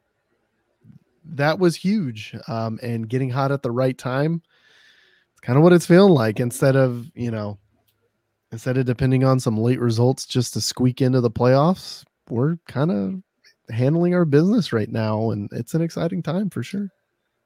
that 1.26 1.60
was 1.60 1.76
huge. 1.76 2.36
Um, 2.48 2.80
and 2.82 3.08
getting 3.08 3.30
hot 3.30 3.52
at 3.52 3.62
the 3.64 3.72
right 3.72 3.98
time. 3.98 4.42
It's 5.32 5.42
kind 5.42 5.58
of 5.58 5.64
what 5.64 5.74
it's 5.74 5.86
feeling 5.86 6.14
like 6.14 6.40
instead 6.40 6.76
of, 6.76 7.06
you 7.16 7.32
know, 7.32 7.58
instead 8.52 8.78
of 8.78 8.86
depending 8.86 9.24
on 9.24 9.40
some 9.40 9.58
late 9.58 9.80
results 9.80 10.26
just 10.26 10.54
to 10.54 10.62
squeak 10.62 11.02
into 11.02 11.22
the 11.22 11.32
playoffs, 11.32 12.04
we're 12.30 12.58
kind 12.68 12.92
of 12.92 13.22
handling 13.74 14.16
our 14.16 14.26
business 14.26 14.74
right 14.74 14.90
now. 14.90 15.32
And 15.32 15.50
it's 15.54 15.74
an 15.76 15.82
exciting 15.82 16.24
time 16.24 16.50
for 16.50 16.64
sure. 16.64 16.90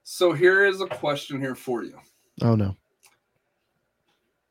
So 0.04 0.34
here 0.34 0.66
is 0.66 0.82
a 0.82 0.88
question 0.88 1.40
here 1.40 1.56
for 1.56 1.84
you. 1.84 1.98
Oh, 2.42 2.56
no. 2.56 2.76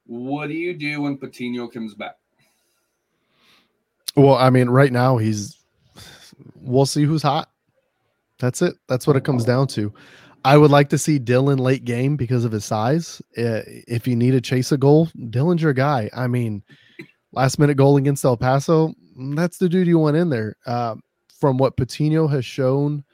What 0.07 0.48
do 0.48 0.55
you 0.55 0.74
do 0.74 1.03
when 1.03 1.16
Patino 1.16 1.68
comes 1.68 1.94
back? 1.94 2.16
Well, 4.16 4.34
I 4.34 4.50
mean, 4.50 4.68
right 4.68 4.92
now 4.92 5.16
he's, 5.16 5.57
we'll 6.57 6.86
see 6.86 7.05
who's 7.05 7.22
hot. 7.22 7.48
That's 8.38 8.61
it. 8.61 8.74
That's 8.88 9.07
what 9.07 9.16
it 9.16 9.24
comes 9.24 9.44
down 9.44 9.68
to. 9.68 9.92
I 10.44 10.59
would 10.59 10.72
like 10.72 10.88
to 10.88 10.98
see 10.98 11.20
Dylan 11.20 11.61
late 11.61 11.84
game 11.84 12.16
because 12.16 12.44
of 12.44 12.50
his 12.53 12.64
size. 12.64 13.22
Uh, 13.38 13.62
If 13.86 14.09
you 14.09 14.16
need 14.16 14.32
to 14.32 14.40
chase 14.40 14.72
a 14.72 14.76
goal, 14.76 15.07
Dylan's 15.16 15.62
your 15.62 15.72
guy. 15.72 16.11
I 16.12 16.26
mean, 16.26 16.64
last 17.30 17.59
minute 17.61 17.76
goal 17.76 17.96
against 17.96 18.24
El 18.24 18.36
Paso, 18.36 18.92
mm, 19.16 19.36
that's 19.36 19.59
the 19.59 19.68
dude 19.68 19.86
you 19.86 19.98
want 19.98 20.16
in 20.16 20.30
there. 20.30 20.57
Uh, 20.66 20.96
from 21.38 21.59
what 21.59 21.76
Patino 21.76 22.26
has 22.26 22.44
shown, 22.44 23.05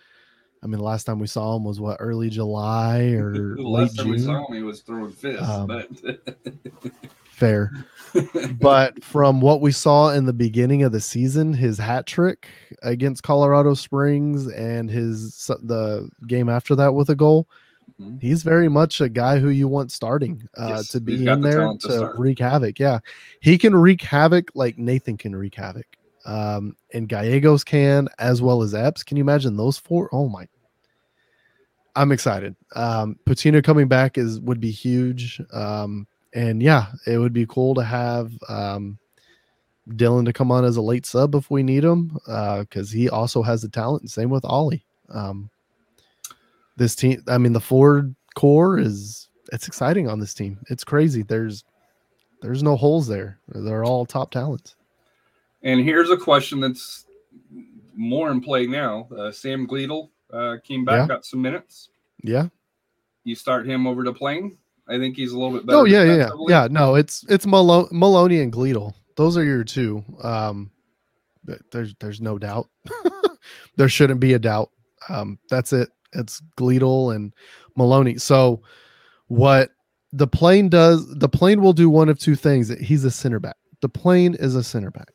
I 0.62 0.66
mean, 0.66 0.78
the 0.78 0.84
last 0.84 1.04
time 1.04 1.18
we 1.18 1.26
saw 1.26 1.56
him 1.56 1.64
was 1.64 1.80
what 1.80 1.96
early 2.00 2.30
July 2.30 3.00
or 3.14 3.32
The 3.56 3.62
late 3.62 3.82
last 3.82 3.96
time 3.96 4.08
we 4.10 4.18
saw 4.18 4.46
him, 4.46 4.56
he 4.56 4.62
was 4.62 4.80
throwing 4.80 5.12
fists. 5.12 5.48
Um, 5.48 5.66
but 5.66 5.88
Fair. 7.30 7.72
but 8.60 9.02
from 9.04 9.40
what 9.40 9.60
we 9.60 9.70
saw 9.70 10.10
in 10.10 10.24
the 10.24 10.32
beginning 10.32 10.82
of 10.82 10.90
the 10.90 11.00
season, 11.00 11.52
his 11.52 11.78
hat 11.78 12.06
trick 12.06 12.48
against 12.82 13.22
Colorado 13.22 13.74
Springs 13.74 14.48
and 14.48 14.90
his 14.90 15.46
the 15.62 16.08
game 16.26 16.48
after 16.48 16.74
that 16.74 16.94
with 16.94 17.10
a 17.10 17.14
goal, 17.14 17.46
Mhm. 18.00 18.20
he's 18.20 18.42
very 18.44 18.68
much 18.68 19.00
a 19.00 19.08
guy 19.08 19.38
who 19.38 19.48
you 19.48 19.66
want 19.68 19.90
starting 19.92 20.48
uh, 20.56 20.68
Yes, 20.68 20.88
to 20.88 21.00
be 21.00 21.26
in 21.26 21.40
the 21.40 21.48
there 21.48 21.68
to 21.80 21.88
to, 21.88 22.12
wreak 22.16 22.38
havoc. 22.38 22.78
Yeah, 22.78 23.00
he 23.40 23.58
can 23.58 23.74
wreak 23.74 24.02
havoc 24.02 24.50
like 24.54 24.78
Nathan 24.78 25.16
can 25.16 25.34
wreak 25.34 25.54
havoc, 25.54 25.86
um, 26.28 26.76
and 26.92 27.08
Gallegos 27.08 27.64
can 27.64 28.06
as 28.18 28.42
well 28.42 28.62
as 28.62 28.74
Epps. 28.74 29.02
Can 29.02 29.16
you 29.16 29.22
imagine 29.22 29.56
those 29.56 29.78
four? 29.78 30.10
Oh 30.12 30.28
my. 30.28 30.46
I'm 31.96 32.12
excited. 32.12 32.54
Um, 32.76 33.18
Patino 33.24 33.62
coming 33.62 33.88
back 33.88 34.18
is 34.18 34.38
would 34.40 34.60
be 34.60 34.70
huge. 34.70 35.40
Um, 35.52 36.06
and 36.34 36.62
yeah, 36.62 36.88
it 37.06 37.16
would 37.18 37.32
be 37.32 37.46
cool 37.46 37.74
to 37.74 37.82
have 37.82 38.30
um, 38.48 38.98
Dylan 39.88 40.26
to 40.26 40.32
come 40.34 40.52
on 40.52 40.66
as 40.66 40.76
a 40.76 40.82
late 40.82 41.06
sub 41.06 41.34
if 41.34 41.50
we 41.50 41.62
need 41.62 41.82
him, 41.82 42.18
because 42.26 42.90
he 42.90 43.08
also 43.08 43.42
has 43.42 43.62
the 43.62 43.68
talent. 43.68 44.10
Same 44.10 44.28
with 44.28 44.44
Ollie. 44.44 44.84
Um, 45.08 45.48
this 46.76 46.94
team, 46.94 47.22
I 47.26 47.38
mean, 47.38 47.54
the 47.54 47.60
Ford 47.60 48.14
core 48.34 48.78
is 48.78 49.30
it's 49.50 49.66
exciting 49.66 50.08
on 50.08 50.20
this 50.20 50.34
team. 50.34 50.58
It's 50.68 50.84
crazy. 50.84 51.22
There's 51.22 51.64
there's 52.42 52.62
no 52.62 52.76
holes 52.76 53.08
there. 53.08 53.40
They're 53.48 53.84
all 53.84 54.04
top 54.04 54.30
talents. 54.30 54.76
And 55.62 55.80
here's 55.80 56.10
a 56.10 56.16
question 56.16 56.60
that's 56.60 57.04
more 57.94 58.30
in 58.30 58.40
play 58.40 58.66
now. 58.66 59.08
Uh, 59.16 59.32
Sam 59.32 59.66
Gleadle 59.66 60.10
uh, 60.32 60.56
came 60.64 60.84
back, 60.84 61.00
Yeah. 61.00 61.06
got 61.16 61.24
some 61.26 61.42
minutes. 61.42 61.88
Yeah. 62.22 62.48
You 63.24 63.34
start 63.34 63.66
him 63.66 63.86
over 63.86 64.04
to 64.04 64.12
playing. 64.12 64.56
I 64.88 64.98
think 64.98 65.16
he's 65.16 65.32
a 65.32 65.38
little 65.38 65.52
bit 65.52 65.66
better. 65.66 65.78
Oh 65.78 65.84
yeah, 65.84 66.02
yeah, 66.04 66.16
yeah. 66.16 66.30
Yeah, 66.48 66.68
no, 66.70 66.94
it's 66.94 67.24
it's 67.28 67.44
Malo- 67.44 67.88
Maloney 67.92 68.40
and 68.40 68.50
Gleadle. 68.52 68.94
Those 69.16 69.36
are 69.36 69.44
your 69.44 69.62
two. 69.64 70.02
Um, 70.22 70.70
there's 71.72 71.94
there's 72.00 72.20
no 72.22 72.38
doubt. 72.38 72.68
there 73.76 73.88
shouldn't 73.88 74.20
be 74.20 74.32
a 74.32 74.38
doubt. 74.38 74.70
Um, 75.10 75.38
that's 75.50 75.72
it. 75.74 75.90
It's 76.14 76.40
Gleedle 76.56 77.14
and 77.14 77.34
Maloney. 77.76 78.16
So 78.16 78.62
what 79.26 79.70
the 80.12 80.26
plane 80.26 80.70
does, 80.70 81.06
the 81.16 81.28
plane 81.28 81.60
will 81.60 81.74
do 81.74 81.90
one 81.90 82.08
of 82.08 82.18
two 82.18 82.34
things. 82.34 82.70
He's 82.80 83.04
a 83.04 83.10
center 83.10 83.40
back. 83.40 83.56
The 83.82 83.88
plane 83.90 84.34
is 84.36 84.54
a 84.54 84.64
center 84.64 84.90
back. 84.90 85.10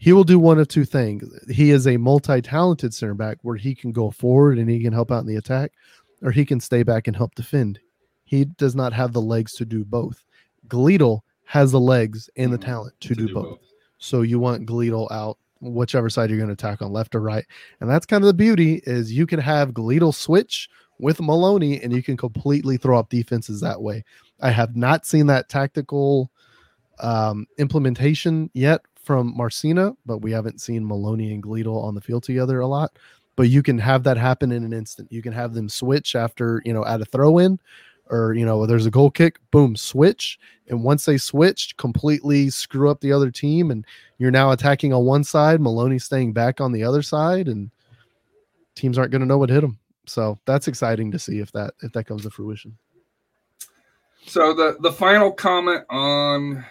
He 0.00 0.14
will 0.14 0.24
do 0.24 0.38
one 0.38 0.58
of 0.58 0.66
two 0.66 0.86
things. 0.86 1.28
He 1.50 1.70
is 1.72 1.86
a 1.86 1.98
multi-talented 1.98 2.94
center 2.94 3.12
back 3.12 3.36
where 3.42 3.56
he 3.56 3.74
can 3.74 3.92
go 3.92 4.10
forward 4.10 4.58
and 4.58 4.68
he 4.68 4.82
can 4.82 4.94
help 4.94 5.12
out 5.12 5.20
in 5.20 5.26
the 5.26 5.36
attack, 5.36 5.72
or 6.22 6.30
he 6.30 6.46
can 6.46 6.58
stay 6.58 6.82
back 6.82 7.06
and 7.06 7.14
help 7.14 7.34
defend. 7.34 7.78
He 8.24 8.46
does 8.46 8.74
not 8.74 8.94
have 8.94 9.12
the 9.12 9.20
legs 9.20 9.52
to 9.56 9.66
do 9.66 9.84
both. 9.84 10.24
Gleadle 10.68 11.20
has 11.44 11.70
the 11.70 11.80
legs 11.80 12.30
and 12.38 12.50
the 12.50 12.56
Mhm. 12.58 12.64
talent 12.64 12.94
to, 13.00 13.14
do, 13.14 13.34
both. 13.34 13.58
So 13.98 14.22
you 14.22 14.38
want 14.38 14.66
Gleadle 14.66 15.10
out, 15.10 15.36
whichever 15.60 16.08
side 16.08 16.30
you're 16.30 16.38
going 16.38 16.48
to 16.48 16.54
attack 16.54 16.80
on, 16.80 16.92
left 16.92 17.14
or 17.14 17.20
right. 17.20 17.44
And 17.80 17.90
that's 17.90 18.06
kind 18.06 18.24
of 18.24 18.28
the 18.28 18.32
beauty 18.34 18.80
is 18.84 19.12
you 19.12 19.26
can 19.26 19.40
have 19.40 19.72
Gleadle 19.74 20.14
switch 20.14 20.70
with 20.98 21.20
Maloney, 21.20 21.78
and 21.82 21.92
you 21.92 22.02
can 22.02 22.16
completely 22.16 22.78
throw 22.78 22.98
up 22.98 23.10
defenses 23.10 23.60
that 23.60 23.82
way. 23.82 24.04
I 24.40 24.50
have 24.50 24.76
not 24.76 25.04
seen 25.04 25.26
that 25.26 25.50
tactical 25.50 26.30
um, 27.00 27.46
implementation 27.58 28.50
yet 28.54 28.82
from 29.10 29.36
Marcina, 29.36 29.92
but 30.06 30.18
we 30.18 30.30
haven't 30.30 30.60
seen 30.60 30.86
Maloney 30.86 31.34
and 31.34 31.42
Gleadle 31.42 31.82
on 31.82 31.96
the 31.96 32.00
field 32.00 32.22
together 32.22 32.60
a 32.60 32.66
lot. 32.68 32.96
But 33.34 33.48
you 33.48 33.60
can 33.60 33.76
have 33.76 34.04
that 34.04 34.16
happen 34.16 34.52
in 34.52 34.62
an 34.62 34.72
instant. 34.72 35.10
You 35.10 35.20
can 35.20 35.32
have 35.32 35.52
them 35.52 35.68
switch 35.68 36.14
after 36.14 36.62
you 36.64 36.72
know 36.72 36.84
at 36.84 37.00
a 37.00 37.04
throw 37.04 37.38
in, 37.38 37.58
or 38.08 38.34
you 38.34 38.46
know 38.46 38.66
there's 38.66 38.86
a 38.86 38.90
goal 38.90 39.10
kick, 39.10 39.40
boom, 39.50 39.74
switch, 39.74 40.38
and 40.68 40.84
once 40.84 41.06
they 41.06 41.18
switched, 41.18 41.76
completely 41.76 42.50
screw 42.50 42.88
up 42.88 43.00
the 43.00 43.10
other 43.10 43.32
team, 43.32 43.72
and 43.72 43.84
you're 44.18 44.30
now 44.30 44.52
attacking 44.52 44.92
on 44.92 45.04
one 45.04 45.24
side, 45.24 45.60
Maloney 45.60 45.98
staying 45.98 46.32
back 46.32 46.60
on 46.60 46.70
the 46.70 46.84
other 46.84 47.02
side, 47.02 47.48
and 47.48 47.68
teams 48.76 48.96
aren't 48.96 49.10
going 49.10 49.22
to 49.22 49.26
know 49.26 49.38
what 49.38 49.50
hit 49.50 49.62
them. 49.62 49.76
So 50.06 50.38
that's 50.44 50.68
exciting 50.68 51.10
to 51.10 51.18
see 51.18 51.40
if 51.40 51.50
that 51.50 51.74
if 51.82 51.90
that 51.94 52.04
comes 52.04 52.22
to 52.22 52.30
fruition. 52.30 52.78
So 54.26 54.54
the 54.54 54.76
the 54.78 54.92
final 54.92 55.32
comment 55.32 55.84
on 55.90 56.64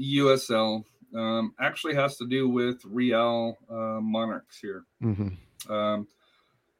USL 0.00 0.84
um, 1.14 1.54
actually 1.60 1.94
has 1.94 2.16
to 2.16 2.26
do 2.26 2.48
with 2.48 2.80
Real 2.84 3.58
uh, 3.70 4.00
Monarchs 4.00 4.58
here. 4.58 4.84
hmm 5.00 5.28
Um, 5.68 6.06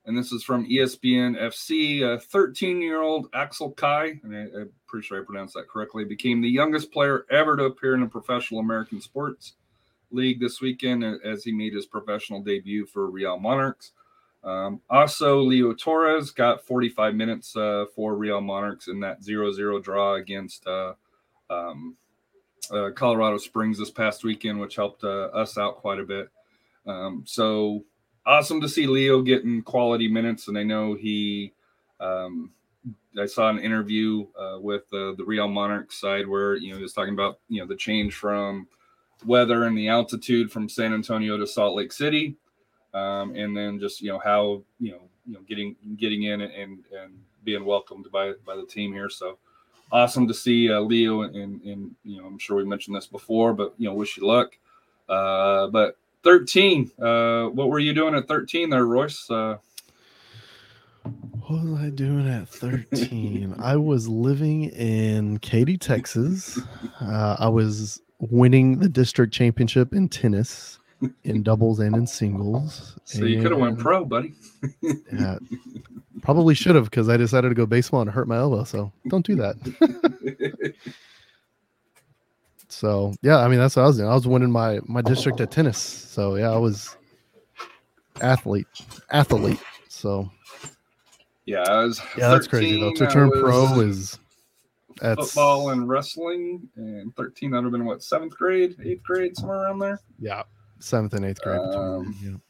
and 0.07 0.18
this 0.18 0.32
is 0.32 0.45
from 0.45 0.68
ESPN 0.68 1.41
FC. 1.41 2.03
A 2.03 2.20
13 2.20 2.82
year 2.82 3.01
old 3.01 3.28
Axel 3.32 3.70
Kei, 3.72 4.20
and 4.22 4.37
I, 4.37 4.61
I'm 4.61 4.70
pretty 4.87 5.07
sure 5.07 5.20
I 5.20 5.24
pronounced 5.24 5.55
that 5.55 5.68
correctly, 5.68 6.05
became 6.05 6.43
the 6.43 6.49
youngest 6.49 6.93
player 6.93 7.24
ever 7.30 7.57
to 7.57 7.64
appear 7.64 7.95
in 7.95 8.03
a 8.03 8.09
professional 8.09 8.61
American 8.61 9.01
sports 9.01 9.55
league 10.11 10.41
this 10.41 10.61
weekend 10.61 11.05
as 11.24 11.45
he 11.45 11.53
made 11.53 11.74
his 11.74 11.87
professional 11.87 12.43
debut 12.43 12.85
for 12.87 13.11
Real 13.11 13.39
Monarchs. 13.39 13.93
Um, 14.45 14.82
also, 14.91 15.41
Leo 15.41 15.72
Torres 15.72 16.30
got 16.30 16.66
45 16.66 17.14
minutes 17.14 17.57
uh, 17.57 17.87
for 17.97 18.14
Real 18.14 18.43
Monarchs 18.43 18.89
in 18.89 19.01
that 19.01 19.24
0 19.24 19.53
0 19.53 19.80
draw 19.80 20.14
against 20.14 20.66
uh, 20.66 20.93
um, 21.49 21.97
uh, 22.71 22.91
Colorado 22.95 23.39
Springs 23.39 23.79
this 23.79 23.91
past 23.91 24.25
weekend, 24.25 24.61
which 24.61 24.77
helped 24.77 25.05
uh, 25.05 25.27
us 25.27 25.59
out 25.59 25.77
quite 25.77 25.99
a 25.99 26.05
bit. 26.05 26.29
Um, 26.87 27.25
so 27.27 27.85
awesome 28.27 28.61
to 28.61 28.69
see 28.69 28.87
Leo 28.87 29.23
getting 29.23 29.62
quality 29.62 30.09
minutes, 30.09 30.49
and 30.49 30.59
I 30.59 30.62
know 30.62 30.95
he. 30.95 31.53
Um, 32.01 32.51
I 33.19 33.27
saw 33.27 33.49
an 33.49 33.61
interview 33.61 34.27
uh, 34.39 34.59
with 34.61 34.89
the 34.91 35.15
Real 35.25 35.49
Monarchs 35.49 36.01
side 36.01 36.27
where 36.27 36.57
you 36.57 36.71
know 36.71 36.77
he 36.77 36.83
was 36.83 36.93
talking 36.93 37.15
about 37.15 37.39
you 37.49 37.61
know 37.61 37.67
the 37.67 37.77
change 37.77 38.15
from 38.15 38.67
weather 39.25 39.65
and 39.65 39.77
the 39.77 39.89
altitude 39.89 40.51
from 40.51 40.69
San 40.69 40.93
Antonio 40.93 41.37
to 41.37 41.47
Salt 41.47 41.77
Lake 41.77 41.93
City, 41.93 42.37
um, 42.93 43.35
and 43.37 43.57
then 43.57 43.79
just 43.79 44.01
you 44.01 44.11
know 44.11 44.19
how 44.19 44.62
you 44.81 44.93
know 44.93 45.03
you 45.27 45.35
know 45.35 45.41
getting 45.49 45.77
getting 45.97 46.25
in 46.25 46.41
and 46.43 46.85
and 46.93 47.19
being 47.45 47.65
welcomed 47.65 48.07
by 48.12 48.33
by 48.45 48.57
the 48.57 48.67
team 48.67 48.93
here. 48.93 49.09
So 49.09 49.39
awesome 49.93 50.26
to 50.28 50.35
see 50.35 50.70
uh, 50.70 50.80
Leo 50.80 51.22
and, 51.22 51.35
and 51.37 51.62
and 51.62 51.91
you 52.05 52.20
know 52.20 52.26
I'm 52.26 52.39
sure 52.39 52.57
we 52.57 52.64
mentioned 52.64 52.97
this 52.97 53.07
before, 53.07 53.53
but 53.55 53.74
you 53.78 53.89
know 53.89 53.95
wish 53.95 54.16
you 54.16 54.26
luck. 54.26 54.57
Uh, 55.09 55.68
but 55.68 55.97
13, 56.24 56.91
uh, 57.03 57.45
what 57.49 57.68
were 57.68 57.78
you 57.78 57.93
doing 57.93 58.14
at 58.14 58.26
13 58.26 58.70
there, 58.70 58.87
Royce? 58.87 59.30
Uh, 59.30 59.59
What 61.47 61.64
was 61.64 61.80
I 61.80 61.91
doing 61.91 62.26
at 62.28 62.49
13? 62.51 63.55
I 63.59 63.76
was 63.76 64.09
living 64.09 64.64
in 64.70 65.39
Katy, 65.41 65.76
Texas. 65.76 66.59
Uh, 67.01 67.37
I 67.39 67.49
was 67.49 68.01
winning 68.18 68.78
the 68.78 68.89
district 68.89 69.35
championship 69.35 69.93
in 69.93 70.09
tennis, 70.09 70.78
in 71.25 71.43
doubles 71.43 71.81
and 71.81 71.95
in 71.97 72.07
singles. 72.07 72.97
so 73.05 73.25
you 73.25 73.41
could 73.43 73.51
have 73.53 73.61
went 73.61 73.79
pro, 73.79 74.05
buddy. 74.05 74.35
Yeah, 75.13 75.39
probably 76.23 76.55
should 76.55 76.75
have 76.75 76.85
because 76.87 77.09
I 77.09 77.17
decided 77.17 77.49
to 77.51 77.55
go 77.55 77.67
baseball 77.67 78.01
and 78.01 78.11
hurt 78.11 78.27
my 78.29 78.37
elbow. 78.37 78.65
So 78.65 78.93
don't 79.09 79.25
do 79.25 79.35
that. 79.37 80.75
So 82.69 83.15
yeah, 83.23 83.39
I 83.39 83.47
mean 83.49 83.59
that's 83.61 83.77
what 83.77 83.83
I 83.83 83.87
was 83.87 83.99
doing. 83.99 84.09
I 84.09 84.15
was 84.15 84.27
winning 84.27 84.51
my 84.51 84.81
my 84.85 85.01
district 85.01 85.41
at 85.41 85.51
tennis. 85.53 85.79
So 85.79 86.35
yeah, 86.35 86.51
I 86.51 86.57
was 86.57 86.97
athlete, 88.21 88.67
athlete. 89.11 89.61
So 89.89 90.29
yeah, 91.47 91.63
I 91.69 91.85
was. 91.85 92.01
yeah, 92.19 92.31
that's 92.31 92.49
crazy 92.49 92.81
though. 92.81 92.91
13, 92.97 93.07
To 93.07 93.13
turn 93.13 93.31
pro 93.31 93.81
is 93.81 94.19
that's 95.01 95.21
football 95.21 95.71
and 95.71 95.89
wrestling, 95.89 96.69
and 96.77 97.15
13 97.17 97.51
that 97.53 97.59
would 97.59 97.65
have 97.65 97.73
been 97.73 97.85
what 97.85 98.03
seventh 98.03 98.37
grade, 98.37 98.75
eighth 98.85 99.05
grade, 99.05 99.37
somewhere 99.37 99.63
around 99.63 99.79
there. 99.79 100.01
yeah, 100.19 100.43
seventh 100.85 101.14
and 101.14 101.24
eighth 101.24 101.41
grade. 101.43 101.61
between 101.61 101.85
Um, 101.85 102.16
them, 102.22 102.43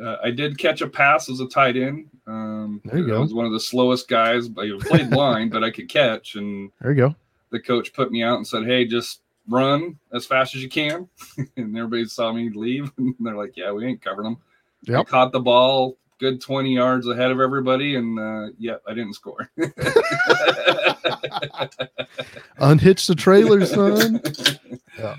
Uh, 0.00 0.16
I 0.22 0.30
did 0.30 0.56
catch 0.58 0.80
a 0.80 0.86
pass 0.88 1.28
as 1.28 1.40
a 1.40 1.48
tight 1.48 1.76
end. 1.76 2.08
Um, 2.26 2.80
There 2.84 2.98
you 2.98 3.04
I 3.06 3.08
go. 3.08 3.20
was 3.22 3.34
one 3.34 3.46
of 3.46 3.52
the 3.52 3.58
slowest 3.60 4.08
guys. 4.08 4.48
but 4.48 4.66
I 4.66 4.70
played 4.80 5.10
blind, 5.10 5.50
but 5.50 5.64
I 5.64 5.70
could 5.70 5.88
catch. 5.88 6.34
And. 6.36 6.70
There 6.80 6.92
you 6.92 6.96
go. 6.96 7.16
the 7.50 7.58
coach 7.60 7.92
put 7.94 8.12
me 8.12 8.22
out 8.22 8.36
and 8.36 8.46
said, 8.46 8.64
"Hey, 8.66 8.84
just 8.84 9.22
run 9.48 9.98
as 10.12 10.26
fast 10.26 10.54
as 10.54 10.62
you 10.62 10.68
can." 10.68 11.08
and 11.56 11.76
everybody 11.76 12.04
saw 12.04 12.32
me 12.32 12.50
leave, 12.50 12.92
and 12.98 13.14
they're 13.20 13.34
like, 13.36 13.56
"Yeah, 13.56 13.72
we 13.72 13.86
ain't 13.86 14.02
covering 14.02 14.36
them." 14.86 14.96
I 14.96 15.02
caught 15.02 15.32
the 15.32 15.40
ball 15.40 15.96
good 16.20 16.40
20 16.40 16.74
yards 16.74 17.06
ahead 17.08 17.30
of 17.30 17.40
everybody, 17.40 17.94
and 17.96 18.18
uh, 18.18 18.48
yeah, 18.58 18.76
I 18.86 18.92
didn't 18.94 19.14
score. 19.14 19.48
Unhitch 22.58 23.06
the 23.06 23.14
trailer, 23.16 23.64
son. 23.66 24.20
Yeah. 24.98 25.16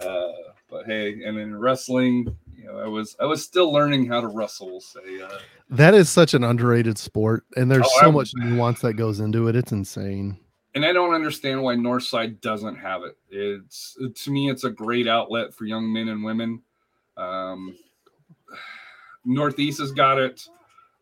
Uh, 0.00 0.32
but 0.70 0.86
hey, 0.86 1.22
and 1.24 1.38
in 1.38 1.56
wrestling, 1.58 2.36
you 2.56 2.64
know, 2.64 2.78
I 2.78 2.86
was 2.86 3.16
I 3.20 3.24
was 3.26 3.42
still 3.44 3.72
learning 3.72 4.06
how 4.06 4.20
to 4.20 4.28
wrestle. 4.28 4.68
We'll 4.70 4.80
say. 4.80 5.20
Uh, 5.22 5.38
That 5.70 5.94
is 5.94 6.08
such 6.08 6.34
an 6.34 6.44
underrated 6.44 6.98
sport, 6.98 7.44
and 7.56 7.70
there's 7.70 7.86
Oh, 7.86 8.00
so 8.00 8.08
I- 8.08 8.10
much 8.12 8.32
nuance 8.34 8.80
that 8.80 8.94
goes 8.94 9.20
into 9.20 9.48
it. 9.48 9.56
It's 9.56 9.72
insane. 9.72 10.38
and 10.74 10.84
I 10.84 10.92
don't 10.92 11.14
understand 11.14 11.62
why 11.62 11.74
Northside 11.74 12.40
doesn't 12.40 12.76
have 12.76 13.02
it. 13.02 13.16
It's 13.30 13.96
to 14.22 14.30
me, 14.30 14.50
it's 14.50 14.64
a 14.64 14.70
great 14.70 15.08
outlet 15.08 15.52
for 15.54 15.64
young 15.64 15.92
men 15.92 16.08
and 16.08 16.22
women. 16.24 16.62
Um, 17.16 17.76
Northeast 19.24 19.80
has 19.80 19.92
got 19.92 20.18
it. 20.18 20.46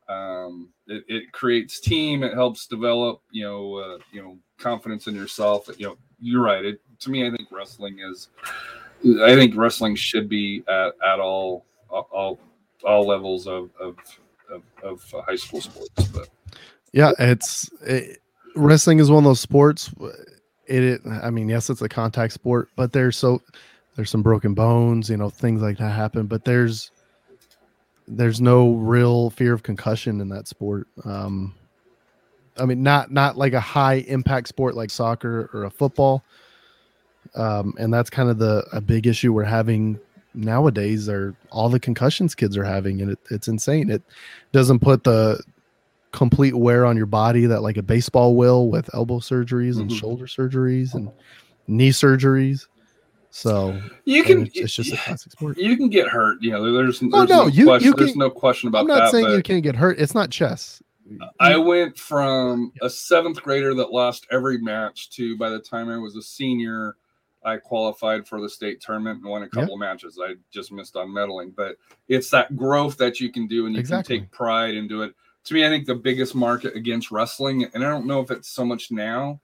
Um, 0.09 0.71
it. 0.87 1.05
It 1.09 1.33
creates 1.33 1.81
team. 1.81 2.23
It 2.23 2.33
helps 2.35 2.67
develop, 2.67 3.21
you 3.31 3.45
know, 3.45 3.75
uh, 3.77 3.99
you 4.11 4.23
know, 4.23 4.39
confidence 4.59 5.07
in 5.07 5.15
yourself. 5.15 5.69
You 5.77 5.89
know, 5.89 5.97
you're 6.19 6.43
right. 6.43 6.65
It 6.65 6.81
to 7.01 7.11
me, 7.11 7.27
I 7.27 7.31
think 7.31 7.49
wrestling 7.53 7.99
is. 8.01 8.29
I 9.05 9.35
think 9.35 9.57
wrestling 9.57 9.95
should 9.95 10.29
be 10.29 10.63
at, 10.69 10.93
at 11.07 11.21
all 11.21 11.65
all 11.91 12.39
all 12.85 13.07
levels 13.07 13.47
of 13.47 13.71
of, 13.81 13.97
of, 14.51 14.63
of 14.83 15.25
high 15.25 15.37
school 15.37 15.61
sports. 15.61 16.09
But 16.09 16.29
Yeah, 16.93 17.13
it's 17.19 17.71
it, 17.83 18.21
wrestling 18.55 18.99
is 18.99 19.11
one 19.11 19.25
of 19.25 19.29
those 19.29 19.41
sports. 19.41 19.91
It, 20.67 20.85
it, 20.85 21.01
I 21.07 21.31
mean, 21.31 21.49
yes, 21.49 21.71
it's 21.71 21.81
a 21.81 21.89
contact 21.89 22.33
sport, 22.33 22.69
but 22.77 22.93
there's 22.93 23.17
so 23.17 23.41
there's 23.97 24.11
some 24.11 24.23
broken 24.23 24.55
bones, 24.55 25.09
you 25.11 25.17
know, 25.17 25.31
things 25.31 25.63
like 25.63 25.79
that 25.79 25.91
happen. 25.91 26.27
But 26.27 26.45
there's 26.45 26.91
there's 28.07 28.41
no 28.41 28.73
real 28.73 29.31
fear 29.31 29.53
of 29.53 29.63
concussion 29.63 30.21
in 30.21 30.29
that 30.31 30.49
sport. 30.49 30.89
Um, 31.05 31.55
I 32.59 32.65
mean, 32.65 32.83
not 32.83 33.11
not 33.11 33.37
like 33.37 33.53
a 33.53 33.61
high 33.61 34.05
impact 34.09 34.49
sport 34.49 34.75
like 34.75 34.91
soccer 34.91 35.51
or 35.53 35.65
a 35.65 35.71
football. 35.71 36.25
Um, 37.35 37.75
and 37.79 37.93
that's 37.93 38.11
kind 38.11 38.29
of 38.31 38.39
the 38.39 38.65
a 38.73 38.81
big 38.81 39.07
issue 39.07 39.33
we're 39.33 39.45
having 39.45 39.99
nowadays. 40.35 41.09
Are 41.09 41.35
all 41.51 41.69
the 41.69 41.81
concussions 41.81 42.35
kids 42.35 42.57
are 42.57 42.65
having, 42.65 43.01
and 43.01 43.13
it, 43.13 43.19
it's 43.31 43.49
insane. 43.49 43.91
It 43.91 44.03
doesn't 44.53 44.81
put 44.81 45.05
the 45.05 45.43
complete 46.13 46.55
wear 46.57 46.87
on 46.87 46.97
your 46.97 47.07
body 47.07 47.45
that 47.47 47.61
like 47.63 47.77
a 47.77 47.83
baseball 47.83 48.35
will 48.35 48.69
with 48.71 48.89
elbow 48.95 49.19
surgeries 49.19 49.79
and 49.79 49.91
Mhm. 49.91 49.99
shoulder 49.99 50.25
surgeries 50.27 50.95
and 50.95 51.11
knee 51.67 51.91
surgeries. 51.91 52.67
So 53.31 53.79
You 54.07 54.25
can. 54.25 54.47
it's, 54.47 54.57
it's 54.57 54.73
just 54.75 54.93
a 54.93 54.97
classic 54.97 55.33
sport. 55.33 55.59
You 55.59 55.77
can 55.77 55.91
get 55.91 56.09
hurt. 56.09 56.39
You 56.41 56.51
know, 56.53 56.73
there's, 56.73 57.01
there's 57.01 57.13
Oh, 57.13 57.25
no, 57.25 57.43
no, 57.43 57.47
you- 57.47 57.67
question. 57.67 57.89
you 57.89 57.95
there's 57.95 58.17
no 58.17 58.31
question 58.31 58.69
about 58.69 58.87
that. 58.87 58.93
I'm 58.93 58.99
not 58.99 59.05
that. 59.05 59.11
saying 59.13 59.31
you 59.37 59.43
can't 59.43 59.63
get 59.63 59.77
hurt. 59.77 59.99
It's 60.01 60.15
not 60.15 60.31
chess. 60.31 60.83
I 61.41 61.57
went 61.57 61.97
from 61.99 62.73
a 62.83 62.89
seventh 62.91 63.43
grader 63.43 63.75
that 63.75 63.93
lost 63.93 64.27
every 64.31 64.59
match 64.59 65.11
to 65.11 65.37
by 65.37 65.51
the 65.51 65.59
time 65.59 65.89
I 65.91 65.99
was 65.99 66.17
a 66.17 66.23
senior, 66.23 66.97
I 67.45 67.57
qualified 67.57 68.27
for 68.27 68.41
the 68.41 68.49
state 68.49 68.81
tournament 68.81 69.21
and 69.23 69.31
won 69.31 69.43
a 69.45 69.49
couple 69.49 69.75
of 69.75 69.81
matches. 69.81 70.19
I 70.23 70.35
just 70.51 70.73
missed 70.73 70.97
on 70.97 71.09
medaling, 71.09 71.55
but 71.55 71.77
it's 72.09 72.31
that 72.31 72.57
growth 72.57 72.97
that 72.99 73.21
you 73.21 73.31
can 73.31 73.47
do 73.47 73.67
and 73.67 73.75
you 73.75 73.81
Exactly. 73.81 74.17
can 74.19 74.25
take 74.27 74.33
pride 74.33 74.75
into 74.75 75.03
it. 75.03 75.15
To 75.45 75.55
me, 75.55 75.65
I 75.65 75.69
think 75.69 75.87
the 75.87 75.95
biggest 75.95 76.35
market 76.35 76.75
against 76.75 77.11
wrestling, 77.11 77.65
and 77.73 77.85
I 77.85 77.89
don't 77.89 78.07
know 78.07 78.21
if 78.21 78.31
it's 78.31 78.49
so 78.49 78.65
much 78.65 78.91
now, 78.91 79.41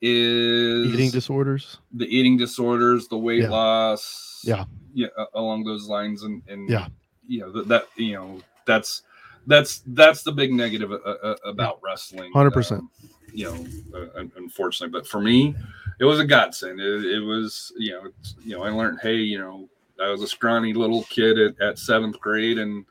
is 0.00 0.92
Eating 0.94 1.10
disorders. 1.10 1.78
the 1.92 2.06
eating 2.06 2.36
disorders, 2.36 3.08
the 3.08 3.18
weight 3.18 3.42
Yeah. 3.42 3.48
loss, 3.50 4.42
Yeah. 4.44 4.64
yeah, 4.94 5.08
along 5.34 5.64
those 5.64 5.88
lines, 5.88 6.22
and 6.22 6.42
and 6.48 6.68
Yeah. 6.68 6.88
you 7.26 7.40
know 7.40 7.50
that, 7.52 7.68
that 7.68 7.88
you 7.96 8.12
know 8.12 8.40
that's 8.66 9.02
that's 9.46 9.82
that's 9.88 10.22
the 10.22 10.30
big 10.32 10.52
negative 10.52 10.92
uh, 10.92 10.96
uh, 10.96 11.36
about 11.44 11.80
wrestling. 11.82 12.32
100%. 12.32 12.78
um, 12.78 12.90
you 13.34 13.44
know, 13.44 13.98
uh, 13.98 14.24
unfortunately, 14.36 14.92
but 14.96 15.06
for 15.06 15.20
me, 15.20 15.54
it 15.98 16.04
was 16.04 16.20
a 16.20 16.24
godsend. 16.24 16.80
It, 16.80 17.04
it 17.04 17.20
was 17.20 17.72
you 17.78 17.92
know 17.92 18.02
it's, 18.06 18.34
you 18.44 18.56
know 18.56 18.62
I 18.62 18.70
learned 18.70 18.98
hey 19.02 19.16
you 19.16 19.38
know 19.38 19.68
I 20.02 20.10
was 20.10 20.22
a 20.22 20.28
scrawny 20.28 20.72
little 20.72 21.02
kid 21.04 21.38
at, 21.38 21.60
at 21.60 21.78
seventh 21.78 22.20
grade, 22.20 22.58
and 22.58 22.84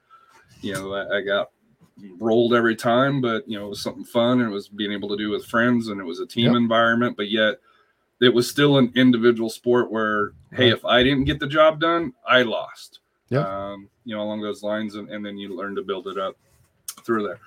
you 0.62 0.74
know 0.74 0.94
I, 0.94 1.18
I 1.18 1.22
got 1.22 1.52
rolled 2.20 2.54
every 2.54 2.76
time, 2.76 3.22
but 3.22 3.48
you 3.48 3.58
know 3.58 3.68
it 3.68 3.70
was 3.70 3.82
something 3.82 4.04
fun, 4.04 4.42
and 4.42 4.50
it 4.50 4.54
was 4.54 4.68
being 4.68 4.92
able 4.92 5.10
to 5.10 5.18
do 5.18 5.30
with 5.30 5.46
friends, 5.46 5.88
and 5.88 6.00
it 6.00 6.04
was 6.04 6.20
a 6.20 6.26
team 6.28 6.48
Yep. 6.54 6.56
environment, 6.58 7.18
but 7.18 7.30
yet 7.30 7.56
it 8.20 8.34
was 8.34 8.50
still 8.50 8.78
an 8.80 8.92
individual 8.96 9.50
sport 9.50 9.92
where 9.92 10.32
hey 10.52 10.70
if 10.72 10.84
i 10.86 11.04
didn't 11.04 11.26
get 11.26 11.40
the 11.40 11.46
job 11.46 11.80
done 11.80 12.12
i 12.28 12.42
lost 12.42 13.02
Yeah. 13.30 13.42
um 13.72 13.88
you 14.06 14.16
know 14.16 14.24
along 14.24 14.42
those 14.42 14.64
lines 14.64 14.96
and, 14.96 15.08
and 15.12 15.24
then 15.24 15.38
you 15.38 15.56
learn 15.56 15.76
to 15.76 15.84
build 15.84 16.08
it 16.08 16.18
up 16.18 16.36
through 17.06 17.28
there 17.28 17.40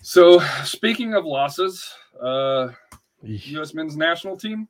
so 0.00 0.38
speaking 0.64 1.12
of 1.12 1.26
losses 1.26 1.92
uh 2.22 2.68
Eesh. 3.24 3.56
us 3.56 3.74
men's 3.74 3.96
national 3.96 4.36
team. 4.36 4.68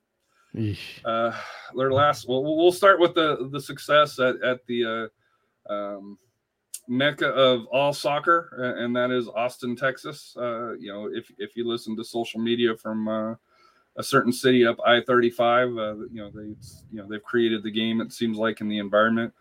Uh 1.04 1.32
their 1.76 1.92
last 1.92 2.28
well 2.28 2.42
we'll 2.42 2.72
start 2.72 2.98
with 3.00 3.14
the 3.14 3.48
the 3.50 3.60
success 3.60 4.18
at, 4.18 4.40
at 4.42 4.64
the 4.66 5.10
uh 5.68 5.72
um 5.72 6.18
mecca 6.88 7.26
of 7.26 7.66
all 7.66 7.92
soccer 7.92 8.74
and 8.78 8.94
that 8.94 9.10
is 9.10 9.28
austin 9.28 9.74
texas. 9.76 10.36
Uh 10.38 10.74
you 10.74 10.92
know 10.92 11.10
if 11.12 11.30
if 11.38 11.56
you 11.56 11.66
listen 11.66 11.96
to 11.96 12.04
social 12.04 12.40
media 12.40 12.76
from 12.76 13.08
uh 13.08 13.34
a 13.98 14.02
certain 14.02 14.32
city 14.32 14.66
up 14.66 14.76
i-35 14.86 15.78
uh 15.78 16.06
you 16.12 16.20
know 16.20 16.30
they 16.30 16.42
you 16.42 16.56
know 16.92 17.06
they've 17.08 17.24
created 17.24 17.62
the 17.62 17.70
game 17.70 18.00
it 18.00 18.12
seems 18.12 18.38
like 18.38 18.60
in 18.60 18.68
the 18.68 18.78
environment 18.78 19.32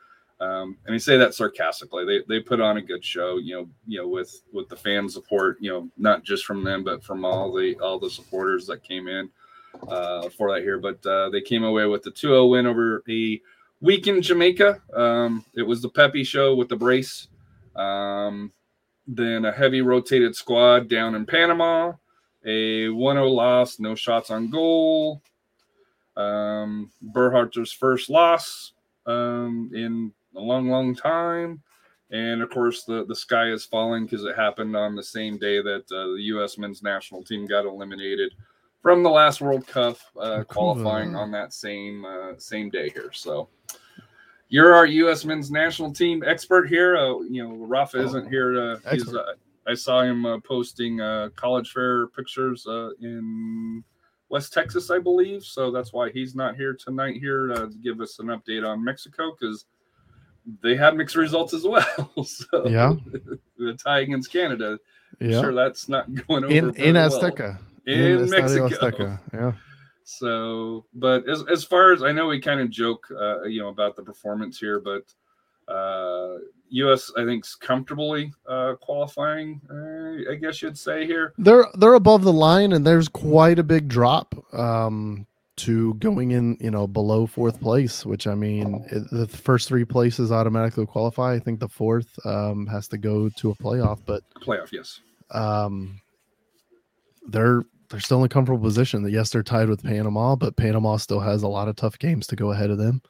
um 0.41 0.77
and 0.85 0.93
i 0.93 0.97
say 0.97 1.17
that 1.17 1.33
sarcastically 1.33 2.05
they 2.05 2.21
they 2.27 2.41
put 2.41 2.59
on 2.59 2.77
a 2.77 2.81
good 2.81 3.03
show 3.03 3.37
you 3.37 3.55
know 3.55 3.69
you 3.87 3.99
know 3.99 4.07
with 4.07 4.41
with 4.51 4.67
the 4.67 4.75
fan 4.75 5.07
support 5.07 5.57
you 5.61 5.71
know 5.71 5.89
not 5.97 6.23
just 6.23 6.45
from 6.45 6.63
them 6.63 6.83
but 6.83 7.03
from 7.03 7.23
all 7.23 7.53
the 7.53 7.75
all 7.79 7.99
the 7.99 8.09
supporters 8.09 8.67
that 8.67 8.83
came 8.83 9.07
in 9.07 9.29
uh, 9.87 10.29
for 10.29 10.53
that 10.53 10.61
here, 10.63 10.79
but 10.79 11.05
uh, 11.05 11.29
they 11.29 11.41
came 11.41 11.63
away 11.63 11.85
with 11.85 12.03
the 12.03 12.11
2-0 12.11 12.49
win 12.49 12.65
over 12.65 13.03
a 13.09 13.41
week 13.81 14.07
in 14.07 14.21
Jamaica. 14.21 14.81
Um, 14.93 15.45
it 15.55 15.63
was 15.63 15.81
the 15.81 15.89
Pepi 15.89 16.23
show 16.23 16.55
with 16.55 16.69
the 16.69 16.75
brace. 16.75 17.27
Um, 17.75 18.51
then 19.07 19.45
a 19.45 19.51
heavy 19.51 19.81
rotated 19.81 20.35
squad 20.35 20.89
down 20.89 21.15
in 21.15 21.25
Panama, 21.25 21.93
a 22.43 22.87
1-0 22.87 23.35
loss, 23.35 23.79
no 23.79 23.95
shots 23.95 24.31
on 24.31 24.49
goal. 24.49 25.21
Um, 26.17 26.91
first 27.77 28.09
loss 28.09 28.71
um, 29.05 29.69
in 29.73 30.11
a 30.35 30.39
long, 30.39 30.69
long 30.69 30.95
time. 30.95 31.61
And 32.11 32.41
of 32.41 32.49
course, 32.49 32.83
the, 32.83 33.05
the 33.05 33.15
sky 33.15 33.49
is 33.49 33.65
falling 33.65 34.05
because 34.05 34.23
it 34.25 34.35
happened 34.35 34.75
on 34.75 34.95
the 34.95 35.03
same 35.03 35.37
day 35.37 35.61
that 35.61 35.83
uh, 35.91 36.13
the 36.15 36.21
U.S. 36.27 36.57
men's 36.57 36.83
national 36.83 37.23
team 37.23 37.45
got 37.47 37.65
eliminated 37.65 38.33
from 38.81 39.01
the 39.01 39.09
last 39.09 39.41
World 39.41 39.65
Cup, 39.65 39.97
uh, 40.19 40.43
qualifying 40.43 41.15
on 41.15 41.31
that 41.31 41.53
same 41.53 42.05
uh, 42.05 42.33
same 42.37 42.69
day 42.69 42.89
here. 42.89 43.09
So 43.11 43.49
you're 44.49 44.75
our 44.75 44.85
U.S. 44.85 45.25
men's 45.25 45.49
national 45.49 45.91
team 45.91 46.23
expert 46.25 46.67
here. 46.67 46.95
Uh, 46.95 47.21
you 47.21 47.43
know, 47.43 47.55
Rafa 47.55 48.03
isn't 48.03 48.29
here. 48.29 48.51
To, 48.51 48.81
he's, 48.91 49.11
uh, 49.13 49.33
I 49.65 49.73
saw 49.73 50.03
him 50.03 50.25
uh, 50.25 50.39
posting 50.41 51.01
uh, 51.01 51.29
college 51.35 51.71
fair 51.71 52.07
pictures 52.07 52.67
uh, 52.67 52.91
in 53.01 53.83
West 54.29 54.53
Texas, 54.53 54.91
I 54.91 54.99
believe. 54.99 55.43
So 55.43 55.71
that's 55.71 55.91
why 55.91 56.11
he's 56.11 56.35
not 56.35 56.55
here 56.55 56.75
tonight 56.75 57.15
here 57.15 57.47
to 57.47 57.71
give 57.81 58.01
us 58.01 58.19
an 58.19 58.27
update 58.27 58.67
on 58.67 58.83
Mexico 58.83 59.35
because 59.37 59.65
they 60.61 60.75
had 60.75 60.95
mixed 60.95 61.15
results 61.15 61.53
as 61.53 61.63
well. 61.63 62.09
so 62.23 62.67
Yeah. 62.67 62.95
the 63.57 63.73
tie 63.73 63.99
against 64.01 64.31
Canada. 64.31 64.77
I'm 65.21 65.29
Yeah. 65.31 65.41
Sure, 65.41 65.53
that's 65.53 65.87
not 65.89 66.13
going 66.27 66.43
over 66.43 66.53
in 66.53 66.75
in 66.75 66.95
well. 66.95 67.09
Azteca. 67.09 67.57
In, 67.85 68.29
Mexico. 68.29 68.69
Azteca. 68.69 69.19
Yeah. 69.33 69.51
So, 70.03 70.85
but 70.93 71.27
as, 71.27 71.43
as 71.51 71.63
far 71.63 71.91
as 71.91 72.03
I 72.03 72.11
know, 72.11 72.27
we 72.27 72.39
kind 72.39 72.59
of 72.59 72.69
joke, 72.69 73.07
uh, 73.11 73.43
you 73.43 73.61
know, 73.61 73.69
about 73.69 73.95
the 73.95 74.03
performance 74.03 74.59
here, 74.59 74.79
but 74.79 75.03
uh, 75.71 76.37
U.S. 76.69 77.11
I 77.17 77.25
think 77.25 77.43
is 77.45 77.55
comfortably 77.55 78.31
uh, 78.47 78.73
qualifying. 78.81 79.61
Uh, 79.69 80.31
I 80.31 80.35
guess 80.35 80.61
you'd 80.61 80.77
say 80.77 81.07
here. 81.07 81.33
They're 81.39 81.65
they're 81.79 81.95
above 81.95 82.23
the 82.23 82.33
line, 82.33 82.73
and 82.73 82.85
there's 82.85 83.07
quite 83.07 83.57
a 83.57 83.63
big 83.63 83.87
drop 83.87 84.35
um, 84.53 85.25
to 85.57 85.93
going 85.95 86.31
in, 86.31 86.57
you 86.59 86.71
know, 86.71 86.87
below 86.87 87.25
fourth 87.25 87.59
place. 87.61 88.05
Which 88.05 88.27
I 88.27 88.35
mean, 88.35 88.85
it, 88.91 89.09
the 89.11 89.27
first 89.27 89.67
three 89.67 89.85
places 89.85 90.31
automatically 90.31 90.85
qualify. 90.85 91.33
I 91.33 91.39
think 91.39 91.59
the 91.59 91.69
fourth 91.69 92.07
um, 92.25 92.67
has 92.67 92.87
to 92.89 92.97
go 92.97 93.29
to 93.29 93.51
a 93.51 93.55
playoff, 93.55 93.99
but 94.05 94.23
Playoff, 94.41 94.71
yes. 94.71 94.99
um, 95.31 96.01
they're 97.27 97.63
they're 97.89 97.99
still 97.99 98.19
in 98.19 98.25
a 98.25 98.29
comfortable 98.29 98.63
position. 98.63 99.03
That 99.03 99.11
Yes, 99.11 99.29
they're 99.29 99.43
tied 99.43 99.69
with 99.69 99.83
Panama, 99.83 100.35
but 100.35 100.55
Panama 100.55 100.97
still 100.97 101.19
has 101.19 101.43
a 101.43 101.47
lot 101.47 101.67
of 101.67 101.75
tough 101.75 101.99
games 101.99 102.27
to 102.27 102.35
go 102.35 102.51
ahead 102.51 102.69
of 102.69 102.77
them. 102.77 103.01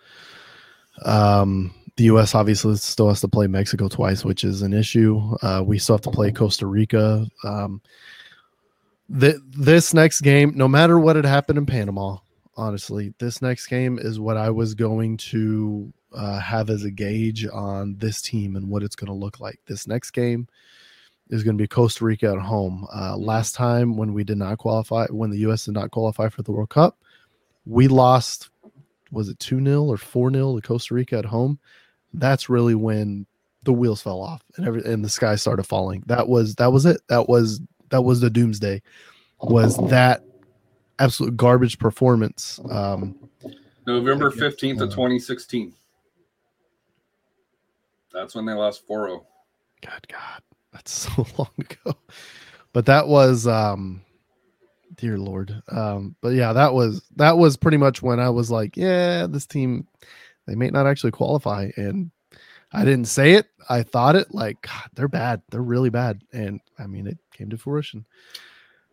Um, 1.04 1.74
the 1.98 2.06
U.S. 2.06 2.36
obviously 2.36 2.76
still 2.76 3.08
has 3.08 3.22
to 3.22 3.28
play 3.28 3.48
Mexico 3.48 3.88
twice, 3.88 4.26
which 4.26 4.44
is 4.44 4.62
an 4.62 4.74
issue. 4.74 5.36
Uh, 5.42 5.64
we 5.66 5.80
still 5.80 5.96
have 5.96 6.02
to 6.04 6.12
play 6.12 6.32
Costa 6.32 6.68
Rica. 6.68 7.26
Um, 7.44 7.82
th- 9.20 9.38
this 9.58 9.94
next 9.94 10.22
game, 10.22 10.54
no 10.56 10.68
matter 10.68 11.00
what 11.00 11.16
had 11.16 11.26
happened 11.26 11.58
in 11.58 11.66
Panama, 11.66 12.18
honestly, 12.58 13.14
this 13.20 13.42
next 13.42 13.68
game 13.68 14.00
is 14.00 14.20
what 14.20 14.38
I 14.38 14.50
was 14.50 14.74
going 14.74 15.18
to 15.18 15.92
uh, 16.14 16.40
have 16.40 16.70
as 16.70 16.84
a 16.84 16.92
gauge 16.92 17.46
on 17.48 17.96
this 17.98 18.22
team 18.22 18.56
and 18.56 18.70
what 18.70 18.84
it's 18.84 18.96
going 18.96 19.08
to 19.08 19.14
look 19.14 19.40
like. 19.40 19.60
This 19.68 19.88
next 19.88 20.12
game 20.12 20.48
is 21.30 21.44
going 21.44 21.58
to 21.58 21.62
be 21.62 21.68
Costa 21.68 22.06
Rica 22.06 22.32
at 22.32 22.40
home. 22.40 22.88
Uh, 22.94 23.18
last 23.18 23.56
time 23.56 23.98
when 23.98 24.14
we 24.14 24.24
did 24.24 24.38
not 24.38 24.58
qualify, 24.58 25.08
when 25.08 25.32
the 25.32 25.40
U.S. 25.40 25.66
did 25.66 25.74
not 25.74 25.92
qualify 25.92 26.30
for 26.30 26.44
the 26.44 26.52
World 26.52 26.70
Cup, 26.70 26.98
we 27.66 27.88
lost. 27.88 28.50
Was 29.12 29.30
it 29.30 29.40
two 29.40 29.64
0 29.64 29.84
or 29.84 29.98
four 29.98 30.32
0 30.32 30.56
to 30.56 30.62
Costa 30.62 30.94
Rica 30.94 31.18
at 31.18 31.26
home? 31.26 31.60
That's 32.14 32.50
really 32.50 32.76
when 32.76 33.26
the 33.64 33.74
wheels 33.74 34.02
fell 34.02 34.22
off 34.22 34.44
and 34.58 34.68
every 34.68 34.84
and 34.84 35.04
the 35.04 35.10
sky 35.10 35.36
started 35.36 35.64
falling. 35.64 36.04
That 36.06 36.28
was 36.28 36.56
that 36.56 36.72
was 36.72 36.86
it. 36.86 37.02
That 37.08 37.28
was 37.28 37.62
that 37.90 38.04
was 38.04 38.22
the 38.22 38.30
doomsday. 38.30 38.82
Was 39.42 39.78
that 39.90 40.24
absolute 41.00 41.38
garbage 41.38 41.80
performance? 41.80 42.60
Um, 42.70 43.30
November 43.86 44.32
fifteenth 44.32 44.82
of 44.82 44.94
twenty 44.94 45.20
sixteen. 45.20 45.74
That's 48.16 48.34
when 48.34 48.46
they 48.46 48.54
lost 48.54 48.84
oh. 48.90 48.94
4-0. 48.94 49.26
God, 49.86 50.08
God, 50.08 50.42
that's 50.72 50.92
so 51.16 51.28
long 51.38 51.52
ago. 51.60 51.98
But 52.72 52.86
that 52.86 53.08
was, 53.08 53.46
um, 53.46 54.02
dear 54.96 55.18
Lord. 55.18 55.62
Um, 55.70 56.16
but 56.22 56.30
yeah, 56.30 56.54
that 56.54 56.74
was 56.74 57.02
that 57.18 57.38
was 57.38 57.58
pretty 57.58 57.78
much 57.78 58.02
when 58.02 58.20
I 58.20 58.30
was 58.30 58.50
like, 58.50 58.78
yeah, 58.78 59.28
this 59.28 59.46
team, 59.46 59.88
they 60.48 60.56
may 60.56 60.70
not 60.70 60.88
actually 60.88 61.12
qualify, 61.12 61.70
and 61.76 62.12
I 62.72 62.86
didn't 62.86 63.08
say 63.08 63.34
it. 63.34 63.48
I 63.70 63.84
thought 63.84 64.16
it. 64.16 64.34
Like, 64.34 64.62
God, 64.62 64.90
they're 64.94 65.08
bad. 65.08 65.42
They're 65.50 65.62
really 65.62 65.90
bad, 65.90 66.22
and 66.34 66.60
I 66.80 66.88
mean, 66.88 67.08
it 67.08 67.18
came 67.34 67.50
to 67.50 67.58
fruition. 67.58 68.06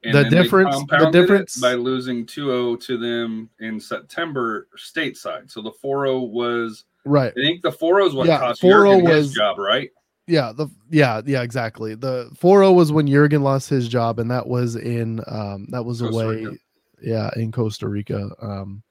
The 0.02 0.24
difference- 0.24 0.76
the 0.88 1.10
difference- 1.12 1.60
by 1.60 1.74
losing 1.74 2.26
2-0 2.26 2.76
to 2.86 2.96
them 2.98 3.48
in 3.60 3.78
September 3.78 4.66
stateside. 4.76 5.50
So 5.50 5.62
the 5.62 5.70
4-0 5.72 6.28
was 6.30 6.84
Right. 7.04 7.32
I 7.36 7.40
think 7.40 7.62
the 7.62 7.70
4-0 7.72 8.06
is 8.08 8.14
what 8.14 8.26
Yeah, 8.26 8.38
cost 8.38 8.60
4-0 8.60 9.00
his 9.06 9.26
was- 9.26 9.32
job, 9.34 9.58
right? 9.58 9.90
Yeah, 10.28 10.52
the 10.56 10.68
yeah, 10.90 11.20
yeah, 11.26 11.42
exactly. 11.42 11.94
The 11.96 12.30
4-0 12.38 12.72
was 12.74 12.92
when 12.92 13.06
Jurgen 13.08 13.42
lost 13.42 13.68
his 13.68 13.88
job, 13.88 14.18
and 14.20 14.30
that 14.30 14.46
was 14.46 14.76
in 14.76 15.20
um 15.26 15.66
that 15.70 15.84
was 15.84 16.00
Costa 16.00 16.14
away, 16.14 16.44
Rica. 16.44 16.56
yeah, 17.02 17.30
in 17.36 17.50
Costa 17.52 17.88
Rica. 17.88 18.30
Um 18.40 18.82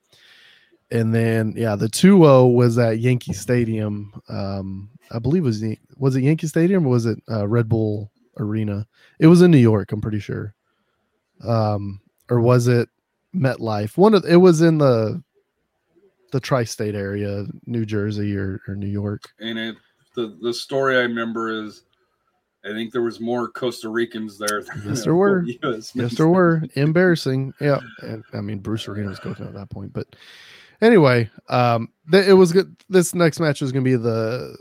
and 0.92 1.16
then 1.16 1.54
yeah, 1.56 1.78
the 1.78 1.88
2-0 1.88 2.54
was 2.54 2.78
at 2.78 3.00
Yankee 3.00 3.32
Stadium. 3.34 4.12
Um 4.28 4.90
I 5.10 5.20
believe 5.20 5.44
it 5.44 5.48
was 5.48 5.64
was 5.98 6.16
it 6.18 6.24
Yankee 6.24 6.48
Stadium 6.48 6.86
or 6.86 6.90
was 6.90 7.06
it 7.06 7.20
uh, 7.30 7.48
Red 7.48 7.70
Bull 7.70 8.12
Arena? 8.38 8.86
It 9.20 9.28
was 9.28 9.42
in 9.42 9.52
New 9.52 9.58
York, 9.58 9.92
I'm 9.94 10.02
pretty 10.02 10.20
sure. 10.20 10.54
Um 11.48 12.02
or 12.30 12.40
was 12.42 12.68
it 12.68 12.90
MetLife? 13.36 13.98
One 13.98 14.14
of 14.14 14.26
it 14.26 14.38
was 14.38 14.62
in 14.62 14.78
the 14.78 15.22
the 16.32 16.40
tri-state 16.40 16.96
area, 16.96 17.46
New 17.66 17.86
Jersey 17.86 18.36
or, 18.38 18.62
or 18.68 18.76
New 18.76 18.88
York. 18.88 19.30
and 19.40 19.60
it 19.60 19.76
the 20.16 20.38
the 20.42 20.54
story 20.54 20.98
I 20.98 21.02
remember 21.02 21.50
is 21.66 21.84
I 22.64 22.70
think 22.74 22.94
there 22.94 23.02
was 23.02 23.20
more 23.20 23.50
Costa 23.50 23.90
Ricans 23.90 24.38
there. 24.38 24.62
Than 24.62 24.82
Yes, 24.90 25.04
there 25.04 25.16
were. 25.24 25.44
US 25.64 25.94
Yes, 25.96 26.16
there 26.16 26.28
were 26.28 26.64
embarrassing. 26.76 27.54
Yeah, 27.60 27.80
and 28.02 28.24
I 28.34 28.42
mean 28.42 28.60
Bruce 28.60 28.88
Arena 28.88 29.10
was 29.10 29.20
coaching 29.20 29.46
at 29.48 29.54
that 29.56 29.70
point, 29.70 29.92
but 29.94 30.08
anyway, 30.82 31.30
um, 31.50 31.90
th- 32.12 32.28
it 32.28 32.34
was 32.34 32.52
good. 32.54 32.76
This 32.88 33.16
next 33.16 33.40
match 33.40 33.62
was 33.62 33.72
going 33.72 33.84
to 33.84 33.90
be 33.90 33.96
the 33.98 34.56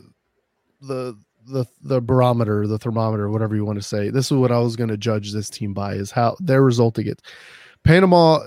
the 0.80 1.18
the 1.46 1.64
the 1.82 2.00
barometer, 2.00 2.66
the 2.66 2.78
thermometer, 2.78 3.30
whatever 3.30 3.54
you 3.54 3.64
want 3.64 3.78
to 3.78 3.86
say. 3.86 4.10
This 4.10 4.26
is 4.26 4.36
what 4.36 4.52
I 4.52 4.58
was 4.58 4.76
going 4.76 4.90
to 4.90 4.96
judge 4.96 5.32
this 5.32 5.50
team 5.50 5.74
by 5.74 5.94
is 5.94 6.10
how 6.10 6.36
their 6.40 6.62
result 6.62 6.98
against 6.98 7.24
Panama. 7.84 8.40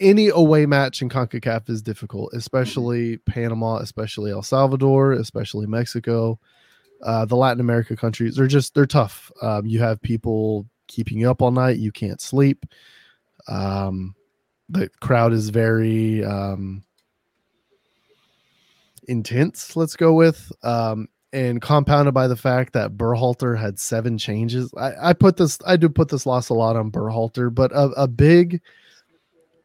Any 0.00 0.28
away 0.28 0.66
match 0.66 1.02
in 1.02 1.08
CONCACAF 1.08 1.70
is 1.70 1.80
difficult, 1.80 2.32
especially 2.34 3.18
Panama, 3.18 3.76
especially 3.76 4.32
El 4.32 4.42
Salvador, 4.42 5.12
especially 5.12 5.66
Mexico. 5.66 6.38
Uh, 7.02 7.24
the 7.24 7.36
Latin 7.36 7.60
America 7.60 7.96
countries, 7.96 8.34
they're 8.34 8.46
just 8.46 8.74
they're 8.74 8.86
tough. 8.86 9.30
Um, 9.40 9.66
you 9.66 9.80
have 9.80 10.02
people 10.02 10.66
keeping 10.88 11.18
you 11.18 11.30
up 11.30 11.42
all 11.42 11.50
night. 11.50 11.78
You 11.78 11.92
can't 11.92 12.20
sleep. 12.20 12.66
Um, 13.46 14.14
the 14.68 14.88
crowd 15.00 15.32
is 15.32 15.50
very 15.50 16.24
um, 16.24 16.82
intense. 19.08 19.76
Let's 19.76 19.96
go 19.96 20.12
with 20.14 20.50
um, 20.62 21.08
and 21.34 21.60
compounded 21.60 22.14
by 22.14 22.28
the 22.28 22.36
fact 22.36 22.72
that 22.74 22.96
Berhalter 22.96 23.58
had 23.58 23.80
seven 23.80 24.16
changes. 24.16 24.72
I, 24.78 25.10
I 25.10 25.12
put 25.12 25.36
this. 25.36 25.58
I 25.66 25.76
do 25.76 25.88
put 25.88 26.08
this 26.08 26.26
loss 26.26 26.48
a 26.48 26.54
lot 26.54 26.76
on 26.76 26.92
Berhalter, 26.92 27.52
but 27.52 27.72
a, 27.72 27.86
a 27.96 28.06
big 28.06 28.62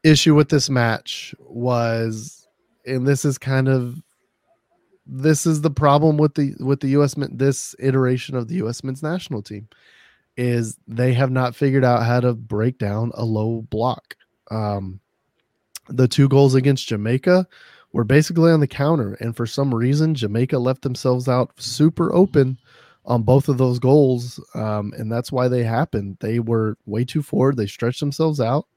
issue 0.03 0.33
with 0.33 0.49
this 0.49 0.67
match 0.67 1.35
was, 1.39 2.47
and 2.87 3.07
this 3.07 3.23
is 3.23 3.37
kind 3.37 3.67
of 3.67 4.01
this 5.05 5.45
is 5.45 5.61
the 5.61 5.69
problem 5.69 6.17
with 6.17 6.33
the 6.33 6.55
with 6.59 6.79
the 6.79 6.89
U.S. 6.89 7.15
men- 7.15 7.37
this 7.37 7.75
iteration 7.77 8.35
of 8.35 8.47
the 8.47 8.55
U.S. 8.55 8.83
men's 8.83 9.03
national 9.03 9.43
team 9.43 9.69
is 10.37 10.75
they 10.87 11.13
have 11.13 11.29
not 11.31 11.55
figured 11.55 11.85
out 11.85 12.03
how 12.03 12.19
to 12.19 12.33
break 12.33 12.79
down 12.79 13.11
a 13.13 13.23
low 13.23 13.61
block. 13.69 14.15
Um, 14.49 14.99
the 15.87 16.07
two 16.07 16.29
goals 16.29 16.55
against 16.55 16.87
Jamaica 16.87 17.47
were 17.91 18.03
basically 18.03 18.51
on 18.51 18.59
the 18.59 18.67
counter, 18.67 19.15
and 19.15 19.35
for 19.35 19.45
some 19.45 19.73
reason, 19.73 20.15
Jamaica 20.15 20.57
left 20.59 20.83
themselves 20.83 21.27
out 21.27 21.51
super 21.59 22.13
open 22.13 22.57
on 23.05 23.23
both 23.23 23.49
of 23.49 23.57
those 23.57 23.79
goals, 23.79 24.39
um, 24.53 24.93
and 24.97 25.11
that's 25.11 25.31
why 25.31 25.47
they 25.47 25.63
happened. 25.63 26.17
They 26.19 26.39
were 26.39 26.77
way 26.85 27.03
too 27.03 27.23
forward. 27.23 27.57
They 27.57 27.65
stretched 27.65 27.99
themselves 27.99 28.39
out. 28.39 28.67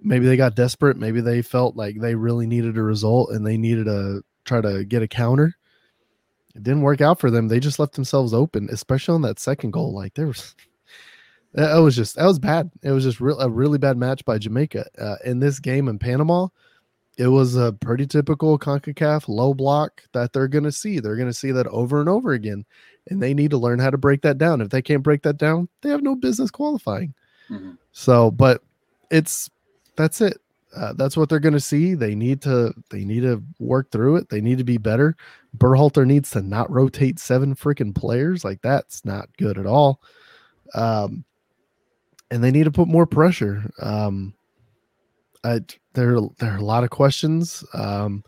Maybe 0.00 0.26
they 0.26 0.36
got 0.36 0.54
desperate. 0.54 0.96
Maybe 0.96 1.20
they 1.20 1.42
felt 1.42 1.74
like 1.74 2.00
they 2.00 2.14
really 2.14 2.46
needed 2.46 2.76
a 2.76 2.82
result 2.82 3.30
and 3.30 3.44
they 3.46 3.56
needed 3.56 3.86
to 3.86 4.22
try 4.44 4.60
to 4.60 4.84
get 4.84 5.02
a 5.02 5.08
counter. 5.08 5.56
It 6.54 6.62
didn't 6.62 6.82
work 6.82 7.00
out 7.00 7.18
for 7.18 7.30
them. 7.30 7.48
They 7.48 7.60
just 7.60 7.78
left 7.78 7.94
themselves 7.94 8.32
open, 8.32 8.68
especially 8.70 9.14
on 9.14 9.22
that 9.22 9.40
second 9.40 9.72
goal. 9.72 9.94
Like 9.94 10.14
there 10.14 10.28
was, 10.28 10.54
that 11.54 11.76
was 11.76 11.96
just 11.96 12.16
that 12.16 12.26
was 12.26 12.38
bad. 12.38 12.70
It 12.82 12.92
was 12.92 13.04
just 13.04 13.20
real, 13.20 13.40
a 13.40 13.48
really 13.48 13.78
bad 13.78 13.96
match 13.96 14.24
by 14.24 14.38
Jamaica. 14.38 14.86
Uh, 14.98 15.16
in 15.24 15.40
this 15.40 15.58
game 15.58 15.88
in 15.88 15.98
Panama, 15.98 16.48
it 17.16 17.28
was 17.28 17.56
a 17.56 17.72
pretty 17.72 18.06
typical 18.06 18.58
Concacaf 18.58 19.28
low 19.28 19.54
block 19.54 20.02
that 20.12 20.32
they're 20.32 20.48
going 20.48 20.64
to 20.64 20.72
see. 20.72 21.00
They're 21.00 21.16
going 21.16 21.28
to 21.28 21.34
see 21.34 21.50
that 21.52 21.66
over 21.68 22.00
and 22.00 22.08
over 22.08 22.32
again, 22.32 22.64
and 23.08 23.22
they 23.22 23.32
need 23.32 23.50
to 23.52 23.58
learn 23.58 23.78
how 23.78 23.90
to 23.90 23.98
break 23.98 24.22
that 24.22 24.38
down. 24.38 24.60
If 24.60 24.68
they 24.68 24.82
can't 24.82 25.02
break 25.02 25.22
that 25.22 25.38
down, 25.38 25.68
they 25.80 25.88
have 25.90 26.02
no 26.02 26.14
business 26.14 26.50
qualifying. 26.50 27.14
Mhm. 27.50 27.78
So, 27.92 28.30
but 28.30 28.62
it's 29.10 29.48
that's 29.96 30.20
it. 30.20 30.38
Uh, 30.76 30.92
that's 30.92 31.16
what 31.16 31.30
they're 31.30 31.40
going 31.40 31.54
to 31.54 31.60
see. 31.60 31.94
They 31.94 32.14
need 32.14 32.42
to 32.42 32.74
they 32.90 33.04
need 33.04 33.22
to 33.22 33.42
work 33.58 33.90
through 33.90 34.16
it. 34.16 34.28
They 34.28 34.42
need 34.42 34.58
to 34.58 34.64
be 34.64 34.76
better. 34.76 35.16
Berhalter 35.56 36.06
needs 36.06 36.30
to 36.32 36.42
not 36.42 36.70
rotate 36.70 37.18
seven 37.18 37.54
freaking 37.54 37.94
players. 37.94 38.44
Like 38.44 38.60
that's 38.60 39.04
not 39.04 39.34
good 39.38 39.56
at 39.56 39.64
all. 39.64 40.02
Um, 40.74 41.24
and 42.30 42.44
they 42.44 42.50
need 42.50 42.64
to 42.64 42.72
put 42.72 42.88
more 42.88 43.06
pressure. 43.06 43.70
Um, 43.80 44.34
I, 45.46 45.60
there 45.94 46.18
there 46.38 46.52
are 46.52 46.58
a 46.58 46.64
lot 46.64 46.84
of 46.84 46.90
questions. 46.90 47.64
Um, 47.72 48.24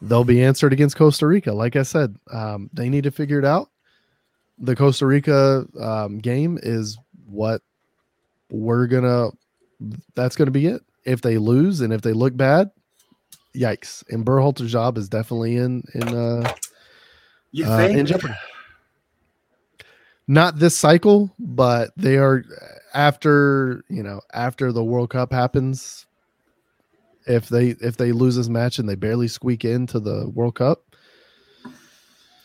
they'll 0.00 0.24
be 0.24 0.42
answered 0.42 0.72
against 0.72 0.96
Costa 0.96 1.26
Rica. 1.26 1.52
Like 1.52 1.76
I 1.76 1.82
said, 1.82 2.16
um, 2.32 2.70
they 2.72 2.88
need 2.88 3.04
to 3.04 3.10
figure 3.10 3.38
it 3.38 3.44
out. 3.44 3.70
The 4.58 4.74
Costa 4.74 5.06
Rica 5.06 5.66
um, 5.80 6.18
game 6.18 6.58
is 6.62 6.98
what 7.26 7.62
we're 8.50 8.86
gonna. 8.86 9.28
That's 10.14 10.36
gonna 10.36 10.50
be 10.50 10.66
it. 10.66 10.82
If 11.04 11.20
they 11.20 11.36
lose 11.38 11.80
and 11.80 11.92
if 11.92 12.02
they 12.02 12.12
look 12.12 12.36
bad, 12.36 12.70
yikes! 13.54 14.04
And 14.08 14.24
Berhalter's 14.24 14.72
job 14.72 14.96
is 14.96 15.08
definitely 15.08 15.56
in 15.56 15.82
in 15.94 16.08
uh, 16.08 16.52
You 17.50 17.66
uh, 17.66 17.76
think? 17.76 17.98
in 17.98 18.06
jeopardy. 18.06 18.34
Not 20.28 20.58
this 20.58 20.76
cycle, 20.76 21.34
but 21.38 21.90
they 21.96 22.16
are 22.16 22.44
after 22.94 23.84
you 23.88 24.02
know 24.02 24.20
after 24.32 24.72
the 24.72 24.84
World 24.84 25.10
Cup 25.10 25.32
happens. 25.32 26.06
If 27.26 27.48
they 27.48 27.68
if 27.80 27.96
they 27.96 28.12
lose 28.12 28.36
this 28.36 28.48
match 28.48 28.78
and 28.78 28.88
they 28.88 28.94
barely 28.96 29.28
squeak 29.28 29.64
into 29.64 30.00
the 30.00 30.28
World 30.34 30.56
Cup, 30.56 30.82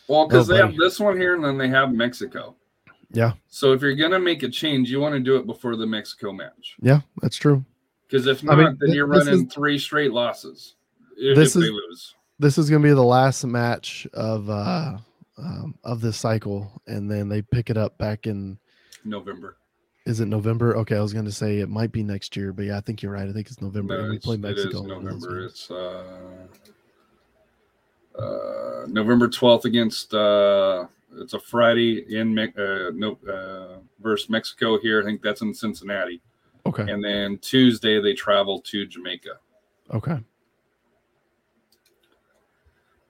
well, 0.08 0.26
because 0.26 0.46
they 0.46 0.56
have 0.56 0.76
this 0.76 0.98
one 0.98 1.16
here, 1.16 1.34
and 1.34 1.44
then 1.44 1.58
they 1.58 1.68
have 1.68 1.92
Mexico. 1.92 2.54
yeah, 3.12 3.32
So 3.48 3.72
if 3.72 3.82
you're 3.82 3.94
gonna 3.94 4.18
make 4.18 4.42
a 4.42 4.48
change, 4.48 4.90
you 4.90 5.00
want 5.00 5.14
to 5.14 5.20
do 5.20 5.36
it 5.36 5.46
before 5.46 5.76
the 5.76 5.86
Mexico 5.86 6.32
match. 6.32 6.76
yeah, 6.80 7.00
that's 7.20 7.36
true. 7.36 7.64
Because 8.08 8.26
if 8.26 8.42
I 8.44 8.46
not, 8.54 8.56
mean, 8.58 8.78
then 8.80 8.90
you're 8.94 9.06
running 9.06 9.46
is- 9.46 9.52
three 9.52 9.78
straight 9.78 10.12
losses. 10.12 10.76
If, 11.18 11.36
This 11.36 11.52
they 11.54 11.60
is- 11.60 11.70
lose. 11.70 12.14
This 12.38 12.56
is 12.56 12.70
going 12.70 12.80
to 12.82 12.88
be 12.88 12.94
the 12.94 13.02
last 13.02 13.44
match 13.44 14.06
of 14.14 14.48
uh 14.48 14.96
um, 15.36 15.74
of 15.84 16.00
this 16.00 16.16
cycle, 16.16 16.80
and 16.86 17.10
then 17.10 17.28
they 17.28 17.42
pick 17.42 17.68
it 17.70 17.76
up 17.76 17.98
back 17.98 18.26
in. 18.26 18.58
November. 19.04 19.57
Is 20.08 20.20
it 20.20 20.26
November? 20.26 20.74
Okay, 20.78 20.96
I 20.96 21.02
was 21.02 21.12
going 21.12 21.26
to 21.26 21.32
say 21.32 21.58
it 21.58 21.68
might 21.68 21.92
be 21.92 22.02
next 22.02 22.34
year, 22.34 22.54
but 22.54 22.64
yeah, 22.64 22.78
I 22.78 22.80
think 22.80 23.02
you're 23.02 23.12
right. 23.12 23.28
I 23.28 23.32
think 23.32 23.46
it's 23.46 23.60
November. 23.60 24.02
No, 24.04 24.08
we 24.08 24.18
play 24.18 24.38
Mexico. 24.38 24.80
in 24.80 24.88
those 24.88 25.02
November. 25.04 25.44
It's 25.44 25.70
uh, 25.70 26.02
uh, 28.18 28.86
November 28.88 29.28
twelfth 29.28 29.66
against. 29.66 30.14
Uh, 30.14 30.86
it's 31.18 31.34
a 31.34 31.38
Friday 31.38 32.06
in 32.18 32.38
uh, 32.38 32.90
no 32.94 33.18
uh, 33.30 33.80
versus 34.00 34.30
Mexico 34.30 34.78
here. 34.78 35.02
I 35.02 35.04
think 35.04 35.20
that's 35.20 35.42
in 35.42 35.52
Cincinnati, 35.52 36.22
Okay. 36.64 36.90
and 36.90 37.04
then 37.04 37.36
Tuesday 37.38 38.00
they 38.00 38.14
travel 38.14 38.60
to 38.62 38.86
Jamaica. 38.86 39.32
Okay. 39.92 40.18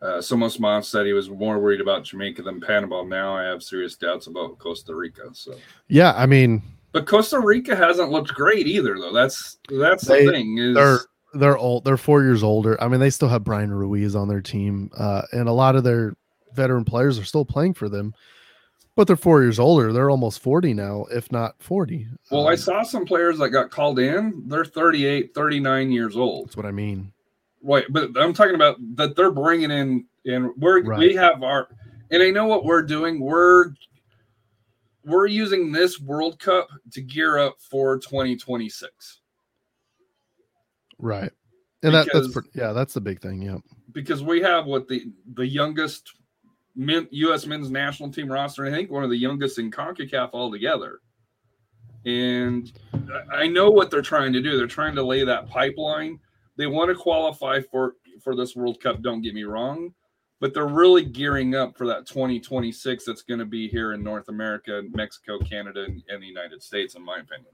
Uh, 0.03 0.19
Somos 0.19 0.85
said 0.85 1.07
he 1.07 1.13
was 1.13 1.31
more 1.31 1.61
worried 1.61 1.81
about 1.81 2.03
Jamaica 2.05 2.43
than 2.43 2.61
Panama. 2.61 3.05
Now 3.05 3.37
I 3.37 3.45
have 3.45 3.63
serious 3.63 3.95
doubts 3.97 4.27
about 4.27 4.59
Costa 4.59 4.95
Rica. 4.97 5.31
So, 5.33 5.55
Yeah, 5.89 6.13
I 6.17 6.27
mean, 6.27 6.63
but 6.99 7.07
Costa 7.07 7.39
Rica 7.41 7.75
hasn't 7.77 8.11
looked 8.11 8.35
great 8.35 8.67
either, 8.67 8.97
though. 8.99 9.13
That's 9.13 9.59
that's 9.69 10.07
They- 10.07 10.25
the 10.27 10.33
thing 10.33 10.59
is 10.59 10.75
they're 10.75 10.99
they're 11.35 11.59
old. 11.59 11.85
They're 11.85 11.97
four 11.99 12.23
years 12.23 12.43
older. 12.43 12.83
I 12.83 12.89
mean, 12.89 13.01
they 13.01 13.11
still 13.11 13.29
have 13.29 13.45
Bryan 13.45 13.73
Ruiz 13.73 14.17
on 14.17 14.29
their 14.29 14.41
team, 14.41 14.91
uh, 14.97 15.23
and 15.33 15.49
a 15.49 15.53
lot 15.53 15.77
of 15.77 15.85
their 15.85 16.15
veteran 16.55 16.85
players 16.85 17.19
are 17.19 17.25
still 17.25 17.45
playing 17.45 17.75
for 17.75 17.89
them. 17.89 18.15
But 18.97 19.07
they're 19.07 19.15
four 19.17 19.43
years 19.43 19.59
older. 19.61 19.93
They're 19.93 20.11
almost 20.11 20.41
forty 20.43 20.75
now, 20.75 21.05
if 21.13 21.31
not 21.31 21.55
forty. 21.63 22.09
well, 22.31 22.49
I 22.49 22.53
Um, 22.53 22.57
saw 22.57 22.83
some 22.83 23.05
players 23.05 23.39
that 23.39 23.51
got 23.51 23.71
called 23.71 23.99
in. 24.01 24.43
They're 24.49 24.65
38, 24.65 25.35
39 25.35 25.93
years 25.93 26.17
old. 26.17 26.49
That's 26.49 26.57
what 26.57 26.67
I 26.67 26.73
mean. 26.73 27.13
Right. 27.63 27.85
but 27.91 28.11
I'm 28.17 28.33
talking 28.33 28.55
about 28.57 28.77
that 28.97 29.15
they're 29.15 29.31
bringing 29.31 29.71
in, 29.71 30.07
and 30.25 30.51
we're 30.57 30.81
we 30.97 31.15
have 31.15 31.43
our, 31.43 31.69
and 32.11 32.23
I 32.23 32.31
know 32.31 32.47
what 32.47 32.65
we're 32.65 32.83
doing. 32.83 33.21
We're 33.21 33.67
we're 35.05 35.27
using 35.27 35.73
this 35.73 36.01
World 36.01 36.39
Cup 36.39 36.69
to 36.93 37.01
gear 37.01 37.39
up 37.39 37.57
for 37.61 37.99
2026 37.99 39.21
Right. 40.99 41.31
And 41.83 41.95
that, 41.95 42.09
that's 42.13 42.33
pretty, 42.33 42.51
yeah, 42.55 42.73
that's 42.73 42.95
the 42.95 43.01
big 43.01 43.21
thing. 43.21 43.41
Yeah. 43.41 43.59
because 43.93 44.23
we 44.23 44.41
have 44.41 44.67
what 44.67 44.89
the 44.89 45.05
the 45.35 45.47
youngest 45.47 46.13
men, 46.75 47.07
U.S. 47.13 47.47
men's 47.47 47.71
national 47.71 48.11
team 48.11 48.31
roster. 48.31 48.67
I 48.67 48.71
think 48.71 48.91
one 48.91 49.05
of 49.05 49.11
the 49.11 49.17
youngest 49.17 49.59
in 49.61 49.71
Concacaf 49.71 50.31
altogether. 50.33 50.99
And 52.05 52.73
I 53.33 53.47
know 53.47 53.71
what 53.71 53.91
they're 53.91 54.03
trying 54.03 54.33
to 54.33 54.43
do. 54.43 54.57
They're 54.57 54.67
trying 54.67 54.97
to 54.97 55.03
lay 55.05 55.25
that 55.25 55.49
pipeline. 55.49 56.19
They 56.57 56.67
want 56.67 56.89
to 56.89 56.97
qualify 56.97 57.61
for 57.61 57.95
for 58.25 58.35
this 58.35 58.57
World 58.57 58.81
Cup. 58.81 59.01
Don't 59.01 59.23
get 59.23 59.35
me 59.35 59.45
wrong, 59.45 59.95
but 60.41 60.55
they're 60.55 60.67
really 60.67 61.05
gearing 61.05 61.55
up 61.55 61.77
for 61.77 61.87
that 61.87 62.07
2026 62.07 63.05
that's 63.05 63.23
going 63.23 63.41
to 63.41 63.45
be 63.47 63.69
here 63.69 63.93
in 63.93 64.03
North 64.03 64.29
America, 64.29 64.83
Mexico, 64.93 65.39
Canada, 65.41 65.85
and, 65.85 66.03
and 66.09 66.23
the 66.23 66.27
United 66.27 66.63
States, 66.63 66.95
in 66.95 67.05
my 67.05 67.17
opinion. 67.19 67.53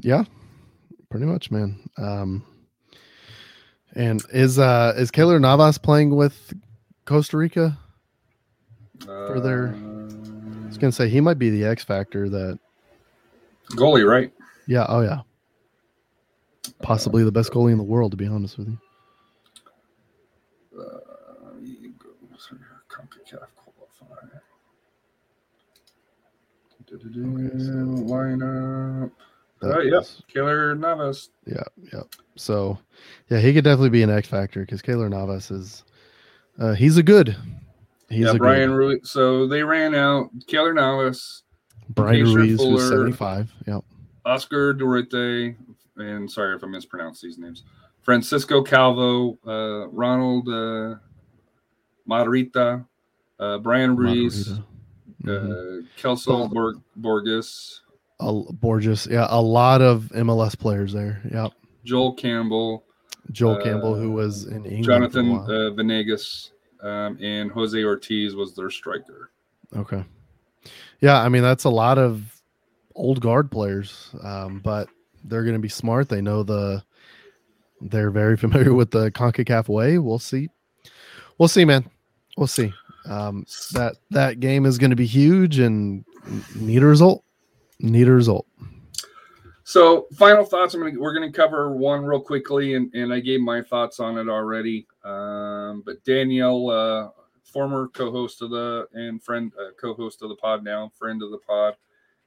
Yeah. 0.00 0.24
Pretty 1.10 1.26
much, 1.26 1.50
man. 1.50 1.78
Um, 1.98 2.44
and 3.96 4.22
is 4.32 4.58
uh 4.60 4.94
is 4.96 5.10
Keylor 5.10 5.40
Navas 5.40 5.76
playing 5.78 6.14
with 6.14 6.52
Costa 7.04 7.36
Rica? 7.36 7.76
Further- 9.04 9.74
I 9.74 10.66
was 10.68 10.78
gonna 10.78 10.92
say 10.92 11.08
he 11.08 11.20
might 11.20 11.38
be 11.40 11.50
the 11.50 11.64
X 11.64 11.82
factor 11.82 12.28
that 12.28 12.58
Uh, 13.72 13.74
goalie, 13.74 14.06
right? 14.08 14.32
yeah, 14.68 14.86
oh 14.88 15.00
yeah. 15.00 15.22
Possibly 16.80 17.24
the 17.24 17.32
best 17.32 17.50
goalie 17.50 17.72
in 17.72 17.78
the 17.78 17.82
world, 17.84 18.12
to 18.12 18.16
be 18.16 18.28
honest 18.28 18.56
with 18.56 18.68
you. 18.68 18.78
Uh, 20.78 21.58
Eagles, 21.60 22.52
CONCACAF 22.88 23.48
qualifier. 23.58 24.40
Lineup. 26.92 29.10
That 29.60 29.76
Oh, 29.76 29.80
yep. 29.80 30.04
Keylor 30.34 30.78
Navas. 30.78 31.28
Yeah, 31.46 31.62
yeah. 31.92 32.02
So, 32.36 32.78
yeah, 33.28 33.40
he 33.40 33.52
could 33.52 33.64
definitely 33.64 33.90
be 33.90 34.02
an 34.02 34.10
X 34.10 34.26
factor 34.26 34.60
because 34.60 34.80
Keylor 34.80 35.10
Navas 35.10 35.50
is, 35.50 35.84
uh, 36.58 36.72
he's 36.72 36.96
a 36.96 37.02
good. 37.02 37.36
He's 38.08 38.24
yeah, 38.24 38.30
a 38.32 38.34
Brian 38.34 38.70
good. 38.70 38.76
Ruiz. 38.76 39.10
So 39.10 39.46
they 39.46 39.62
ran 39.62 39.94
out 39.94 40.30
Keylor 40.48 40.74
Navas, 40.74 41.42
Brian 41.90 42.24
Keysher 42.26 42.34
Ruiz, 42.34 42.56
Fuller. 42.56 42.88
seventy 42.88 43.12
five. 43.12 43.52
Yeah, 43.66 43.80
Oscar 44.24 44.72
Duarte, 44.72 45.54
and 45.96 46.30
sorry 46.30 46.56
if 46.56 46.64
I 46.64 46.66
mispronounced 46.66 47.22
these 47.22 47.38
names. 47.38 47.62
Francisco 48.02 48.62
Calvo, 48.62 49.38
uh, 49.46 49.86
Ronald 49.90 50.48
uh, 50.48 50.96
Matarrita, 52.08 52.84
uh, 53.38 53.58
Bryan 53.58 53.94
Ruiz, 53.94 54.48
Margarita. 54.48 54.66
Mhm. 55.22 55.82
uh, 55.82 55.86
Celso 56.00 56.50
Borg- 56.50 56.80
Borges, 56.96 57.80
A- 58.20 58.52
Borges. 58.52 59.06
Yeah, 59.10 59.26
a 59.30 59.40
lot 59.40 59.82
of 59.82 60.10
MLS 60.14 60.54
players 60.58 60.92
there. 60.92 61.20
Yeah, 61.30 61.48
Joel 61.84 62.14
Campbell, 62.14 62.84
Joel 63.30 63.56
Uh, 63.56 63.62
Campbell, 63.64 63.94
who 63.94 64.10
was 64.12 64.46
in 64.46 64.64
England. 64.64 64.84
Jonathan 64.84 65.26
For 65.26 65.52
a 65.52 65.56
while. 65.56 65.66
uh, 65.68 65.70
Venegas, 65.72 66.52
um, 66.82 67.18
and 67.20 67.50
Jose 67.52 67.82
Ortiz 67.84 68.34
was 68.34 68.54
their 68.54 68.70
striker. 68.70 69.30
Okay. 69.76 70.04
Yeah, 71.00 71.20
I 71.22 71.28
mean 71.28 71.42
that's 71.42 71.64
a 71.64 71.70
lot 71.70 71.98
of 71.98 72.40
old 72.94 73.20
guard 73.20 73.50
players, 73.50 74.10
um, 74.22 74.60
but 74.62 74.88
they're 75.24 75.44
going 75.44 75.54
to 75.54 75.60
be 75.60 75.68
smart. 75.68 76.08
They 76.08 76.20
know 76.22 76.42
the. 76.42 76.82
They're 77.82 78.10
very 78.10 78.36
familiar 78.44 78.74
with 78.74 78.90
the 78.90 79.10
Concacaf 79.10 79.68
way. 79.68 79.96
We'll 79.98 80.18
see. 80.18 80.48
We'll 81.38 81.48
see, 81.48 81.64
man. 81.64 81.88
We'll 82.36 82.46
see. 82.46 82.72
Um, 83.08 83.46
that 83.72 83.96
that 84.10 84.40
game 84.40 84.66
is 84.66 84.78
going 84.78 84.90
to 84.90 84.96
be 84.96 85.06
huge 85.06 85.58
and 85.58 86.04
need 86.54 86.82
a 86.82 86.86
result. 86.86 87.24
Need 87.78 88.08
a 88.08 88.12
result. 88.12 88.46
So, 89.64 90.08
final 90.16 90.44
thoughts. 90.44 90.74
I'm 90.74 90.80
gonna 90.80 90.98
we're 90.98 91.14
gonna 91.14 91.30
cover 91.30 91.70
one 91.70 92.04
real 92.04 92.20
quickly, 92.20 92.74
and, 92.74 92.92
and 92.92 93.12
I 93.12 93.20
gave 93.20 93.40
my 93.40 93.62
thoughts 93.62 94.00
on 94.00 94.18
it 94.18 94.28
already. 94.28 94.86
Um, 95.04 95.82
but 95.86 96.02
Danielle, 96.04 96.70
uh, 96.70 97.08
former 97.44 97.88
co-host 97.88 98.42
of 98.42 98.50
the 98.50 98.88
and 98.94 99.22
friend 99.22 99.52
uh, 99.60 99.70
co-host 99.80 100.22
of 100.22 100.28
the 100.28 100.36
pod 100.36 100.64
now, 100.64 100.90
friend 100.98 101.22
of 101.22 101.30
the 101.30 101.38
pod, 101.38 101.76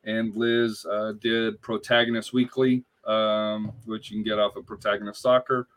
and 0.06 0.36
Liz 0.36 0.86
uh, 0.90 1.14
did 1.20 1.62
Protagonist 1.62 2.34
Weekly, 2.34 2.84
um, 3.06 3.74
which 3.86 4.10
you 4.10 4.18
can 4.18 4.24
get 4.24 4.40
off 4.40 4.56
of 4.56 4.66
Protagonist 4.66 5.22
Soccer. 5.22 5.68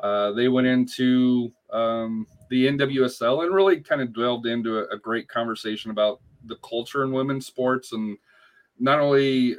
Uh, 0.00 0.32
they 0.32 0.48
went 0.48 0.66
into 0.66 1.52
um, 1.72 2.26
the 2.50 2.66
NWSL 2.66 3.44
and 3.44 3.54
really 3.54 3.80
kind 3.80 4.00
of 4.00 4.14
delved 4.14 4.46
into 4.46 4.78
a, 4.78 4.84
a 4.88 4.98
great 4.98 5.28
conversation 5.28 5.90
about 5.90 6.20
the 6.46 6.56
culture 6.56 7.04
in 7.04 7.12
women's 7.12 7.46
sports 7.46 7.92
and 7.92 8.18
not 8.78 8.98
only 8.98 9.56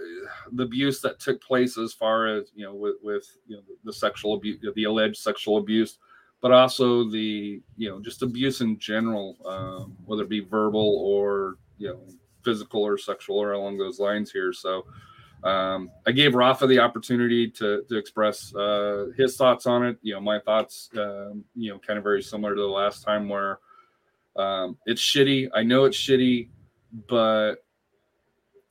the 0.51 0.63
abuse 0.63 1.01
that 1.01 1.19
took 1.19 1.41
place 1.41 1.77
as 1.77 1.93
far 1.93 2.27
as 2.27 2.51
you 2.53 2.65
know 2.65 2.75
with 2.75 2.95
with 3.01 3.25
you 3.47 3.55
know 3.55 3.63
the 3.85 3.93
sexual 3.93 4.33
abuse 4.35 4.59
the 4.75 4.83
alleged 4.83 5.15
sexual 5.17 5.57
abuse 5.57 5.97
but 6.41 6.51
also 6.51 7.09
the 7.09 7.61
you 7.77 7.89
know 7.89 7.99
just 8.01 8.21
abuse 8.21 8.59
in 8.59 8.77
general 8.77 9.37
um, 9.45 9.95
whether 10.05 10.23
it 10.23 10.29
be 10.29 10.41
verbal 10.41 11.01
or 11.03 11.55
you 11.77 11.87
know 11.87 11.99
physical 12.45 12.83
or 12.83 12.97
sexual 12.97 13.37
or 13.37 13.53
along 13.53 13.77
those 13.77 13.99
lines 13.99 14.31
here. 14.31 14.53
So 14.53 14.85
um, 15.45 15.89
i 16.05 16.11
gave 16.11 16.35
rafa 16.35 16.67
the 16.67 16.79
opportunity 16.79 17.49
to 17.49 17.83
to 17.87 17.97
express 17.97 18.53
uh, 18.55 19.07
his 19.17 19.37
thoughts 19.37 19.65
on 19.65 19.85
it. 19.85 19.97
You 20.01 20.15
know 20.15 20.21
my 20.21 20.39
thoughts 20.39 20.89
um, 20.97 21.43
you 21.55 21.71
know 21.71 21.79
kind 21.79 21.97
of 21.97 22.03
very 22.03 22.21
similar 22.21 22.55
to 22.55 22.61
the 22.61 22.67
last 22.67 23.03
time 23.03 23.29
where 23.29 23.59
um, 24.35 24.77
it's 24.85 25.01
shitty. 25.01 25.49
I 25.53 25.63
know 25.63 25.85
it's 25.85 25.97
shitty 25.97 26.49
but 27.07 27.55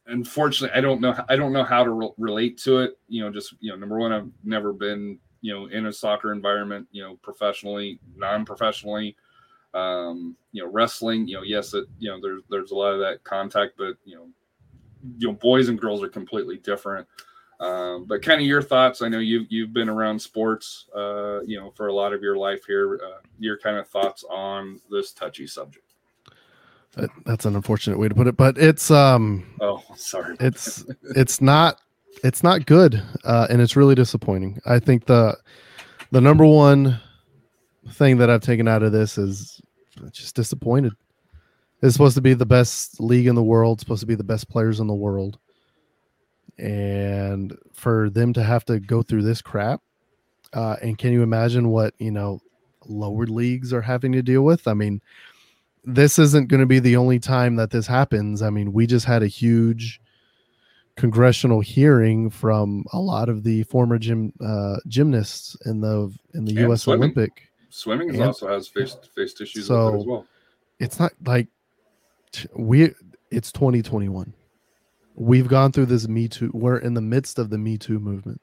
unfortunately 0.07 0.77
i 0.77 0.81
don't 0.81 1.01
know 1.01 1.15
i 1.29 1.37
don't 1.37 1.53
know 1.53 1.65
how 1.65 1.83
to 1.83 1.91
re- 1.91 2.11
relate 2.19 2.59
to 2.59 2.81
it. 2.81 2.99
You 3.09 3.23
know 3.23 3.31
just 3.31 3.55
you 3.61 3.71
know 3.71 3.77
number 3.77 3.99
one 3.99 4.13
i've 4.13 4.29
never 4.43 4.73
been 4.73 5.19
you 5.41 5.53
know 5.55 5.67
in 5.67 5.87
a 5.87 5.93
soccer 5.93 6.33
environment 6.33 6.87
you 6.91 7.03
know 7.03 7.17
professionally 7.23 8.01
non-professionally. 8.17 9.17
Um 9.73 10.37
you 10.53 10.63
know 10.63 10.71
wrestling 10.71 11.27
you 11.27 11.37
know 11.37 11.43
yes 11.43 11.75
it 11.75 11.87
you 11.99 12.11
know 12.11 12.21
there's 12.21 12.43
there's 12.51 12.71
a 12.71 12.75
lot 12.75 12.93
of 12.95 13.01
that 13.01 13.25
contact 13.25 13.75
but 13.77 13.97
you 14.05 14.17
know 14.17 14.29
you 15.19 15.29
know 15.29 15.35
boys 15.35 15.69
and 15.69 15.81
girls 15.81 16.03
are 16.03 16.09
completely 16.09 16.57
different. 16.59 17.07
Um 17.61 18.05
but 18.07 18.23
kind 18.23 18.41
of 18.41 18.47
your 18.47 18.63
thoughts? 18.63 19.01
I 19.03 19.09
know 19.09 19.19
you've 19.21 19.47
you've 19.51 19.73
been 19.73 19.89
around 19.89 20.19
sports 20.21 20.87
uh 20.97 21.41
you 21.43 21.59
know 21.59 21.71
for 21.71 21.87
a 21.89 21.93
lot 21.93 22.13
of 22.13 22.23
your 22.23 22.37
life 22.37 22.65
here. 22.67 23.01
Uh, 23.05 23.21
your 23.39 23.59
kind 23.59 23.77
of 23.77 23.89
thoughts 23.89 24.25
on 24.31 24.81
this 24.91 25.13
touchy 25.13 25.47
subject. 25.47 25.93
That- 26.97 27.11
That's 27.27 27.45
an 27.45 27.57
unfortunate 27.57 27.99
way 27.99 28.09
to 28.09 28.15
put 28.15 28.27
it, 28.27 28.37
but 28.37 28.57
it's 28.59 28.91
um 28.91 29.47
oh 29.61 29.83
sorry. 29.97 30.37
it's 30.41 30.85
it's 31.17 31.41
not 31.41 31.81
it's 32.23 32.43
not 32.43 32.65
good 32.67 33.03
uh, 33.25 33.47
and 33.51 33.61
it's 33.61 33.75
really 33.77 33.95
disappointing. 33.97 34.61
I 34.67 34.79
think 34.79 35.07
the 35.07 35.37
the 36.11 36.21
number 36.21 36.45
one 36.47 37.01
thing 37.93 38.17
that 38.19 38.31
i've 38.31 38.41
taken 38.41 38.67
out 38.67 38.83
of 38.83 38.93
this 38.93 39.19
is 39.19 39.61
just 40.13 40.35
disappointed 40.35 40.93
it's 41.85 41.93
supposed 41.93 42.15
to 42.17 42.23
be 42.23 42.35
the 42.35 42.47
best 42.47 42.99
league 43.01 43.27
in 43.27 43.35
the 43.35 43.43
world 43.43 43.79
supposed 43.81 44.01
to 44.01 44.07
be 44.07 44.15
the 44.15 44.25
best 44.25 44.49
players 44.49 44.81
in 44.81 44.87
the 44.87 44.95
world 44.95 45.39
and 46.59 47.57
for 47.73 48.11
them 48.11 48.33
to 48.33 48.43
have 48.43 48.65
to 48.65 48.79
go 48.81 49.03
through 49.03 49.23
this 49.23 49.43
crap 49.43 49.81
uh, 50.53 50.77
and 50.83 50.99
can 50.99 51.13
you 51.13 51.23
imagine 51.23 51.69
what 51.69 51.95
you 51.99 52.11
know 52.11 52.41
lower 52.87 53.27
leagues 53.27 53.73
are 53.73 53.81
having 53.81 54.13
to 54.13 54.23
deal 54.23 54.43
with 54.43 54.67
i 54.69 54.75
mean 54.75 55.01
this 55.85 56.19
isn't 56.19 56.49
going 56.49 56.61
to 56.61 56.67
be 56.67 56.79
the 56.79 56.97
only 56.97 57.19
time 57.19 57.57
that 57.57 57.71
this 57.71 57.87
happens 57.87 58.41
i 58.43 58.51
mean 58.51 58.73
we 58.73 58.87
just 58.87 59.07
had 59.07 59.23
a 59.23 59.27
huge 59.27 60.01
congressional 60.97 61.61
hearing 61.61 62.31
from 62.31 62.85
a 62.93 62.99
lot 63.01 63.29
of 63.29 63.43
the 63.43 63.65
former 63.65 63.99
gym 63.99 64.33
uh, 64.45 64.77
gymnasts 64.87 65.57
in 65.67 65.81
the 65.81 66.13
in 66.35 66.45
the 66.45 66.51
And 66.53 66.59
U.S. 66.69 66.83
swimming. 66.83 67.03
Olympic. 67.11 67.49
Swimming 67.69 68.11
is 68.11 68.15
And- 68.15 68.25
also 68.25 68.47
has 68.47 68.69
faced 68.69 69.11
faced 69.13 69.41
issues 69.41 69.67
So- 69.67 69.87
with 69.87 69.95
it 69.95 69.99
as 70.03 70.07
well. 70.07 70.27
It's 70.79 71.01
not 71.01 71.13
like 71.27 71.49
we. 72.57 72.93
It's 73.31 73.51
2021. 73.53 74.33
We've 75.17 75.49
gone 75.49 75.73
through 75.73 75.87
this 75.87 76.09
Me 76.09 76.29
Too. 76.29 76.51
We're 76.53 76.79
in 76.79 76.95
the 76.95 77.01
midst 77.01 77.39
of 77.39 77.51
the 77.51 77.59
Me 77.59 77.79
Too 77.79 77.99
movement. 77.99 78.41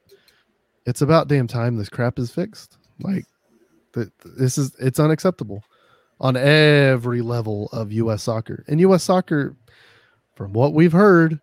It's 0.85 1.01
about 1.01 1.27
damn 1.27 1.47
time 1.47 1.77
this 1.77 1.89
crap 1.89 2.17
is 2.17 2.31
fixed. 2.31 2.77
Like, 2.99 3.25
th- 3.93 4.09
this 4.37 4.57
is 4.57 4.73
it's 4.79 4.99
unacceptable 4.99 5.63
on 6.19 6.37
every 6.37 7.21
level 7.21 7.69
of 7.73 7.91
U.S. 7.91 8.23
soccer. 8.23 8.63
And 8.67 8.79
U.S. 8.81 9.03
soccer, 9.03 9.55
from 10.35 10.53
what 10.53 10.73
we've 10.73 10.91
heard, 10.91 11.39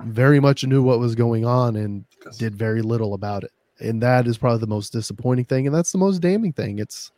very 0.00 0.40
much 0.40 0.64
knew 0.64 0.82
what 0.82 1.00
was 1.00 1.14
going 1.14 1.44
on 1.44 1.76
and 1.76 2.04
did 2.38 2.54
very 2.54 2.82
little 2.82 3.14
about 3.14 3.44
it. 3.44 3.50
And 3.80 4.02
that 4.02 4.26
is 4.26 4.38
probably 4.38 4.60
the 4.60 4.66
most 4.66 4.92
disappointing 4.92 5.46
thing. 5.46 5.66
And 5.66 5.74
that's 5.74 5.92
the 5.92 5.98
most 5.98 6.20
damning 6.20 6.52
thing. 6.52 6.78
It's 6.78 7.10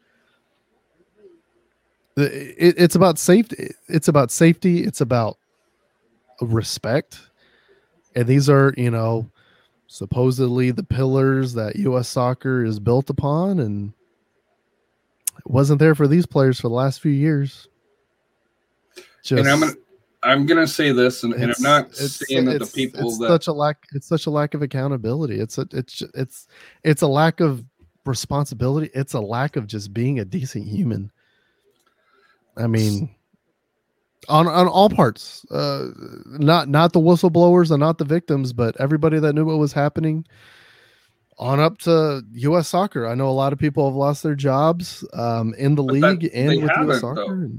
it, 2.16 2.74
it's 2.78 2.94
about 2.94 3.18
safety. 3.18 3.70
It's 3.88 4.08
about 4.08 4.30
safety. 4.30 4.84
It's 4.84 5.00
about 5.00 5.38
respect. 6.40 7.20
And 8.14 8.26
these 8.26 8.48
are, 8.50 8.74
you 8.76 8.90
know, 8.90 9.30
supposedly 9.86 10.70
the 10.70 10.82
pillars 10.82 11.54
that 11.54 11.76
US 11.76 12.08
soccer 12.08 12.64
is 12.64 12.78
built 12.80 13.08
upon. 13.10 13.60
And 13.60 13.92
it 15.38 15.50
wasn't 15.50 15.78
there 15.78 15.94
for 15.94 16.06
these 16.06 16.26
players 16.26 16.60
for 16.60 16.68
the 16.68 16.74
last 16.74 17.00
few 17.00 17.12
years. 17.12 17.68
Just, 19.22 19.40
and 19.40 19.48
I'm 19.48 19.60
gonna 19.60 19.72
I'm 20.24 20.46
gonna 20.46 20.66
say 20.66 20.92
this, 20.92 21.22
and, 21.22 21.32
and 21.34 21.52
I'm 21.56 21.62
not 21.62 21.86
it's- 21.92 22.22
saying 22.28 22.44
that 22.46 22.50
the 22.50 22.56
it's- 22.56 22.72
people 22.72 23.08
it's 23.08 23.18
that 23.18 23.28
such 23.28 23.46
a 23.46 23.52
lack 23.52 23.86
it's 23.92 24.06
such 24.08 24.26
a 24.26 24.30
lack 24.30 24.54
of 24.54 24.62
accountability 24.62 25.38
it's 25.40 25.58
a, 25.58 25.66
it's 25.72 26.02
it's 26.14 26.48
it's 26.82 27.02
a 27.02 27.06
lack 27.06 27.38
of 27.40 27.64
responsibility 28.04 28.90
it's 28.94 29.14
a 29.14 29.20
lack 29.20 29.54
of 29.54 29.66
just 29.68 29.92
being 29.94 30.18
a 30.18 30.24
decent 30.24 30.66
human 30.66 31.10
i 32.56 32.66
mean 32.66 33.08
on 34.28 34.46
on 34.46 34.68
all 34.68 34.88
parts 34.88 35.44
uh 35.50 35.88
not 36.26 36.68
not 36.68 36.92
the 36.92 37.00
whistleblowers 37.00 37.70
and 37.70 37.80
not 37.80 37.98
the 37.98 38.04
victims 38.04 38.52
but 38.52 38.76
everybody 38.80 39.18
that 39.18 39.32
knew 39.34 39.44
what 39.44 39.58
was 39.58 39.72
happening 39.72 40.24
on 41.38 41.58
up 41.58 41.78
to 41.78 42.22
us 42.54 42.68
soccer 42.68 43.06
i 43.06 43.14
know 43.14 43.28
a 43.28 43.30
lot 43.32 43.52
of 43.52 43.58
people 43.58 43.84
have 43.88 43.96
lost 43.96 44.22
their 44.22 44.34
jobs 44.36 45.04
um 45.14 45.54
in 45.54 45.74
the 45.74 45.82
But 45.82 46.00
that- 46.00 46.10
league 46.20 46.30
and 46.34 46.62
with 46.62 46.70
us 46.70 47.00
soccer 47.00 47.24
though. 47.48 47.50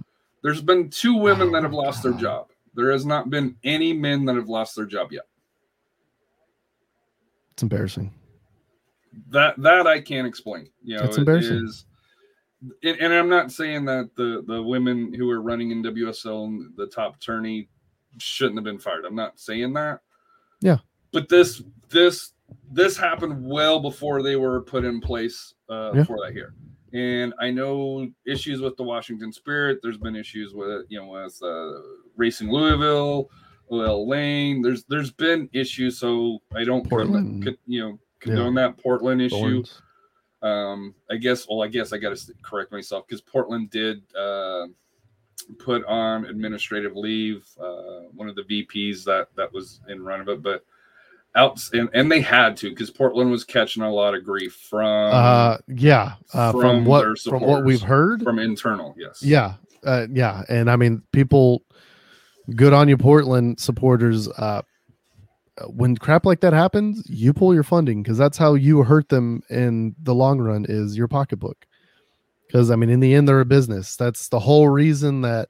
there's 0.41 0.61
been 0.61 0.90
two 0.90 1.15
women 1.18 1.49
Oh 1.49 1.52
that 1.53 1.64
have 1.64 1.74
lost 1.74 2.03
their 2.03 2.14
job. 2.14 2.48
There 2.76 2.91
has 2.91 3.06
not 3.06 3.30
been 3.30 3.56
any 3.64 3.94
men 3.94 4.26
that 4.26 4.36
have 4.36 4.49
lost 4.49 4.76
their 4.76 4.86
job 4.86 5.11
yet. 5.11 5.24
it's 7.52 7.61
embarrassing 7.64 8.11
That 9.30 9.56
that 9.61 9.86
I 9.88 10.02
can't 10.02 10.26
explain. 10.28 10.70
You 10.84 10.95
know, 10.98 11.03
That's 11.03 11.18
embarrassing. 11.18 11.64
is- 11.65 11.86
and, 12.84 12.98
and 12.99 13.14
I'm 13.14 13.30
not 13.30 13.52
saying 13.52 13.85
that 13.85 14.10
the 14.15 14.44
the 14.48 14.61
women 14.61 15.14
who 15.14 15.30
are 15.30 15.41
running 15.41 15.72
in 15.72 15.84
WSL 15.84 16.45
and 16.45 16.72
the 16.77 16.88
top 16.88 17.15
attorney 17.18 17.69
shouldn't 18.19 18.57
have 18.57 18.64
been 18.64 18.80
fired. 18.80 19.06
I'm 19.06 19.15
not 19.15 19.40
saying 19.40 19.73
that. 19.73 19.99
Yeah. 20.61 20.77
But 21.11 21.30
this 21.30 21.61
this 21.90 22.34
this 22.72 22.98
happened 22.98 23.45
well 23.45 23.80
before 23.80 24.22
they 24.22 24.35
were 24.35 24.61
put 24.61 24.85
in 24.85 25.02
place 25.02 25.53
uh, 25.69 25.91
Yeah. 25.94 26.03
for 26.03 26.18
that 26.23 26.34
here. 26.34 26.53
And 26.94 27.34
I 27.40 27.49
know 27.49 28.07
issues 28.27 28.61
with 28.61 28.77
the 28.77 28.84
Washington 28.84 29.34
Spirit. 29.34 29.80
There's 29.81 29.98
been 29.98 30.15
issues 30.15 30.53
with 30.53 30.85
you 30.90 30.99
know 30.99 31.07
with 31.07 31.38
uh, 31.41 31.80
Racing 32.15 32.52
Louisville, 32.52 33.30
Lil 33.69 34.07
Lane. 34.07 34.61
There's 34.61 34.84
there's 34.85 35.11
been 35.11 35.49
issues. 35.53 35.98
So 35.99 36.40
I 36.56 36.64
don't 36.64 36.88
Portland. 36.88 37.57
you 37.65 37.80
know 37.81 37.99
condone 38.19 38.53
that 38.56 38.77
Portland 38.77 39.22
issue. 39.22 39.35
Thorns. 39.64 39.81
Um, 40.44 40.94
I 41.10 41.15
guess. 41.15 41.48
Well, 41.48 41.64
I 41.64 41.68
guess 41.68 41.94
I 41.94 41.98
got 41.98 42.15
to 42.15 42.34
correct 42.41 42.72
myself 42.72 43.07
because 43.07 43.22
Portland 43.22 43.70
did 43.72 44.03
uh, 44.15 44.68
put 45.57 45.86
on 45.86 46.26
administrative 46.26 46.95
leave 46.95 47.48
uh, 47.60 48.10
one 48.14 48.30
of 48.30 48.36
the 48.36 48.44
VPs 48.44 49.03
that 49.06 49.30
that 49.36 49.52
was 49.53 49.80
in 49.88 50.03
run 50.03 50.22
of 50.22 50.30
it, 50.30 50.44
but 50.44 50.65
out 51.36 51.60
and, 51.74 51.90
and 51.94 52.11
they 52.11 52.22
had 52.22 52.56
to 52.57 52.70
because 52.70 52.91
Portland 52.91 53.32
was 53.32 53.44
catching 53.44 53.84
a 53.84 53.91
lot 53.91 54.14
of 54.14 54.24
grief 54.24 54.53
from 54.70 55.11
Uh, 55.14 55.57
yeah. 55.68 56.14
Uh, 56.34 56.52
from, 56.52 56.61
from 56.61 56.86
what 56.86 57.20
from 57.20 57.41
what 57.41 57.65
we've 57.65 57.82
heard, 57.82 58.22
from 58.22 58.40
internal. 58.40 58.94
Yes. 58.98 59.24
Yeah, 59.24 59.56
uh, 59.86 60.07
yeah, 60.11 60.44
and 60.49 60.70
I 60.70 60.76
mean, 60.76 61.02
people, 61.11 61.64
good 62.56 62.74
on 62.74 62.90
you, 62.90 62.98
Portland 62.98 63.60
supporters. 63.60 64.28
Uh, 65.60 65.66
when 65.66 65.96
crap 65.96 66.26
like 66.26 66.40
that 66.42 66.54
happens, 66.54 67.04
you 67.08 67.34
pull 67.34 67.54
your 67.54 67.64
funding 67.64 68.02
because 68.02 68.18
that's 68.18 68.38
how 68.38 68.56
you 68.56 68.84
hurt 68.84 69.10
them 69.10 69.42
in 69.50 69.96
the 70.02 70.16
long 70.16 70.40
run 70.40 70.66
is 70.68 70.98
your 70.98 71.08
pocketbook. 71.08 71.66
Because 72.48 72.72
I 72.72 72.76
mean, 72.76 72.90
in 72.90 73.00
the 73.00 73.14
end, 73.14 73.28
they're 73.28 73.40
a 73.40 73.46
business. 73.46 73.96
That's 73.96 74.30
the 74.30 74.40
whole 74.40 74.70
reason 74.70 75.22
that 75.22 75.50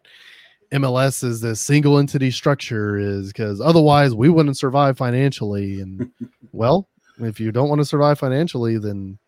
MLS 0.72 1.24
is 1.24 1.42
this 1.42 1.62
single 1.62 2.00
entity 2.00 2.32
structure 2.32 2.98
is 2.98 3.28
because 3.28 3.62
otherwise 3.62 4.16
we 4.16 4.30
wouldn't 4.30 4.58
survive 4.58 4.98
financially. 4.98 5.82
And 5.82 6.12
well, 6.52 6.88
if 7.20 7.40
you 7.40 7.52
don't 7.52 7.70
want 7.70 7.80
to 7.80 7.86
survive 7.86 8.20
financially, 8.20 8.78
then 8.78 9.20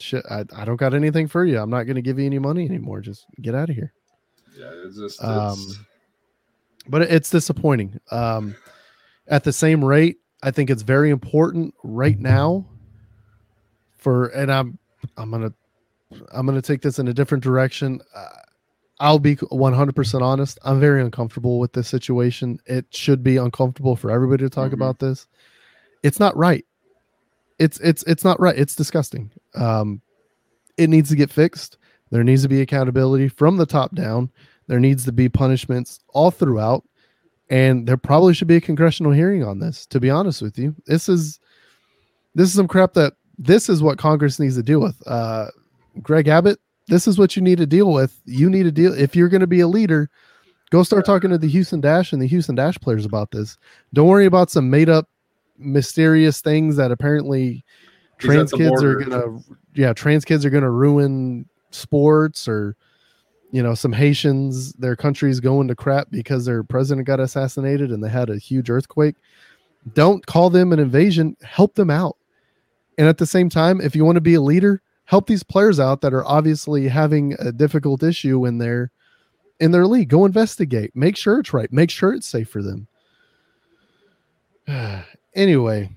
shit, 0.00 0.24
I, 0.30 0.44
I 0.54 0.64
don't 0.64 0.76
got 0.76 0.94
anything 0.94 1.26
for 1.26 1.44
you. 1.44 1.58
I'm 1.58 1.70
not 1.70 1.84
going 1.84 1.96
to 1.96 2.02
give 2.02 2.18
you 2.18 2.26
any 2.26 2.38
money 2.38 2.66
anymore. 2.66 3.00
Just 3.00 3.26
get 3.40 3.54
out 3.54 3.70
of 3.70 3.76
here. 3.76 3.92
Yeah. 4.56 4.70
It's 4.84 4.98
just. 4.98 5.22
Um, 5.22 5.58
But 6.88 7.02
it's 7.02 7.30
disappointing. 7.30 8.00
Um, 8.10 8.54
at 9.28 9.44
the 9.44 9.52
same 9.52 9.84
rate, 9.84 10.18
I 10.42 10.50
think 10.50 10.70
it's 10.70 10.82
very 10.82 11.10
important 11.10 11.74
right 11.82 12.18
now 12.18 12.66
for, 13.96 14.26
and 14.28 14.50
I'm, 14.52 14.78
I'm 15.16 15.30
gonna, 15.30 15.52
I'm 16.32 16.46
gonna 16.46 16.62
take 16.62 16.82
this 16.82 16.98
in 16.98 17.08
a 17.08 17.14
different 17.14 17.44
direction. 17.44 18.00
Uh, 18.14 18.28
I'll 19.00 19.18
be 19.18 19.36
100% 19.36 20.22
honest. 20.22 20.58
I'm 20.64 20.80
very 20.80 21.02
uncomfortable 21.02 21.58
with 21.58 21.72
this 21.72 21.88
situation. 21.88 22.58
It 22.66 22.86
should 22.90 23.22
be 23.22 23.36
uncomfortable 23.36 23.94
for 23.96 24.10
everybody 24.10 24.44
to 24.44 24.50
talk 24.50 24.70
Mhm. 24.70 24.74
about 24.74 24.98
this. 24.98 25.26
It's 26.02 26.18
not 26.18 26.36
right. 26.36 26.64
It's 27.58 27.78
it's 27.80 28.02
it's 28.04 28.24
not 28.24 28.38
right. 28.40 28.56
It's 28.56 28.76
disgusting. 28.76 29.32
Um, 29.56 30.00
it 30.76 30.88
needs 30.88 31.08
to 31.10 31.16
get 31.16 31.30
fixed. 31.30 31.76
There 32.10 32.22
needs 32.24 32.42
to 32.42 32.48
be 32.48 32.60
accountability 32.60 33.28
from 33.28 33.56
the 33.56 33.66
top 33.66 33.94
down. 33.94 34.30
There 34.68 34.78
needs 34.80 35.04
to 35.06 35.12
be 35.12 35.28
punishments 35.28 35.98
all 36.10 36.30
throughout, 36.30 36.84
and 37.50 37.86
there 37.86 37.96
probably 37.96 38.34
should 38.34 38.48
be 38.48 38.56
a 38.56 38.60
congressional 38.60 39.12
hearing 39.12 39.44
on 39.44 39.58
this. 39.58 39.86
To 39.86 40.00
be 40.00 40.10
honest 40.10 40.42
with 40.42 40.58
you, 40.58 40.74
this 40.86 41.08
is 41.08 41.40
this 42.34 42.48
is 42.48 42.54
some 42.54 42.68
crap 42.68 42.94
that 42.94 43.14
this 43.38 43.68
is 43.68 43.82
what 43.82 43.98
Congress 43.98 44.38
needs 44.38 44.56
to 44.56 44.62
deal 44.62 44.80
with. 44.80 44.96
Uh, 45.06 45.46
Greg 46.02 46.28
Abbott, 46.28 46.60
this 46.88 47.06
is 47.06 47.18
what 47.18 47.36
you 47.36 47.42
need 47.42 47.58
to 47.58 47.66
deal 47.66 47.92
with. 47.92 48.20
You 48.24 48.50
need 48.50 48.64
to 48.64 48.72
deal 48.72 48.92
if 48.92 49.14
you're 49.16 49.28
going 49.28 49.40
to 49.40 49.46
be 49.46 49.60
a 49.60 49.68
leader. 49.68 50.10
Go 50.70 50.82
start 50.82 51.06
talking 51.06 51.30
to 51.30 51.38
the 51.38 51.48
Houston 51.48 51.80
Dash 51.80 52.12
and 52.12 52.20
the 52.20 52.26
Houston 52.26 52.54
Dash 52.54 52.76
players 52.78 53.06
about 53.06 53.30
this. 53.30 53.56
Don't 53.94 54.08
worry 54.08 54.26
about 54.26 54.50
some 54.50 54.68
made 54.68 54.90
up, 54.90 55.08
mysterious 55.56 56.40
things 56.40 56.76
that 56.76 56.90
apparently 56.90 57.64
trans 58.18 58.52
kids 58.52 58.82
are 58.82 58.96
gonna 58.96 59.38
yeah 59.74 59.92
trans 59.92 60.24
kids 60.24 60.44
are 60.44 60.50
gonna 60.50 60.70
ruin 60.70 61.48
sports 61.70 62.48
or 62.48 62.76
you 63.50 63.62
know 63.62 63.74
some 63.74 63.92
haitians 63.92 64.72
their 64.74 64.96
country's 64.96 65.40
going 65.40 65.68
to 65.68 65.74
crap 65.74 66.10
because 66.10 66.44
their 66.44 66.62
president 66.62 67.06
got 67.06 67.20
assassinated 67.20 67.90
and 67.90 68.02
they 68.02 68.08
had 68.08 68.30
a 68.30 68.38
huge 68.38 68.70
earthquake. 68.70 69.16
Don't 69.94 70.24
call 70.26 70.50
them 70.50 70.72
an 70.72 70.78
invasion. 70.78 71.36
Help 71.42 71.74
them 71.74 71.90
out. 71.90 72.16
And 72.98 73.08
at 73.08 73.18
the 73.18 73.26
same 73.26 73.48
time 73.48 73.80
if 73.80 73.96
you 73.96 74.04
want 74.04 74.16
to 74.16 74.20
be 74.22 74.34
a 74.34 74.40
leader 74.40 74.82
help 75.04 75.26
these 75.26 75.42
players 75.42 75.80
out 75.80 76.02
that 76.02 76.12
are 76.12 76.26
obviously 76.26 76.86
having 76.86 77.34
a 77.38 77.50
difficult 77.50 78.02
issue 78.02 78.44
in 78.44 78.58
their 78.58 78.90
in 79.60 79.70
their 79.70 79.86
league. 79.86 80.08
Go 80.08 80.24
investigate. 80.26 80.94
Make 80.94 81.16
sure 81.16 81.40
it's 81.40 81.52
right. 81.52 81.72
Make 81.72 81.90
sure 81.90 82.12
it's 82.12 82.26
safe 82.26 82.48
for 82.50 82.62
them. 82.62 82.86
Anyway 85.34 85.88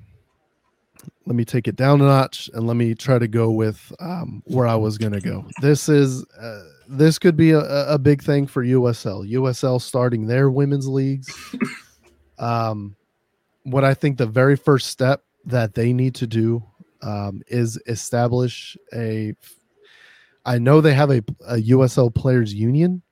let 1.26 1.36
me 1.36 1.46
take 1.46 1.68
it 1.68 1.76
down 1.76 2.02
a 2.02 2.06
notch 2.06 2.50
and 2.54 2.68
let 2.68 2.76
me 2.76 2.96
try 2.96 3.20
to 3.20 3.28
go 3.28 3.52
with 3.52 3.92
um, 4.00 4.42
where 4.46 4.68
I 4.68 4.76
was 4.76 4.98
going 4.98 5.14
to 5.14 5.22
go. 5.22 5.46
This 5.62 5.88
is 5.88 6.26
uh, 6.40 6.64
this 6.92 7.18
could 7.18 7.36
be 7.36 7.52
a, 7.52 7.62
a 7.94 7.98
big 7.98 8.22
thing 8.22 8.48
for 8.48 8.64
USL. 8.64 9.30
USL 9.32 9.82
starting 9.82 10.28
their 10.28 10.50
women's 10.50 10.88
leagues. 10.88 11.34
Um, 12.40 12.96
what 13.66 13.84
I 13.84 13.94
think 13.94 14.18
the 14.18 14.26
very 14.26 14.56
first 14.56 14.88
step 14.88 15.24
that 15.46 15.76
they 15.76 15.94
need 15.94 16.16
to 16.16 16.26
do 16.26 16.64
um, 17.04 17.44
is 17.46 17.80
establish 17.86 18.76
a. 18.92 19.36
I 20.44 20.58
know 20.58 20.82
they 20.82 20.96
have 20.96 21.12
a, 21.12 21.22
a 21.48 21.58
USL 21.58 22.12
players 22.12 22.52
union. 22.52 23.04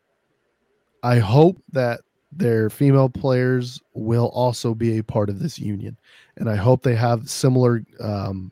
I 1.04 1.20
hope 1.20 1.62
that 1.74 2.00
their 2.32 2.72
female 2.72 3.08
players 3.08 3.80
will 3.94 4.30
also 4.30 4.74
be 4.74 4.98
a 4.98 5.04
part 5.04 5.30
of 5.30 5.38
this 5.38 5.60
union 5.60 5.96
and 6.40 6.50
I 6.50 6.56
hope 6.56 6.82
they 6.82 6.96
have 6.96 7.30
similar 7.30 7.84
um, 8.00 8.52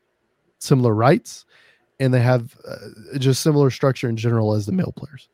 similar 0.60 0.94
rights, 0.94 1.46
and 2.00 2.14
they 2.14 2.22
have 2.22 2.56
uh, 2.68 3.18
just 3.18 3.42
similar 3.42 3.70
structure 3.70 4.10
in 4.10 4.18
general 4.18 4.54
as 4.54 4.66
the 4.66 4.72
male 4.72 4.94
players. 4.96 5.30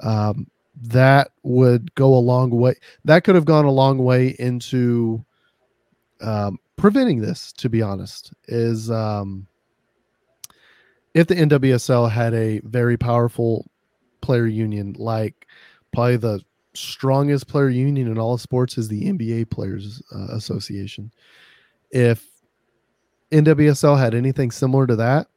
Um, 0.00 0.46
that 0.82 1.30
would 1.42 1.94
go 1.94 2.14
a 2.14 2.18
long 2.18 2.50
way. 2.50 2.74
That 3.04 3.24
could 3.24 3.34
have 3.34 3.44
gone 3.44 3.64
a 3.64 3.70
long 3.70 3.98
way 3.98 4.34
into 4.38 5.24
um, 6.20 6.58
preventing 6.76 7.20
this. 7.20 7.52
To 7.54 7.68
be 7.68 7.82
honest, 7.82 8.32
is 8.48 8.90
um, 8.90 9.46
if 11.14 11.26
the 11.26 11.34
NWSL 11.34 12.10
had 12.10 12.32
a 12.34 12.60
very 12.60 12.96
powerful 12.96 13.66
player 14.20 14.46
union, 14.46 14.94
like 14.98 15.46
probably 15.92 16.16
the 16.16 16.40
strongest 16.72 17.48
player 17.48 17.68
union 17.68 18.06
in 18.06 18.16
all 18.16 18.38
sports 18.38 18.78
is 18.78 18.88
the 18.88 19.12
NBA 19.12 19.50
Players 19.50 20.00
uh, 20.14 20.28
Association 20.34 21.10
if 21.90 22.26
NWSL 23.32 23.98
had 23.98 24.14
anything 24.14 24.50
similar 24.50 24.86
to 24.86 24.96
that, 24.96 25.28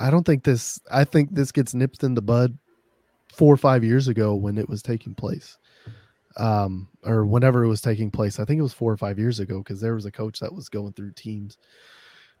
I 0.00 0.10
don't 0.10 0.24
think 0.24 0.44
this. 0.44 0.80
I 0.90 1.04
think 1.04 1.34
this 1.34 1.52
gets 1.52 1.74
nipped 1.74 2.02
in 2.04 2.14
the 2.14 2.22
bud 2.22 2.56
four 3.32 3.52
or 3.52 3.56
five 3.56 3.84
years 3.84 4.08
ago 4.08 4.34
when 4.34 4.58
it 4.58 4.68
was 4.68 4.82
taking 4.82 5.14
place, 5.14 5.58
um, 6.36 6.88
or 7.04 7.24
whenever 7.24 7.64
it 7.64 7.68
was 7.68 7.80
taking 7.80 8.10
place. 8.10 8.38
I 8.38 8.44
think 8.44 8.58
it 8.58 8.62
was 8.62 8.72
four 8.72 8.92
or 8.92 8.96
five 8.96 9.18
years 9.18 9.40
ago 9.40 9.58
because 9.58 9.80
there 9.80 9.94
was 9.94 10.06
a 10.06 10.12
coach 10.12 10.40
that 10.40 10.54
was 10.54 10.68
going 10.68 10.92
through 10.92 11.12
teams. 11.12 11.58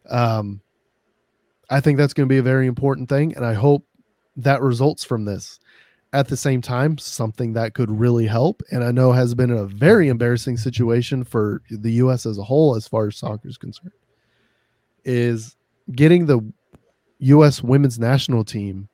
Um, 0.08 0.60
I 1.70 1.80
think 1.80 1.98
that's 1.98 2.14
going 2.14 2.28
to 2.28 2.32
be 2.32 2.38
a 2.38 2.42
very 2.42 2.66
important 2.66 3.08
thing, 3.08 3.34
and 3.36 3.44
I 3.44 3.54
hope 3.54 3.84
that 4.36 4.62
results 4.62 5.04
from 5.04 5.24
this. 5.24 5.58
At 6.14 6.28
the 6.28 6.38
same 6.38 6.62
time, 6.62 6.96
something 6.96 7.52
that 7.52 7.74
could 7.74 7.90
really 7.90 8.26
help, 8.26 8.62
and 8.70 8.82
I 8.82 8.92
know 8.92 9.12
has 9.12 9.34
been 9.34 9.50
a 9.50 9.66
very 9.66 10.08
embarrassing 10.08 10.56
situation 10.56 11.22
for 11.22 11.60
the 11.70 11.92
U.S. 11.92 12.24
as 12.24 12.38
a 12.38 12.42
whole, 12.42 12.76
as 12.76 12.88
far 12.88 13.08
as 13.08 13.16
soccer 13.16 13.46
is 13.46 13.58
concerned, 13.58 13.92
is 15.04 15.54
getting 15.92 16.24
the 16.24 16.40
U.S. 17.20 17.62
women's 17.62 17.98
national 17.98 18.44
team 18.44 18.88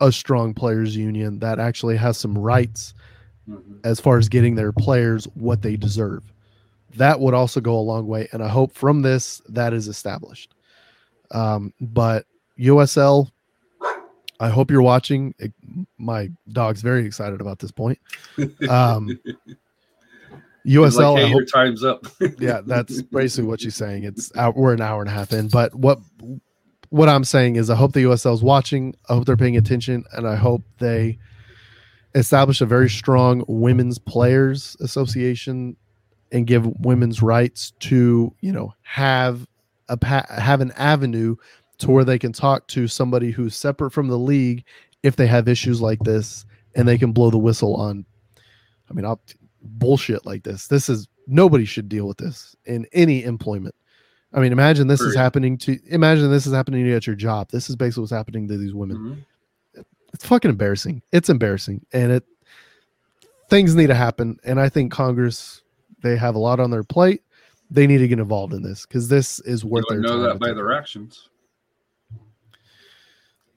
a 0.00 0.10
strong 0.10 0.52
players 0.54 0.96
union 0.96 1.38
that 1.40 1.58
actually 1.60 1.96
has 1.96 2.16
some 2.18 2.36
rights 2.36 2.94
Mhm. 3.48 3.78
as 3.84 3.98
far 4.00 4.18
as 4.18 4.28
getting 4.28 4.54
their 4.54 4.72
players 4.72 5.24
what 5.34 5.62
they 5.62 5.76
deserve. 5.76 6.22
That 6.96 7.18
would 7.20 7.34
also 7.34 7.60
go 7.60 7.76
a 7.78 7.80
long 7.80 8.06
way, 8.06 8.28
and 8.32 8.42
I 8.42 8.48
hope 8.48 8.72
from 8.72 9.02
this 9.02 9.40
that 9.48 9.72
is 9.72 9.88
established. 9.88 10.54
Um, 11.32 11.72
but 11.80 12.26
USL, 12.58 13.30
I 14.38 14.48
hope 14.48 14.70
you're 14.70 14.82
watching. 14.82 15.34
It- 15.38 15.52
my 15.98 16.30
dog's 16.52 16.82
very 16.82 17.04
excited 17.06 17.40
about 17.40 17.58
this 17.58 17.70
point. 17.72 17.98
Um, 18.68 19.18
USL, 20.66 21.14
like, 21.14 21.22
I 21.22 21.26
hey, 21.26 21.32
hope 21.32 21.38
your 21.40 21.44
time's 21.46 21.82
up. 21.84 22.06
yeah, 22.38 22.60
that's 22.64 23.02
basically 23.02 23.48
what 23.48 23.60
she's 23.60 23.74
saying. 23.74 24.04
It's 24.04 24.30
out, 24.36 24.56
we're 24.56 24.72
an 24.74 24.80
hour 24.80 25.00
and 25.00 25.08
a 25.10 25.12
half 25.12 25.32
in, 25.32 25.48
but 25.48 25.74
what 25.74 25.98
what 26.92 27.08
I'm 27.08 27.24
saying 27.24 27.56
is 27.56 27.70
I 27.70 27.74
hope 27.74 27.94
the 27.94 28.02
USL 28.02 28.34
is 28.34 28.42
watching. 28.42 28.94
I 29.08 29.14
hope 29.14 29.24
they're 29.24 29.34
paying 29.34 29.56
attention, 29.56 30.04
and 30.12 30.28
I 30.28 30.36
hope 30.36 30.62
they 30.78 31.18
establish 32.14 32.60
a 32.60 32.66
very 32.66 32.90
strong 32.90 33.44
women's 33.48 33.98
players 33.98 34.76
association 34.78 35.74
and 36.32 36.46
give 36.46 36.66
women's 36.80 37.22
rights 37.22 37.72
to 37.80 38.34
you 38.42 38.52
know 38.52 38.74
have 38.82 39.46
a 39.88 39.98
have 40.40 40.60
an 40.60 40.70
avenue 40.72 41.34
to 41.78 41.90
where 41.90 42.04
they 42.04 42.18
can 42.18 42.30
talk 42.30 42.68
to 42.68 42.86
somebody 42.86 43.30
who's 43.30 43.56
separate 43.56 43.92
from 43.92 44.08
the 44.08 44.18
league 44.18 44.62
if 45.02 45.16
they 45.16 45.26
have 45.26 45.48
issues 45.48 45.80
like 45.80 45.98
this 46.00 46.44
and 46.74 46.86
they 46.86 46.98
can 46.98 47.12
blow 47.12 47.30
the 47.30 47.38
whistle 47.38 47.74
on 47.76 48.04
i 48.90 48.92
mean 48.92 49.06
I'll, 49.06 49.20
bullshit 49.62 50.26
like 50.26 50.42
this 50.42 50.66
this 50.66 50.88
is 50.88 51.08
nobody 51.26 51.64
should 51.64 51.88
deal 51.88 52.06
with 52.06 52.18
this 52.18 52.54
in 52.66 52.86
any 52.92 53.24
employment 53.24 53.74
I 54.34 54.40
mean, 54.40 54.52
imagine 54.52 54.86
this 54.86 55.00
is 55.00 55.14
happening 55.14 55.58
to 55.58 55.78
imagine 55.88 56.30
this 56.30 56.46
is 56.46 56.54
happening 56.54 56.82
to 56.84 56.90
you 56.90 56.96
at 56.96 57.06
your 57.06 57.16
job. 57.16 57.50
This 57.50 57.68
is 57.68 57.76
basically 57.76 58.02
what's 58.02 58.12
happening 58.12 58.48
to 58.48 58.56
these 58.56 58.72
women. 58.72 59.24
Mhm. 59.76 59.84
It's 60.14 60.26
fucking 60.26 60.50
embarrassing. 60.50 61.02
It's 61.12 61.28
embarrassing, 61.28 61.84
and 61.92 62.12
it 62.12 62.24
things 63.48 63.74
need 63.74 63.88
to 63.88 63.94
happen. 63.94 64.38
And 64.44 64.58
I 64.60 64.68
think 64.68 64.92
Congress 64.92 65.62
they 66.02 66.16
have 66.16 66.34
a 66.34 66.38
lot 66.38 66.60
on 66.60 66.70
their 66.70 66.82
plate. 66.82 67.22
They 67.70 67.86
need 67.86 67.98
to 67.98 68.08
get 68.08 68.18
involved 68.18 68.52
in 68.52 68.62
this 68.62 68.86
because 68.86 69.08
this 69.08 69.40
is 69.40 69.64
worth 69.64 69.84
their 69.88 70.00
know 70.00 70.08
time 70.08 70.22
that 70.22 70.38
by 70.38 70.48
take 70.48 70.56
their 70.56 70.72
actions. 70.72 71.28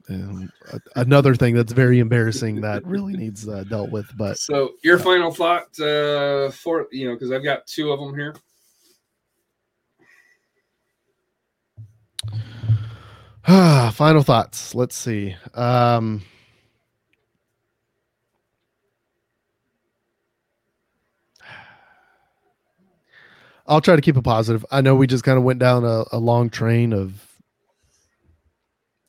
Um, 0.08 0.52
another 0.96 1.34
thing 1.34 1.56
that's 1.56 1.74
very 1.74 2.00
embarrassing 2.00 2.62
that 2.62 2.86
really 2.86 3.14
needs 3.14 3.48
uh, 3.48 3.64
dealt 3.64 3.90
with. 3.90 4.06
But 4.16 4.38
So, 4.38 4.74
your 4.84 5.00
final 5.00 5.32
thought 5.32 5.78
uh, 5.80 6.52
for 6.52 6.88
you 6.92 7.08
know, 7.08 7.16
because 7.16 7.32
I've 7.32 7.44
got 7.44 7.66
two 7.66 7.92
of 7.92 8.00
them 8.00 8.14
here. 8.14 8.36
final 13.94 14.24
thoughts. 14.24 14.74
Let's 14.74 14.96
see. 14.96 15.36
Um, 15.54 16.24
I'll 23.68 23.82
try 23.82 23.96
to 23.96 24.02
keep 24.02 24.18
it 24.18 24.24
positive. 24.24 24.66
I 24.72 24.82
know 24.82 24.96
we 24.96 25.08
just 25.08 25.24
kind 25.24 25.38
of 25.38 25.44
went 25.44 25.60
down 25.60 25.84
a, 25.84 26.06
a 26.12 26.18
long 26.18 26.50
train 26.50 26.94
of 26.94 27.22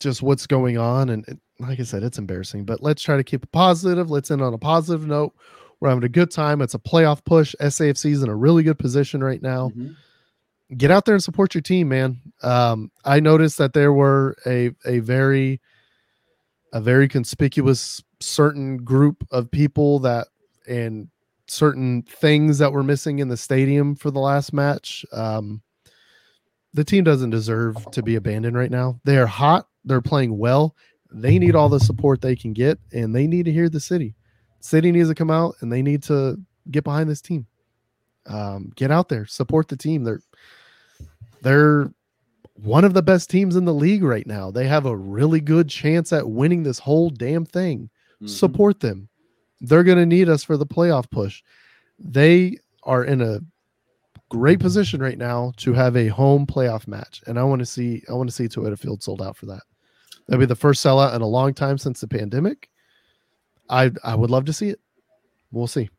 just 0.01 0.23
what's 0.23 0.47
going 0.47 0.79
on, 0.79 1.09
and 1.11 1.27
it, 1.29 1.39
like 1.59 1.81
I 1.81 1.83
said, 1.85 2.03
it's 2.03 2.19
embarrassing. 2.19 2.65
But 2.65 2.83
let's 2.83 3.03
try 3.03 3.17
to 3.17 3.25
keep 3.25 3.43
it 3.45 3.53
positive. 3.53 4.11
Let's 4.11 4.31
end 4.31 4.43
on 4.43 4.53
a 4.55 4.59
positive 4.59 5.07
note. 5.07 5.35
We're 5.81 5.89
having 5.91 6.05
a 6.05 6.09
good 6.09 6.31
time. 6.31 6.63
It's 6.63 6.75
a 6.75 6.79
playoff 6.79 7.25
push. 7.25 7.55
SAFC's 7.61 8.23
in 8.23 8.29
a 8.29 8.35
really 8.35 8.63
good 8.63 8.79
position 8.79 9.23
right 9.23 9.43
now 9.43 9.71
Mhm. 9.71 9.95
Get 10.77 10.91
out 10.91 11.05
there 11.05 11.15
and 11.15 11.23
support 11.23 11.55
your 11.55 11.63
team, 11.63 11.89
man. 11.89 12.21
Um, 12.43 12.91
I 13.05 13.21
noticed 13.21 13.59
that 13.59 13.73
there 13.73 13.93
were 13.93 14.37
a 14.47 14.71
a 14.85 15.01
very 15.01 15.61
a 16.73 16.81
very 16.81 17.09
conspicuous 17.09 18.03
certain 18.21 18.79
group 18.79 19.27
of 19.31 19.51
people 19.51 19.99
that 20.01 20.29
and 20.69 21.09
certain 21.49 22.03
things 22.03 22.59
that 22.59 22.73
were 22.73 22.83
missing 22.83 23.21
in 23.21 23.29
the 23.29 23.37
stadium 23.37 23.95
for 23.95 24.11
the 24.11 24.19
last 24.19 24.53
match. 24.53 25.05
Um, 25.13 25.63
the 26.75 26.85
team 26.85 27.05
doesn't 27.05 27.31
deserve 27.31 27.77
to 27.93 28.03
be 28.03 28.17
abandoned 28.17 28.57
right 28.57 28.71
now. 28.71 29.01
They 29.05 29.17
are 29.17 29.27
hot. 29.27 29.69
They're 29.85 30.03
playing 30.03 30.37
well. 30.37 30.75
They 31.13 31.39
need 31.39 31.55
all 31.55 31.69
the 31.69 31.81
support 31.81 32.21
they 32.21 32.37
can 32.37 32.53
get, 32.53 32.79
and 32.93 33.15
they 33.15 33.27
need 33.27 33.45
to 33.45 33.53
hear 33.53 33.69
the 33.69 33.81
city. 33.81 34.17
City 34.61 34.91
needs 34.91 35.09
to 35.09 35.15
come 35.15 35.31
out, 35.31 35.55
and 35.61 35.73
they 35.73 35.83
need 35.83 36.03
to 36.05 36.37
get 36.71 36.85
behind 36.85 37.09
this 37.09 37.21
team. 37.21 37.47
Um, 38.27 38.73
get 38.75 38.91
out 38.91 39.09
there, 39.09 39.25
support 39.25 39.69
the 39.69 39.77
team. 39.77 40.03
They're 40.03 40.21
they're 41.47 41.93
one 42.55 42.85
of 42.85 42.93
the 42.93 43.03
best 43.03 43.31
teams 43.31 43.55
in 43.55 43.67
the 43.67 43.73
league 43.73 44.03
right 44.03 44.27
now. 44.27 44.51
They 44.51 44.67
have 44.67 44.85
a 44.85 44.97
really 44.97 45.41
good 45.41 45.69
chance 45.69 46.13
at 46.13 46.29
winning 46.29 46.65
this 46.65 46.81
whole 46.81 47.09
damn 47.09 47.45
thing. 47.45 47.89
Mhm. 48.21 48.29
Support 48.29 48.81
them. 48.81 49.09
They're 49.61 49.85
going 49.85 49.99
to 49.99 50.07
need 50.07 50.29
us 50.29 50.43
for 50.43 50.57
the 50.57 50.67
playoff 50.67 51.09
push. 51.09 51.43
They 52.01 52.59
are 52.83 53.05
in 53.05 53.21
a 53.21 53.41
great 54.29 54.59
position 54.59 55.01
right 55.01 55.19
now 55.19 55.53
to 55.59 55.73
have 55.73 55.97
a 55.97 56.09
home 56.09 56.47
playoff 56.47 56.89
match, 56.89 57.23
and 57.29 57.39
I 57.39 57.45
want 57.45 57.61
to 57.61 57.67
see 57.67 58.03
I 58.09 58.15
want 58.15 58.29
to 58.29 58.35
see 58.35 58.49
Toyota 58.49 58.79
Field 58.79 59.03
sold 59.03 59.23
out 59.23 59.37
for 59.37 59.47
that. 59.47 59.63
That'd 60.27 60.41
be 60.41 60.47
the 60.47 60.57
first 60.57 60.85
sellout 60.85 61.15
in 61.15 61.23
a 61.23 61.27
long 61.27 61.55
time 61.55 61.79
since 61.79 62.01
the 62.01 62.09
pandemic. 62.09 62.69
I 63.71 63.93
I 64.03 64.17
would 64.17 64.31
love 64.31 64.47
to 64.47 64.53
see 64.53 64.71
it. 64.71 64.81
We'll 65.53 65.69
see. 65.69 65.91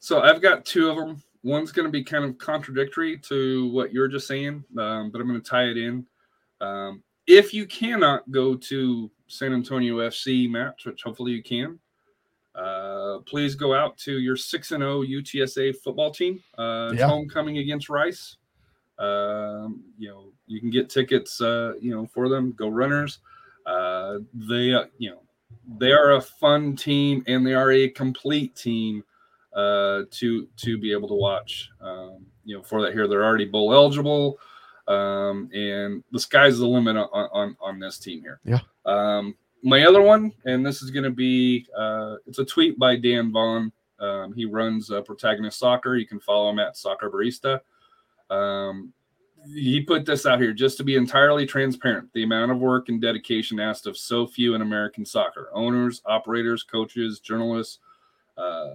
So 0.00 0.20
I've 0.20 0.42
got 0.42 0.64
two 0.64 0.90
of 0.90 0.96
them. 0.96 1.22
One's 1.44 1.72
going 1.72 1.84
to 1.86 1.92
be 1.92 2.02
kind 2.02 2.24
of 2.24 2.38
contradictory 2.38 3.18
to 3.18 3.70
what 3.70 3.92
you're 3.92 4.08
just 4.08 4.26
saying, 4.26 4.64
um, 4.78 5.10
but 5.10 5.20
I'm 5.20 5.28
going 5.28 5.40
to 5.40 5.48
tie 5.48 5.64
it 5.64 5.76
in. 5.76 6.06
Um, 6.60 7.02
if 7.26 7.52
you 7.52 7.66
cannot 7.66 8.28
go 8.30 8.54
to 8.56 9.10
San 9.28 9.52
Antonio 9.52 9.98
FC 9.98 10.50
match, 10.50 10.86
which 10.86 11.02
hopefully 11.02 11.32
you 11.32 11.42
can, 11.42 11.78
uh, 12.54 13.18
please 13.26 13.54
go 13.54 13.74
out 13.74 13.98
to 13.98 14.18
your 14.20 14.36
six 14.36 14.70
and 14.72 14.80
zero 14.80 15.02
UTSA 15.02 15.76
football 15.82 16.10
team. 16.10 16.42
Uh, 16.56 16.92
Yeah. 16.94 17.06
homecoming 17.06 17.58
against 17.58 17.90
Rice. 17.90 18.38
Um, 18.98 19.82
you 19.98 20.08
know, 20.08 20.32
you 20.46 20.60
can 20.60 20.70
get 20.70 20.88
tickets. 20.88 21.40
Uh, 21.40 21.74
you 21.80 21.90
know, 21.90 22.06
for 22.06 22.28
them. 22.28 22.52
Go 22.52 22.68
Runners. 22.68 23.18
Uh, 23.66 24.20
they, 24.32 24.72
uh, 24.72 24.84
you 24.98 25.10
know, 25.10 25.20
they 25.78 25.92
are 25.92 26.12
a 26.12 26.20
fun 26.20 26.76
team 26.76 27.22
and 27.26 27.46
they 27.46 27.54
are 27.54 27.72
a 27.72 27.88
complete 27.88 28.54
team 28.54 29.02
uh, 29.54 30.02
to 30.10 30.48
to 30.56 30.78
be 30.78 30.92
able 30.92 31.08
to 31.08 31.14
watch. 31.14 31.70
Um, 31.80 32.26
you 32.44 32.56
know, 32.56 32.62
for 32.62 32.82
that 32.82 32.92
here, 32.92 33.08
they're 33.08 33.24
already 33.24 33.46
bowl 33.46 33.72
eligible, 33.72 34.38
um, 34.88 35.48
and 35.52 36.02
the 36.12 36.18
sky's 36.18 36.58
the 36.58 36.66
limit 36.66 36.96
on 36.96 37.08
on, 37.12 37.56
on 37.60 37.78
this 37.78 37.98
team 37.98 38.20
here. 38.20 38.40
Yeah. 38.44 38.60
Um, 38.84 39.34
my 39.62 39.86
other 39.86 40.02
one, 40.02 40.32
and 40.44 40.64
this 40.64 40.82
is 40.82 40.90
going 40.90 41.04
to 41.04 41.10
be 41.10 41.66
uh, 41.76 42.16
it's 42.26 42.38
a 42.38 42.44
tweet 42.44 42.78
by 42.78 42.96
Dan 42.96 43.32
Vaughn. 43.32 43.72
Um, 43.98 44.34
he 44.34 44.44
runs 44.44 44.90
uh, 44.90 45.00
Protagonist 45.00 45.58
Soccer. 45.58 45.96
You 45.96 46.06
can 46.06 46.20
follow 46.20 46.50
him 46.50 46.58
at 46.58 46.76
Soccer 46.76 47.10
Barista. 47.10 47.60
Um, 48.28 48.92
he 49.52 49.80
put 49.82 50.06
this 50.06 50.26
out 50.26 50.40
here 50.40 50.52
just 50.52 50.76
to 50.78 50.84
be 50.84 50.96
entirely 50.96 51.46
transparent. 51.46 52.12
The 52.12 52.24
amount 52.24 52.50
of 52.50 52.58
work 52.58 52.88
and 52.88 53.00
dedication 53.00 53.60
asked 53.60 53.86
of 53.86 53.96
so 53.96 54.26
few 54.26 54.54
in 54.54 54.62
American 54.62 55.04
soccer 55.04 55.50
owners, 55.52 56.00
operators, 56.06 56.62
coaches, 56.62 57.20
journalists, 57.20 57.78
uh, 58.36 58.74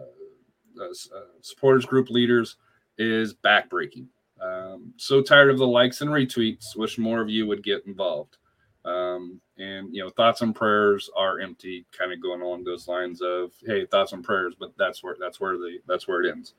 supporters 1.42 1.86
group 1.86 2.10
leaders 2.10 2.58
is 2.98 3.34
backbreaking. 3.34 4.08
Um, 4.42 4.94
so 4.98 5.22
tired 5.22 5.50
of 5.50 5.58
the 5.58 5.68
likes 5.68 6.02
and 6.02 6.10
retweets. 6.10 6.76
Wish 6.76 6.98
more 6.98 7.22
of 7.22 7.30
you 7.30 7.46
would 7.48 7.64
get 7.64 7.86
involved. 7.86 8.38
Um, 8.86 9.42
and 9.58 9.94
you 9.94 10.02
know, 10.02 10.10
thoughts 10.10 10.42
and 10.42 10.56
prayers 10.56 11.10
are 11.16 11.40
empty. 11.40 11.86
Kind 11.98 12.14
of 12.14 12.22
going 12.22 12.42
along 12.42 12.64
those 12.64 12.88
lines 12.88 13.22
of, 13.22 13.52
hey, 13.66 13.86
thoughts 13.86 14.14
and 14.14 14.24
prayers, 14.24 14.56
but 14.58 14.72
that's 14.78 15.04
where 15.04 15.16
that's 15.20 15.40
where 15.40 15.58
the 15.58 15.80
that's 15.88 16.08
where 16.08 16.24
it 16.24 16.32
ends. 16.32 16.54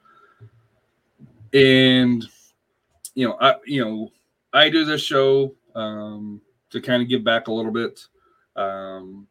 And 1.53 2.25
you 3.15 3.27
know, 3.27 3.37
I 3.41 3.55
you 3.65 3.85
know, 3.85 4.13
I 4.53 4.69
do 4.69 4.85
this 4.85 5.03
show 5.03 5.55
um, 5.75 6.41
to 6.71 6.81
kind 6.81 7.03
of 7.03 7.09
give 7.09 7.25
back 7.25 7.49
a 7.49 7.53
little 7.53 7.73
bit. 7.73 8.07
Um, 8.57 9.27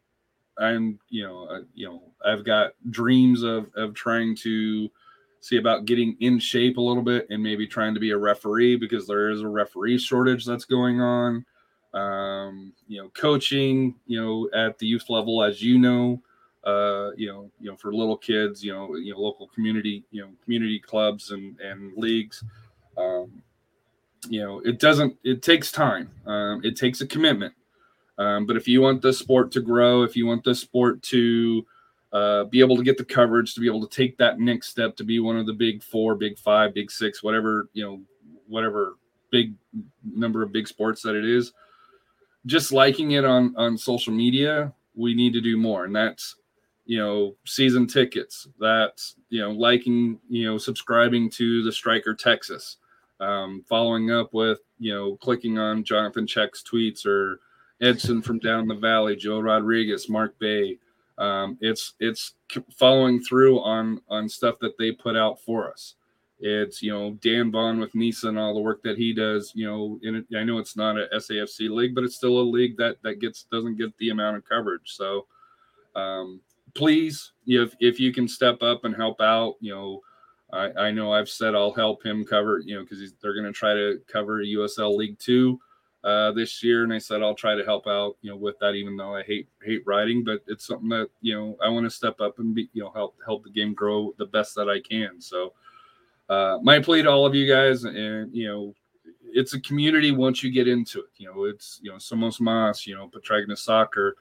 I'm 0.58 0.98
you 1.08 1.24
know 1.24 1.44
uh, 1.44 1.60
you 1.74 1.86
know 1.86 2.02
I've 2.24 2.44
got 2.44 2.72
dreams 2.90 3.42
of 3.42 3.70
of 3.74 3.94
trying 3.94 4.36
to 4.36 4.90
see 5.40 5.56
about 5.56 5.86
getting 5.86 6.16
in 6.20 6.38
shape 6.38 6.76
a 6.76 6.80
little 6.80 7.02
bit 7.02 7.26
and 7.30 7.42
maybe 7.42 7.66
trying 7.66 7.94
to 7.94 8.00
be 8.00 8.10
a 8.10 8.18
referee 8.18 8.76
because 8.76 9.06
there 9.06 9.30
is 9.30 9.40
a 9.40 9.48
referee 9.48 9.98
shortage 9.98 10.44
that's 10.44 10.64
going 10.64 11.00
on. 11.00 11.44
Um, 11.94 12.72
you 12.86 13.02
know, 13.02 13.08
coaching, 13.10 13.94
you 14.06 14.20
know, 14.20 14.48
at 14.54 14.78
the 14.78 14.86
youth 14.86 15.08
level, 15.08 15.42
as 15.42 15.62
you 15.62 15.78
know, 15.78 16.20
uh, 16.64 17.10
you 17.16 17.26
know, 17.26 17.50
you 17.58 17.70
know, 17.70 17.76
for 17.76 17.92
little 17.92 18.16
kids, 18.16 18.62
you 18.62 18.72
know, 18.72 18.94
you 18.96 19.12
know, 19.12 19.20
local 19.20 19.48
community, 19.48 20.04
you 20.10 20.22
know, 20.22 20.28
community 20.44 20.78
clubs 20.78 21.30
and 21.30 21.58
and 21.60 21.96
leagues. 21.96 22.44
Um, 22.96 23.42
you 24.28 24.42
know, 24.42 24.60
it 24.60 24.78
doesn't. 24.78 25.16
It 25.24 25.42
takes 25.42 25.72
time. 25.72 26.10
Um, 26.26 26.60
it 26.64 26.76
takes 26.76 27.00
a 27.00 27.06
commitment. 27.06 27.54
Um, 28.18 28.44
but 28.44 28.56
if 28.56 28.68
you 28.68 28.82
want 28.82 29.00
the 29.00 29.14
sport 29.14 29.50
to 29.52 29.60
grow, 29.60 30.02
if 30.02 30.14
you 30.14 30.26
want 30.26 30.44
the 30.44 30.54
sport 30.54 31.02
to 31.04 31.64
uh, 32.12 32.44
be 32.44 32.60
able 32.60 32.76
to 32.76 32.82
get 32.82 32.98
the 32.98 33.04
coverage, 33.04 33.54
to 33.54 33.60
be 33.60 33.66
able 33.66 33.86
to 33.86 33.96
take 33.96 34.16
that 34.18 34.40
next 34.40 34.68
step, 34.68 34.96
to 34.96 35.04
be 35.04 35.20
one 35.20 35.36
of 35.36 35.46
the 35.46 35.52
big 35.52 35.82
four, 35.82 36.14
big 36.14 36.38
five, 36.38 36.74
big 36.74 36.90
six, 36.90 37.22
whatever 37.22 37.68
you 37.72 37.84
know, 37.84 38.00
whatever 38.48 38.96
big 39.30 39.54
number 40.04 40.42
of 40.42 40.52
big 40.52 40.66
sports 40.66 41.02
that 41.02 41.14
it 41.14 41.24
is, 41.24 41.52
just 42.46 42.72
liking 42.72 43.12
it 43.12 43.24
on 43.24 43.54
on 43.56 43.78
social 43.78 44.12
media, 44.12 44.72
we 44.94 45.14
need 45.14 45.32
to 45.32 45.40
do 45.40 45.56
more, 45.56 45.84
and 45.84 45.94
that's 45.94 46.36
you 46.86 46.98
know 46.98 47.36
season 47.44 47.86
tickets. 47.86 48.48
That's 48.58 49.16
you 49.28 49.40
know 49.40 49.52
liking, 49.52 50.18
you 50.28 50.46
know 50.46 50.58
subscribing 50.58 51.30
to 51.30 51.62
the 51.62 51.72
Striker 51.72 52.14
Texas, 52.14 52.78
um, 53.20 53.64
following 53.68 54.10
up 54.10 54.34
with 54.34 54.58
you 54.78 54.92
know 54.92 55.16
clicking 55.16 55.58
on 55.58 55.84
Jonathan 55.84 56.26
Check's 56.26 56.62
tweets 56.62 57.06
or 57.06 57.40
Edson 57.80 58.20
from 58.20 58.38
down 58.38 58.66
the 58.66 58.74
valley, 58.74 59.16
Joe 59.16 59.40
Rodriguez, 59.40 60.08
Mark 60.08 60.38
Bay. 60.38 60.78
Um, 61.20 61.58
it's 61.60 61.94
it's 62.00 62.34
following 62.76 63.22
through 63.22 63.60
on 63.60 64.00
on 64.08 64.28
stuff 64.28 64.58
that 64.60 64.78
they 64.78 64.90
put 64.90 65.16
out 65.16 65.38
for 65.40 65.70
us. 65.70 65.94
It's 66.40 66.80
you 66.82 66.90
know 66.90 67.12
Dan 67.20 67.52
Vaughn 67.52 67.78
with 67.78 67.94
Nisa 67.94 68.28
and 68.28 68.38
all 68.38 68.54
the 68.54 68.60
work 68.60 68.82
that 68.84 68.96
he 68.96 69.12
does. 69.12 69.52
You 69.54 69.66
know, 69.66 70.00
in 70.02 70.24
I 70.34 70.42
know 70.44 70.58
it's 70.58 70.78
not 70.78 70.96
a 70.96 71.08
SAFC 71.14 71.68
league, 71.68 71.94
but 71.94 72.04
it's 72.04 72.16
still 72.16 72.40
a 72.40 72.42
league 72.42 72.78
that 72.78 72.96
that 73.02 73.20
gets 73.20 73.44
doesn't 73.52 73.76
get 73.76 73.96
the 73.98 74.08
amount 74.08 74.38
of 74.38 74.48
coverage. 74.48 74.92
So, 74.94 75.26
um, 75.94 76.40
please, 76.74 77.32
if 77.46 77.74
if 77.80 78.00
you 78.00 78.14
can 78.14 78.26
step 78.26 78.62
up 78.62 78.86
and 78.86 78.96
help 78.96 79.20
out, 79.20 79.56
you 79.60 79.74
know, 79.74 80.00
I, 80.54 80.86
I 80.86 80.90
know 80.90 81.12
I've 81.12 81.28
said 81.28 81.54
I'll 81.54 81.74
help 81.74 82.02
him 82.02 82.24
cover, 82.24 82.60
you 82.64 82.76
know, 82.76 82.82
because 82.82 83.12
they're 83.20 83.34
going 83.34 83.44
to 83.44 83.52
try 83.52 83.74
to 83.74 84.00
cover 84.10 84.42
USL 84.42 84.96
League 84.96 85.18
Two 85.18 85.60
uh, 86.02 86.32
this 86.32 86.62
year, 86.62 86.84
and 86.84 86.92
I 86.92 86.98
said 86.98 87.22
I'll 87.22 87.34
try 87.34 87.54
to 87.54 87.64
help 87.64 87.86
out, 87.86 88.16
you 88.22 88.30
know, 88.30 88.36
with 88.36 88.58
that. 88.60 88.74
Even 88.74 88.96
though 88.96 89.14
I 89.14 89.22
hate 89.22 89.48
hate 89.62 89.82
writing, 89.86 90.24
but 90.24 90.42
it's 90.46 90.66
something 90.66 90.88
that 90.90 91.10
you 91.20 91.34
know 91.34 91.56
I 91.62 91.68
want 91.68 91.84
to 91.84 91.90
step 91.90 92.20
up 92.20 92.38
and 92.38 92.54
be, 92.54 92.70
you 92.72 92.82
know, 92.82 92.90
help 92.94 93.16
help 93.24 93.44
the 93.44 93.50
game 93.50 93.74
grow 93.74 94.14
the 94.18 94.26
best 94.26 94.54
that 94.54 94.68
I 94.68 94.80
can. 94.80 95.20
So, 95.20 95.52
uh, 96.28 96.58
my 96.62 96.80
plea 96.80 97.02
to 97.02 97.10
all 97.10 97.26
of 97.26 97.34
you 97.34 97.46
guys, 97.52 97.84
and 97.84 98.34
you 98.34 98.48
know, 98.48 98.74
it's 99.24 99.54
a 99.54 99.60
community 99.60 100.10
once 100.10 100.42
you 100.42 100.50
get 100.50 100.68
into 100.68 101.00
it. 101.00 101.10
You 101.18 101.26
know, 101.26 101.44
it's 101.44 101.80
you 101.82 101.90
know 101.90 101.96
Somos 101.96 102.40
Mas, 102.40 102.86
you 102.86 102.94
know 102.94 103.08
Petragna 103.08 103.56
Soccer, 103.56 104.16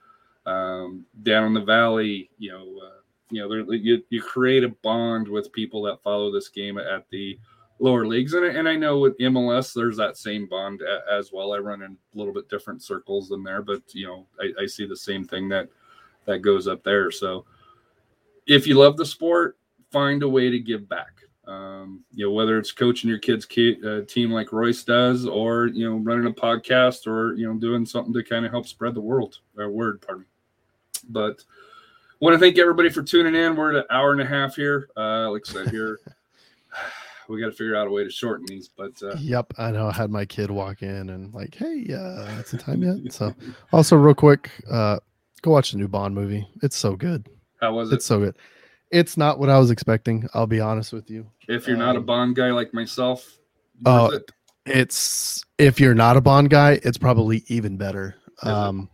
um, 0.45 1.06
down 1.23 1.45
in 1.45 1.53
the 1.53 1.61
valley. 1.61 2.30
You 2.38 2.51
know, 2.51 2.80
uh, 2.85 2.99
you 3.30 3.47
know, 3.47 3.72
you 3.72 4.03
you 4.10 4.22
create 4.22 4.65
a 4.65 4.69
bond 4.84 5.30
with 5.30 5.53
people 5.53 5.81
that 5.84 6.03
follow 6.03 6.30
this 6.30 6.49
game 6.49 6.77
at 6.77 7.10
the 7.10 7.39
lower 7.80 8.06
leagues, 8.06 8.34
and 8.34 8.45
and 8.45 8.68
I 8.68 8.76
know 8.76 8.99
with 8.99 9.18
MLS 9.18 9.73
there's 9.73 9.97
that 9.97 10.18
same 10.18 10.47
bond 10.47 10.81
as 11.11 11.31
well. 11.31 11.53
I 11.53 11.57
run 11.57 11.81
in 11.81 11.91
a 11.91 12.18
little 12.18 12.34
bit 12.34 12.49
different 12.49 12.84
circles 12.84 13.30
than 13.30 13.43
there, 13.43 13.61
but 13.61 13.81
you 13.93 14.07
know, 14.07 14.26
I, 14.39 14.64
I 14.64 14.65
see 14.65 14.85
the 14.85 14.97
same 14.97 15.26
thing 15.26 15.49
that 15.49 15.69
that 16.26 16.39
goes 16.39 16.68
up 16.68 16.84
there. 16.84 17.11
So, 17.11 17.45
if 18.45 18.68
you 18.68 18.76
love 18.76 18.97
the 18.97 19.06
sport, 19.06 19.57
find 19.91 20.23
a 20.23 20.30
way 20.30 20.49
to 20.49 20.60
give 20.60 20.88
back. 20.88 21.11
Um, 21.47 22.03
you 22.14 22.26
know, 22.26 22.31
whether 22.31 22.60
it's 22.60 22.72
coaching 22.72 23.10
your 23.10 23.18
kids' 23.18 23.45
ki- 23.45 23.80
uh, 23.84 24.01
team 24.01 24.31
like 24.31 24.51
Royce 24.51 24.84
does, 24.84 25.26
or 25.26 25.68
you 25.68 25.89
know, 25.89 25.97
running 25.97 26.27
a 26.27 26.31
podcast, 26.31 27.07
or 27.07 27.34
you 27.35 27.47
know, 27.47 27.60
doing 27.60 27.85
something 27.85 28.14
to 28.14 28.23
kind 28.23 28.45
of 28.45 28.51
help 28.51 28.68
spread 28.68 28.93
the 28.93 29.01
world 29.01 29.39
or 29.57 29.69
word. 29.69 30.01
Pardon. 30.01 30.26
But 31.10 31.43
want 32.19 32.35
to 32.35 32.39
thank 32.39 32.60
everybody 32.60 32.89
for 32.89 33.01
tuning 33.01 33.35
in. 33.35 33.56
We're 33.56 33.72
at 33.72 33.77
an 33.77 33.84
hour 33.89 34.11
and 34.11 34.22
a 34.22 34.26
half 34.26 34.56
here. 34.56 34.89
Uh, 34.95 35.31
like 35.31 35.43
I 35.49 35.53
said, 35.53 35.69
here 35.69 35.99
we 37.30 37.39
got 37.39 37.47
to 37.47 37.51
figure 37.51 37.76
out 37.76 37.88
a 37.88 37.91
way 37.91 38.03
to 38.03 38.10
shorten 38.10 38.45
these. 38.47 38.69
But 38.69 39.01
uh, 39.03 39.15
Yep, 39.19 39.53
I 39.57 39.72
know. 39.72 39.88
I 39.88 39.93
had 39.93 40.10
my 40.10 40.26
kid 40.26 40.51
walk 40.51 40.81
in 40.81 41.10
and 41.10 41.34
like, 41.34 41.56
hey, 41.56 41.85
uh, 41.93 42.39
it's 42.39 42.51
the 42.51 42.57
time 42.57 42.84
yet. 42.84 43.14
So, 43.14 43.34
also 43.72 43.95
real 43.95 44.15
quick, 44.15 44.49
uh, 44.69 44.99
go 45.41 45.51
watch 45.51 45.72
the 45.72 45.77
new 45.77 45.88
Bond 45.88 46.15
movie. 46.15 46.47
It's 46.64 46.76
so 46.76 46.95
good. 46.95 47.30
how 47.61 47.73
was 47.73 47.91
it? 47.91 47.95
It's 47.95 48.06
so 48.06 48.19
good. 48.19 48.35
It's 48.91 49.18
not 49.18 49.38
what 49.39 49.49
I 49.49 49.60
was 49.60 49.69
expecting. 49.72 50.27
I'll 50.34 50.47
be 50.47 50.60
honest 50.60 50.91
with 50.93 51.10
you. 51.11 51.27
if 51.47 51.68
you're 51.68 51.77
not 51.77 51.95
a 51.95 51.99
um, 51.99 52.06
Bond 52.06 52.35
guy 52.35 52.51
like 52.51 52.73
myself, 52.73 53.38
Oh, 53.85 54.07
it? 54.11 54.31
It's 54.65 55.43
if 55.57 55.80
you're 55.80 55.95
not 55.95 56.18
a 56.18 56.22
Bond 56.22 56.49
guy, 56.49 56.80
it's 56.84 56.97
probably 56.97 57.43
even 57.47 57.77
better. 57.77 58.15
Is 58.43 58.49
it? 58.49 58.53
Um, 58.53 58.89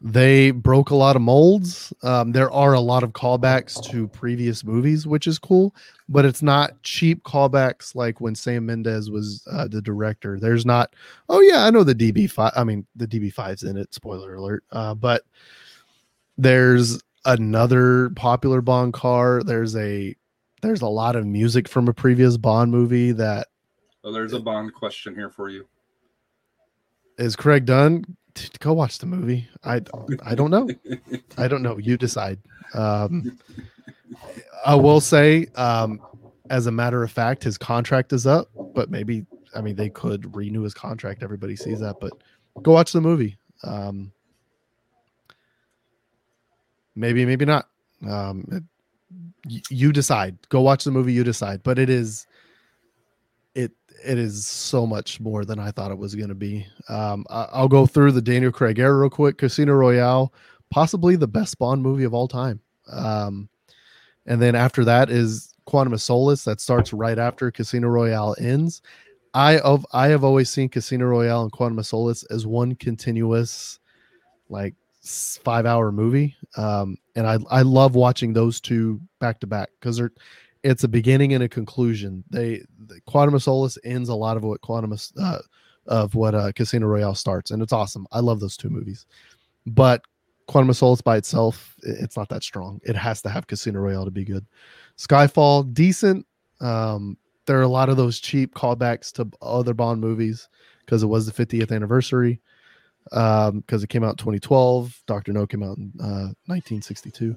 they 0.00 0.50
broke 0.50 0.90
a 0.90 0.94
lot 0.94 1.16
of 1.16 1.22
molds. 1.22 1.92
Um, 2.02 2.32
there 2.32 2.50
are 2.50 2.74
a 2.74 2.80
lot 2.80 3.02
of 3.02 3.12
callbacks 3.12 3.82
to 3.90 4.08
previous 4.08 4.62
movies, 4.64 5.06
which 5.06 5.26
is 5.26 5.38
cool, 5.38 5.74
but 6.08 6.24
it's 6.24 6.42
not 6.42 6.80
cheap 6.82 7.22
callbacks 7.24 7.94
like 7.94 8.20
when 8.20 8.34
Sam 8.34 8.66
Mendes 8.66 9.10
was 9.10 9.46
uh, 9.50 9.66
the 9.68 9.82
director. 9.82 10.38
There's 10.38 10.64
not, 10.64 10.94
oh 11.28 11.40
yeah, 11.40 11.64
I 11.64 11.70
know 11.70 11.82
the 11.84 11.94
DB5. 11.94 12.52
I 12.56 12.64
mean, 12.64 12.86
the 12.94 13.06
DB5's 13.08 13.64
in 13.64 13.76
it. 13.76 13.92
Spoiler 13.92 14.34
alert. 14.34 14.64
Uh, 14.70 14.94
but 14.94 15.22
there's 16.38 17.02
another 17.24 18.10
popular 18.10 18.60
Bond 18.60 18.92
car. 18.92 19.42
There's 19.42 19.74
a 19.76 20.14
there's 20.62 20.82
a 20.82 20.88
lot 20.88 21.16
of 21.16 21.26
music 21.26 21.68
from 21.68 21.88
a 21.88 21.92
previous 21.92 22.36
Bond 22.36 22.70
movie 22.70 23.12
that 23.12 23.48
So 24.02 24.12
there's 24.12 24.32
a 24.32 24.40
Bond 24.40 24.74
question 24.74 25.14
here 25.14 25.30
for 25.30 25.48
you. 25.48 25.66
is 27.18 27.36
Craig 27.36 27.64
done. 27.64 28.04
Go 28.60 28.74
watch 28.74 28.98
the 28.98 29.06
movie. 29.06 29.48
I 29.64 29.80
I 30.24 30.34
don't 30.34 30.50
know. 30.50 30.68
I 31.38 31.48
don't 31.48 31.62
know. 31.62 31.78
You 31.78 31.96
decide. 31.96 32.38
Um, 32.74 33.38
I 34.64 34.74
will 34.74 35.00
say, 35.00 35.46
um, 35.54 36.00
as 36.50 36.66
a 36.66 36.72
matter 36.72 37.02
of 37.02 37.10
fact, 37.10 37.42
his 37.44 37.58
contract 37.58 38.12
is 38.12 38.26
up, 38.26 38.48
but 38.74 38.90
maybe 38.90 39.26
I 39.54 39.60
mean 39.60 39.76
they 39.76 39.88
could 39.90 40.34
renew 40.36 40.62
his 40.62 40.74
contract. 40.74 41.22
Everybody 41.22 41.56
sees 41.56 41.80
that, 41.80 41.96
but 42.00 42.12
go 42.62 42.72
watch 42.72 42.92
the 42.92 43.00
movie. 43.00 43.36
Um, 43.64 44.12
maybe, 46.94 47.24
maybe 47.24 47.44
not. 47.44 47.68
Um, 48.08 48.46
it- 48.50 48.62
you 49.70 49.92
decide. 49.92 50.36
Go 50.48 50.60
watch 50.60 50.82
the 50.82 50.90
movie. 50.90 51.12
You 51.12 51.22
decide. 51.22 51.62
But 51.62 51.78
it 51.78 51.88
is, 51.88 52.26
it 53.54 53.70
it 54.04 54.18
is 54.18 54.44
so 54.44 54.84
much 54.86 55.20
more 55.20 55.44
than 55.44 55.60
I 55.60 55.70
thought 55.70 55.92
it 55.92 55.98
was 55.98 56.16
going 56.16 56.30
to 56.30 56.34
be. 56.34 56.66
Um, 56.88 57.24
I, 57.30 57.46
I'll 57.52 57.68
go 57.68 57.86
through 57.86 58.10
the 58.12 58.20
Daniel 58.22 58.50
Craig 58.50 58.80
era 58.80 58.98
real 58.98 59.08
quick. 59.10 59.38
Casino 59.38 59.74
Royale, 59.74 60.32
possibly 60.70 61.14
the 61.14 61.28
best 61.28 61.58
Bond 61.60 61.80
movie 61.80 62.02
of 62.02 62.12
all 62.12 62.26
time. 62.26 62.60
Um, 62.90 63.48
and 64.26 64.40
then 64.40 64.54
after 64.54 64.84
that 64.84 65.10
is 65.10 65.54
Quantum 65.66 65.92
of 65.92 66.02
Solace 66.02 66.44
that 66.44 66.60
starts 66.60 66.92
right 66.92 67.18
after 67.18 67.50
Casino 67.50 67.88
Royale 67.88 68.34
ends. 68.38 68.82
I 69.34 69.58
of 69.58 69.84
I 69.92 70.08
have 70.08 70.24
always 70.24 70.48
seen 70.48 70.68
Casino 70.68 71.06
Royale 71.06 71.42
and 71.42 71.52
Quantum 71.52 71.78
of 71.78 71.86
Solace 71.86 72.24
as 72.24 72.46
one 72.46 72.74
continuous, 72.76 73.78
like 74.48 74.74
five 75.44 75.66
hour 75.66 75.92
movie. 75.92 76.36
Um, 76.56 76.96
and 77.14 77.26
I 77.26 77.38
I 77.50 77.62
love 77.62 77.94
watching 77.94 78.32
those 78.32 78.60
two 78.60 79.00
back 79.20 79.40
to 79.40 79.46
back 79.46 79.70
because 79.78 79.98
they're 79.98 80.12
it's 80.62 80.84
a 80.84 80.88
beginning 80.88 81.32
and 81.34 81.44
a 81.44 81.48
conclusion. 81.48 82.24
They 82.30 82.62
the 82.86 83.00
Quantum 83.06 83.34
of 83.34 83.42
Solace 83.42 83.78
ends 83.84 84.08
a 84.08 84.14
lot 84.14 84.36
of 84.36 84.42
what 84.42 84.60
Quantum 84.62 84.92
of, 84.92 85.02
uh, 85.18 85.38
of 85.86 86.14
what 86.14 86.34
uh, 86.34 86.52
Casino 86.52 86.86
Royale 86.86 87.14
starts, 87.14 87.50
and 87.50 87.62
it's 87.62 87.72
awesome. 87.72 88.06
I 88.12 88.20
love 88.20 88.40
those 88.40 88.56
two 88.56 88.70
movies, 88.70 89.06
but 89.66 90.02
Quantum 90.46 90.70
of 90.70 90.76
Solace 90.76 91.00
by 91.00 91.16
itself, 91.16 91.74
it's 91.82 92.16
not 92.16 92.28
that 92.28 92.42
strong. 92.42 92.80
It 92.84 92.96
has 92.96 93.20
to 93.22 93.28
have 93.28 93.46
Casino 93.46 93.80
Royale 93.80 94.04
to 94.04 94.10
be 94.10 94.24
good. 94.24 94.46
Skyfall, 94.96 95.72
decent. 95.74 96.26
Um, 96.60 97.16
there 97.46 97.58
are 97.58 97.62
a 97.62 97.68
lot 97.68 97.88
of 97.88 97.96
those 97.96 98.20
cheap 98.20 98.54
callbacks 98.54 99.12
to 99.12 99.28
other 99.42 99.74
Bond 99.74 100.00
movies 100.00 100.48
because 100.80 101.02
it 101.02 101.06
was 101.06 101.26
the 101.26 101.46
50th 101.46 101.72
anniversary. 101.72 102.40
Um, 103.12 103.60
because 103.60 103.84
it 103.84 103.88
came 103.88 104.02
out 104.02 104.10
in 104.10 104.16
2012. 104.16 105.02
Doctor 105.06 105.32
No 105.32 105.46
came 105.46 105.62
out 105.62 105.78
in 105.78 105.92
uh, 106.00 106.34
1962. 106.46 107.36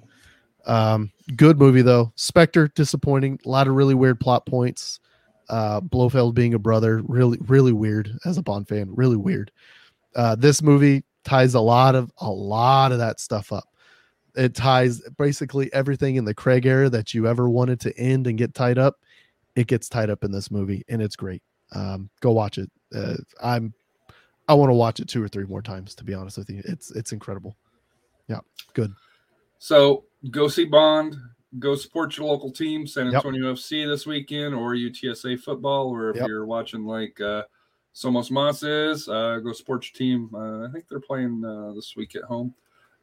Um, 0.65 1.11
good 1.35 1.59
movie 1.59 1.81
though. 1.81 2.11
Spectre, 2.15 2.67
disappointing. 2.69 3.39
A 3.45 3.49
lot 3.49 3.67
of 3.67 3.75
really 3.75 3.93
weird 3.93 4.19
plot 4.19 4.45
points. 4.45 4.99
Uh, 5.47 5.79
Blofeld 5.81 6.35
being 6.35 6.53
a 6.53 6.59
brother, 6.59 7.01
really, 7.07 7.37
really 7.41 7.71
weird 7.71 8.11
as 8.25 8.37
a 8.37 8.43
Bond 8.43 8.67
fan. 8.67 8.89
Really 8.93 9.17
weird. 9.17 9.51
Uh, 10.15 10.35
this 10.35 10.61
movie 10.61 11.03
ties 11.23 11.53
a 11.53 11.59
lot 11.59 11.95
of 11.95 12.11
a 12.19 12.29
lot 12.29 12.91
of 12.91 12.97
that 12.99 13.19
stuff 13.19 13.51
up. 13.51 13.65
It 14.35 14.55
ties 14.55 15.01
basically 15.17 15.71
everything 15.73 16.15
in 16.15 16.25
the 16.25 16.33
Craig 16.33 16.65
era 16.65 16.89
that 16.89 17.13
you 17.13 17.27
ever 17.27 17.49
wanted 17.49 17.79
to 17.81 17.97
end 17.97 18.27
and 18.27 18.37
get 18.37 18.53
tied 18.53 18.77
up. 18.77 18.95
It 19.55 19.67
gets 19.67 19.89
tied 19.89 20.09
up 20.09 20.23
in 20.23 20.31
this 20.31 20.49
movie, 20.51 20.83
and 20.87 21.01
it's 21.01 21.15
great. 21.15 21.41
Um, 21.73 22.09
go 22.21 22.31
watch 22.31 22.57
it. 22.57 22.71
Uh, 22.95 23.15
I'm 23.43 23.73
I 24.47 24.53
want 24.53 24.69
to 24.69 24.73
watch 24.75 24.99
it 24.99 25.07
two 25.07 25.21
or 25.21 25.27
three 25.27 25.45
more 25.45 25.61
times. 25.61 25.93
To 25.95 26.03
be 26.03 26.13
honest 26.13 26.37
with 26.37 26.49
you, 26.49 26.61
it's 26.65 26.91
it's 26.91 27.11
incredible. 27.11 27.55
Yeah, 28.27 28.39
good. 28.73 28.93
So 29.57 30.05
go 30.31 30.47
see 30.47 30.65
Bond. 30.65 31.15
Go 31.57 31.73
support 31.75 32.15
your 32.15 32.27
local 32.27 32.51
team, 32.51 32.85
San 32.85 33.07
Yep. 33.07 33.15
Antonio 33.15 33.51
FC 33.53 33.87
this 33.87 34.05
weekend, 34.05 34.53
or 34.53 34.75
UTSA 34.75 35.39
football, 35.39 35.87
or 35.89 36.11
if 36.11 36.17
Yep. 36.17 36.27
you're 36.27 36.45
watching 36.45 36.85
like 36.85 37.19
uh, 37.19 37.43
Somos 37.99 38.31
Mas 38.31 38.63
is, 38.63 39.09
uh, 39.09 39.39
go 39.43 39.51
support 39.51 39.85
your 39.85 39.93
team. 39.93 40.29
Uh, 40.33 40.65
I 40.65 40.71
think 40.71 40.87
they're 40.87 41.01
playing 41.01 41.43
uh, 41.43 41.73
this 41.73 41.95
week 41.97 42.15
at 42.15 42.23
home. 42.23 42.53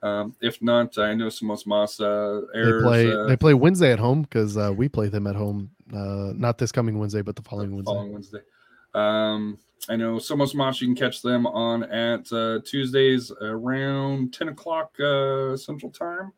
Um, 0.02 0.34
if 0.40 0.62
not, 0.62 0.96
I 0.96 1.14
know 1.14 1.26
Somos 1.26 1.66
Mas 1.66 2.00
uh, 2.00 2.40
They 2.54 2.82
play 2.82 3.26
they 3.26 3.36
play 3.36 3.54
Wednesday 3.54 3.92
at 3.92 3.98
home 3.98 4.22
because 4.22 4.56
uh, 4.56 4.72
we 4.74 4.88
play 4.88 5.08
them 5.08 5.26
at 5.26 5.36
home. 5.36 5.70
Uh, 5.92 6.32
not 6.34 6.56
this 6.56 6.72
coming 6.72 6.98
Wednesday, 6.98 7.22
but 7.22 7.36
the 7.36 7.42
following 7.42 7.74
Wednesday. 7.74 7.92
following 7.92 8.12
Wednesday. 8.12 8.40
Um, 8.94 9.58
I 9.88 9.96
know 9.96 10.16
Somos 10.16 10.54
Mas, 10.54 10.80
you 10.80 10.88
can 10.88 10.96
catch 10.96 11.20
them 11.20 11.46
on 11.46 11.84
at 11.84 12.32
uh, 12.32 12.60
Tuesdays 12.64 13.30
around 13.42 14.32
10 14.32 14.48
o'clock 14.48 14.98
uh, 14.98 15.56
Central 15.56 15.92
Time. 15.92 16.32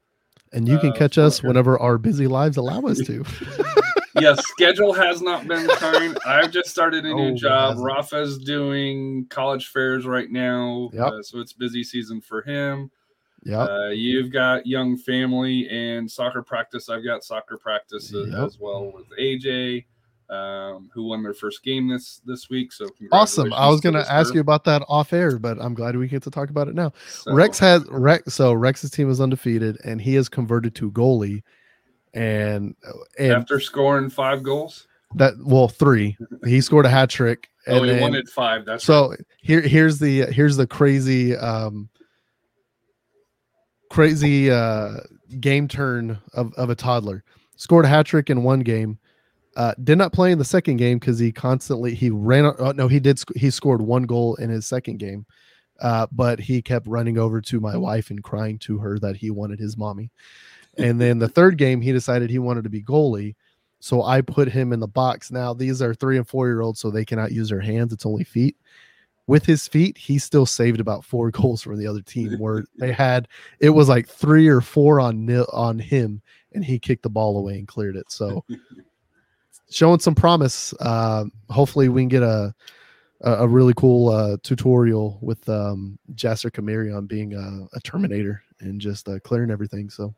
And 0.53 0.67
you 0.67 0.79
can 0.79 0.91
uh, 0.91 0.95
catch 0.95 1.17
us 1.17 1.43
whenever 1.43 1.79
our 1.79 1.99
busy 1.99 2.27
lives 2.27 2.57
allow 2.57 2.81
us 2.83 2.99
to. 3.07 3.25
yes, 4.21 4.45
schedule 4.47 4.93
has 4.93 5.21
not 5.23 5.47
been 5.47 5.67
kind. 5.69 6.19
I've 6.27 6.51
just 6.51 6.69
started 6.71 7.05
a 7.05 7.15
new 7.15 7.33
Oh, 7.33 7.35
job. 7.35 7.71
hasn't. 7.71 7.87
Rafa's 7.87 8.39
doing 8.39 9.27
college 9.31 9.69
fairs 9.69 10.07
right 10.07 10.31
now, 10.31 10.91
Yep. 10.93 11.07
uh, 11.07 11.23
so 11.23 11.41
it's 11.41 11.53
busy 11.53 11.83
season 11.85 12.21
for 12.21 12.43
him. 12.43 12.91
yeah. 13.45 13.61
Uh, 13.63 13.89
you've 13.91 14.31
got 14.33 14.67
young 14.67 14.97
family 14.97 15.69
and 15.71 16.11
soccer 16.11 16.43
practice. 16.43 16.89
I've 16.89 17.05
got 17.05 17.23
soccer 17.25 17.57
practice 17.57 18.13
Yep. 18.13 18.35
as 18.35 18.59
well 18.59 18.91
with 18.93 19.07
AJ, 19.19 19.87
um, 20.29 20.91
who 20.93 21.05
won 21.05 21.23
their 21.23 21.33
first 21.33 21.63
game 21.63 21.89
this 21.89 22.21
this 22.27 22.51
week. 22.51 22.73
So 22.73 22.87
awesome. 23.13 23.53
I 23.53 23.69
was 23.69 23.81
going 23.81 23.95
to 23.95 24.13
ask 24.13 24.35
you 24.35 24.41
about 24.41 24.65
that 24.65 24.83
off 24.89 25.13
air, 25.13 25.39
but 25.39 25.57
I'm 25.61 25.73
glad 25.73 25.97
we 25.97 26.09
get 26.09 26.23
to 26.25 26.31
talk 26.31 26.51
about 26.51 26.69
it 26.69 26.75
now. 26.75 26.93
So- 27.09 27.33
Rex 27.33 27.59
has 27.61 27.87
Rex. 27.89 28.35
So 28.35 28.53
Rex's 28.53 28.91
team 28.91 29.09
is 29.09 29.21
undefeated, 29.21 29.79
and 29.85 30.01
he 30.03 30.15
has 30.17 30.29
converted 30.29 30.75
to 30.75 30.91
goalie, 30.91 31.43
and 32.15 32.75
and 33.19 33.33
after 33.33 33.61
scoring 33.61 34.11
five 34.11 34.43
goals. 34.43 34.87
that 35.15 35.35
well 35.45 35.69
three. 35.69 36.17
He 36.47 36.61
scored 36.61 36.87
a 36.87 36.91
hat 36.91 37.11
trick, 37.11 37.49
and 37.67 37.79
Oh, 37.79 37.83
he 37.83 37.91
then- 37.91 38.01
wanted 38.01 38.29
five. 38.29 38.65
That's 38.65 38.85
so 38.85 39.15
here 39.43 39.61
here's 39.61 39.99
the 39.99 40.23
here's 40.33 40.57
the 40.57 40.67
crazy 40.67 41.37
um 41.37 41.89
crazy 43.91 44.51
uh 44.51 44.99
game 45.41 45.67
turn 45.69 46.19
of, 46.35 46.53
of 46.55 46.69
a 46.71 46.75
toddler 46.75 47.25
scored 47.57 47.85
a 47.85 47.89
hat 47.89 48.05
trick 48.07 48.29
in 48.31 48.43
one 48.43 48.61
game 48.61 48.99
uh 49.57 49.73
did 49.83 49.97
not 49.97 50.13
play 50.13 50.31
in 50.31 50.39
the 50.39 50.45
second 50.45 50.77
game 50.77 50.99
because 50.99 51.19
he 51.19 51.33
constantly 51.33 51.95
he 51.95 52.11
ran 52.11 52.45
oh, 52.59 52.73
no 52.73 52.87
he 52.87 53.01
did 53.01 53.19
sc- 53.19 53.35
he 53.37 53.51
scored 53.51 53.81
one 53.81 54.03
goal 54.03 54.35
in 54.37 54.51
his 54.51 54.67
second 54.67 54.99
game 54.99 55.25
uh 55.81 56.07
but 56.13 56.39
he 56.39 56.61
kept 56.61 56.87
running 56.87 57.17
over 57.19 57.41
to 57.41 57.61
my 57.61 57.77
wife 57.79 58.11
and 58.11 58.23
crying 58.23 58.59
to 58.59 58.77
her 58.79 58.99
that 58.99 59.17
he 59.17 59.31
wanted 59.31 59.59
his 59.59 59.77
mommy 59.77 60.11
and 60.79 61.01
then 61.01 61.19
the 61.19 61.29
third 61.29 61.59
game 61.59 61.81
he 61.81 61.93
decided 61.93 62.31
he 62.31 62.39
wanted 62.39 62.65
to 62.65 62.71
be 62.71 62.83
goalie 62.83 63.35
So 63.81 64.03
I 64.03 64.21
put 64.21 64.49
him 64.49 64.73
in 64.73 64.81
the 64.81 64.89
box. 64.89 65.31
Now 65.31 65.55
these 65.55 65.83
are 65.83 65.95
three 65.95 66.17
and 66.17 66.27
four 66.27 66.47
year 66.47 66.61
olds, 66.61 66.81
so 66.81 66.91
they 66.91 67.05
cannot 67.05 67.33
use 67.33 67.49
their 67.49 67.61
hands. 67.61 67.93
It's 67.93 68.07
only 68.07 68.25
feet. 68.25 68.57
With 69.27 69.45
his 69.45 69.69
feet, 69.69 69.99
he 69.99 70.19
still 70.19 70.47
saved 70.47 70.81
about 70.81 71.05
four 71.05 71.31
goals 71.39 71.63
from 71.63 71.79
the 71.79 71.87
other 71.87 72.03
team 72.03 72.33
where 72.39 72.65
they 72.79 72.93
had 72.93 73.29
it 73.61 73.71
was 73.71 73.89
like 73.89 74.09
three 74.09 74.49
or 74.49 74.61
four 74.61 75.01
on 75.01 75.27
nil 75.27 75.49
on 75.53 75.79
him, 75.79 76.23
and 76.53 76.65
he 76.65 76.79
kicked 76.79 77.03
the 77.03 77.11
ball 77.11 77.37
away 77.37 77.59
and 77.59 77.69
cleared 77.69 77.97
it. 77.97 78.11
So 78.11 78.45
showing 79.71 80.01
some 80.01 80.15
promise. 80.15 80.73
Uh, 80.81 81.25
hopefully 81.51 81.89
we 81.89 82.03
can 82.03 82.09
get 82.09 82.23
a 82.23 82.55
a, 83.23 83.49
really 83.49 83.75
cool 83.75 84.11
uh, 84.11 84.37
tutorial 84.43 85.19
with 85.21 85.49
um, 85.49 85.99
Jasser 86.15 86.51
Khmiri 86.51 86.97
on 86.97 87.07
being 87.07 87.35
a, 87.35 87.67
a 87.77 87.81
Terminator 87.81 88.43
and 88.61 88.81
just 88.81 89.09
uh, 89.09 89.19
clearing 89.21 89.51
everything. 89.51 89.91
So 89.91 90.15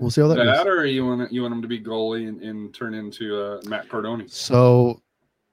we'll 0.00 0.10
see 0.10 0.20
how 0.20 0.28
that 0.28 0.36
goes. 0.36 0.66
Or 0.66 0.86
you 0.86 1.06
want 1.06 1.32
you 1.32 1.42
want 1.42 1.54
him 1.54 1.62
to 1.62 1.68
be 1.68 1.80
goalie 1.80 2.28
and, 2.28 2.42
and 2.42 2.74
turn 2.74 2.94
into 2.94 3.40
uh, 3.40 3.60
Matt 3.66 3.88
Cardone? 3.88 4.30
So 4.30 5.02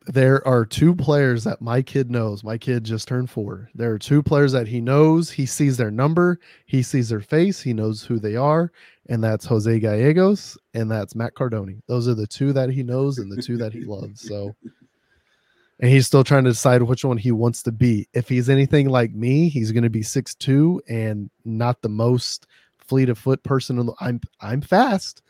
there 0.08 0.46
are 0.48 0.66
two 0.66 0.96
players 0.96 1.44
that 1.44 1.62
my 1.62 1.82
kid 1.82 2.10
knows. 2.10 2.44
My 2.44 2.58
kid 2.58 2.86
just 2.86 3.08
turned 3.08 3.30
four. 3.30 3.70
There 3.76 3.92
are 3.92 4.00
two 4.00 4.24
players 4.24 4.54
that 4.54 4.68
he 4.68 4.80
knows. 4.80 5.30
He 5.30 5.46
sees 5.46 5.76
their 5.76 5.92
number, 5.92 6.40
he 6.66 6.82
sees 6.82 7.10
their 7.10 7.22
face, 7.22 7.62
he 7.62 7.74
knows 7.74 8.04
who 8.04 8.18
they 8.18 8.36
are, 8.36 8.72
and 9.10 9.24
that's 9.24 9.46
Jose 9.46 9.80
Gallegos 9.80 10.58
and 10.74 10.90
that's 10.90 11.16
Matt 11.16 11.34
Cardone. 11.34 11.82
Those 11.88 12.08
are 12.08 12.16
the 12.16 12.28
two 12.28 12.54
that 12.54 12.70
he 12.70 12.84
knows 12.84 13.18
and 13.18 13.32
the 13.32 13.42
two 13.42 13.58
that 13.58 13.74
he 13.74 13.82
loves. 13.82 14.22
So 14.22 14.56
and 15.80 15.92
he's 15.92 16.08
still 16.08 16.24
trying 16.24 16.46
to 16.46 16.52
decide 16.52 16.82
which 16.82 17.04
one 17.06 17.18
he 17.18 17.32
wants 17.32 17.62
to 17.64 17.72
be. 17.72 18.08
If 18.14 18.30
he's 18.30 18.50
anything 18.50 18.90
like 18.90 19.14
me, 19.14 19.50
he's 19.50 19.72
going 19.72 19.84
to 19.84 19.90
be 19.90 20.04
six 20.04 20.34
two 20.36 20.82
and 20.88 21.30
not 21.44 21.82
the 21.82 21.90
most 21.90 22.48
fleet 22.88 23.10
of 23.10 23.18
foot 23.18 23.44
person. 23.44 23.78
the- 23.78 23.94
I'm 24.00 24.20
I'm 24.42 24.62
fast. 24.62 25.22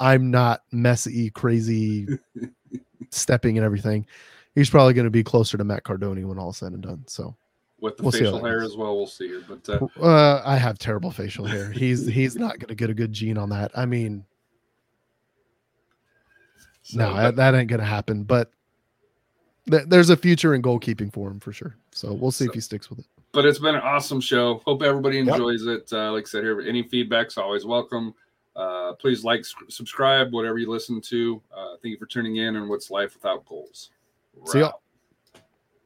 I'm 0.00 0.30
not 0.30 0.62
Messi, 0.72 1.32
crazy, 1.32 2.06
stepping 3.10 3.56
and 3.58 3.64
everything. 3.64 4.06
He's 4.54 4.70
probably 4.70 4.92
going 4.94 5.04
to 5.06 5.10
be 5.10 5.22
closer 5.24 5.56
to 5.58 5.64
Matt 5.64 5.84
Cardone 5.84 6.24
when 6.26 6.38
all 6.38 6.50
is 6.50 6.56
said 6.56 6.72
and 6.72 6.82
done. 6.82 7.04
So 7.06 7.36
With 7.80 7.96
the 7.96 8.02
We'll 8.04 8.12
facial 8.12 8.44
hair 8.44 8.60
goes. 8.60 8.72
as 8.72 8.76
well, 8.76 8.96
we'll 8.96 9.06
see. 9.06 9.40
But 9.48 9.68
uh, 9.68 9.86
uh, 10.02 10.42
I 10.44 10.56
have 10.56 10.78
terrible 10.78 11.10
facial 11.10 11.44
hair. 11.46 11.70
He's 11.70 12.06
he's 12.18 12.36
not 12.36 12.58
going 12.58 12.68
to 12.68 12.74
get 12.74 12.90
a 12.90 12.94
good 12.94 13.12
gene 13.12 13.38
on 13.38 13.50
that. 13.50 13.70
I 13.76 13.86
mean, 13.86 14.24
so- 16.82 16.98
no, 16.98 17.12
but- 17.14 17.36
that, 17.36 17.54
ain't 17.54 17.68
going 17.68 17.80
to 17.80 17.86
happen. 17.86 18.24
But 18.24 18.50
th- 19.70 19.84
there's 19.88 20.10
a 20.10 20.16
future 20.16 20.54
in 20.54 20.62
goalkeeping 20.62 21.12
for 21.12 21.30
him 21.30 21.40
for 21.40 21.52
sure. 21.52 21.76
So 21.92 22.12
we'll 22.12 22.30
see 22.32 22.44
if 22.46 22.52
he 22.54 22.60
sticks 22.60 22.90
with 22.90 22.98
it. 23.00 23.06
But 23.34 23.44
it's 23.44 23.58
been 23.58 23.74
an 23.74 23.80
awesome 23.82 24.20
show. 24.20 24.62
Hope 24.64 24.82
everybody 24.82 25.18
Yep. 25.18 25.28
enjoys 25.28 25.66
it. 25.66 25.92
Uh, 25.92 26.12
like 26.12 26.24
I 26.24 26.28
said 26.28 26.44
here, 26.44 26.60
any 26.60 26.82
feedback's 26.82 27.36
always 27.36 27.64
welcome. 27.64 28.14
Uh, 28.56 28.92
please 28.94 29.24
like, 29.24 29.44
subscribe, 29.68 30.32
whatever 30.32 30.58
you 30.58 30.70
listen 30.70 31.00
to. 31.00 31.42
Uh, 31.54 31.72
thank 31.82 31.90
you 31.92 31.98
for 31.98 32.06
tuning 32.06 32.36
in. 32.36 32.56
And 32.56 32.68
what's 32.68 32.90
life 32.90 33.14
without 33.14 33.44
goals? 33.46 33.90
See 34.46 34.60
ya. 34.60 34.64
We're 34.66 34.68
out. 34.68 34.80